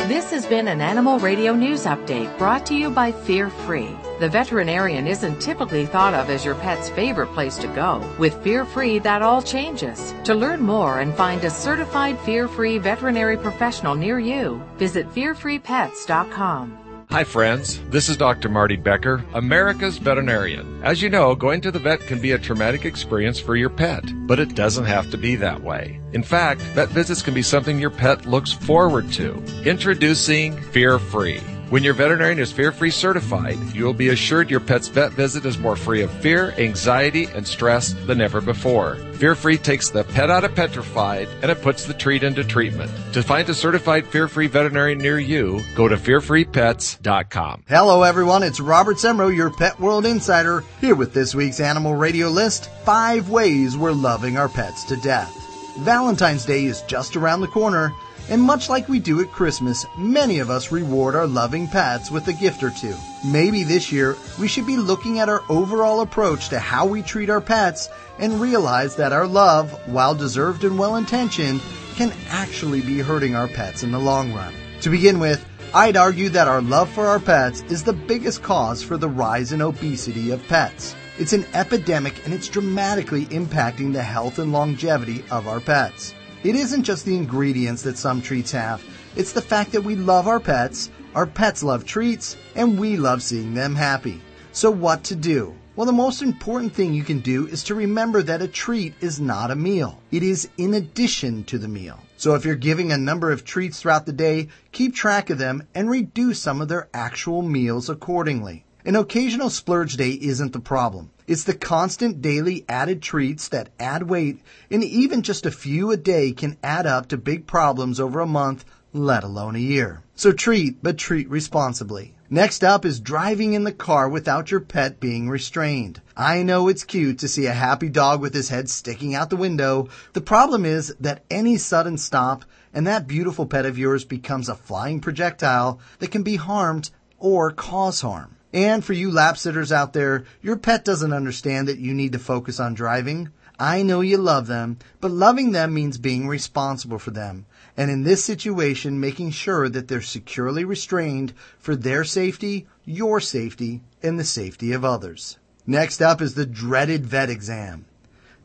This 0.00 0.30
has 0.30 0.46
been 0.46 0.68
an 0.68 0.80
Animal 0.80 1.18
Radio 1.18 1.52
News 1.52 1.84
Update 1.84 2.38
brought 2.38 2.64
to 2.66 2.76
you 2.76 2.90
by 2.90 3.10
Fear 3.10 3.50
Free. 3.50 3.90
The 4.20 4.28
veterinarian 4.28 5.08
isn't 5.08 5.40
typically 5.40 5.84
thought 5.84 6.14
of 6.14 6.30
as 6.30 6.44
your 6.44 6.54
pet's 6.54 6.88
favorite 6.90 7.32
place 7.34 7.56
to 7.56 7.66
go. 7.68 8.08
With 8.16 8.40
Fear 8.44 8.66
Free, 8.66 9.00
that 9.00 9.22
all 9.22 9.42
changes. 9.42 10.14
To 10.24 10.34
learn 10.34 10.60
more 10.60 11.00
and 11.00 11.12
find 11.14 11.42
a 11.42 11.50
certified 11.50 12.20
Fear 12.20 12.46
Free 12.46 12.78
veterinary 12.78 13.36
professional 13.36 13.96
near 13.96 14.20
you, 14.20 14.62
visit 14.76 15.12
fearfreepets.com. 15.12 16.85
Hi, 17.10 17.22
friends. 17.22 17.80
This 17.88 18.08
is 18.08 18.16
Dr. 18.16 18.48
Marty 18.48 18.74
Becker, 18.74 19.24
America's 19.32 19.96
veterinarian. 19.96 20.80
As 20.82 21.00
you 21.00 21.08
know, 21.08 21.36
going 21.36 21.60
to 21.60 21.70
the 21.70 21.78
vet 21.78 22.00
can 22.00 22.20
be 22.20 22.32
a 22.32 22.38
traumatic 22.38 22.84
experience 22.84 23.38
for 23.38 23.54
your 23.54 23.70
pet, 23.70 24.02
but 24.26 24.40
it 24.40 24.56
doesn't 24.56 24.86
have 24.86 25.08
to 25.12 25.16
be 25.16 25.36
that 25.36 25.62
way. 25.62 26.00
In 26.12 26.24
fact, 26.24 26.60
vet 26.74 26.88
visits 26.88 27.22
can 27.22 27.32
be 27.32 27.42
something 27.42 27.78
your 27.78 27.90
pet 27.90 28.26
looks 28.26 28.52
forward 28.52 29.12
to. 29.12 29.40
Introducing 29.64 30.60
Fear 30.72 30.98
Free. 30.98 31.40
When 31.68 31.82
your 31.82 31.94
veterinarian 31.94 32.38
is 32.38 32.52
fear 32.52 32.70
free 32.70 32.92
certified, 32.92 33.58
you 33.74 33.84
will 33.84 33.92
be 33.92 34.10
assured 34.10 34.50
your 34.50 34.60
pet's 34.60 34.86
vet 34.86 35.10
visit 35.10 35.44
is 35.44 35.58
more 35.58 35.74
free 35.74 36.02
of 36.02 36.12
fear, 36.12 36.52
anxiety, 36.58 37.24
and 37.24 37.44
stress 37.44 37.92
than 38.06 38.20
ever 38.20 38.40
before. 38.40 38.94
Fear 39.14 39.34
free 39.34 39.58
takes 39.58 39.90
the 39.90 40.04
pet 40.04 40.30
out 40.30 40.44
of 40.44 40.54
petrified 40.54 41.26
and 41.42 41.50
it 41.50 41.62
puts 41.62 41.84
the 41.84 41.92
treat 41.92 42.22
into 42.22 42.44
treatment. 42.44 42.92
To 43.14 43.22
find 43.22 43.48
a 43.48 43.54
certified 43.54 44.06
fear 44.06 44.28
free 44.28 44.46
veterinarian 44.46 44.98
near 44.98 45.18
you, 45.18 45.60
go 45.74 45.88
to 45.88 45.96
fearfreepets.com. 45.96 47.64
Hello, 47.66 48.04
everyone. 48.04 48.44
It's 48.44 48.60
Robert 48.60 48.98
Semrow, 48.98 49.34
your 49.34 49.50
Pet 49.50 49.80
World 49.80 50.06
Insider, 50.06 50.62
here 50.80 50.94
with 50.94 51.14
this 51.14 51.34
week's 51.34 51.58
Animal 51.58 51.96
Radio 51.96 52.28
list 52.28 52.70
Five 52.84 53.28
Ways 53.28 53.76
We're 53.76 53.90
Loving 53.90 54.36
Our 54.36 54.48
Pets 54.48 54.84
to 54.84 54.96
Death. 54.98 55.32
Valentine's 55.78 56.46
Day 56.46 56.66
is 56.66 56.82
just 56.82 57.16
around 57.16 57.40
the 57.40 57.48
corner, 57.48 57.92
and 58.28 58.42
much 58.42 58.68
like 58.68 58.88
we 58.88 58.98
do 58.98 59.20
at 59.20 59.30
Christmas, 59.30 59.86
many 59.96 60.38
of 60.40 60.50
us 60.50 60.72
reward 60.72 61.14
our 61.14 61.26
loving 61.26 61.68
pets 61.68 62.10
with 62.10 62.26
a 62.28 62.32
gift 62.32 62.62
or 62.62 62.70
two. 62.70 62.94
Maybe 63.24 63.62
this 63.62 63.92
year 63.92 64.16
we 64.38 64.48
should 64.48 64.66
be 64.66 64.76
looking 64.76 65.18
at 65.18 65.28
our 65.28 65.42
overall 65.48 66.00
approach 66.00 66.48
to 66.48 66.58
how 66.58 66.86
we 66.86 67.02
treat 67.02 67.30
our 67.30 67.40
pets 67.40 67.88
and 68.18 68.40
realize 68.40 68.96
that 68.96 69.12
our 69.12 69.26
love, 69.26 69.70
while 69.86 70.14
deserved 70.14 70.64
and 70.64 70.78
well 70.78 70.96
intentioned, 70.96 71.60
can 71.94 72.12
actually 72.28 72.80
be 72.80 72.98
hurting 72.98 73.34
our 73.34 73.48
pets 73.48 73.82
in 73.82 73.92
the 73.92 73.98
long 73.98 74.32
run. 74.32 74.52
To 74.82 74.90
begin 74.90 75.18
with, 75.18 75.46
I'd 75.74 75.96
argue 75.96 76.28
that 76.30 76.48
our 76.48 76.62
love 76.62 76.90
for 76.90 77.06
our 77.06 77.20
pets 77.20 77.62
is 77.62 77.84
the 77.84 77.92
biggest 77.92 78.42
cause 78.42 78.82
for 78.82 78.96
the 78.96 79.08
rise 79.08 79.52
in 79.52 79.60
obesity 79.60 80.30
of 80.30 80.46
pets. 80.48 80.94
It's 81.18 81.32
an 81.32 81.46
epidemic 81.54 82.24
and 82.24 82.34
it's 82.34 82.48
dramatically 82.48 83.26
impacting 83.26 83.92
the 83.92 84.02
health 84.02 84.38
and 84.38 84.52
longevity 84.52 85.24
of 85.30 85.48
our 85.48 85.60
pets. 85.60 86.14
It 86.44 86.54
isn't 86.54 86.84
just 86.84 87.04
the 87.04 87.16
ingredients 87.16 87.82
that 87.82 87.98
some 87.98 88.20
treats 88.20 88.52
have, 88.52 88.82
it's 89.16 89.32
the 89.32 89.42
fact 89.42 89.72
that 89.72 89.84
we 89.84 89.96
love 89.96 90.28
our 90.28 90.40
pets, 90.40 90.90
our 91.14 91.26
pets 91.26 91.62
love 91.62 91.84
treats, 91.84 92.36
and 92.54 92.78
we 92.78 92.96
love 92.96 93.22
seeing 93.22 93.54
them 93.54 93.74
happy. 93.74 94.20
So, 94.52 94.70
what 94.70 95.04
to 95.04 95.16
do? 95.16 95.54
Well, 95.76 95.86
the 95.86 95.92
most 95.92 96.22
important 96.22 96.72
thing 96.72 96.94
you 96.94 97.04
can 97.04 97.20
do 97.20 97.46
is 97.46 97.62
to 97.64 97.74
remember 97.74 98.22
that 98.22 98.40
a 98.40 98.48
treat 98.48 98.94
is 99.02 99.20
not 99.20 99.50
a 99.50 99.54
meal. 99.54 100.00
It 100.10 100.22
is 100.22 100.48
in 100.56 100.72
addition 100.72 101.44
to 101.44 101.58
the 101.58 101.68
meal. 101.68 102.00
So 102.16 102.34
if 102.34 102.46
you're 102.46 102.56
giving 102.56 102.92
a 102.92 102.96
number 102.96 103.30
of 103.30 103.44
treats 103.44 103.80
throughout 103.80 104.06
the 104.06 104.12
day, 104.12 104.48
keep 104.72 104.94
track 104.94 105.28
of 105.28 105.36
them 105.36 105.64
and 105.74 105.90
reduce 105.90 106.40
some 106.40 106.62
of 106.62 106.68
their 106.68 106.88
actual 106.94 107.42
meals 107.42 107.90
accordingly. 107.90 108.64
An 108.86 108.96
occasional 108.96 109.50
splurge 109.50 109.98
day 109.98 110.12
isn't 110.12 110.54
the 110.54 110.60
problem. 110.60 111.10
It's 111.26 111.42
the 111.42 111.54
constant 111.54 112.22
daily 112.22 112.64
added 112.68 113.02
treats 113.02 113.48
that 113.48 113.70
add 113.80 114.08
weight, 114.08 114.40
and 114.70 114.84
even 114.84 115.22
just 115.22 115.44
a 115.44 115.50
few 115.50 115.90
a 115.90 115.96
day 115.96 116.30
can 116.30 116.56
add 116.62 116.86
up 116.86 117.08
to 117.08 117.16
big 117.16 117.48
problems 117.48 117.98
over 117.98 118.20
a 118.20 118.26
month, 118.26 118.64
let 118.92 119.24
alone 119.24 119.56
a 119.56 119.58
year. 119.58 120.02
So 120.14 120.30
treat, 120.30 120.84
but 120.84 120.98
treat 120.98 121.28
responsibly. 121.28 122.14
Next 122.30 122.62
up 122.62 122.84
is 122.84 123.00
driving 123.00 123.54
in 123.54 123.64
the 123.64 123.72
car 123.72 124.08
without 124.08 124.52
your 124.52 124.60
pet 124.60 125.00
being 125.00 125.28
restrained. 125.28 126.00
I 126.16 126.44
know 126.44 126.68
it's 126.68 126.84
cute 126.84 127.18
to 127.18 127.28
see 127.28 127.46
a 127.46 127.52
happy 127.52 127.88
dog 127.88 128.20
with 128.20 128.32
his 128.32 128.48
head 128.48 128.70
sticking 128.70 129.16
out 129.16 129.28
the 129.28 129.36
window. 129.36 129.88
The 130.12 130.20
problem 130.20 130.64
is 130.64 130.94
that 131.00 131.24
any 131.28 131.56
sudden 131.56 131.98
stop 131.98 132.44
and 132.72 132.86
that 132.86 133.08
beautiful 133.08 133.46
pet 133.46 133.66
of 133.66 133.78
yours 133.78 134.04
becomes 134.04 134.48
a 134.48 134.54
flying 134.54 135.00
projectile 135.00 135.80
that 135.98 136.12
can 136.12 136.22
be 136.22 136.36
harmed 136.36 136.90
or 137.18 137.50
cause 137.50 138.00
harm. 138.00 138.35
And 138.56 138.82
for 138.82 138.94
you 138.94 139.10
lap 139.10 139.36
sitters 139.36 139.70
out 139.70 139.92
there, 139.92 140.24
your 140.40 140.56
pet 140.56 140.82
doesn't 140.82 141.12
understand 141.12 141.68
that 141.68 141.78
you 141.78 141.92
need 141.92 142.12
to 142.12 142.18
focus 142.18 142.58
on 142.58 142.72
driving. 142.72 143.28
I 143.58 143.82
know 143.82 144.00
you 144.00 144.16
love 144.16 144.46
them, 144.46 144.78
but 144.98 145.10
loving 145.10 145.52
them 145.52 145.74
means 145.74 145.98
being 145.98 146.26
responsible 146.26 146.98
for 146.98 147.10
them. 147.10 147.44
And 147.76 147.90
in 147.90 148.04
this 148.04 148.24
situation, 148.24 148.98
making 148.98 149.32
sure 149.32 149.68
that 149.68 149.88
they're 149.88 150.00
securely 150.00 150.64
restrained 150.64 151.34
for 151.58 151.76
their 151.76 152.02
safety, 152.02 152.66
your 152.86 153.20
safety, 153.20 153.82
and 154.02 154.18
the 154.18 154.24
safety 154.24 154.72
of 154.72 154.86
others. 154.86 155.36
Next 155.66 156.00
up 156.00 156.22
is 156.22 156.32
the 156.32 156.46
dreaded 156.46 157.04
vet 157.04 157.28
exam. 157.28 157.84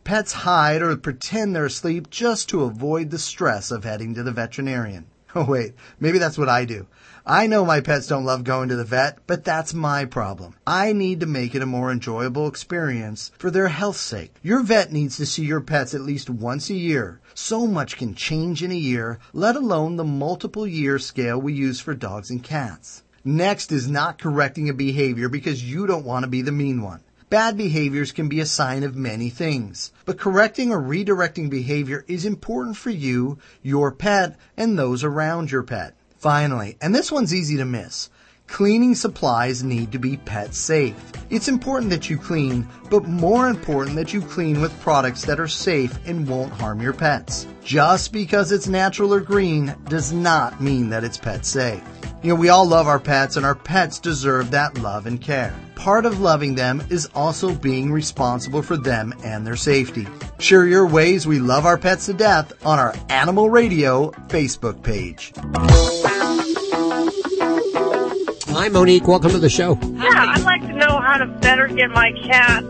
Pets 0.04 0.34
hide 0.34 0.82
or 0.82 0.94
pretend 0.98 1.56
they're 1.56 1.68
asleep 1.68 2.10
just 2.10 2.50
to 2.50 2.64
avoid 2.64 3.12
the 3.12 3.18
stress 3.18 3.72
of 3.72 3.86
heading 3.86 4.14
to 4.16 4.24
the 4.24 4.34
veterinarian. 4.34 5.06
Oh 5.34 5.46
wait, 5.46 5.76
maybe 5.98 6.18
that's 6.18 6.38
what 6.38 6.50
I 6.50 6.66
do. 6.66 6.88
I 7.26 7.46
know 7.46 7.64
my 7.64 7.82
pets 7.82 8.08
don't 8.08 8.26
love 8.26 8.44
going 8.44 8.70
to 8.70 8.76
the 8.76 8.84
vet, 8.84 9.20
but 9.28 9.44
that's 9.44 9.76
my 9.76 10.06
problem. 10.06 10.56
I 10.66 10.92
need 10.92 11.20
to 11.20 11.28
make 11.28 11.54
it 11.54 11.62
a 11.62 11.68
more 11.68 11.92
enjoyable 11.92 12.48
experience 12.48 13.32
for 13.38 13.52
their 13.52 13.68
health's 13.68 14.00
sake. 14.02 14.34
Your 14.42 14.64
vet 14.64 14.92
needs 14.92 15.18
to 15.18 15.28
see 15.28 15.46
your 15.46 15.62
pets 15.62 15.94
at 15.94 16.02
least 16.02 16.32
once 16.32 16.72
a 16.72 16.74
year. 16.74 17.20
So 17.36 17.68
much 17.68 17.98
can 17.98 18.16
change 18.16 18.64
in 18.64 18.72
a 18.72 18.76
year, 18.76 19.20
let 19.34 19.56
alone 19.56 19.98
the 19.98 20.04
multiple 20.04 20.66
year 20.66 20.98
scale 20.98 21.40
we 21.40 21.54
use 21.54 21.80
for 21.80 21.94
dogs 21.94 22.32
and 22.32 22.44
cats. 22.44 23.04
Next 23.24 23.72
is 23.72 23.88
not 23.88 24.18
correcting 24.18 24.68
a 24.68 24.74
behavior 24.74 25.30
because 25.30 25.64
you 25.64 25.86
don't 25.86 26.06
want 26.06 26.24
to 26.24 26.30
be 26.30 26.42
the 26.42 26.52
mean 26.52 26.82
one. 26.82 27.02
Bad 27.30 27.56
behaviors 27.56 28.12
can 28.12 28.30
be 28.30 28.40
a 28.40 28.48
sign 28.48 28.82
of 28.82 28.96
many 28.96 29.30
things, 29.30 29.92
but 30.06 30.18
correcting 30.18 30.72
or 30.72 30.82
redirecting 30.82 31.52
behavior 31.52 32.04
is 32.08 32.26
important 32.26 32.78
for 32.78 32.90
you, 32.90 33.38
your 33.62 33.92
pet, 33.92 34.38
and 34.58 34.78
those 34.78 35.04
around 35.04 35.52
your 35.52 35.62
pet. 35.64 35.94
Finally, 36.22 36.78
and 36.82 36.94
this 36.94 37.12
one's 37.12 37.34
easy 37.34 37.58
to 37.58 37.66
miss, 37.66 38.12
cleaning 38.46 38.94
supplies 38.94 39.64
need 39.64 39.92
to 39.92 39.98
be 39.98 40.18
pet 40.18 40.54
safe. 40.54 40.94
It's 41.32 41.48
important 41.48 41.90
that 41.90 42.12
you 42.12 42.18
clean, 42.20 42.68
but 42.92 43.06
more 43.06 43.48
important 43.48 43.96
that 43.96 44.14
you 44.14 44.22
clean 44.22 44.62
with 44.62 44.80
products 44.82 45.26
that 45.26 45.40
are 45.40 45.48
safe 45.48 45.98
and 46.06 46.28
won't 46.28 46.54
harm 46.54 46.80
your 46.80 46.94
pets. 46.94 47.48
Just 47.64 48.14
because 48.14 48.52
it's 48.52 48.68
natural 48.68 49.16
or 49.16 49.20
green 49.20 49.74
does 49.86 50.14
not 50.14 50.62
mean 50.62 50.90
that 50.92 51.04
it's 51.04 51.18
pet 51.18 51.44
safe. 51.44 51.82
You 52.22 52.36
know, 52.36 52.40
we 52.40 52.50
all 52.50 52.68
love 52.68 52.86
our 52.86 53.00
pets 53.00 53.36
and 53.36 53.44
our 53.44 53.56
pets 53.56 53.98
deserve 53.98 54.52
that 54.52 54.78
love 54.78 55.08
and 55.08 55.20
care. 55.20 55.56
Part 55.74 56.06
of 56.06 56.20
loving 56.20 56.54
them 56.54 56.84
is 56.92 57.10
also 57.16 57.56
being 57.56 57.92
responsible 57.92 58.62
for 58.62 58.78
them 58.78 59.12
and 59.24 59.48
their 59.48 59.56
safety. 59.56 60.08
Share 60.38 60.68
your 60.68 60.86
ways 60.86 61.26
we 61.26 61.40
love 61.40 61.66
our 61.66 61.80
pets 61.80 62.06
to 62.06 62.14
death 62.14 62.54
on 62.64 62.78
our 62.78 62.94
Animal 63.10 63.50
Radio 63.50 64.12
Facebook 64.28 64.84
page. 64.84 65.34
Hi, 68.62 68.70
Monique. 68.70 69.08
Welcome 69.08 69.32
to 69.32 69.40
the 69.40 69.50
show. 69.50 69.76
Yeah, 69.82 70.36
I'd 70.36 70.44
like 70.44 70.62
to 70.62 70.74
know 70.74 71.00
how 71.00 71.18
to 71.18 71.26
better 71.26 71.68
get 71.68 71.90
my 71.90 72.12
cat. 72.12 72.64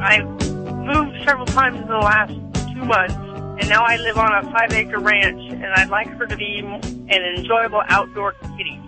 I've 0.00 0.26
moved 0.50 1.24
several 1.24 1.46
times 1.46 1.80
in 1.80 1.86
the 1.86 1.98
last 1.98 2.32
two 2.74 2.84
months, 2.84 3.14
and 3.14 3.68
now 3.68 3.84
I 3.86 3.96
live 3.96 4.18
on 4.18 4.44
a 4.44 4.50
five 4.50 4.72
acre 4.72 4.98
ranch, 4.98 5.40
and 5.52 5.66
I'd 5.66 5.88
like 5.88 6.08
her 6.08 6.26
to 6.26 6.36
be 6.36 6.58
an 6.58 7.36
enjoyable 7.38 7.80
outdoor 7.86 8.32
kitty. 8.32 8.80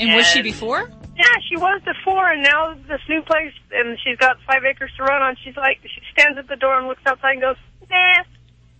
And 0.00 0.16
was 0.16 0.24
she 0.28 0.40
before? 0.40 0.90
Yeah, 1.14 1.26
she 1.46 1.58
was 1.58 1.82
before, 1.84 2.26
and 2.32 2.42
now 2.42 2.72
this 2.88 3.02
new 3.10 3.20
place, 3.20 3.52
and 3.72 3.98
she's 4.02 4.16
got 4.16 4.38
five 4.46 4.64
acres 4.64 4.92
to 4.96 5.02
run 5.02 5.20
on. 5.20 5.36
She's 5.44 5.58
like, 5.58 5.80
she 5.82 6.00
stands 6.10 6.38
at 6.38 6.48
the 6.48 6.56
door 6.56 6.78
and 6.78 6.88
looks 6.88 7.02
outside 7.04 7.32
and 7.32 7.42
goes, 7.42 7.56
nah, 7.90 8.22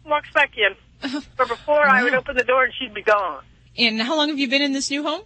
walks 0.06 0.32
back 0.32 0.52
in. 0.56 1.20
but 1.36 1.47
before, 1.47 1.86
I 1.86 2.05
would 2.05 2.14
open 2.14 2.39
the 2.39 2.44
door 2.44 2.64
and 2.64 2.72
she'd 2.72 2.94
be 2.94 3.02
gone. 3.02 3.44
And 3.76 4.01
how 4.01 4.16
long 4.16 4.30
have 4.30 4.39
you 4.39 4.48
been 4.48 4.62
in 4.62 4.72
this 4.72 4.90
new 4.90 5.02
home? 5.02 5.20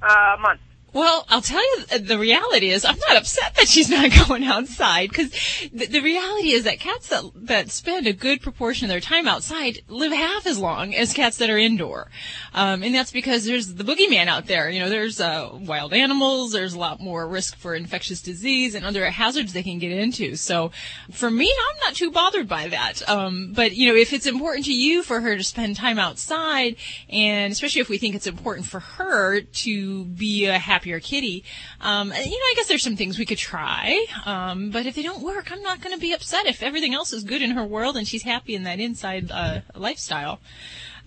Uh, 0.00 0.36
a 0.38 0.40
month. 0.40 0.60
Well, 0.92 1.24
I'll 1.30 1.40
tell 1.40 1.62
you, 1.62 1.98
the 2.00 2.18
reality 2.18 2.68
is 2.68 2.84
I'm 2.84 2.98
not 3.08 3.16
upset 3.16 3.54
that 3.56 3.68
she's 3.68 3.88
not 3.88 4.10
going 4.28 4.44
outside 4.44 5.08
because 5.08 5.30
the, 5.72 5.86
the 5.86 6.00
reality 6.00 6.50
is 6.50 6.64
that 6.64 6.80
cats 6.80 7.08
that, 7.08 7.24
that 7.34 7.70
spend 7.70 8.06
a 8.06 8.12
good 8.12 8.42
proportion 8.42 8.84
of 8.84 8.90
their 8.90 9.00
time 9.00 9.26
outside 9.26 9.80
live 9.88 10.12
half 10.12 10.46
as 10.46 10.58
long 10.58 10.94
as 10.94 11.14
cats 11.14 11.38
that 11.38 11.48
are 11.48 11.56
indoor. 11.56 12.10
Um, 12.52 12.82
and 12.82 12.94
that's 12.94 13.10
because 13.10 13.46
there's 13.46 13.74
the 13.74 13.84
boogeyman 13.84 14.26
out 14.26 14.46
there. 14.46 14.68
You 14.68 14.80
know, 14.80 14.90
there's 14.90 15.18
uh, 15.18 15.50
wild 15.52 15.94
animals, 15.94 16.52
there's 16.52 16.74
a 16.74 16.78
lot 16.78 17.00
more 17.00 17.26
risk 17.26 17.56
for 17.56 17.74
infectious 17.74 18.20
disease 18.20 18.74
and 18.74 18.84
other 18.84 19.08
hazards 19.08 19.54
they 19.54 19.62
can 19.62 19.78
get 19.78 19.92
into. 19.92 20.36
So 20.36 20.72
for 21.10 21.30
me, 21.30 21.50
I'm 21.70 21.78
not 21.86 21.94
too 21.94 22.10
bothered 22.10 22.48
by 22.48 22.68
that. 22.68 23.08
Um, 23.08 23.52
but, 23.54 23.72
you 23.72 23.88
know, 23.88 23.98
if 23.98 24.12
it's 24.12 24.26
important 24.26 24.66
to 24.66 24.74
you 24.74 25.02
for 25.02 25.22
her 25.22 25.38
to 25.38 25.44
spend 25.44 25.76
time 25.76 25.98
outside, 25.98 26.76
and 27.08 27.50
especially 27.50 27.80
if 27.80 27.88
we 27.88 27.96
think 27.96 28.14
it's 28.14 28.26
important 28.26 28.66
for 28.66 28.80
her 28.80 29.40
to 29.40 30.04
be 30.04 30.44
a 30.46 30.58
happy 30.58 30.81
happier 30.82 30.98
kitty. 30.98 31.44
Um, 31.80 32.08
you 32.08 32.12
know, 32.12 32.20
I 32.20 32.54
guess 32.56 32.66
there's 32.66 32.82
some 32.82 32.96
things 32.96 33.16
we 33.16 33.24
could 33.24 33.38
try. 33.38 34.04
Um, 34.26 34.70
but 34.70 34.84
if 34.84 34.96
they 34.96 35.02
don't 35.02 35.22
work, 35.22 35.52
I'm 35.52 35.62
not 35.62 35.80
going 35.80 35.94
to 35.94 36.00
be 36.00 36.12
upset 36.12 36.46
if 36.46 36.60
everything 36.60 36.92
else 36.92 37.12
is 37.12 37.22
good 37.22 37.40
in 37.40 37.52
her 37.52 37.64
world 37.64 37.96
and 37.96 38.06
she's 38.06 38.24
happy 38.24 38.56
in 38.56 38.64
that 38.64 38.80
inside 38.80 39.30
uh, 39.30 39.60
lifestyle. 39.76 40.40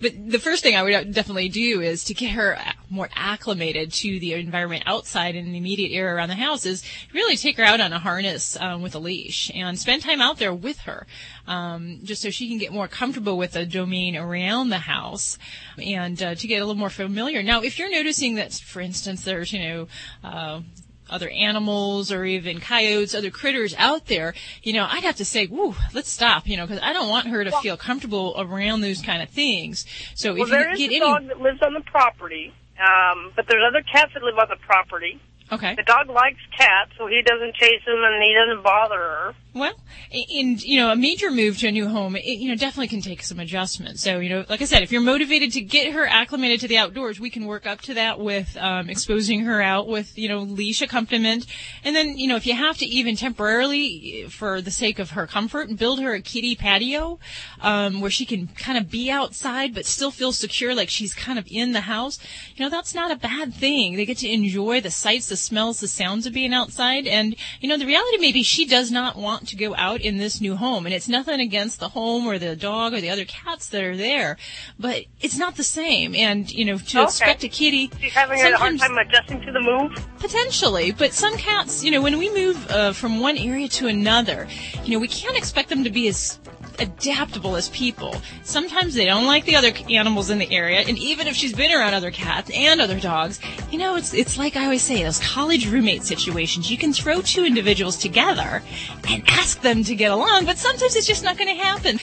But 0.00 0.30
the 0.30 0.38
first 0.38 0.62
thing 0.62 0.76
I 0.76 0.82
would 0.82 1.14
definitely 1.14 1.48
do 1.48 1.80
is 1.80 2.04
to 2.04 2.14
get 2.14 2.32
her 2.32 2.58
more 2.90 3.08
acclimated 3.14 3.92
to 3.92 4.20
the 4.20 4.34
environment 4.34 4.84
outside 4.86 5.34
in 5.34 5.52
the 5.52 5.58
immediate 5.58 5.96
area 5.96 6.14
around 6.14 6.28
the 6.28 6.34
house 6.34 6.66
is 6.66 6.84
really 7.12 7.36
take 7.36 7.56
her 7.56 7.64
out 7.64 7.80
on 7.80 7.92
a 7.92 7.98
harness 7.98 8.56
um, 8.60 8.82
with 8.82 8.94
a 8.94 8.98
leash 8.98 9.50
and 9.54 9.78
spend 9.78 10.02
time 10.02 10.20
out 10.20 10.38
there 10.38 10.54
with 10.54 10.78
her, 10.80 11.06
um, 11.46 12.00
just 12.04 12.22
so 12.22 12.30
she 12.30 12.48
can 12.48 12.58
get 12.58 12.72
more 12.72 12.88
comfortable 12.88 13.38
with 13.38 13.52
the 13.52 13.64
domain 13.64 14.16
around 14.16 14.68
the 14.68 14.78
house 14.78 15.38
and 15.82 16.22
uh, 16.22 16.34
to 16.34 16.46
get 16.46 16.58
a 16.62 16.66
little 16.66 16.78
more 16.78 16.90
familiar. 16.90 17.42
Now, 17.42 17.62
if 17.62 17.78
you're 17.78 17.90
noticing 17.90 18.34
that, 18.36 18.52
for 18.52 18.80
instance, 18.80 19.24
there's 19.24 19.52
you 19.52 19.60
know. 19.60 19.88
Uh, 20.22 20.60
other 21.08 21.28
animals 21.30 22.10
or 22.12 22.24
even 22.24 22.60
coyotes, 22.60 23.14
other 23.14 23.30
critters 23.30 23.74
out 23.78 24.06
there, 24.06 24.34
you 24.62 24.72
know, 24.72 24.86
I'd 24.90 25.04
have 25.04 25.16
to 25.16 25.24
say, 25.24 25.46
woo, 25.46 25.74
let's 25.94 26.10
stop, 26.10 26.46
you 26.48 26.56
know, 26.56 26.66
because 26.66 26.82
I 26.82 26.92
don't 26.92 27.08
want 27.08 27.28
her 27.28 27.44
to 27.44 27.50
Well- 27.50 27.60
feel 27.62 27.76
comfortable 27.76 28.34
around 28.38 28.80
those 28.80 29.02
kind 29.02 29.22
of 29.22 29.28
things. 29.28 29.86
So 30.14 30.34
well, 30.34 30.42
if 30.44 30.50
there 30.50 30.66
you 30.68 30.72
is 30.72 30.78
get 30.78 30.90
a 30.90 30.94
any, 30.96 31.00
dog 31.00 31.26
that 31.28 31.40
lives 31.40 31.62
on 31.62 31.74
the 31.74 31.80
property, 31.82 32.52
um, 32.78 33.32
but 33.36 33.46
there's 33.48 33.62
other 33.66 33.82
cats 33.82 34.12
that 34.14 34.22
live 34.22 34.38
on 34.38 34.48
the 34.48 34.56
property. 34.56 35.20
okay. 35.52 35.74
The 35.76 35.82
dog 35.84 36.08
likes 36.08 36.40
cats, 36.58 36.90
so 36.98 37.06
he 37.06 37.22
doesn't 37.24 37.54
chase 37.54 37.82
them 37.86 38.02
and 38.02 38.22
he 38.22 38.34
doesn't 38.34 38.62
bother 38.64 38.96
her. 38.96 39.34
Well, 39.56 39.72
and 40.12 40.62
you 40.62 40.78
know, 40.78 40.90
a 40.90 40.96
major 40.96 41.30
move 41.30 41.56
to 41.58 41.68
a 41.68 41.72
new 41.72 41.88
home, 41.88 42.14
it, 42.14 42.24
you 42.26 42.50
know, 42.50 42.56
definitely 42.56 42.88
can 42.88 43.00
take 43.00 43.22
some 43.22 43.40
adjustment. 43.40 43.98
So, 43.98 44.18
you 44.18 44.28
know, 44.28 44.44
like 44.50 44.60
I 44.60 44.66
said, 44.66 44.82
if 44.82 44.92
you're 44.92 45.00
motivated 45.00 45.50
to 45.52 45.62
get 45.62 45.94
her 45.94 46.06
acclimated 46.06 46.60
to 46.60 46.68
the 46.68 46.76
outdoors, 46.76 47.18
we 47.18 47.30
can 47.30 47.46
work 47.46 47.66
up 47.66 47.80
to 47.82 47.94
that 47.94 48.20
with 48.20 48.54
um, 48.58 48.90
exposing 48.90 49.40
her 49.44 49.62
out 49.62 49.88
with, 49.88 50.18
you 50.18 50.28
know, 50.28 50.40
leash 50.40 50.82
accompaniment, 50.82 51.46
and 51.82 51.96
then, 51.96 52.18
you 52.18 52.28
know, 52.28 52.36
if 52.36 52.46
you 52.46 52.52
have 52.52 52.76
to 52.76 52.84
even 52.84 53.16
temporarily, 53.16 54.26
for 54.28 54.60
the 54.60 54.70
sake 54.70 54.98
of 54.98 55.12
her 55.12 55.26
comfort, 55.26 55.74
build 55.74 56.00
her 56.00 56.12
a 56.12 56.20
kitty 56.20 56.54
patio 56.54 57.18
um, 57.62 58.02
where 58.02 58.10
she 58.10 58.26
can 58.26 58.48
kind 58.48 58.76
of 58.76 58.90
be 58.90 59.10
outside 59.10 59.74
but 59.74 59.86
still 59.86 60.10
feel 60.10 60.32
secure, 60.32 60.74
like 60.74 60.90
she's 60.90 61.14
kind 61.14 61.38
of 61.38 61.46
in 61.50 61.72
the 61.72 61.80
house. 61.80 62.18
You 62.56 62.66
know, 62.66 62.68
that's 62.68 62.94
not 62.94 63.10
a 63.10 63.16
bad 63.16 63.54
thing. 63.54 63.96
They 63.96 64.04
get 64.04 64.18
to 64.18 64.30
enjoy 64.30 64.82
the 64.82 64.90
sights, 64.90 65.30
the 65.30 65.36
smells, 65.36 65.80
the 65.80 65.88
sounds 65.88 66.26
of 66.26 66.34
being 66.34 66.52
outside, 66.52 67.06
and 67.06 67.34
you 67.62 67.70
know, 67.70 67.78
the 67.78 67.86
reality 67.86 68.18
maybe 68.18 68.42
she 68.42 68.66
does 68.66 68.90
not 68.90 69.16
want 69.16 69.45
to 69.48 69.56
go 69.56 69.74
out 69.76 70.00
in 70.00 70.18
this 70.18 70.40
new 70.40 70.56
home. 70.56 70.86
And 70.86 70.94
it's 70.94 71.08
nothing 71.08 71.40
against 71.40 71.80
the 71.80 71.88
home 71.90 72.26
or 72.26 72.38
the 72.38 72.56
dog 72.56 72.92
or 72.94 73.00
the 73.00 73.10
other 73.10 73.24
cats 73.24 73.68
that 73.68 73.82
are 73.82 73.96
there, 73.96 74.36
but 74.78 75.04
it's 75.20 75.36
not 75.38 75.56
the 75.56 75.64
same. 75.64 76.14
And, 76.14 76.50
you 76.50 76.64
know, 76.64 76.78
to 76.78 76.98
Okay. 76.98 77.04
expect 77.04 77.44
a 77.44 77.48
kitty. 77.48 77.90
She's 78.00 78.12
having 78.12 78.40
a 78.40 78.56
hard 78.56 78.78
time 78.78 78.98
adjusting 78.98 79.40
to 79.42 79.52
the 79.52 79.60
move. 79.60 79.92
Potentially, 80.18 80.92
but 80.92 81.12
some 81.12 81.36
cats, 81.36 81.84
you 81.84 81.90
know, 81.90 82.00
when 82.00 82.18
we 82.18 82.32
move 82.32 82.70
uh, 82.70 82.92
from 82.92 83.20
one 83.20 83.36
area 83.38 83.68
to 83.68 83.86
another, 83.86 84.48
you 84.84 84.92
know, 84.92 84.98
we 84.98 85.08
can't 85.08 85.36
expect 85.36 85.68
them 85.68 85.84
to 85.84 85.90
be 85.90 86.08
as 86.08 86.38
adaptable 86.80 87.56
as 87.56 87.68
people. 87.70 88.14
Sometimes 88.42 88.94
they 88.94 89.04
don't 89.04 89.26
like 89.26 89.44
the 89.44 89.56
other 89.56 89.72
animals 89.90 90.30
in 90.30 90.38
the 90.38 90.50
area, 90.52 90.80
and 90.80 90.98
even 90.98 91.26
if 91.26 91.36
she's 91.36 91.52
been 91.52 91.72
around 91.72 91.94
other 91.94 92.10
cats 92.10 92.50
and 92.52 92.80
other 92.80 92.98
dogs, 93.00 93.40
you 93.70 93.78
know, 93.78 93.96
it's 93.96 94.14
it's 94.14 94.38
like 94.38 94.56
I 94.56 94.64
always 94.64 94.82
say, 94.82 95.02
those 95.02 95.18
college 95.20 95.68
roommate 95.68 96.02
situations. 96.02 96.70
You 96.70 96.78
can 96.78 96.92
throw 96.92 97.20
two 97.22 97.44
individuals 97.44 97.96
together 97.96 98.62
and 99.08 99.22
ask 99.28 99.60
them 99.60 99.84
to 99.84 99.94
get 99.94 100.10
along, 100.10 100.44
but 100.44 100.58
sometimes 100.58 100.96
it's 100.96 101.06
just 101.06 101.24
not 101.24 101.38
going 101.38 101.54
to 101.54 101.62
happen. 101.62 101.98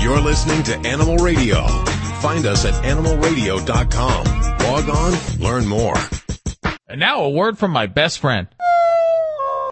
You're 0.00 0.20
listening 0.20 0.62
to 0.64 0.76
Animal 0.88 1.16
Radio. 1.16 1.66
Find 2.20 2.46
us 2.46 2.64
at 2.64 2.74
animalradio.com. 2.84 4.24
Log 4.58 4.88
on, 4.88 5.40
learn 5.40 5.66
more. 5.66 5.94
And 6.88 7.00
now 7.00 7.20
a 7.22 7.30
word 7.30 7.58
from 7.58 7.72
my 7.72 7.86
best 7.86 8.20
friend. 8.20 8.46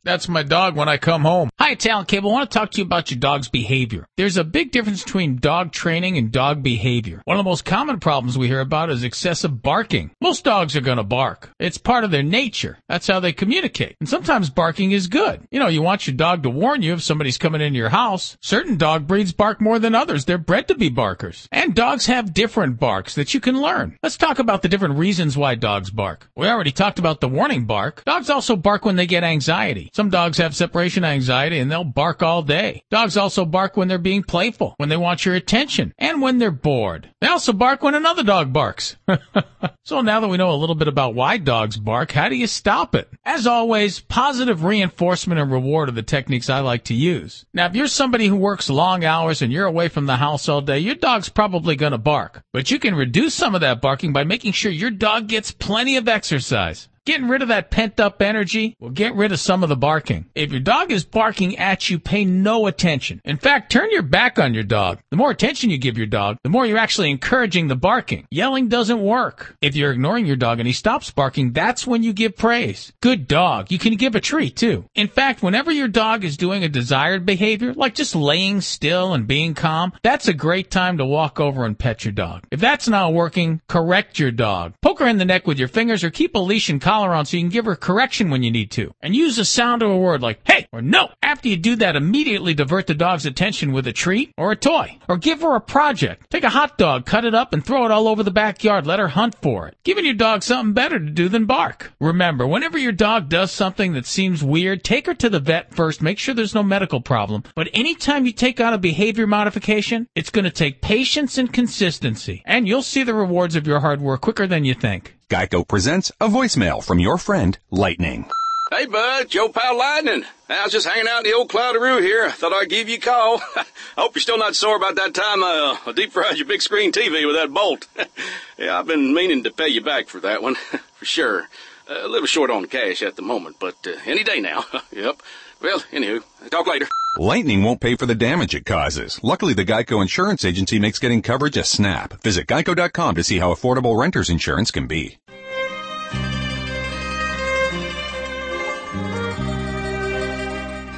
That's 0.04 0.28
my 0.28 0.42
dog 0.42 0.76
when 0.76 0.88
I 0.88 0.98
come 0.98 1.22
home. 1.22 1.48
Hi, 1.58 1.76
Alan 1.88 2.04
Cable. 2.04 2.30
I 2.30 2.32
want 2.34 2.50
to 2.50 2.58
talk 2.58 2.70
to 2.72 2.78
you 2.78 2.84
about 2.84 3.10
your 3.10 3.18
dog's 3.18 3.48
behavior. 3.48 4.06
There's 4.18 4.36
a 4.36 4.44
big 4.44 4.70
difference 4.70 5.02
between 5.02 5.38
dog 5.38 5.72
training 5.72 6.18
and 6.18 6.30
dog 6.30 6.62
behavior. 6.62 7.22
One 7.24 7.38
of 7.38 7.44
the 7.44 7.48
most 7.48 7.64
common 7.64 8.00
problems 8.00 8.36
we 8.36 8.46
hear 8.46 8.60
about 8.60 8.90
is 8.90 9.02
excessive 9.02 9.62
barking. 9.62 10.10
Most 10.20 10.44
dogs 10.44 10.76
are 10.76 10.82
going 10.82 10.98
to 10.98 11.04
bark. 11.04 11.50
It's 11.58 11.78
part 11.78 12.04
of 12.04 12.10
their 12.10 12.22
nature. 12.22 12.78
That's 12.86 13.06
how 13.06 13.18
they 13.18 13.32
communicate. 13.32 13.96
And 13.98 14.08
sometimes 14.08 14.50
barking 14.50 14.92
is 14.92 15.08
good. 15.08 15.48
You 15.50 15.58
know, 15.58 15.68
you 15.68 15.80
want 15.80 16.06
your 16.06 16.16
dog 16.16 16.42
to 16.42 16.50
warn 16.50 16.82
you 16.82 16.92
if 16.92 17.02
somebody's 17.02 17.38
coming 17.38 17.62
into 17.62 17.78
your 17.78 17.88
house. 17.88 18.36
Certain 18.42 18.76
dog 18.76 19.06
breeds 19.06 19.32
bark 19.32 19.62
more 19.62 19.78
than 19.78 19.94
others. 19.94 20.26
They're 20.26 20.36
bred 20.36 20.68
to 20.68 20.74
be 20.74 20.90
barkers. 20.90 21.48
And 21.50 21.74
dogs 21.74 22.06
have 22.06 22.34
different 22.34 22.78
barks 22.78 23.14
that 23.14 23.32
you 23.32 23.40
can 23.40 23.58
learn. 23.58 23.96
Let's 24.02 24.18
talk 24.18 24.38
about 24.38 24.60
the 24.60 24.68
different 24.68 24.98
reasons 24.98 25.36
why 25.38 25.54
dogs 25.54 25.90
bark. 25.90 26.28
We 26.36 26.46
already 26.46 26.72
talked 26.72 26.98
about 26.98 27.22
the 27.22 27.28
warning 27.28 27.64
bark. 27.64 28.04
Dogs 28.04 28.28
also 28.28 28.54
bark 28.54 28.84
when 28.84 28.96
they 28.96 29.06
get 29.06 29.24
anxiety. 29.24 29.90
Some 29.94 30.10
dogs 30.10 30.38
have 30.38 30.56
separation 30.56 31.04
anxiety 31.04 31.60
and 31.60 31.70
they'll 31.70 31.84
bark 31.84 32.20
all 32.20 32.42
day. 32.42 32.82
Dogs 32.90 33.16
also 33.16 33.44
bark 33.44 33.76
when 33.76 33.86
they're 33.86 33.96
being 33.96 34.24
playful, 34.24 34.74
when 34.76 34.88
they 34.88 34.96
want 34.96 35.24
your 35.24 35.36
attention, 35.36 35.94
and 35.98 36.20
when 36.20 36.38
they're 36.38 36.50
bored. 36.50 37.10
They 37.20 37.28
also 37.28 37.52
bark 37.52 37.80
when 37.80 37.94
another 37.94 38.24
dog 38.24 38.52
barks. 38.52 38.96
so 39.84 40.00
now 40.00 40.18
that 40.18 40.26
we 40.26 40.36
know 40.36 40.50
a 40.50 40.56
little 40.58 40.74
bit 40.74 40.88
about 40.88 41.14
why 41.14 41.36
dogs 41.36 41.76
bark, 41.76 42.10
how 42.10 42.28
do 42.28 42.34
you 42.34 42.48
stop 42.48 42.96
it? 42.96 43.08
As 43.24 43.46
always, 43.46 44.00
positive 44.00 44.64
reinforcement 44.64 45.40
and 45.40 45.52
reward 45.52 45.90
are 45.90 45.92
the 45.92 46.02
techniques 46.02 46.50
I 46.50 46.58
like 46.58 46.82
to 46.84 46.94
use. 46.94 47.46
Now, 47.54 47.66
if 47.66 47.76
you're 47.76 47.86
somebody 47.86 48.26
who 48.26 48.34
works 48.34 48.68
long 48.68 49.04
hours 49.04 49.42
and 49.42 49.52
you're 49.52 49.64
away 49.64 49.86
from 49.86 50.06
the 50.06 50.16
house 50.16 50.48
all 50.48 50.60
day, 50.60 50.80
your 50.80 50.96
dog's 50.96 51.28
probably 51.28 51.76
gonna 51.76 51.98
bark. 51.98 52.42
But 52.52 52.68
you 52.72 52.80
can 52.80 52.96
reduce 52.96 53.34
some 53.34 53.54
of 53.54 53.60
that 53.60 53.80
barking 53.80 54.12
by 54.12 54.24
making 54.24 54.52
sure 54.54 54.72
your 54.72 54.90
dog 54.90 55.28
gets 55.28 55.52
plenty 55.52 55.96
of 55.96 56.08
exercise. 56.08 56.88
Getting 57.06 57.28
rid 57.28 57.42
of 57.42 57.48
that 57.48 57.70
pent 57.70 58.00
up 58.00 58.22
energy 58.22 58.76
will 58.80 58.88
get 58.88 59.14
rid 59.14 59.30
of 59.30 59.38
some 59.38 59.62
of 59.62 59.68
the 59.68 59.76
barking. 59.76 60.24
If 60.34 60.50
your 60.50 60.60
dog 60.60 60.90
is 60.90 61.04
barking 61.04 61.58
at 61.58 61.90
you, 61.90 61.98
pay 61.98 62.24
no 62.24 62.66
attention. 62.66 63.20
In 63.26 63.36
fact, 63.36 63.70
turn 63.70 63.90
your 63.90 64.00
back 64.00 64.38
on 64.38 64.54
your 64.54 64.62
dog. 64.62 65.00
The 65.10 65.18
more 65.18 65.30
attention 65.30 65.68
you 65.68 65.76
give 65.76 65.98
your 65.98 66.06
dog, 66.06 66.38
the 66.42 66.48
more 66.48 66.64
you're 66.64 66.78
actually 66.78 67.10
encouraging 67.10 67.68
the 67.68 67.76
barking. 67.76 68.26
Yelling 68.30 68.68
doesn't 68.68 69.02
work. 69.02 69.54
If 69.60 69.76
you're 69.76 69.92
ignoring 69.92 70.24
your 70.24 70.36
dog 70.36 70.60
and 70.60 70.66
he 70.66 70.72
stops 70.72 71.10
barking, 71.10 71.52
that's 71.52 71.86
when 71.86 72.02
you 72.02 72.14
give 72.14 72.38
praise. 72.38 72.90
Good 73.02 73.28
dog. 73.28 73.70
You 73.70 73.78
can 73.78 73.96
give 73.96 74.14
a 74.14 74.20
treat 74.20 74.56
too. 74.56 74.86
In 74.94 75.08
fact, 75.08 75.42
whenever 75.42 75.70
your 75.70 75.88
dog 75.88 76.24
is 76.24 76.38
doing 76.38 76.64
a 76.64 76.70
desired 76.70 77.26
behavior, 77.26 77.74
like 77.74 77.94
just 77.94 78.14
laying 78.14 78.62
still 78.62 79.12
and 79.12 79.26
being 79.26 79.52
calm, 79.52 79.92
that's 80.02 80.28
a 80.28 80.32
great 80.32 80.70
time 80.70 80.96
to 80.96 81.04
walk 81.04 81.38
over 81.38 81.66
and 81.66 81.78
pet 81.78 82.06
your 82.06 82.12
dog. 82.12 82.44
If 82.50 82.60
that's 82.60 82.88
not 82.88 83.12
working, 83.12 83.60
correct 83.68 84.18
your 84.18 84.30
dog. 84.30 84.72
Poke 84.80 85.00
her 85.00 85.06
in 85.06 85.18
the 85.18 85.26
neck 85.26 85.46
with 85.46 85.58
your 85.58 85.68
fingers 85.68 86.02
or 86.02 86.08
keep 86.08 86.34
a 86.34 86.38
leash 86.38 86.70
and 86.70 86.80
collar 86.80 86.93
so 86.94 87.36
you 87.36 87.42
can 87.42 87.50
give 87.50 87.64
her 87.64 87.76
correction 87.76 88.30
when 88.30 88.42
you 88.42 88.50
need 88.50 88.70
to. 88.72 88.94
And 89.00 89.14
use 89.16 89.36
the 89.36 89.44
sound 89.44 89.82
of 89.82 89.90
a 89.90 89.96
word 89.96 90.22
like 90.22 90.40
hey 90.44 90.66
or 90.72 90.82
no. 90.82 91.10
After 91.22 91.48
you 91.48 91.56
do 91.56 91.76
that, 91.76 91.96
immediately 91.96 92.54
divert 92.54 92.86
the 92.86 92.94
dog's 92.94 93.26
attention 93.26 93.72
with 93.72 93.86
a 93.86 93.92
treat 93.92 94.32
or 94.36 94.52
a 94.52 94.56
toy. 94.56 94.98
Or 95.08 95.16
give 95.16 95.40
her 95.42 95.54
a 95.54 95.60
project. 95.60 96.30
Take 96.30 96.44
a 96.44 96.50
hot 96.50 96.78
dog, 96.78 97.06
cut 97.06 97.24
it 97.24 97.34
up, 97.34 97.52
and 97.52 97.64
throw 97.64 97.84
it 97.84 97.90
all 97.90 98.08
over 98.08 98.22
the 98.22 98.30
backyard. 98.30 98.86
Let 98.86 98.98
her 98.98 99.08
hunt 99.08 99.36
for 99.42 99.66
it. 99.68 99.76
Giving 99.84 100.04
your 100.04 100.14
dog 100.14 100.42
something 100.42 100.72
better 100.72 100.98
to 100.98 101.10
do 101.10 101.28
than 101.28 101.46
bark. 101.46 101.92
Remember, 102.00 102.46
whenever 102.46 102.78
your 102.78 102.92
dog 102.92 103.28
does 103.28 103.50
something 103.50 103.92
that 103.94 104.06
seems 104.06 104.42
weird, 104.44 104.84
take 104.84 105.06
her 105.06 105.14
to 105.14 105.28
the 105.28 105.40
vet 105.40 105.74
first. 105.74 106.02
Make 106.02 106.18
sure 106.18 106.34
there's 106.34 106.54
no 106.54 106.62
medical 106.62 107.00
problem. 107.00 107.42
But 107.54 107.70
anytime 107.72 108.26
you 108.26 108.32
take 108.32 108.60
on 108.60 108.72
a 108.72 108.78
behavior 108.78 109.26
modification, 109.26 110.06
it's 110.14 110.30
going 110.30 110.44
to 110.44 110.50
take 110.50 110.80
patience 110.80 111.38
and 111.38 111.52
consistency. 111.52 112.42
And 112.44 112.68
you'll 112.68 112.82
see 112.82 113.02
the 113.02 113.14
rewards 113.14 113.56
of 113.56 113.66
your 113.66 113.80
hard 113.80 114.00
work 114.00 114.20
quicker 114.20 114.46
than 114.46 114.64
you 114.64 114.74
think. 114.74 115.13
Geico 115.28 115.66
presents 115.66 116.12
a 116.20 116.28
voicemail 116.28 116.84
from 116.84 116.98
your 116.98 117.16
friend, 117.16 117.58
Lightning. 117.70 118.28
Hey, 118.70 118.86
bud, 118.86 119.28
Joe 119.28 119.48
Pal 119.48 119.76
Lightning. 119.78 120.24
I 120.48 120.64
was 120.64 120.72
just 120.72 120.86
hanging 120.86 121.08
out 121.08 121.24
in 121.24 121.30
the 121.30 121.36
old 121.36 121.48
Cloudaroo 121.48 122.00
here. 122.02 122.30
Thought 122.30 122.52
I'd 122.52 122.68
give 122.68 122.88
you 122.88 122.96
a 122.96 123.00
call. 123.00 123.40
I 123.56 123.64
hope 123.96 124.14
you're 124.14 124.20
still 124.20 124.38
not 124.38 124.54
sore 124.54 124.76
about 124.76 124.96
that 124.96 125.14
time 125.14 125.42
uh, 125.42 125.76
I 125.86 125.92
deep 125.94 126.12
fried 126.12 126.36
your 126.36 126.46
big 126.46 126.60
screen 126.60 126.92
TV 126.92 127.26
with 127.26 127.36
that 127.36 127.52
bolt. 127.52 127.86
yeah, 128.58 128.78
I've 128.78 128.86
been 128.86 129.14
meaning 129.14 129.44
to 129.44 129.50
pay 129.50 129.68
you 129.68 129.80
back 129.80 130.08
for 130.08 130.20
that 130.20 130.42
one, 130.42 130.54
for 130.94 131.04
sure. 131.04 131.48
Uh, 131.88 132.06
a 132.06 132.08
little 132.08 132.26
short 132.26 132.50
on 132.50 132.66
cash 132.66 133.02
at 133.02 133.16
the 133.16 133.22
moment, 133.22 133.56
but 133.58 133.76
uh, 133.86 133.92
any 134.06 134.24
day 134.24 134.40
now. 134.40 134.64
yep. 134.92 135.22
Well, 135.64 135.80
anywho, 135.92 136.22
talk 136.50 136.66
later. 136.66 136.86
Lightning 137.16 137.62
won't 137.62 137.80
pay 137.80 137.96
for 137.96 138.04
the 138.04 138.14
damage 138.14 138.54
it 138.54 138.66
causes. 138.66 139.18
Luckily, 139.22 139.54
the 139.54 139.64
Geico 139.64 140.02
Insurance 140.02 140.44
Agency 140.44 140.78
makes 140.78 140.98
getting 140.98 141.22
coverage 141.22 141.56
a 141.56 141.64
snap. 141.64 142.22
Visit 142.22 142.46
geico.com 142.46 143.14
to 143.14 143.24
see 143.24 143.38
how 143.38 143.54
affordable 143.54 143.98
renter's 143.98 144.28
insurance 144.28 144.70
can 144.70 144.86
be. 144.86 145.16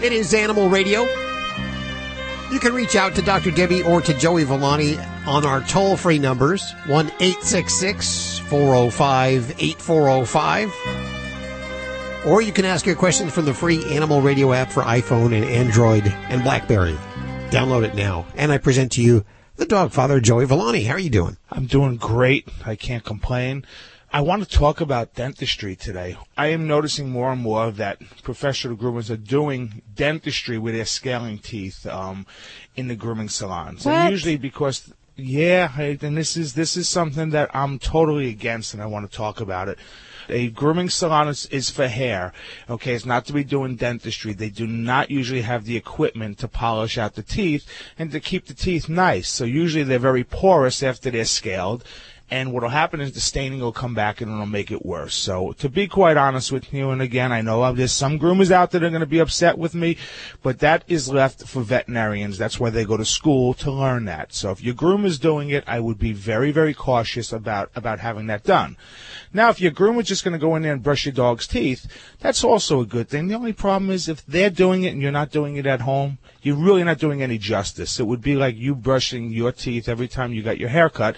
It 0.02 0.12
is 0.12 0.34
Animal 0.34 0.68
Radio. 0.68 1.02
You 2.51 2.59
can 2.59 2.74
reach 2.74 2.97
out 2.97 3.14
to 3.14 3.22
Dr. 3.22 3.52
Debbie 3.52 3.84
or 3.84 4.01
to 4.01 4.12
Joey 4.14 4.43
Villani 4.43 4.98
on 5.28 5.47
our 5.47 5.60
toll 5.62 5.97
free 5.97 6.18
numbers 6.18 6.74
1 6.86 7.06
405 7.09 9.51
8405. 9.60 11.15
Or 12.27 12.43
you 12.43 12.51
can 12.51 12.65
ask 12.65 12.85
your 12.85 12.97
questions 12.97 13.32
from 13.32 13.44
the 13.44 13.55
free 13.55 13.85
Animal 13.94 14.20
Radio 14.20 14.53
app 14.53 14.73
for 14.73 14.82
iPhone 14.82 15.32
and 15.32 15.44
Android 15.44 16.09
and 16.09 16.43
Blackberry. 16.43 16.97
Download 17.51 17.85
it 17.85 17.94
now. 17.94 18.27
And 18.35 18.51
I 18.51 18.59
present 18.59 18.90
to 18.93 19.01
you 19.01 19.24
the 19.55 19.65
dog 19.65 19.93
father, 19.93 20.19
Joey 20.19 20.44
Villani. 20.44 20.82
How 20.82 20.94
are 20.94 20.98
you 20.98 21.09
doing? 21.09 21.36
I'm 21.53 21.66
doing 21.66 21.94
great. 21.94 22.48
I 22.65 22.74
can't 22.74 23.05
complain. 23.05 23.65
I 24.12 24.23
want 24.23 24.43
to 24.43 24.48
talk 24.48 24.81
about 24.81 25.15
dentistry 25.15 25.77
today. 25.77 26.16
I 26.36 26.48
am 26.48 26.66
noticing 26.66 27.11
more 27.11 27.31
and 27.31 27.40
more 27.40 27.70
that 27.70 28.01
professional 28.24 28.77
groomers 28.77 29.09
are 29.09 29.16
doing 29.16 29.82
dentistry 29.94 30.59
with 30.59 30.74
their 30.74 30.85
scaling 30.85 31.39
teeth 31.39 31.86
um, 31.86 32.27
in 32.74 32.89
the 32.89 32.97
grooming 32.97 33.28
salons. 33.28 33.86
What? 33.86 33.94
And 33.94 34.11
usually 34.11 34.36
because 34.36 34.93
yeah, 35.15 35.81
and 35.81 36.16
this 36.16 36.36
is 36.36 36.55
this 36.55 36.77
is 36.77 36.89
something 36.89 37.31
that 37.31 37.55
I'm 37.55 37.78
totally 37.78 38.28
against, 38.28 38.74
and 38.74 38.82
I 38.82 38.86
want 38.86 39.09
to 39.09 39.16
talk 39.16 39.40
about 39.40 39.69
it. 39.69 39.78
A 40.28 40.48
grooming 40.51 40.90
salon 40.90 41.28
is, 41.28 41.47
is 41.47 41.70
for 41.70 41.89
hair. 41.89 42.32
Okay, 42.69 42.94
it's 42.94 43.07
not 43.07 43.27
to 43.27 43.32
be 43.32 43.44
doing 43.44 43.77
dentistry. 43.77 44.32
They 44.32 44.51
do 44.51 44.66
not 44.66 45.11
usually 45.11 45.43
have 45.43 45.65
the 45.65 45.77
equipment 45.77 46.39
to 46.39 46.48
polish 46.48 46.98
out 46.98 47.15
the 47.15 47.23
teeth 47.23 47.66
and 47.98 48.11
to 48.12 48.20
keep 48.20 48.47
the 48.47 48.55
teeth 48.55 48.89
nice. 48.89 49.28
So 49.28 49.44
usually 49.44 49.85
they're 49.85 49.98
very 49.98 50.24
porous 50.24 50.82
after 50.82 51.11
they're 51.11 51.24
scaled. 51.24 51.85
And 52.28 52.53
what'll 52.53 52.70
happen 52.70 53.01
is 53.01 53.12
the 53.12 53.20
staining 53.20 53.61
will 53.61 53.73
come 53.73 53.94
back 53.94 54.20
and 54.20 54.32
it'll 54.32 54.47
make 54.47 54.73
it 54.73 54.85
worse. 54.85 55.15
So 55.15 55.53
to 55.59 55.69
be 55.69 55.86
quite 55.86 56.16
honest 56.16 56.51
with 56.51 56.73
you, 56.73 56.90
and 56.90 57.01
again, 57.01 57.31
I 57.31 57.40
know 57.40 57.73
there's 57.73 57.93
some 57.93 58.19
groomers 58.19 58.51
out 58.51 58.73
there 58.73 58.81
that 58.81 58.86
are 58.89 58.90
going 58.90 59.01
to 59.01 59.07
be 59.07 59.20
upset 59.20 59.59
with 59.59 59.77
me, 59.77 59.97
but 60.43 60.59
that 60.59 60.82
is 60.89 61.09
left 61.09 61.47
for 61.47 61.62
veterinarians. 61.62 62.36
That's 62.36 62.59
why 62.59 62.70
they 62.70 62.85
go 62.85 62.97
to 62.97 63.05
school 63.05 63.55
to 63.55 63.70
learn 63.70 64.07
that. 64.07 64.35
So 64.35 64.51
if 64.51 64.61
your 64.61 64.74
groomer's 64.74 65.20
doing 65.20 65.51
it, 65.51 65.62
I 65.69 65.78
would 65.78 66.01
be 66.01 66.12
very, 66.12 66.51
very 66.51 66.74
cautious 66.74 67.32
about, 67.32 67.70
about 67.77 68.01
having 68.01 68.27
that 68.27 68.43
done. 68.43 68.77
Now, 69.32 69.51
if 69.51 69.61
your 69.61 69.70
groomer's 69.70 70.09
just 70.09 70.24
going 70.24 70.32
to 70.32 70.39
go 70.39 70.57
in 70.57 70.62
there 70.62 70.73
and 70.73 70.82
brush 70.82 71.07
your 71.07 71.12
dog's 71.12 71.47
teeth, 71.47 71.86
that's 72.19 72.43
also 72.43 72.81
a 72.81 72.86
good 72.86 73.09
thing. 73.09 73.28
The 73.28 73.35
only 73.35 73.53
problem 73.53 73.90
is 73.90 74.09
if 74.09 74.27
they're 74.27 74.51
doing 74.51 74.82
it 74.82 74.93
and 74.93 75.01
you're 75.01 75.12
not 75.12 75.31
doing 75.31 75.57
it 75.57 75.66
at 75.66 75.82
home, 75.82 76.19
you're 76.43 76.57
really 76.57 76.82
not 76.82 76.98
doing 76.98 77.23
any 77.23 77.39
justice. 77.39 78.01
It 78.01 78.07
would 78.07 78.23
be 78.23 78.35
like 78.35 78.57
you 78.57 78.74
brushing 78.74 79.31
your 79.31 79.53
teeth 79.53 79.89
every 79.89 80.09
time 80.09 80.32
you 80.32 80.43
got 80.43 80.59
your 80.59 80.70
hair 80.70 80.89
cut 80.89 81.16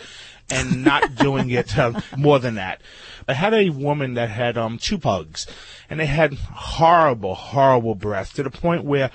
and 0.51 0.85
not 0.85 1.15
doing 1.15 1.51
it 1.51 1.79
um, 1.79 2.03
more 2.17 2.39
than 2.39 2.55
that. 2.55 2.81
I 3.27 3.35
had 3.35 3.53
a 3.53 3.71
woman 3.71 4.15
that 4.15 4.31
had 4.31 4.57
um, 4.57 4.79
two 4.79 4.99
pugs, 4.99 5.47
and 5.91 6.01
they 6.01 6.07
had 6.07 6.35
horrible, 6.35 7.35
horrible 7.35 7.95
breath 7.95 8.33
to 8.35 8.43
the 8.43 8.51
point 8.51 8.85
where 8.85 9.11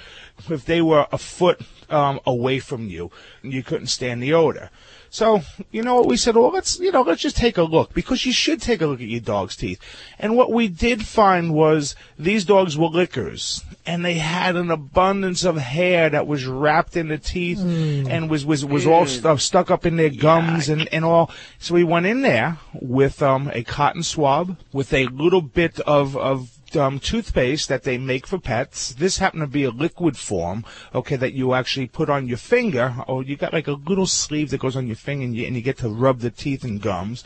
if 0.49 0.65
they 0.65 0.81
were 0.81 1.07
a 1.11 1.17
foot 1.17 1.61
um, 1.89 2.19
away 2.25 2.59
from 2.59 2.87
you, 2.87 3.11
you 3.41 3.63
couldn't 3.63 3.87
stand 3.87 4.21
the 4.21 4.33
odor. 4.33 4.69
So, 5.13 5.43
you 5.69 5.83
know 5.83 5.97
what, 5.97 6.07
we 6.07 6.17
said, 6.17 6.35
well, 6.35 6.49
let's, 6.49 6.79
you 6.79 6.91
know, 6.91 7.03
let's 7.03 7.21
just 7.21 7.37
take 7.37 7.59
a 7.59 7.61
look 7.61 7.93
because 7.93 8.25
you 8.25 8.31
should 8.31 8.59
take 8.59 8.81
a 8.81 8.87
look 8.87 8.99
at 8.99 9.07
your 9.07 9.19
dog's 9.19 9.55
teeth. 9.55 9.79
And 10.17 10.35
what 10.35 10.51
we 10.51 10.67
did 10.67 11.05
find 11.05 11.53
was 11.53 11.95
these 12.17 12.45
dogs 12.45 12.79
were 12.79 12.87
lickers 12.87 13.63
and 13.85 14.03
they 14.03 14.15
had 14.15 14.55
an 14.55 14.71
abundance 14.71 15.43
of 15.43 15.57
hair 15.57 16.09
that 16.09 16.25
was 16.25 16.47
wrapped 16.47 16.97
in 16.97 17.09
the 17.09 17.19
teeth 17.19 17.59
and 17.59 18.27
was, 18.27 18.43
was, 18.43 18.65
was 18.65 18.87
all 18.87 19.05
stuff 19.05 19.39
stuck 19.39 19.69
up 19.69 19.85
in 19.85 19.97
their 19.97 20.09
gums 20.09 20.67
and, 20.67 20.91
and 20.91 21.05
all. 21.05 21.29
So 21.59 21.75
we 21.75 21.83
went 21.83 22.07
in 22.07 22.21
there 22.21 22.57
with, 22.73 23.21
um, 23.21 23.51
a 23.53 23.63
cotton 23.63 24.01
swab 24.01 24.57
with 24.71 24.91
a 24.95 25.05
little 25.05 25.43
bit 25.43 25.79
of, 25.81 26.17
of, 26.17 26.52
um, 26.75 26.99
toothpaste 26.99 27.69
that 27.69 27.83
they 27.83 27.97
make 27.97 28.27
for 28.27 28.37
pets. 28.39 28.93
This 28.93 29.17
happened 29.17 29.41
to 29.41 29.47
be 29.47 29.63
a 29.63 29.69
liquid 29.69 30.17
form, 30.17 30.65
okay, 30.93 31.15
that 31.15 31.33
you 31.33 31.53
actually 31.53 31.87
put 31.87 32.09
on 32.09 32.27
your 32.27 32.37
finger, 32.37 32.95
or 33.07 33.23
you 33.23 33.35
got 33.35 33.53
like 33.53 33.67
a 33.67 33.73
little 33.73 34.07
sleeve 34.07 34.49
that 34.51 34.59
goes 34.59 34.75
on 34.75 34.87
your 34.87 34.95
finger, 34.95 35.25
and 35.25 35.35
you, 35.35 35.45
and 35.45 35.55
you 35.55 35.61
get 35.61 35.77
to 35.79 35.89
rub 35.89 36.19
the 36.19 36.31
teeth 36.31 36.63
and 36.63 36.81
gums. 36.81 37.23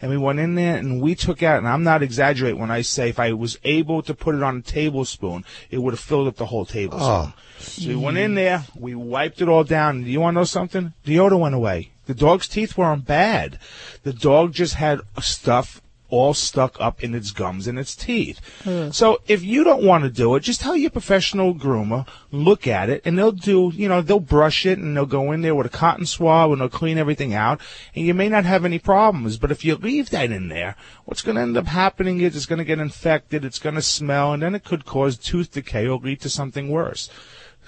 And 0.00 0.10
we 0.10 0.16
went 0.16 0.38
in 0.38 0.54
there 0.54 0.76
and 0.76 1.00
we 1.00 1.14
took 1.14 1.42
out, 1.42 1.58
and 1.58 1.68
I'm 1.68 1.82
not 1.82 2.02
exaggerating 2.02 2.60
when 2.60 2.70
I 2.70 2.82
say 2.82 3.08
if 3.08 3.18
I 3.18 3.32
was 3.32 3.58
able 3.64 4.02
to 4.02 4.14
put 4.14 4.34
it 4.34 4.42
on 4.42 4.58
a 4.58 4.62
tablespoon, 4.62 5.44
it 5.70 5.78
would 5.78 5.94
have 5.94 6.00
filled 6.00 6.28
up 6.28 6.36
the 6.36 6.46
whole 6.46 6.64
tablespoon. 6.64 7.32
Oh. 7.32 7.32
So 7.58 7.88
we 7.88 7.96
went 7.96 8.16
in 8.16 8.34
there, 8.34 8.64
we 8.74 8.94
wiped 8.94 9.42
it 9.42 9.48
all 9.48 9.64
down. 9.64 9.96
and 9.96 10.06
You 10.06 10.20
want 10.20 10.34
to 10.34 10.40
know 10.40 10.44
something? 10.44 10.94
The 11.04 11.18
odor 11.18 11.36
went 11.36 11.54
away. 11.54 11.90
The 12.06 12.14
dog's 12.14 12.48
teeth 12.48 12.76
weren't 12.76 13.06
bad. 13.06 13.58
The 14.02 14.12
dog 14.12 14.52
just 14.52 14.74
had 14.74 15.00
stuff 15.20 15.80
all 16.10 16.34
stuck 16.34 16.80
up 16.80 17.02
in 17.02 17.14
its 17.14 17.30
gums 17.30 17.66
and 17.66 17.78
its 17.78 17.96
teeth. 17.96 18.40
Hmm. 18.64 18.90
So 18.90 19.20
if 19.26 19.42
you 19.42 19.64
don't 19.64 19.82
want 19.82 20.04
to 20.04 20.10
do 20.10 20.34
it, 20.34 20.40
just 20.40 20.60
tell 20.60 20.76
your 20.76 20.90
professional 20.90 21.54
groomer, 21.54 22.06
look 22.30 22.66
at 22.66 22.90
it, 22.90 23.02
and 23.04 23.18
they'll 23.18 23.32
do, 23.32 23.72
you 23.74 23.88
know, 23.88 24.02
they'll 24.02 24.20
brush 24.20 24.66
it 24.66 24.78
and 24.78 24.96
they'll 24.96 25.06
go 25.06 25.32
in 25.32 25.42
there 25.42 25.54
with 25.54 25.66
a 25.66 25.70
cotton 25.70 26.06
swab 26.06 26.52
and 26.52 26.60
they'll 26.60 26.68
clean 26.68 26.98
everything 26.98 27.34
out, 27.34 27.60
and 27.94 28.06
you 28.06 28.14
may 28.14 28.28
not 28.28 28.44
have 28.44 28.64
any 28.64 28.78
problems. 28.78 29.38
But 29.38 29.50
if 29.50 29.64
you 29.64 29.76
leave 29.76 30.10
that 30.10 30.30
in 30.30 30.48
there, 30.48 30.76
what's 31.04 31.22
going 31.22 31.36
to 31.36 31.42
end 31.42 31.56
up 31.56 31.66
happening 31.66 32.20
is 32.20 32.36
it's 32.36 32.46
going 32.46 32.58
to 32.58 32.64
get 32.64 32.78
infected, 32.78 33.44
it's 33.44 33.58
going 33.58 33.76
to 33.76 33.82
smell, 33.82 34.32
and 34.32 34.42
then 34.42 34.54
it 34.54 34.64
could 34.64 34.84
cause 34.84 35.16
tooth 35.16 35.52
decay 35.52 35.86
or 35.86 35.98
lead 35.98 36.20
to 36.20 36.28
something 36.28 36.68
worse. 36.68 37.08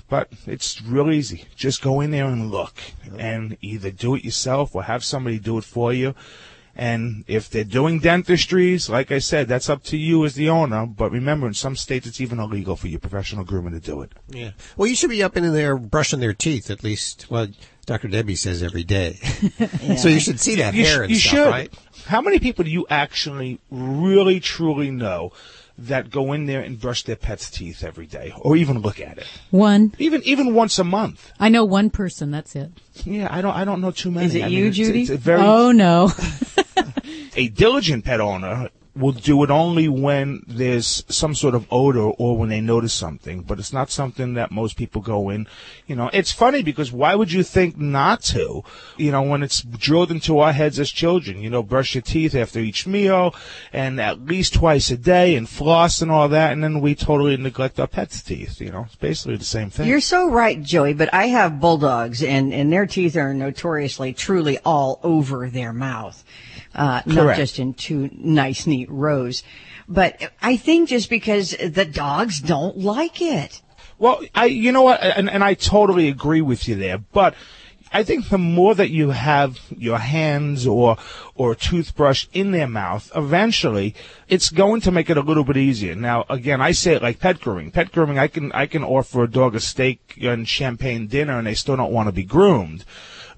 But 0.09 0.29
it's 0.47 0.83
real 0.83 1.11
easy. 1.11 1.47
Just 1.57 1.81
go 1.81 2.01
in 2.01 2.11
there 2.11 2.27
and 2.27 2.51
look, 2.51 2.75
and 3.17 3.57
either 3.63 3.91
do 3.91 4.15
it 4.15 4.25
yourself 4.25 4.75
or 4.75 4.83
have 4.83 5.05
somebody 5.05 5.39
do 5.39 5.57
it 5.57 5.65
for 5.65 5.93
you. 5.93 6.15
And 6.75 7.25
if 7.27 7.51
they're 7.51 7.65
doing 7.65 7.99
dentistries, 8.01 8.89
like 8.89 9.13
I 9.13 9.19
said, 9.19 9.47
that's 9.47 9.69
up 9.69 9.83
to 9.85 9.97
you 9.99 10.25
as 10.25 10.35
the 10.35 10.49
owner. 10.49 10.87
But 10.87 11.11
remember, 11.13 11.47
in 11.47 11.53
some 11.55 11.77
states, 11.77 12.07
it's 12.07 12.21
even 12.21 12.41
illegal 12.41 12.77
for 12.77 12.89
your 12.89 12.99
professional 13.01 13.45
groomer 13.45 13.71
to 13.71 13.81
do 13.81 14.01
it. 14.01 14.13
Yeah. 14.29 14.53
Well, 14.77 14.89
you 14.89 14.95
should 14.97 15.11
be 15.11 15.23
up 15.23 15.37
in 15.37 15.53
there 15.53 15.77
brushing 15.77 16.21
their 16.21 16.33
teeth 16.33 16.71
at 16.71 16.83
least. 16.83 17.27
Well, 17.31 17.49
Dr. 17.85 18.09
Debbie 18.09 18.37
says 18.37 18.63
every 18.63 18.85
day. 18.85 19.15
so 19.99 20.09
you 20.09 20.21
should 20.21 20.41
see 20.41 20.55
that 20.57 20.73
you 20.73 20.85
hair 20.87 20.95
sh- 20.97 21.01
and 21.01 21.11
you 21.11 21.17
stuff, 21.17 21.31
should. 21.33 21.51
right? 21.51 21.75
How 22.07 22.21
many 22.23 22.39
people 22.39 22.65
do 22.65 22.71
you 22.71 22.87
actually 22.89 23.61
really 23.71 24.41
truly 24.41 24.91
know 24.91 25.33
that 25.79 26.11
go 26.11 26.33
in 26.33 26.47
there 26.47 26.61
and 26.61 26.79
brush 26.81 27.03
their 27.03 27.17
pet's 27.17 27.51
teeth 27.51 27.83
every 27.83 28.07
day, 28.07 28.33
or 28.41 28.57
even 28.57 28.79
look 28.81 29.01
at 29.01 29.19
it, 29.19 29.27
One. 29.51 29.93
even 29.99 30.23
even 30.23 30.55
once 30.55 30.79
a 30.79 30.85
month? 30.85 31.33
I 31.41 31.49
know 31.49 31.65
one 31.65 31.91
person. 31.91 32.31
That's 32.31 32.55
it. 32.55 32.71
Yeah, 33.05 33.27
I 33.31 33.41
don't 33.41 33.55
I 33.55 33.65
don't 33.65 33.81
know 33.81 33.91
too 33.91 34.11
many. 34.11 34.27
Is 34.27 34.35
it 34.37 34.43
I 34.45 34.47
you, 34.49 34.65
mean, 34.65 34.73
Judy? 34.73 35.01
It's 35.03 35.11
a 35.11 35.17
very 35.17 35.41
Oh 35.41 35.73
no. 35.73 36.13
a 37.35 37.49
diligent 37.49 38.05
pet 38.05 38.21
owner 38.21 38.69
will 38.95 39.13
do 39.13 39.43
it 39.43 39.51
only 39.51 39.89
when 39.89 40.43
there's 40.47 41.05
some 41.09 41.35
sort 41.35 41.55
of 41.55 41.67
odor 41.71 42.03
or 42.03 42.37
when 42.37 42.51
they 42.51 42.61
notice 42.61 42.93
something, 42.93 43.41
but 43.41 43.59
it's 43.59 43.73
not 43.73 43.91
something 43.91 44.35
that 44.35 44.51
most 44.51 44.77
people 44.77 45.01
go 45.01 45.31
in. 45.31 45.47
You 45.87 45.97
know, 45.97 46.11
it's 46.13 46.31
funny 46.31 46.63
because 46.63 46.93
why 46.93 47.15
would 47.15 47.33
you 47.33 47.43
think 47.43 47.79
not 47.79 48.23
to? 48.25 48.63
You 48.99 49.11
know, 49.11 49.23
when 49.23 49.43
it's 49.43 49.63
drilled 49.63 50.11
into 50.11 50.41
our 50.41 50.53
heads 50.53 50.79
as 50.79 50.91
children, 50.91 51.41
you 51.41 51.49
know, 51.49 51.63
brush 51.63 51.95
your 51.95 52.03
teeth 52.03 52.35
after 52.35 52.61
each 52.61 52.87
meal 52.87 53.35
and 53.73 53.99
at 53.99 54.27
least 54.27 54.55
twice 54.55 54.91
a 54.91 54.99
day 54.99 55.37
and 55.37 55.49
floss 55.49 56.03
and 56.03 56.11
all 56.11 56.29
that, 56.29 56.53
and 56.53 56.63
then 56.63 56.81
we 56.81 56.95
totally 56.95 57.37
neglect 57.39 57.81
our 57.81 57.87
pets' 57.87 58.23
teeth. 58.23 58.61
You 58.61 58.73
know, 58.73 58.85
it's 58.85 58.97
basically 58.97 59.37
the 59.37 59.45
same 59.45 59.71
thing. 59.71 59.89
You're 59.89 60.01
so 60.01 60.29
right, 60.29 60.63
Joey, 60.63 60.93
but 60.93 61.13
I 61.15 61.29
have 61.29 61.61
bulldogs 61.61 62.23
and, 62.23 62.53
and 62.53 62.71
their 62.71 62.87
teeth 62.87 63.17
are 63.17 63.33
notoriously 63.33 64.13
truly 64.13 64.59
all 64.59 65.01
over 65.03 65.49
their 65.49 65.73
mouth. 65.73 66.23
Uh, 66.75 67.03
not 67.05 67.37
just 67.37 67.59
in 67.59 67.75
two 67.75 68.09
nice, 68.15 68.67
neat 68.67 68.82
Rows. 68.89 69.43
But 69.89 70.33
I 70.41 70.57
think 70.57 70.89
just 70.89 71.11
because 71.11 71.51
the 71.51 71.85
dogs 71.85 72.41
don't 72.41 72.79
like 72.79 73.21
it. 73.21 73.63
Well, 73.99 74.21
I, 74.35 74.47
you 74.47 74.73
know 74.73 74.83
what, 74.83 75.03
and, 75.03 75.31
and 75.31 75.45
I 75.45 75.55
totally 75.55 76.09
agree 76.09 76.41
with 76.41 76.67
you 76.67 76.75
there, 76.75 76.99
but 76.99 77.35
I 77.93 78.03
think 78.03 78.31
the 78.31 78.39
more 78.39 78.75
that 78.75 78.91
you 78.91 79.11
have 79.11 79.61
your 79.77 79.99
hands 79.99 80.67
or 80.67 80.97
or 81.35 81.55
toothbrush 81.55 82.27
in 82.33 82.53
their 82.53 82.67
mouth, 82.67 83.13
eventually 83.15 83.95
it's 84.29 84.49
going 84.49 84.81
to 84.83 84.91
make 84.91 85.11
it 85.11 85.19
a 85.19 85.23
little 85.23 85.45
bit 85.45 85.59
easier. 85.59 85.95
Now, 85.95 86.25
again, 86.31 86.63
I 86.63 86.73
say 86.73 86.95
it 86.95 87.03
like 87.03 87.21
pet 87.21 87.41
grooming. 87.41 87.71
Pet 87.71 87.93
grooming, 87.93 88.19
I 88.19 88.29
can 88.29 88.51
I 88.53 88.67
can 88.67 88.83
offer 88.83 89.23
a 89.23 89.31
dog 89.31 89.55
a 89.55 89.61
steak 89.61 90.19
and 90.23 90.49
champagne 90.49 91.07
dinner, 91.07 91.37
and 91.37 91.47
they 91.47 91.55
still 91.55 91.77
don't 91.77 91.93
want 91.93 92.09
to 92.09 92.13
be 92.13 92.25
groomed. 92.25 92.85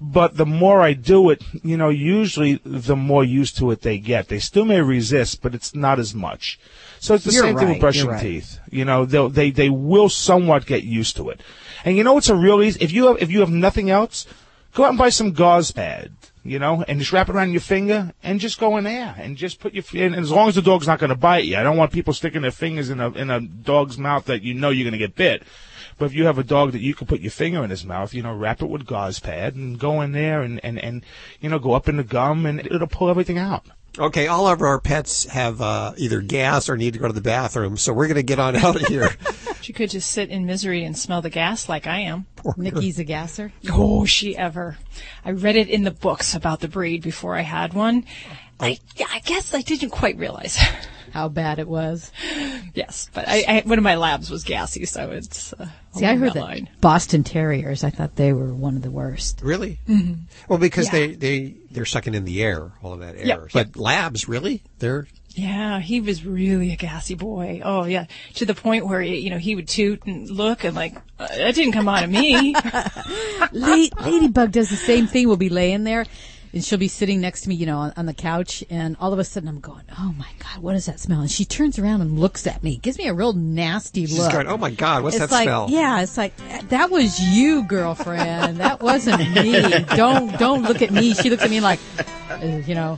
But 0.07 0.37
the 0.37 0.45
more 0.45 0.81
I 0.81 0.93
do 0.93 1.31
it, 1.31 1.41
you 1.63 1.77
know, 1.77 1.89
usually 1.89 2.61
the 2.63 2.95
more 2.95 3.23
used 3.23 3.57
to 3.57 3.71
it 3.71 3.81
they 3.81 3.97
get. 3.97 4.27
They 4.27 4.37
still 4.37 4.65
may 4.65 4.79
resist, 4.81 5.41
but 5.41 5.55
it's 5.55 5.73
not 5.73 5.97
as 5.97 6.13
much. 6.13 6.59
So 6.99 7.15
it's 7.15 7.23
the 7.23 7.31
You're 7.31 7.43
same 7.43 7.57
thing 7.57 7.69
with 7.69 7.79
brushing 7.79 8.07
right. 8.07 8.21
teeth. 8.21 8.59
You 8.69 8.85
know, 8.85 9.05
they 9.05 9.49
they 9.49 9.69
will 9.69 10.09
somewhat 10.09 10.67
get 10.67 10.83
used 10.83 11.15
to 11.17 11.29
it. 11.29 11.41
And 11.83 11.97
you 11.97 12.03
know 12.03 12.17
it's 12.17 12.29
a 12.29 12.35
real 12.35 12.61
easy? 12.61 12.83
If 12.83 12.91
you 12.91 13.07
have 13.07 13.21
if 13.21 13.31
you 13.31 13.39
have 13.39 13.49
nothing 13.49 13.89
else, 13.89 14.27
go 14.73 14.83
out 14.83 14.89
and 14.89 14.97
buy 14.97 15.09
some 15.09 15.31
gauze 15.31 15.71
pad. 15.71 16.11
You 16.43 16.59
know, 16.59 16.85
and 16.87 16.99
just 16.99 17.11
wrap 17.11 17.27
it 17.27 17.35
around 17.35 17.53
your 17.53 17.61
finger 17.61 18.13
and 18.21 18.39
just 18.39 18.59
go 18.59 18.77
in 18.77 18.83
there 18.83 19.15
and 19.17 19.35
just 19.35 19.59
put 19.59 19.73
your 19.73 19.83
and 19.95 20.15
as 20.15 20.29
long 20.29 20.47
as 20.47 20.53
the 20.53 20.61
dog's 20.61 20.85
not 20.85 20.99
going 20.99 21.09
to 21.09 21.15
bite 21.15 21.45
you. 21.45 21.57
I 21.57 21.63
don't 21.63 21.77
want 21.77 21.91
people 21.91 22.13
sticking 22.13 22.43
their 22.43 22.51
fingers 22.51 22.91
in 22.91 22.99
a 22.99 23.09
in 23.13 23.31
a 23.31 23.41
dog's 23.41 23.97
mouth 23.97 24.25
that 24.25 24.43
you 24.43 24.53
know 24.53 24.69
you're 24.69 24.83
going 24.83 24.91
to 24.91 24.99
get 24.99 25.15
bit. 25.15 25.41
But 25.97 26.05
if 26.05 26.13
you 26.13 26.25
have 26.25 26.37
a 26.37 26.43
dog 26.43 26.73
that 26.73 26.81
you 26.81 26.93
can 26.93 27.07
put 27.07 27.21
your 27.21 27.31
finger 27.31 27.63
in 27.63 27.69
his 27.69 27.85
mouth, 27.85 28.13
you 28.13 28.21
know, 28.21 28.35
wrap 28.35 28.61
it 28.61 28.67
with 28.67 28.85
gauze 28.85 29.19
pad 29.19 29.55
and 29.55 29.79
go 29.79 30.01
in 30.01 30.11
there 30.11 30.41
and, 30.41 30.59
and, 30.63 30.77
and 30.77 31.05
you 31.39 31.49
know, 31.49 31.59
go 31.59 31.73
up 31.73 31.87
in 31.87 31.97
the 31.97 32.03
gum 32.03 32.45
and 32.45 32.59
it'll 32.59 32.87
pull 32.87 33.09
everything 33.09 33.37
out. 33.37 33.65
Okay, 33.97 34.27
all 34.27 34.47
of 34.47 34.61
our 34.61 34.79
pets 34.79 35.25
have 35.25 35.61
uh, 35.61 35.93
either 35.97 36.19
gas 36.19 36.67
or 36.67 36.75
need 36.75 36.93
to 36.93 36.99
go 36.99 37.07
to 37.07 37.13
the 37.13 37.21
bathroom, 37.21 37.77
so 37.77 37.93
we're 37.93 38.07
going 38.07 38.15
to 38.15 38.23
get 38.23 38.39
on 38.39 38.55
out 38.55 38.75
of 38.75 38.87
here. 38.87 39.15
She 39.61 39.73
could 39.73 39.89
just 39.89 40.11
sit 40.11 40.29
in 40.29 40.45
misery 40.45 40.83
and 40.83 40.95
smell 40.95 41.23
the 41.23 41.31
gas 41.31 41.67
like 41.67 41.87
I 41.87 42.01
am. 42.01 42.27
Nikki's 42.55 42.99
a 42.99 43.03
gasser. 43.03 43.51
Oh, 43.71 44.05
she 44.05 44.37
ever. 44.37 44.77
I 45.23 45.31
read 45.31 45.55
it 45.55 45.69
in 45.69 45.81
the 45.81 45.89
books 45.89 46.35
about 46.35 46.59
the 46.59 46.67
breed 46.67 47.01
before 47.01 47.35
I 47.35 47.41
had 47.41 47.73
one. 47.73 48.05
I, 48.59 48.77
I 48.99 49.21
guess 49.25 49.55
I 49.55 49.61
didn't 49.61 49.89
quite 49.89 50.19
realize 50.19 50.59
how 51.15 51.29
bad 51.29 51.59
it 51.59 51.67
was. 51.67 52.11
yes, 52.73 53.09
but 53.13 53.25
I, 53.27 53.45
I 53.47 53.61
one 53.65 53.77
of 53.77 53.83
my 53.85 53.95
labs 53.95 54.29
was 54.29 54.43
gassy, 54.43 54.85
so 54.85 55.11
it's. 55.11 55.53
Uh, 55.53 55.67
See, 55.95 56.05
I 56.05 56.15
heard 56.17 56.29
that 56.31 56.33
that 56.35 56.41
line. 56.41 56.69
Boston 56.81 57.23
Terriers. 57.23 57.85
I 57.85 57.89
thought 57.89 58.17
they 58.17 58.33
were 58.33 58.53
one 58.53 58.75
of 58.75 58.81
the 58.81 58.91
worst. 58.91 59.39
Really? 59.41 59.79
Mhm. 59.87 60.17
Well, 60.49 60.59
because 60.59 60.87
Yeah. 60.87 60.91
they 60.91 61.15
they 61.15 61.55
they're 61.71 61.85
sucking 61.85 62.13
in 62.13 62.25
the 62.25 62.43
air, 62.43 62.73
all 62.83 62.91
of 62.93 62.99
that 62.99 63.15
air. 63.15 63.25
Yep, 63.25 63.47
But 63.53 63.77
labs, 63.77 64.27
really? 64.27 64.61
They're 64.79 65.07
Yeah, 65.35 65.79
he 65.79 66.01
was 66.01 66.25
really 66.25 66.73
a 66.73 66.75
gassy 66.75 67.15
boy. 67.15 67.61
Oh 67.63 67.85
yeah, 67.85 68.07
to 68.33 68.45
the 68.45 68.53
point 68.53 68.85
where 68.85 69.01
you 69.01 69.29
know 69.29 69.37
he 69.37 69.55
would 69.55 69.69
toot 69.69 70.03
and 70.05 70.29
look 70.29 70.65
and 70.65 70.75
like 70.75 70.95
uh, 71.17 71.27
that 71.27 71.55
didn't 71.55 71.71
come 71.71 71.87
out 71.87 72.03
of 72.03 72.09
me. 72.09 72.53
La- 73.53 73.87
Ladybug 74.01 74.51
does 74.51 74.69
the 74.69 74.75
same 74.75 75.07
thing. 75.07 75.27
We'll 75.27 75.37
be 75.37 75.47
laying 75.49 75.85
there, 75.85 76.05
and 76.55 76.63
she'll 76.63 76.79
be 76.79 76.87
sitting 76.87 77.19
next 77.19 77.41
to 77.41 77.49
me, 77.49 77.55
you 77.55 77.65
know, 77.65 77.77
on, 77.77 77.93
on 77.97 78.05
the 78.05 78.13
couch, 78.13 78.63
and 78.69 78.95
all 78.99 79.11
of 79.11 79.19
a 79.19 79.23
sudden 79.25 79.49
I'm 79.49 79.59
going, 79.59 79.83
"Oh 79.99 80.15
my 80.17 80.29
god, 80.39 80.63
what 80.63 80.73
is 80.75 80.85
that 80.85 80.99
smell?" 81.01 81.19
And 81.19 81.29
she 81.29 81.43
turns 81.45 81.77
around 81.77 81.99
and 82.01 82.17
looks 82.17 82.47
at 82.47 82.63
me, 82.63 82.77
gives 82.77 82.97
me 82.97 83.07
a 83.07 83.13
real 83.13 83.33
nasty 83.33 84.05
she's 84.05 84.17
look. 84.17 84.31
going, 84.31 84.47
"Oh 84.47 84.57
my 84.57 84.71
God, 84.71 85.03
what's 85.03 85.17
it's 85.17 85.25
that 85.27 85.31
like, 85.31 85.43
smell?" 85.43 85.67
yeah, 85.69 86.01
it's 86.01 86.17
like 86.17 86.33
that 86.69 86.89
was 86.89 87.19
you, 87.19 87.63
girlfriend. 87.63 88.57
that 88.57 88.81
wasn't 88.81 89.19
me. 89.35 89.69
Don't 89.95 90.39
don't 90.39 90.63
look 90.63 90.81
at 90.81 90.91
me. 90.91 91.13
She 91.13 91.29
looks 91.29 91.43
at 91.43 91.49
me 91.49 91.59
like, 91.59 91.79
uh, 92.29 92.37
you 92.65 92.73
know. 92.73 92.97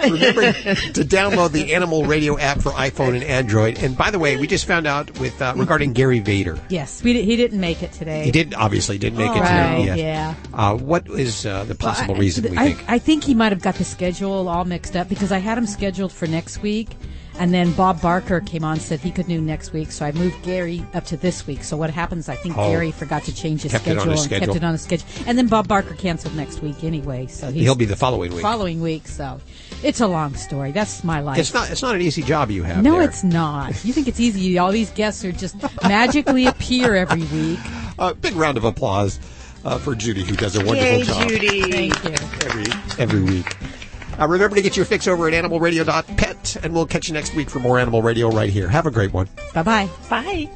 Remember 0.00 0.52
to 0.52 1.02
download 1.04 1.52
the 1.52 1.74
Animal 1.74 2.04
Radio 2.04 2.38
app 2.38 2.60
for 2.60 2.70
iPhone 2.72 3.14
and 3.14 3.24
Android. 3.24 3.78
And 3.78 3.96
by 3.96 4.10
the 4.10 4.18
way, 4.18 4.36
we 4.36 4.46
just 4.46 4.66
found 4.66 4.86
out 4.86 5.18
with 5.18 5.40
uh, 5.40 5.54
regarding 5.56 5.92
Gary 5.92 6.20
Vider. 6.20 6.60
Yes, 6.68 7.02
we 7.02 7.12
did, 7.12 7.24
he 7.24 7.36
didn't 7.36 7.60
make 7.60 7.82
it 7.82 7.92
today. 7.92 8.24
He 8.24 8.30
did 8.30 8.54
obviously 8.54 8.98
didn't 8.98 9.18
make 9.18 9.30
it 9.30 9.40
Right, 9.40 9.78
today. 9.78 10.02
Yeah. 10.02 10.34
Uh, 10.52 10.76
what 10.76 11.08
is 11.08 11.46
uh, 11.46 11.64
the 11.64 11.74
possible 11.74 12.14
reason 12.14 12.50
we 12.50 12.56
I, 12.58 12.72
think? 12.72 12.84
I 12.88 12.98
think 12.98 13.24
he 13.24 13.34
might 13.34 13.52
have 13.52 13.62
got 13.62 13.76
the 13.76 13.84
schedule 13.84 14.48
all 14.48 14.64
mixed 14.64 14.96
up 14.96 15.08
because 15.08 15.32
I 15.32 15.38
had 15.38 15.58
him 15.58 15.66
scheduled 15.66 16.12
for 16.12 16.26
next 16.26 16.62
week, 16.62 16.90
and 17.38 17.52
then 17.52 17.72
Bob 17.72 18.00
Barker 18.00 18.40
came 18.40 18.64
on 18.64 18.72
and 18.74 18.82
said 18.82 19.00
he 19.00 19.10
could 19.10 19.26
do 19.26 19.40
next 19.40 19.72
week, 19.72 19.92
so 19.92 20.04
I 20.06 20.12
moved 20.12 20.42
Gary 20.42 20.84
up 20.94 21.04
to 21.06 21.16
this 21.16 21.46
week. 21.46 21.62
So 21.64 21.76
what 21.76 21.90
happens? 21.90 22.28
I 22.28 22.36
think 22.36 22.56
Oh. 22.56 22.70
Gary 22.70 22.90
forgot 22.92 23.24
to 23.24 23.34
change 23.34 23.62
his 23.62 23.72
Kept 23.72 23.86
it 23.86 23.98
on 23.98 24.16
schedule 24.16 24.20
and 24.20 24.28
kept 24.44 24.56
it 24.56 24.64
on 24.64 24.72
his 24.72 24.82
schedule, 24.82 25.06
and 25.26 25.36
then 25.36 25.46
Bob 25.48 25.68
Barker 25.68 25.94
canceled 25.94 26.34
next 26.36 26.62
week 26.62 26.82
anyway. 26.84 27.26
So 27.26 27.50
he's 27.50 27.62
He'll 27.64 27.74
be 27.74 27.84
the 27.84 27.96
following 27.96 28.32
week. 28.32 28.42
Following 28.42 28.80
week, 28.80 29.06
so 29.08 29.40
it's 29.82 30.00
a 30.00 30.06
long 30.06 30.34
story. 30.34 30.72
That's 30.72 31.04
my 31.04 31.20
life. 31.20 31.38
It's 31.38 31.52
not. 31.54 31.70
It's 31.70 31.82
not 31.82 31.94
an 31.94 32.02
easy 32.02 32.22
job 32.22 32.50
you 32.50 32.62
have. 32.62 32.82
no, 32.82 32.92
there. 32.94 33.02
it's 33.02 33.22
not. 33.24 33.68
You 33.84 33.92
think 33.92 34.08
it's 34.08 34.20
easy? 34.20 34.58
All 34.58 34.72
these 34.72 34.90
guests 34.90 35.24
are 35.24 35.32
just 35.32 35.56
magically 35.82 36.46
appear 36.46 36.94
every 36.96 37.22
week. 37.24 37.58
A 37.98 38.14
big 38.20 38.34
round 38.36 38.56
of 38.56 38.64
applause 38.64 39.18
uh, 39.64 39.78
for 39.78 39.94
Judy, 39.94 40.22
who 40.22 40.36
does 40.36 40.54
a 40.56 40.64
wonderful 40.64 40.98
Yay, 40.98 41.02
job 41.02 41.28
Judy. 41.28 41.70
Thank 41.90 42.04
you. 42.04 42.46
every 42.46 42.66
every 42.98 43.22
week. 43.22 43.56
Uh, 44.18 44.26
remember 44.26 44.56
to 44.56 44.62
get 44.62 44.76
your 44.76 44.86
fix 44.86 45.06
over 45.06 45.28
at 45.28 45.34
animalradio.pet, 45.34 46.56
and 46.62 46.74
we'll 46.74 46.86
catch 46.86 47.08
you 47.08 47.14
next 47.14 47.34
week 47.34 47.50
for 47.50 47.58
more 47.58 47.78
Animal 47.78 48.02
Radio 48.02 48.30
right 48.30 48.50
here. 48.50 48.68
Have 48.68 48.86
a 48.86 48.90
great 48.90 49.12
one. 49.12 49.28
Bye 49.54 49.62
bye. 49.62 49.88
Bye. 50.08 50.48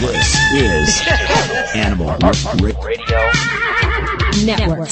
This 0.00 0.34
is 0.52 1.02
Animal 1.74 2.16
Radio 2.62 3.18
Network. 4.44 4.88